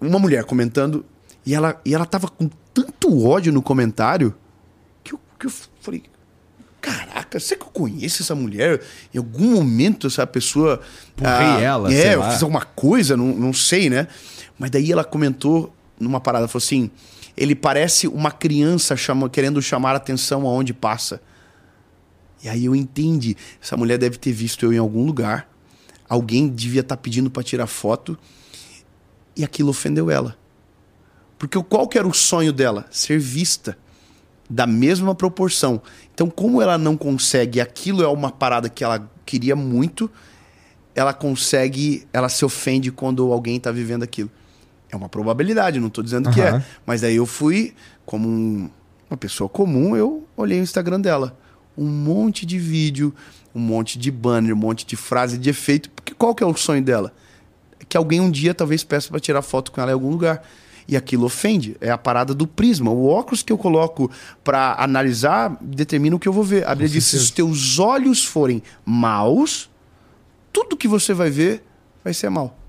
uma 0.01 0.17
mulher 0.17 0.43
comentando, 0.45 1.05
e 1.45 1.53
ela, 1.53 1.79
e 1.85 1.93
ela 1.93 2.05
tava 2.05 2.27
com 2.29 2.49
tanto 2.73 3.25
ódio 3.27 3.51
no 3.53 3.61
comentário 3.61 4.33
que 5.03 5.13
eu, 5.13 5.19
que 5.37 5.45
eu 5.45 5.51
falei. 5.81 6.03
Caraca, 6.81 7.39
será 7.39 7.59
que 7.61 7.65
eu 7.67 7.71
conheço 7.71 8.23
essa 8.23 8.33
mulher? 8.35 8.81
Em 9.13 9.17
algum 9.17 9.51
momento 9.55 10.07
essa 10.07 10.25
pessoa. 10.27 10.81
Empurrei 11.17 11.63
ela, 11.63 11.93
É, 11.93 12.15
eu 12.15 12.19
lá. 12.19 12.31
fiz 12.31 12.41
alguma 12.41 12.61
coisa, 12.65 13.15
não, 13.15 13.27
não 13.27 13.53
sei, 13.53 13.89
né? 13.89 14.07
Mas 14.57 14.71
daí 14.71 14.91
ela 14.91 15.03
comentou 15.03 15.73
numa 15.99 16.19
parada, 16.19 16.47
falou 16.47 16.63
assim: 16.63 16.89
ele 17.35 17.55
parece 17.55 18.07
uma 18.07 18.31
criança 18.31 18.95
chama, 18.95 19.29
querendo 19.29 19.61
chamar 19.61 19.95
atenção 19.95 20.47
aonde 20.47 20.73
passa. 20.73 21.21
E 22.43 22.49
aí 22.49 22.65
eu 22.65 22.75
entendi. 22.75 23.35
Essa 23.61 23.75
mulher 23.77 23.97
deve 23.97 24.17
ter 24.17 24.31
visto 24.31 24.65
eu 24.65 24.73
em 24.73 24.77
algum 24.77 25.05
lugar. 25.05 25.49
Alguém 26.07 26.47
devia 26.47 26.81
estar 26.81 26.97
pedindo 26.97 27.31
para 27.31 27.41
tirar 27.41 27.67
foto. 27.67 28.17
E 29.35 29.43
aquilo 29.43 29.69
ofendeu 29.69 30.11
ela. 30.11 30.37
Porque 31.39 31.61
qual 31.63 31.87
que 31.87 31.97
era 31.97 32.07
o 32.07 32.13
sonho 32.13 32.53
dela? 32.53 32.85
Ser 32.91 33.19
vista 33.19 33.77
da 34.49 34.67
mesma 34.67 35.15
proporção. 35.15 35.81
Então, 36.13 36.29
como 36.29 36.61
ela 36.61 36.77
não 36.77 36.95
consegue, 36.95 37.59
aquilo 37.59 38.03
é 38.03 38.07
uma 38.07 38.31
parada 38.31 38.69
que 38.69 38.83
ela 38.83 39.09
queria 39.25 39.55
muito, 39.55 40.11
ela 40.93 41.13
consegue, 41.13 42.05
ela 42.13 42.29
se 42.29 42.45
ofende 42.45 42.91
quando 42.91 43.31
alguém 43.31 43.59
tá 43.59 43.71
vivendo 43.71 44.03
aquilo. 44.03 44.29
É 44.93 44.95
uma 44.95 45.09
probabilidade, 45.09 45.79
não 45.79 45.89
tô 45.89 46.03
dizendo 46.03 46.29
que 46.29 46.39
Aham. 46.39 46.57
é. 46.59 46.63
Mas 46.85 47.03
aí 47.03 47.15
eu 47.15 47.25
fui, 47.25 47.73
como 48.05 48.29
um- 48.29 48.69
uma 49.09 49.17
pessoa 49.17 49.49
comum, 49.49 49.95
eu 49.97 50.23
olhei 50.37 50.59
o 50.59 50.63
Instagram 50.63 51.01
dela. 51.01 51.35
Um 51.75 51.87
monte 51.87 52.45
de 52.45 52.59
vídeo, 52.59 53.11
um 53.55 53.59
monte 53.59 53.97
de 53.97 54.11
banner, 54.11 54.53
um 54.53 54.57
monte 54.57 54.85
de 54.85 54.95
frase 54.95 55.35
de 55.39 55.49
efeito. 55.49 55.89
Porque 55.89 56.13
qual 56.13 56.35
que 56.35 56.43
é 56.43 56.45
o 56.45 56.55
sonho 56.55 56.83
dela? 56.83 57.11
É 57.79 57.85
que 57.85 57.97
alguém 57.97 58.21
um 58.21 58.29
dia 58.29 58.53
talvez 58.53 58.83
peça 58.83 59.09
para 59.09 59.19
tirar 59.19 59.41
foto 59.41 59.71
com 59.71 59.81
ela 59.81 59.89
em 59.89 59.95
algum 59.95 60.11
lugar. 60.11 60.43
E 60.87 60.95
aquilo 60.95 61.25
ofende. 61.25 61.75
É 61.81 61.89
a 61.89 61.97
parada 61.97 62.31
do 62.35 62.45
prisma. 62.45 62.91
O 62.91 63.07
óculos 63.07 63.41
que 63.41 63.51
eu 63.51 63.57
coloco 63.57 64.11
para 64.43 64.75
analisar 64.77 65.57
determina 65.59 66.15
o 66.15 66.19
que 66.19 66.27
eu 66.27 66.33
vou 66.33 66.43
ver. 66.43 66.65
A 66.67 66.75
Bíblia 66.75 66.89
diz: 66.89 67.05
se 67.05 67.15
os 67.15 67.31
teus 67.31 67.79
olhos 67.79 68.23
forem 68.23 68.61
maus, 68.85 69.71
tudo 70.51 70.77
que 70.77 70.87
você 70.87 71.13
vai 71.15 71.31
ver 71.31 71.63
vai 72.03 72.13
ser 72.13 72.29
mal. 72.29 72.59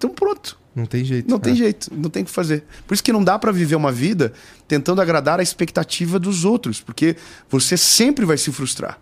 Então 0.00 0.08
pronto. 0.08 0.58
Não 0.74 0.86
tem 0.86 1.04
jeito. 1.04 1.28
Não 1.28 1.38
tem 1.38 1.52
É. 1.52 1.56
jeito, 1.56 1.90
não 1.94 2.08
tem 2.08 2.22
o 2.22 2.24
que 2.24 2.30
fazer. 2.32 2.64
Por 2.86 2.94
isso 2.94 3.02
que 3.04 3.12
não 3.12 3.22
dá 3.22 3.38
pra 3.38 3.52
viver 3.52 3.74
uma 3.74 3.92
vida 3.92 4.32
tentando 4.66 5.02
agradar 5.02 5.38
a 5.38 5.42
expectativa 5.42 6.18
dos 6.18 6.42
outros, 6.46 6.80
porque 6.80 7.16
você 7.50 7.76
sempre 7.76 8.24
vai 8.24 8.38
se 8.38 8.50
frustrar. 8.50 8.98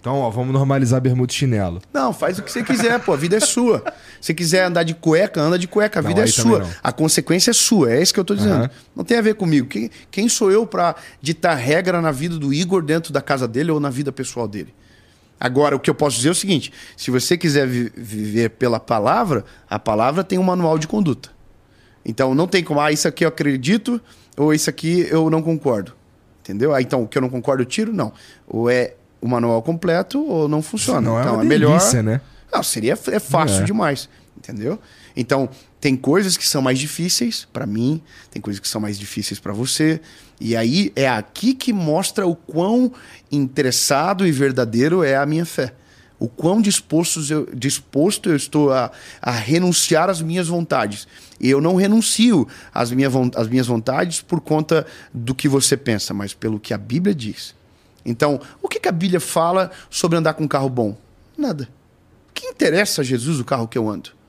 Então, 0.00 0.18
ó, 0.18 0.30
vamos 0.30 0.52
normalizar 0.52 1.00
bermuda 1.00 1.32
e 1.32 1.34
chinelo. 1.34 1.82
Não, 1.92 2.12
faz 2.12 2.38
o 2.38 2.42
que 2.42 2.52
você 2.52 2.62
quiser, 2.62 3.00
pô, 3.00 3.12
a 3.14 3.16
vida 3.16 3.36
é 3.38 3.40
sua. 3.40 3.82
Se 4.20 4.32
quiser 4.34 4.66
andar 4.66 4.84
de 4.84 4.94
cueca, 4.94 5.40
anda 5.40 5.58
de 5.58 5.66
cueca, 5.66 5.98
a 5.98 6.02
Não, 6.02 6.08
vida 6.10 6.22
é 6.22 6.26
sua. 6.28 6.68
A 6.82 6.92
consequência 6.92 7.50
é 7.50 7.54
sua, 7.54 7.90
é 7.90 8.00
isso 8.02 8.14
que 8.14 8.20
eu 8.20 8.24
tô 8.24 8.36
dizendo. 8.36 8.54
Aham. 8.54 8.70
Não 8.94 9.02
tem 9.02 9.16
a 9.16 9.22
ver 9.22 9.34
comigo. 9.34 9.66
Quem, 9.66 9.90
quem 10.12 10.28
sou 10.28 10.52
eu 10.52 10.64
pra 10.66 10.94
ditar 11.20 11.54
regra 11.56 12.00
na 12.02 12.12
vida 12.12 12.38
do 12.38 12.52
Igor 12.54 12.82
dentro 12.84 13.12
da 13.12 13.20
casa 13.20 13.48
dele 13.48 13.70
ou 13.72 13.80
na 13.80 13.90
vida 13.90 14.12
pessoal 14.12 14.46
dele? 14.46 14.72
Agora, 15.38 15.74
o 15.76 15.80
que 15.80 15.90
eu 15.90 15.94
posso 15.94 16.16
dizer 16.16 16.28
é 16.28 16.32
o 16.32 16.34
seguinte: 16.34 16.72
se 16.96 17.10
você 17.10 17.36
quiser 17.36 17.66
vi- 17.66 17.92
viver 17.96 18.50
pela 18.50 18.78
palavra, 18.80 19.44
a 19.68 19.78
palavra 19.78 20.22
tem 20.24 20.38
um 20.38 20.42
manual 20.42 20.78
de 20.78 20.86
conduta. 20.88 21.30
Então 22.04 22.34
não 22.34 22.46
tem 22.46 22.62
como, 22.62 22.80
ah, 22.80 22.92
isso 22.92 23.08
aqui 23.08 23.24
eu 23.24 23.28
acredito, 23.28 24.00
ou 24.36 24.52
isso 24.52 24.68
aqui 24.70 25.06
eu 25.10 25.28
não 25.30 25.42
concordo. 25.42 25.92
Entendeu? 26.40 26.74
Ah, 26.74 26.82
então 26.82 27.02
o 27.02 27.08
que 27.08 27.16
eu 27.16 27.22
não 27.22 27.28
concordo 27.30 27.62
eu 27.62 27.66
tiro? 27.66 27.92
Não. 27.92 28.12
Ou 28.46 28.68
é 28.70 28.94
o 29.20 29.26
manual 29.26 29.62
completo 29.62 30.22
ou 30.22 30.46
não 30.46 30.60
funciona. 30.60 31.00
Não 31.00 31.18
é 31.18 31.22
então 31.22 31.34
uma 31.34 31.42
é 31.42 31.46
melhor. 31.46 31.78
delícia, 31.78 32.02
né? 32.02 32.20
Não, 32.52 32.62
seria 32.62 32.92
é 32.92 33.18
fácil 33.18 33.62
É. 33.62 33.64
demais, 33.64 34.08
entendeu? 34.36 34.78
Então, 35.16 35.48
tem 35.84 35.96
coisas 35.96 36.38
que 36.38 36.48
são 36.48 36.62
mais 36.62 36.78
difíceis 36.78 37.46
pra 37.52 37.66
mim, 37.66 38.00
tem 38.30 38.40
coisas 38.40 38.58
que 38.58 38.66
são 38.66 38.80
mais 38.80 38.98
difíceis 38.98 39.38
pra 39.38 39.52
você, 39.52 40.00
e 40.40 40.56
aí 40.56 40.90
é 40.96 41.06
aqui 41.06 41.52
que 41.52 41.74
mostra 41.74 42.26
o 42.26 42.34
quão 42.34 42.90
interessado 43.30 44.26
e 44.26 44.32
verdadeiro 44.32 45.04
é 45.04 45.14
a 45.14 45.26
minha 45.26 45.44
fé. 45.44 45.74
O 46.18 46.26
quão 46.26 46.62
disposto 46.62 47.20
eu, 47.30 47.46
disposto 47.54 48.30
eu 48.30 48.36
estou 48.36 48.72
a, 48.72 48.90
a 49.20 49.30
renunciar 49.30 50.08
às 50.08 50.22
minhas 50.22 50.48
vontades. 50.48 51.06
Eu 51.38 51.60
não 51.60 51.76
renuncio 51.76 52.48
às, 52.72 52.90
minha, 52.90 53.10
às 53.36 53.46
minhas 53.46 53.66
vontades 53.66 54.22
por 54.22 54.40
conta 54.40 54.86
do 55.12 55.34
que 55.34 55.50
você 55.50 55.76
pensa, 55.76 56.14
mas 56.14 56.32
pelo 56.32 56.58
que 56.58 56.72
a 56.72 56.78
Bíblia 56.78 57.14
diz. 57.14 57.54
Então, 58.06 58.40
o 58.62 58.70
que, 58.70 58.80
que 58.80 58.88
a 58.88 58.92
Bíblia 58.92 59.20
fala 59.20 59.70
sobre 59.90 60.16
andar 60.16 60.32
com 60.32 60.44
um 60.44 60.48
carro 60.48 60.70
bom? 60.70 60.96
Nada. 61.36 61.68
O 62.30 62.32
que 62.32 62.46
interessa 62.46 63.02
a 63.02 63.04
Jesus 63.04 63.38
o 63.38 63.44
carro 63.44 63.68
que 63.68 63.76
eu 63.76 63.86
ando? 63.86 64.23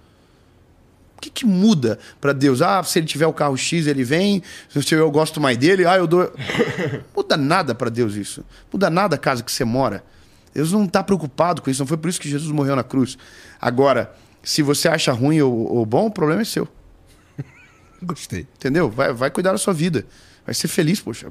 O 1.17 1.21
que, 1.21 1.29
que 1.29 1.45
muda 1.45 1.97
para 2.19 2.33
Deus? 2.33 2.61
Ah, 2.61 2.83
se 2.83 2.99
ele 2.99 3.07
tiver 3.07 3.25
o 3.25 3.33
carro 3.33 3.57
X, 3.57 3.87
ele 3.87 4.03
vem. 4.03 4.43
Se 4.69 4.93
eu 4.93 5.09
gosto 5.09 5.39
mais 5.39 5.57
dele, 5.57 5.85
ah, 5.85 5.95
eu 5.95 6.05
dou. 6.05 6.31
muda 7.15 7.37
nada 7.37 7.73
para 7.73 7.89
Deus 7.89 8.15
isso. 8.15 8.43
Muda 8.71 8.89
nada 8.89 9.15
a 9.15 9.19
casa 9.19 9.41
que 9.41 9.51
você 9.51 9.63
mora. 9.63 10.03
Deus 10.53 10.71
não 10.71 10.85
está 10.85 11.03
preocupado 11.03 11.61
com 11.61 11.69
isso. 11.69 11.81
Não 11.81 11.87
foi 11.87 11.97
por 11.97 12.09
isso 12.09 12.19
que 12.19 12.29
Jesus 12.29 12.51
morreu 12.51 12.75
na 12.75 12.83
cruz. 12.83 13.17
Agora, 13.59 14.13
se 14.43 14.61
você 14.61 14.87
acha 14.87 15.11
ruim 15.11 15.41
ou, 15.41 15.53
ou 15.53 15.85
bom, 15.85 16.07
o 16.07 16.11
problema 16.11 16.41
é 16.41 16.45
seu. 16.45 16.67
Gostei. 18.03 18.47
Entendeu? 18.55 18.89
Vai, 18.89 19.11
vai 19.11 19.31
cuidar 19.31 19.51
da 19.51 19.57
sua 19.57 19.73
vida. 19.73 20.05
Vai 20.45 20.53
ser 20.53 20.67
feliz, 20.67 20.99
poxa. 20.99 21.27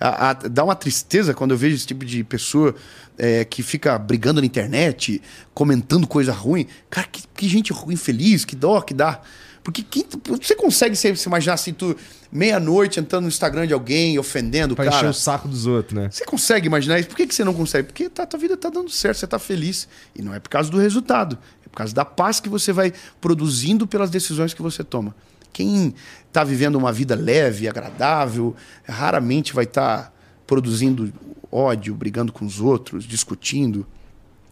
A- 0.00 0.30
a- 0.30 0.32
dá 0.32 0.64
uma 0.64 0.74
tristeza 0.74 1.32
quando 1.32 1.52
eu 1.52 1.56
vejo 1.56 1.76
esse 1.76 1.86
tipo 1.86 2.04
de 2.04 2.24
pessoa 2.24 2.74
é, 3.16 3.44
que 3.44 3.62
fica 3.62 3.96
brigando 3.98 4.40
na 4.40 4.46
internet, 4.46 5.22
comentando 5.54 6.06
coisa 6.06 6.32
ruim. 6.32 6.66
Cara, 6.90 7.06
que, 7.06 7.22
que 7.34 7.48
gente 7.48 7.72
ruim, 7.72 7.96
feliz, 7.96 8.44
que 8.44 8.56
dó 8.56 8.80
que 8.80 8.92
dá. 8.92 9.20
Porque 9.62 9.82
quem, 9.82 10.04
você 10.40 10.54
consegue 10.54 10.94
se, 10.94 11.16
se 11.16 11.26
imaginar 11.28 11.54
assim, 11.54 11.72
tu 11.72 11.96
meia-noite 12.30 13.00
entrando 13.00 13.22
no 13.22 13.28
Instagram 13.28 13.66
de 13.66 13.72
alguém, 13.72 14.18
ofendendo 14.18 14.74
o 14.74 14.76
Pra 14.76 14.86
encher 14.86 14.96
cara? 14.96 15.10
o 15.10 15.14
saco 15.14 15.48
dos 15.48 15.66
outros, 15.66 15.94
né? 15.98 16.08
Você 16.10 16.24
consegue 16.24 16.66
imaginar 16.66 16.98
isso? 17.00 17.08
Por 17.08 17.16
que, 17.16 17.26
que 17.26 17.34
você 17.34 17.42
não 17.44 17.54
consegue? 17.54 17.86
Porque 17.88 18.08
tá, 18.08 18.26
tua 18.26 18.38
vida 18.38 18.56
tá 18.56 18.68
dando 18.68 18.90
certo, 18.90 19.18
você 19.18 19.26
tá 19.26 19.38
feliz. 19.38 19.88
E 20.14 20.22
não 20.22 20.34
é 20.34 20.38
por 20.38 20.48
causa 20.50 20.70
do 20.70 20.78
resultado. 20.78 21.38
É 21.64 21.68
por 21.68 21.76
causa 21.76 21.94
da 21.94 22.04
paz 22.04 22.38
que 22.38 22.48
você 22.48 22.72
vai 22.72 22.92
produzindo 23.20 23.86
pelas 23.86 24.10
decisões 24.10 24.52
que 24.54 24.62
você 24.62 24.84
toma. 24.84 25.14
Quem 25.56 25.94
tá 26.30 26.44
vivendo 26.44 26.74
uma 26.74 26.92
vida 26.92 27.14
leve, 27.14 27.66
agradável, 27.66 28.54
raramente 28.86 29.54
vai 29.54 29.64
estar 29.64 30.14
produzindo 30.46 31.10
ódio, 31.50 31.94
brigando 31.94 32.30
com 32.30 32.44
os 32.44 32.60
outros, 32.60 33.06
discutindo 33.06 33.86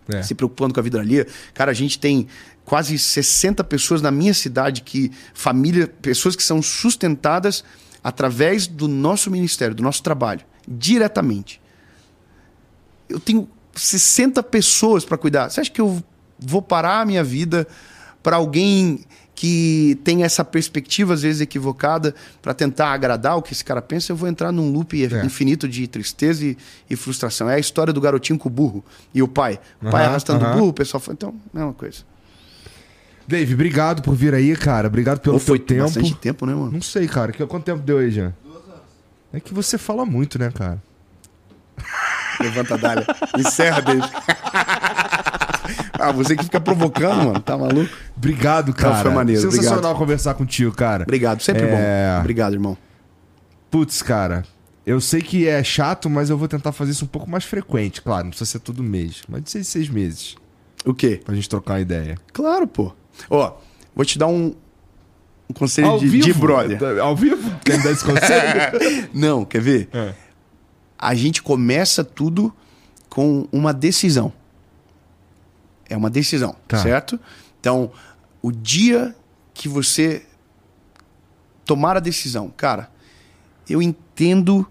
É. 0.08 0.22
se 0.22 0.34
preocupando 0.34 0.72
com 0.72 0.80
a 0.80 0.82
vida 0.82 0.98
alheia. 0.98 1.26
Cara, 1.52 1.72
a 1.72 1.74
gente 1.74 1.98
tem 1.98 2.26
quase 2.64 2.98
60 2.98 3.62
pessoas 3.64 4.00
na 4.00 4.10
minha 4.10 4.32
cidade 4.32 4.80
que 4.80 5.12
família, 5.34 5.86
pessoas 5.86 6.34
que 6.34 6.42
são 6.42 6.62
sustentadas 6.62 7.62
através 8.02 8.66
do 8.66 8.88
nosso 8.88 9.30
ministério, 9.30 9.74
do 9.74 9.82
nosso 9.82 10.02
trabalho, 10.02 10.40
diretamente. 10.66 11.60
Eu 13.10 13.20
tenho 13.20 13.46
60 13.74 14.42
pessoas 14.42 15.04
para 15.04 15.18
cuidar. 15.18 15.50
Você 15.50 15.60
acha 15.60 15.70
que 15.70 15.82
eu 15.82 16.02
vou 16.38 16.62
parar 16.62 17.02
a 17.02 17.04
minha 17.04 17.22
vida 17.22 17.68
para 18.22 18.36
alguém 18.36 19.04
que 19.34 19.98
tem 20.04 20.22
essa 20.22 20.44
perspectiva 20.44 21.12
às 21.14 21.22
vezes 21.22 21.40
equivocada 21.40 22.14
para 22.40 22.54
tentar 22.54 22.92
agradar 22.92 23.36
o 23.36 23.42
que 23.42 23.52
esse 23.52 23.64
cara 23.64 23.82
pensa? 23.82 24.12
Eu 24.12 24.16
vou 24.16 24.28
entrar 24.28 24.52
num 24.52 24.70
loop 24.70 24.94
É. 25.04 25.24
infinito 25.24 25.68
de 25.68 25.86
tristeza 25.88 26.44
e, 26.44 26.56
e 26.88 26.94
frustração. 26.96 27.50
É 27.50 27.54
a 27.56 27.58
história 27.58 27.92
do 27.92 28.00
garotinho 28.00 28.38
com 28.38 28.48
o 28.48 28.52
burro 28.52 28.84
e 29.12 29.22
o 29.22 29.28
pai. 29.28 29.58
O 29.82 29.90
pai 29.90 30.02
Aham, 30.02 30.10
arrastando 30.10 30.44
aham. 30.44 30.54
o 30.54 30.58
burro, 30.58 30.68
o 30.68 30.72
pessoal 30.72 31.00
foi. 31.00 31.14
Então, 31.14 31.34
mesma 31.52 31.72
coisa. 31.72 31.98
Dave, 33.26 33.54
obrigado 33.54 34.02
por 34.02 34.14
vir 34.14 34.34
aí, 34.34 34.54
cara. 34.56 34.86
Obrigado 34.86 35.18
pelo 35.18 35.34
Ou 35.34 35.40
foi 35.40 35.58
teu 35.58 35.78
tempo. 35.78 35.82
bastante 35.84 36.14
tempo, 36.16 36.44
né, 36.46 36.54
mano? 36.54 36.70
Não 36.72 36.82
sei, 36.82 37.08
cara. 37.08 37.32
Que- 37.32 37.44
Quanto 37.46 37.64
tempo 37.64 37.80
deu 37.82 37.98
aí, 37.98 38.10
Jean? 38.10 38.34
Duas 38.44 38.56
horas. 38.68 38.80
É 39.32 39.40
que 39.40 39.52
você 39.54 39.76
fala 39.78 40.04
muito, 40.06 40.38
né, 40.38 40.50
cara? 40.54 40.80
Levanta 42.38 42.74
a 42.74 42.76
dália. 42.76 43.06
Encerra, 43.38 43.80
David. 43.80 44.08
ah, 46.08 46.12
você 46.12 46.36
que 46.36 46.44
fica 46.44 46.60
provocando, 46.60 47.24
mano. 47.26 47.40
Tá 47.40 47.56
maluco? 47.56 47.90
Obrigado, 48.16 48.72
cara. 48.72 49.02
foi 49.02 49.10
maneiro, 49.12 49.40
Sensacional 49.42 49.78
obrigado. 49.78 49.98
conversar 49.98 50.34
contigo, 50.34 50.72
cara. 50.72 51.02
Obrigado, 51.04 51.40
sempre 51.42 51.62
É. 51.64 52.14
bom. 52.16 52.20
Obrigado, 52.20 52.52
irmão. 52.54 52.76
Putz, 53.70 54.02
cara. 54.02 54.44
Eu 54.86 55.00
sei 55.00 55.22
que 55.22 55.48
é 55.48 55.64
chato, 55.64 56.10
mas 56.10 56.28
eu 56.28 56.36
vou 56.36 56.46
tentar 56.46 56.70
fazer 56.72 56.90
isso 56.92 57.04
um 57.04 57.08
pouco 57.08 57.28
mais 57.30 57.44
frequente. 57.44 58.02
Claro, 58.02 58.24
não 58.24 58.30
precisa 58.30 58.50
ser 58.50 58.58
todo 58.58 58.82
mês. 58.82 59.22
Mas 59.28 59.42
de 59.44 59.50
seis, 59.50 59.68
seis 59.68 59.88
meses. 59.88 60.36
O 60.84 60.92
quê? 60.92 61.20
Pra 61.24 61.34
gente 61.34 61.48
trocar 61.48 61.74
uma 61.74 61.80
ideia. 61.80 62.18
Claro, 62.32 62.66
pô. 62.66 62.92
Ó, 63.30 63.54
vou 63.96 64.04
te 64.04 64.18
dar 64.18 64.26
um, 64.26 64.54
um 65.48 65.54
conselho 65.54 65.98
de, 65.98 66.18
de 66.18 66.32
brother. 66.34 66.78
Ao 67.00 67.16
vivo? 67.16 67.50
Quer 67.64 67.78
me 67.78 67.84
dar 67.84 67.90
esse 67.92 68.04
conselho? 68.04 69.08
Não, 69.14 69.44
quer 69.44 69.62
ver? 69.62 69.88
É. 69.92 70.12
A 70.98 71.14
gente 71.14 71.42
começa 71.42 72.04
tudo 72.04 72.52
com 73.08 73.48
uma 73.50 73.72
decisão. 73.72 74.32
É 75.94 75.96
uma 75.96 76.10
decisão, 76.10 76.56
Tá. 76.66 76.78
certo? 76.78 77.20
Então, 77.60 77.92
o 78.42 78.50
dia 78.50 79.14
que 79.54 79.68
você 79.68 80.26
tomar 81.64 81.96
a 81.96 82.00
decisão, 82.00 82.52
cara, 82.56 82.90
eu 83.70 83.80
entendo 83.80 84.66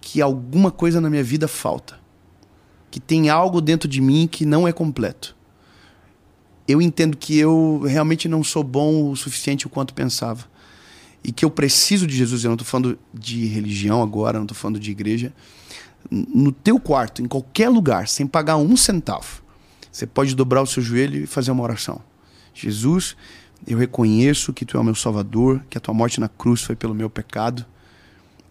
que 0.00 0.22
alguma 0.22 0.70
coisa 0.70 0.98
na 0.98 1.10
minha 1.10 1.22
vida 1.22 1.46
falta. 1.46 2.00
Que 2.90 2.98
tem 2.98 3.28
algo 3.28 3.60
dentro 3.60 3.86
de 3.88 4.00
mim 4.00 4.26
que 4.26 4.46
não 4.46 4.66
é 4.66 4.72
completo. 4.72 5.36
Eu 6.66 6.80
entendo 6.80 7.16
que 7.18 7.36
eu 7.38 7.82
realmente 7.86 8.28
não 8.28 8.42
sou 8.42 8.64
bom 8.64 9.10
o 9.10 9.16
suficiente 9.16 9.66
o 9.66 9.70
quanto 9.70 9.92
pensava. 9.92 10.46
E 11.22 11.30
que 11.30 11.44
eu 11.44 11.50
preciso 11.50 12.06
de 12.06 12.16
Jesus. 12.16 12.44
Eu 12.44 12.48
não 12.48 12.54
estou 12.54 12.66
falando 12.66 12.98
de 13.12 13.44
religião 13.46 14.02
agora, 14.02 14.38
não 14.38 14.44
estou 14.44 14.56
falando 14.56 14.80
de 14.80 14.90
igreja. 14.90 15.32
No 16.10 16.50
teu 16.50 16.80
quarto, 16.80 17.22
em 17.22 17.26
qualquer 17.26 17.68
lugar, 17.68 18.08
sem 18.08 18.26
pagar 18.26 18.56
um 18.56 18.76
centavo, 18.76 19.42
você 19.92 20.06
pode 20.06 20.34
dobrar 20.34 20.62
o 20.62 20.66
seu 20.66 20.82
joelho 20.82 21.22
e 21.22 21.26
fazer 21.26 21.50
uma 21.50 21.62
oração. 21.62 22.00
Jesus, 22.54 23.14
eu 23.66 23.76
reconheço 23.76 24.52
que 24.52 24.64
tu 24.64 24.78
é 24.78 24.80
o 24.80 24.84
meu 24.84 24.94
salvador, 24.94 25.62
que 25.68 25.76
a 25.76 25.80
tua 25.80 25.92
morte 25.92 26.18
na 26.18 26.28
cruz 26.28 26.62
foi 26.62 26.74
pelo 26.74 26.94
meu 26.94 27.10
pecado 27.10 27.66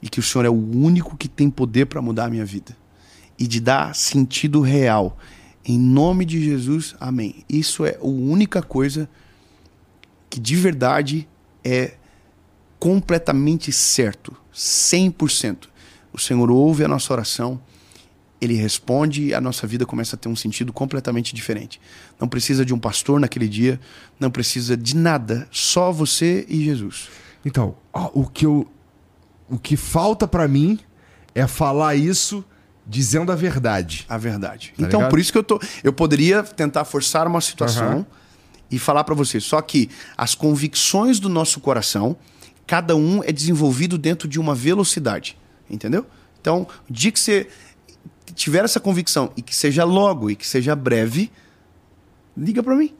e 0.01 0.07
que 0.07 0.19
o 0.19 0.23
Senhor 0.23 0.45
é 0.45 0.49
o 0.49 0.53
único 0.53 1.17
que 1.17 1.27
tem 1.27 1.49
poder 1.49 1.87
para 1.87 2.01
mudar 2.01 2.25
a 2.25 2.29
minha 2.29 2.45
vida 2.45 2.77
e 3.39 3.47
de 3.47 3.59
dar 3.59 3.95
sentido 3.95 4.61
real. 4.61 5.17
Em 5.65 5.79
nome 5.79 6.25
de 6.25 6.43
Jesus, 6.43 6.95
amém. 6.99 7.43
Isso 7.49 7.85
é 7.85 7.97
a 7.99 8.05
única 8.05 8.61
coisa 8.61 9.09
que 10.29 10.39
de 10.39 10.55
verdade 10.55 11.27
é 11.63 11.95
completamente 12.79 13.71
certo, 13.71 14.35
100%. 14.53 15.67
O 16.13 16.19
Senhor 16.19 16.49
ouve 16.51 16.83
a 16.83 16.87
nossa 16.87 17.11
oração 17.11 17.59
ele 18.41 18.55
responde 18.55 19.25
e 19.25 19.33
a 19.35 19.39
nossa 19.39 19.67
vida 19.67 19.85
começa 19.85 20.15
a 20.15 20.19
ter 20.19 20.27
um 20.27 20.35
sentido 20.35 20.73
completamente 20.73 21.35
diferente. 21.35 21.79
Não 22.19 22.27
precisa 22.27 22.65
de 22.65 22.73
um 22.73 22.79
pastor 22.79 23.19
naquele 23.19 23.47
dia, 23.47 23.79
não 24.19 24.31
precisa 24.31 24.75
de 24.75 24.97
nada, 24.97 25.47
só 25.51 25.91
você 25.91 26.43
e 26.49 26.65
Jesus. 26.65 27.09
Então, 27.45 27.75
o 27.93 28.25
que 28.25 28.45
eu. 28.45 28.67
O 29.47 29.59
que 29.59 29.75
falta 29.75 30.27
pra 30.27 30.47
mim 30.47 30.79
é 31.35 31.45
falar 31.45 31.95
isso 31.95 32.43
dizendo 32.87 33.31
a 33.31 33.35
verdade. 33.35 34.05
A 34.09 34.17
verdade. 34.17 34.73
Tá 34.77 34.85
então, 34.85 34.99
ligado? 35.01 35.09
por 35.09 35.19
isso 35.19 35.31
que 35.31 35.37
eu 35.37 35.43
tô. 35.43 35.59
Eu 35.83 35.93
poderia 35.93 36.41
tentar 36.41 36.85
forçar 36.85 37.27
uma 37.27 37.41
situação 37.41 37.87
Aham. 37.87 38.05
e 38.71 38.79
falar 38.79 39.03
pra 39.03 39.13
você. 39.13 39.39
Só 39.39 39.61
que 39.61 39.89
as 40.17 40.33
convicções 40.33 41.19
do 41.19 41.27
nosso 41.27 41.59
coração, 41.59 42.15
cada 42.65 42.95
um 42.95 43.21
é 43.23 43.31
desenvolvido 43.31 43.97
dentro 43.97 44.27
de 44.27 44.39
uma 44.39 44.55
velocidade. 44.55 45.37
Entendeu? 45.69 46.07
Então, 46.39 46.65
o 46.89 46.93
dia 46.93 47.11
que 47.11 47.19
você 47.19 47.47
tiver 48.33 48.63
essa 48.65 48.79
convicção 48.79 49.31
e 49.37 49.41
que 49.41 49.55
seja 49.55 49.83
logo 49.83 50.29
e 50.29 50.35
que 50.35 50.47
seja 50.47 50.75
breve, 50.75 51.31
liga 52.37 52.61
pra 52.63 52.75
mim. 52.75 52.93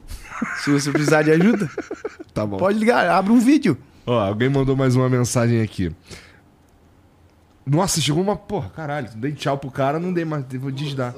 Se 0.64 0.70
você 0.70 0.90
precisar 0.90 1.22
de 1.22 1.30
ajuda, 1.30 1.70
Tá 2.34 2.44
bom. 2.46 2.56
pode 2.56 2.78
ligar, 2.78 3.08
abre 3.08 3.32
um 3.32 3.38
vídeo. 3.38 3.76
Ó, 4.06 4.18
alguém 4.18 4.48
mandou 4.48 4.74
mais 4.76 4.96
uma 4.96 5.08
mensagem 5.08 5.60
aqui. 5.62 5.94
Nossa, 7.64 8.00
chegou 8.00 8.22
uma. 8.22 8.34
Porra, 8.36 8.70
caralho, 8.70 9.08
dei 9.14 9.32
tchau 9.32 9.56
pro 9.56 9.70
cara, 9.70 10.00
não 10.00 10.12
dei 10.12 10.24
mais. 10.24 10.44
Vou 10.54 10.70
desdar. 10.72 11.14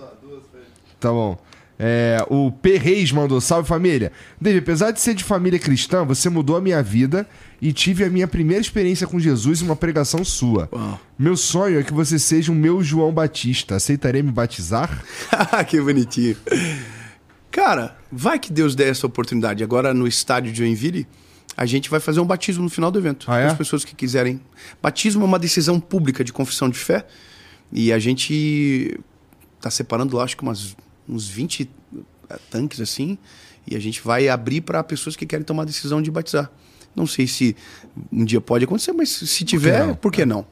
Tá 1.01 1.11
bom. 1.11 1.39
É, 1.79 2.25
o 2.31 2.53
P. 2.53 2.77
Reis 2.77 3.11
mandou, 3.11 3.41
salve 3.41 3.69
família. 3.69 4.13
David, 4.41 4.63
apesar 4.63 4.91
de 4.91 5.01
ser 5.01 5.15
de 5.15 5.25
família 5.25 5.59
cristã, 5.59 6.05
você 6.05 6.29
mudou 6.29 6.57
a 6.57 6.61
minha 6.61 6.83
vida 6.83 7.27
e 7.61 7.73
tive 7.73 8.05
a 8.05 8.11
minha 8.11 8.29
primeira 8.29 8.61
experiência 8.61 9.07
com 9.07 9.19
Jesus 9.19 9.61
em 9.61 9.65
uma 9.65 9.75
pregação 9.75 10.25
sua. 10.25 10.69
Uau. 10.73 11.01
Meu 11.19 11.37
sonho 11.37 11.81
é 11.81 11.83
que 11.83 11.93
você 11.93 12.19
seja 12.19 12.53
o 12.53 12.55
meu 12.55 12.83
João 12.83 13.13
Batista. 13.13 13.77
Aceitarei 13.77 14.23
me 14.23 14.31
batizar? 14.31 15.05
que 15.69 15.81
bonitinho. 15.81 16.37
Cara, 17.51 17.97
vai 18.11 18.39
que 18.39 18.53
Deus 18.53 18.75
dê 18.75 18.85
essa 18.85 19.07
oportunidade. 19.07 19.63
Agora 19.65 19.93
no 19.93 20.07
estádio 20.07 20.53
de 20.53 20.59
Joinville, 20.59 21.07
a 21.57 21.67
gente 21.67 21.89
vai 21.89 22.01
fazer 22.01 22.21
um 22.21 22.27
batismo 22.27 22.65
no 22.65 22.71
final 22.71 22.91
do 22.91 22.99
evento. 22.99 23.31
Ah, 23.31 23.39
é? 23.39 23.47
As 23.47 23.57
pessoas 23.57 23.85
que 23.85 23.95
quiserem. 23.95 24.41
Batismo 24.83 25.23
é 25.23 25.25
uma 25.25 25.39
decisão 25.39 25.79
pública 25.79 26.25
de 26.25 26.33
confissão 26.33 26.69
de 26.69 26.79
fé. 26.79 27.07
E 27.73 27.93
a 27.93 27.99
gente 27.99 28.99
tá 29.61 29.71
separando 29.71 30.17
lá, 30.17 30.25
acho 30.25 30.37
que 30.37 30.43
umas, 30.43 30.77
uns 31.09 31.29
20 31.29 31.71
eh, 32.31 32.39
tanques 32.51 32.81
assim. 32.81 33.19
E 33.67 33.75
a 33.75 33.79
gente 33.81 34.01
vai 34.03 34.29
abrir 34.29 34.61
para 34.61 34.83
pessoas 34.85 35.17
que 35.17 35.25
querem 35.25 35.45
tomar 35.45 35.63
a 35.63 35.67
decisão 35.67 36.03
de 36.03 36.11
batizar. 36.11 36.51
Não 36.95 37.07
sei 37.07 37.27
se 37.27 37.57
um 38.13 38.25
dia 38.25 38.41
pode 38.41 38.65
acontecer, 38.65 38.93
mas 38.93 39.09
se 39.09 39.45
tiver, 39.45 39.87
não? 39.87 39.95
por 39.95 40.13
que 40.13 40.25
não? 40.25 40.47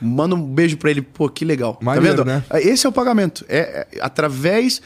Manda 0.00 0.34
um 0.34 0.42
beijo 0.42 0.76
pra 0.76 0.90
ele, 0.90 1.02
pô, 1.02 1.28
que 1.28 1.44
legal. 1.44 1.78
Maneiro, 1.82 2.18
tá 2.18 2.24
vendo? 2.24 2.44
né? 2.50 2.60
Esse 2.62 2.86
é 2.86 2.88
o 2.88 2.92
pagamento. 2.92 3.44
É, 3.48 3.86
é 3.92 3.98
através. 4.00 4.80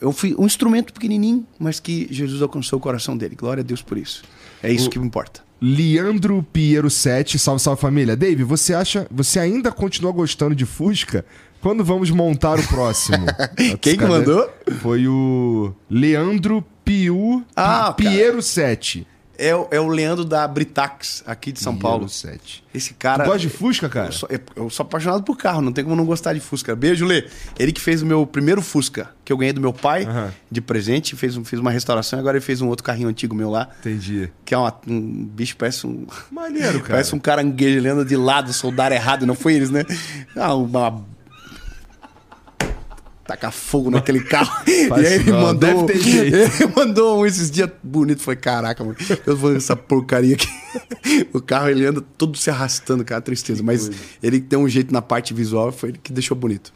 Eu 0.00 0.12
fui 0.12 0.34
um 0.38 0.44
instrumento 0.46 0.92
pequenininho, 0.92 1.46
mas 1.58 1.80
que 1.80 2.06
Jesus 2.10 2.42
alcançou 2.42 2.78
o 2.78 2.82
coração 2.82 3.16
dele. 3.16 3.34
Glória 3.34 3.62
a 3.62 3.64
Deus 3.64 3.80
por 3.82 3.96
isso. 3.96 4.22
É 4.62 4.70
isso 4.72 4.88
O- 4.88 4.90
que 4.90 4.98
me 4.98 5.06
importa. 5.06 5.42
Leandro 5.60 6.44
Piero 6.52 6.90
7, 6.90 7.38
salve, 7.38 7.62
salve 7.62 7.80
família. 7.80 8.14
Dave, 8.14 8.44
você 8.44 8.74
acha. 8.74 9.06
Você 9.10 9.38
ainda 9.38 9.72
continua 9.72 10.12
gostando 10.12 10.54
de 10.54 10.66
Fusca? 10.66 11.24
Quando 11.64 11.82
vamos 11.82 12.10
montar 12.10 12.58
o 12.60 12.62
próximo? 12.68 13.24
Quem 13.80 13.96
que 13.96 14.04
mandou? 14.04 14.48
Foi 14.82 15.08
o 15.08 15.74
Leandro 15.88 16.62
Piu 16.84 17.42
Ah, 17.56 17.90
Pi- 17.96 18.04
Piero 18.04 18.42
7. 18.42 19.06
É, 19.38 19.56
o- 19.56 19.66
é 19.70 19.80
o 19.80 19.88
Leandro 19.88 20.24
da 20.26 20.46
Britax, 20.46 21.24
aqui 21.26 21.50
de 21.50 21.58
São 21.60 21.74
Paulo. 21.74 22.06
7. 22.08 22.62
Esse 22.72 22.92
cara. 22.94 23.24
Tu 23.24 23.26
gosta 23.26 23.40
de 23.40 23.48
Fusca, 23.48 23.88
cara? 23.88 24.08
Eu 24.08 24.12
sou, 24.12 24.28
eu 24.56 24.70
sou 24.70 24.84
apaixonado 24.84 25.22
por 25.24 25.36
carro, 25.38 25.60
não 25.62 25.72
tem 25.72 25.82
como 25.82 25.96
não 25.96 26.04
gostar 26.04 26.34
de 26.34 26.40
Fusca. 26.40 26.76
Beijo, 26.76 27.04
Lê. 27.06 27.26
Ele 27.58 27.72
que 27.72 27.80
fez 27.80 28.02
o 28.02 28.06
meu 28.06 28.24
primeiro 28.26 28.60
Fusca, 28.62 29.08
que 29.24 29.32
eu 29.32 29.36
ganhei 29.38 29.52
do 29.54 29.60
meu 29.60 29.72
pai 29.72 30.06
de 30.50 30.60
presente, 30.60 31.16
fez, 31.16 31.34
fez 31.44 31.58
uma 31.60 31.70
restauração 31.70 32.18
e 32.18 32.20
agora 32.20 32.36
ele 32.36 32.44
fez 32.44 32.60
um 32.60 32.68
outro 32.68 32.84
carrinho 32.84 33.08
antigo 33.08 33.34
meu 33.34 33.48
lá, 33.50 33.70
Entendi. 33.80 34.30
que 34.44 34.54
é 34.54 34.58
uma- 34.58 34.72
um 34.86 35.00
bicho, 35.24 35.56
parece 35.56 35.84
um. 35.86 36.06
Maneiro, 36.30 36.78
cara. 36.84 36.90
Parece 36.90 37.14
um 37.14 37.18
caranguejo 37.18 37.78
ele 37.78 37.88
anda 37.88 38.04
de 38.04 38.16
lado, 38.16 38.52
soldaram 38.52 38.94
errado, 38.94 39.26
não 39.26 39.34
foi 39.34 39.54
eles, 39.54 39.70
né? 39.70 39.82
Ah, 40.36 40.54
uma. 40.54 41.02
Tacar 43.26 43.52
fogo 43.52 43.90
naquele 43.90 44.20
carro. 44.20 44.52
e 44.68 44.86
Faz 44.88 45.06
aí 45.06 45.12
isso 45.12 45.22
ele 45.22 45.32
não, 45.32 45.40
mandou. 45.40 45.90
Ele 45.90 46.72
mandou 46.76 47.20
um 47.20 47.26
esses 47.26 47.50
dias 47.50 47.70
bonito. 47.82 48.20
Falei, 48.20 48.38
caraca, 48.38 48.84
mano. 48.84 48.96
Eu 49.26 49.34
vou 49.36 49.56
essa 49.56 49.74
porcaria 49.74 50.34
aqui. 50.34 50.46
o 51.32 51.40
carro 51.40 51.70
ele 51.70 51.86
anda 51.86 52.02
todo 52.18 52.36
se 52.36 52.50
arrastando, 52.50 53.02
cara, 53.04 53.22
tristeza. 53.22 53.62
Mas 53.62 53.90
ele 54.22 54.40
tem 54.40 54.58
um 54.58 54.68
jeito 54.68 54.92
na 54.92 55.00
parte 55.00 55.32
visual, 55.32 55.72
foi 55.72 55.90
ele 55.90 55.98
que 56.02 56.12
deixou 56.12 56.36
bonito. 56.36 56.72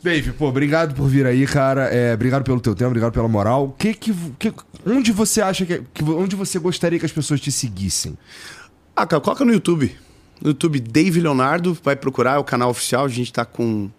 Dave, 0.00 0.32
pô, 0.32 0.48
obrigado 0.48 0.94
por 0.94 1.08
vir 1.08 1.26
aí, 1.26 1.46
cara. 1.46 1.84
É, 1.86 2.12
obrigado 2.12 2.44
pelo 2.44 2.60
teu 2.60 2.74
tempo, 2.74 2.88
obrigado 2.88 3.12
pela 3.12 3.26
moral. 3.26 3.74
Que, 3.78 3.94
que, 3.94 4.14
que- 4.38 4.52
onde 4.86 5.10
você 5.10 5.40
acha 5.40 5.64
que, 5.64 5.82
que. 5.92 6.04
Onde 6.04 6.36
você 6.36 6.58
gostaria 6.58 6.98
que 6.98 7.06
as 7.06 7.12
pessoas 7.12 7.40
te 7.40 7.50
seguissem? 7.50 8.16
Ah, 8.94 9.06
cara, 9.06 9.20
coloca 9.20 9.44
no 9.44 9.52
YouTube. 9.52 9.96
No 10.40 10.50
YouTube, 10.50 10.78
Dave 10.78 11.20
Leonardo, 11.20 11.76
vai 11.82 11.96
procurar, 11.96 12.34
é 12.34 12.38
o 12.38 12.44
canal 12.44 12.70
oficial. 12.70 13.06
A 13.06 13.08
gente 13.08 13.32
tá 13.32 13.44
com 13.44 13.90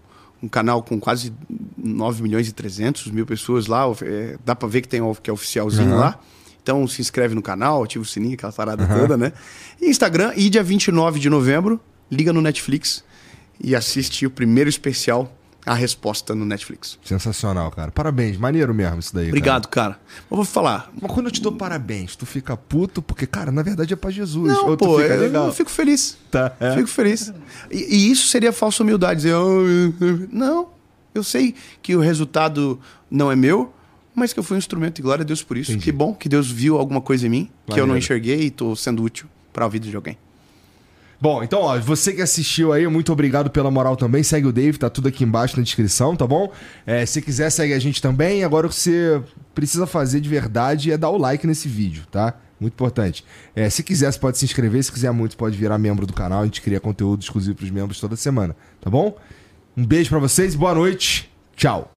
um 0.46 0.48
canal 0.48 0.82
com 0.84 1.00
quase 1.00 1.34
9 1.78 2.22
milhões 2.24 2.48
e 2.48 2.54
300 2.54 3.08
mil 3.12 3.26
pessoas 3.26 3.68
lá. 3.68 3.84
é, 4.04 4.38
dá 4.46 4.56
pra 4.56 4.68
ver 4.68 4.82
que 4.82 4.88
tem 4.88 5.02
que 5.22 5.30
é 5.30 5.34
oficialzinho 5.34 5.92
Uhum. 5.92 6.00
lá. 6.00 6.20
Então 6.62 6.88
se 6.88 7.02
inscreve 7.02 7.36
no 7.36 7.42
canal, 7.42 7.84
ativa 7.84 8.04
o 8.04 8.08
sininho, 8.08 8.34
aquela 8.34 8.52
parada 8.52 8.88
toda, 8.88 9.16
né? 9.18 9.34
E 9.82 9.88
Instagram, 9.90 10.34
e 10.36 10.50
dia 10.50 10.64
29 10.64 11.20
de 11.20 11.30
novembro, 11.30 11.80
liga 12.12 12.34
no 12.34 12.42
Netflix 12.42 13.04
e 13.62 13.76
assiste 13.76 14.26
o 14.26 14.32
primeiro 14.32 14.70
especial, 14.70 15.32
A 15.66 15.74
Resposta 15.74 16.36
no 16.36 16.46
Netflix. 16.46 17.00
Sensacional, 17.04 17.72
cara. 17.72 17.92
Parabéns, 17.92 18.38
maneiro 18.38 18.74
mesmo 18.74 19.00
isso 19.00 19.14
daí. 19.16 19.28
Obrigado, 19.30 19.68
cara. 19.68 20.00
Eu 20.30 20.38
vou 20.38 20.46
falar. 20.46 20.92
Mas 21.02 21.12
quando 21.12 21.26
eu 21.26 21.32
te 21.32 21.42
dou 21.42 21.52
parabéns, 21.54 22.16
tu 22.16 22.26
fica 22.26 22.56
puto, 22.56 23.02
porque, 23.02 23.26
cara, 23.26 23.52
na 23.52 23.64
verdade 23.64 23.92
é 23.94 23.96
pra 23.96 24.12
Jesus. 24.12 24.54
Não, 24.54 24.70
Ou 24.70 24.78
pô, 24.78 25.02
eu, 25.02 25.24
eu 25.34 25.52
fico 25.54 25.72
feliz. 25.72 26.18
Tá, 26.30 26.56
é. 26.60 26.76
Fico 26.76 26.88
feliz. 26.88 27.34
E, 27.72 27.96
e 27.96 28.12
isso 28.12 28.28
seria 28.28 28.54
falsa 28.54 28.84
humildade. 28.84 29.22
Dizer, 29.22 29.34
"Oh, 29.34 29.62
eu- 29.66 29.94
eu-" 30.00 30.30
não, 30.32 30.70
eu 31.16 31.24
sei 31.24 31.56
que 31.82 31.96
o 31.96 32.00
resultado 32.00 32.80
não 33.10 33.32
é 33.32 33.36
meu, 33.36 33.74
mas 34.14 34.32
que 34.34 34.40
eu 34.40 34.44
fui 34.44 34.56
um 34.56 34.60
instrumento. 34.60 35.00
E 35.00 35.02
glória 35.02 35.24
a 35.24 35.26
Deus 35.26 35.42
por 35.42 35.58
isso. 35.58 35.72
Entendi. 35.72 35.86
Que 35.86 35.92
bom 35.92 36.14
que 36.14 36.30
Deus 36.30 36.50
viu 36.52 36.78
alguma 36.78 37.02
coisa 37.02 37.26
em 37.26 37.30
mim 37.30 37.50
que 37.66 37.72
eu 37.74 37.78
não 37.78 37.88
Maneiro. 37.88 37.98
enxerguei 38.00 38.42
e 38.44 38.52
tô 38.52 38.76
sendo 38.76 39.02
útil 39.02 39.28
para 39.52 39.66
a 39.66 39.68
vida 39.68 39.88
de 39.90 39.96
alguém. 39.96 40.18
Bom, 41.26 41.42
então, 41.42 41.62
ó, 41.62 41.80
você 41.80 42.14
que 42.14 42.22
assistiu 42.22 42.72
aí, 42.72 42.88
muito 42.88 43.12
obrigado 43.12 43.50
pela 43.50 43.72
moral 43.72 43.96
também. 43.96 44.22
Segue 44.22 44.46
o 44.46 44.52
Dave, 44.52 44.78
tá 44.78 44.92
tudo 44.92 45.08
aqui 45.08 45.24
embaixo 45.24 45.58
na 45.58 45.64
descrição, 45.64 46.16
tá 46.16 46.28
bom? 46.28 46.54
É, 46.86 47.04
se 47.04 47.20
quiser, 47.20 47.50
segue 47.50 47.74
a 47.74 47.80
gente 47.80 48.00
também. 48.00 48.44
Agora 48.44 48.68
o 48.68 48.70
que 48.70 48.76
você 48.76 49.20
precisa 49.56 49.88
fazer 49.88 50.22
de 50.22 50.30
verdade 50.30 50.92
é 50.92 50.98
dar 51.00 51.10
o 51.10 51.18
like 51.18 51.48
nesse 51.48 51.68
vídeo, 51.68 52.04
tá? 52.12 52.36
Muito 52.60 52.74
importante. 52.74 53.26
É, 53.56 53.68
se 53.72 53.82
quiser, 53.82 54.14
você 54.14 54.20
pode 54.20 54.38
se 54.38 54.46
inscrever. 54.46 54.84
Se 54.84 54.92
quiser 54.92 55.12
muito, 55.12 55.36
pode 55.36 55.58
virar 55.58 55.80
membro 55.80 56.06
do 56.06 56.14
canal. 56.14 56.44
A 56.44 56.46
gente 56.46 56.62
cria 56.62 56.80
conteúdo 56.80 57.24
exclusivo 57.24 57.56
pros 57.56 57.72
membros 57.72 58.00
toda 58.00 58.16
semana, 58.16 58.56
tá 58.80 58.92
bom? 58.92 59.18
Um 59.76 59.84
beijo 59.84 60.12
pra 60.12 60.20
vocês, 60.20 60.54
boa 60.54 60.76
noite. 60.76 61.28
Tchau. 61.56 61.95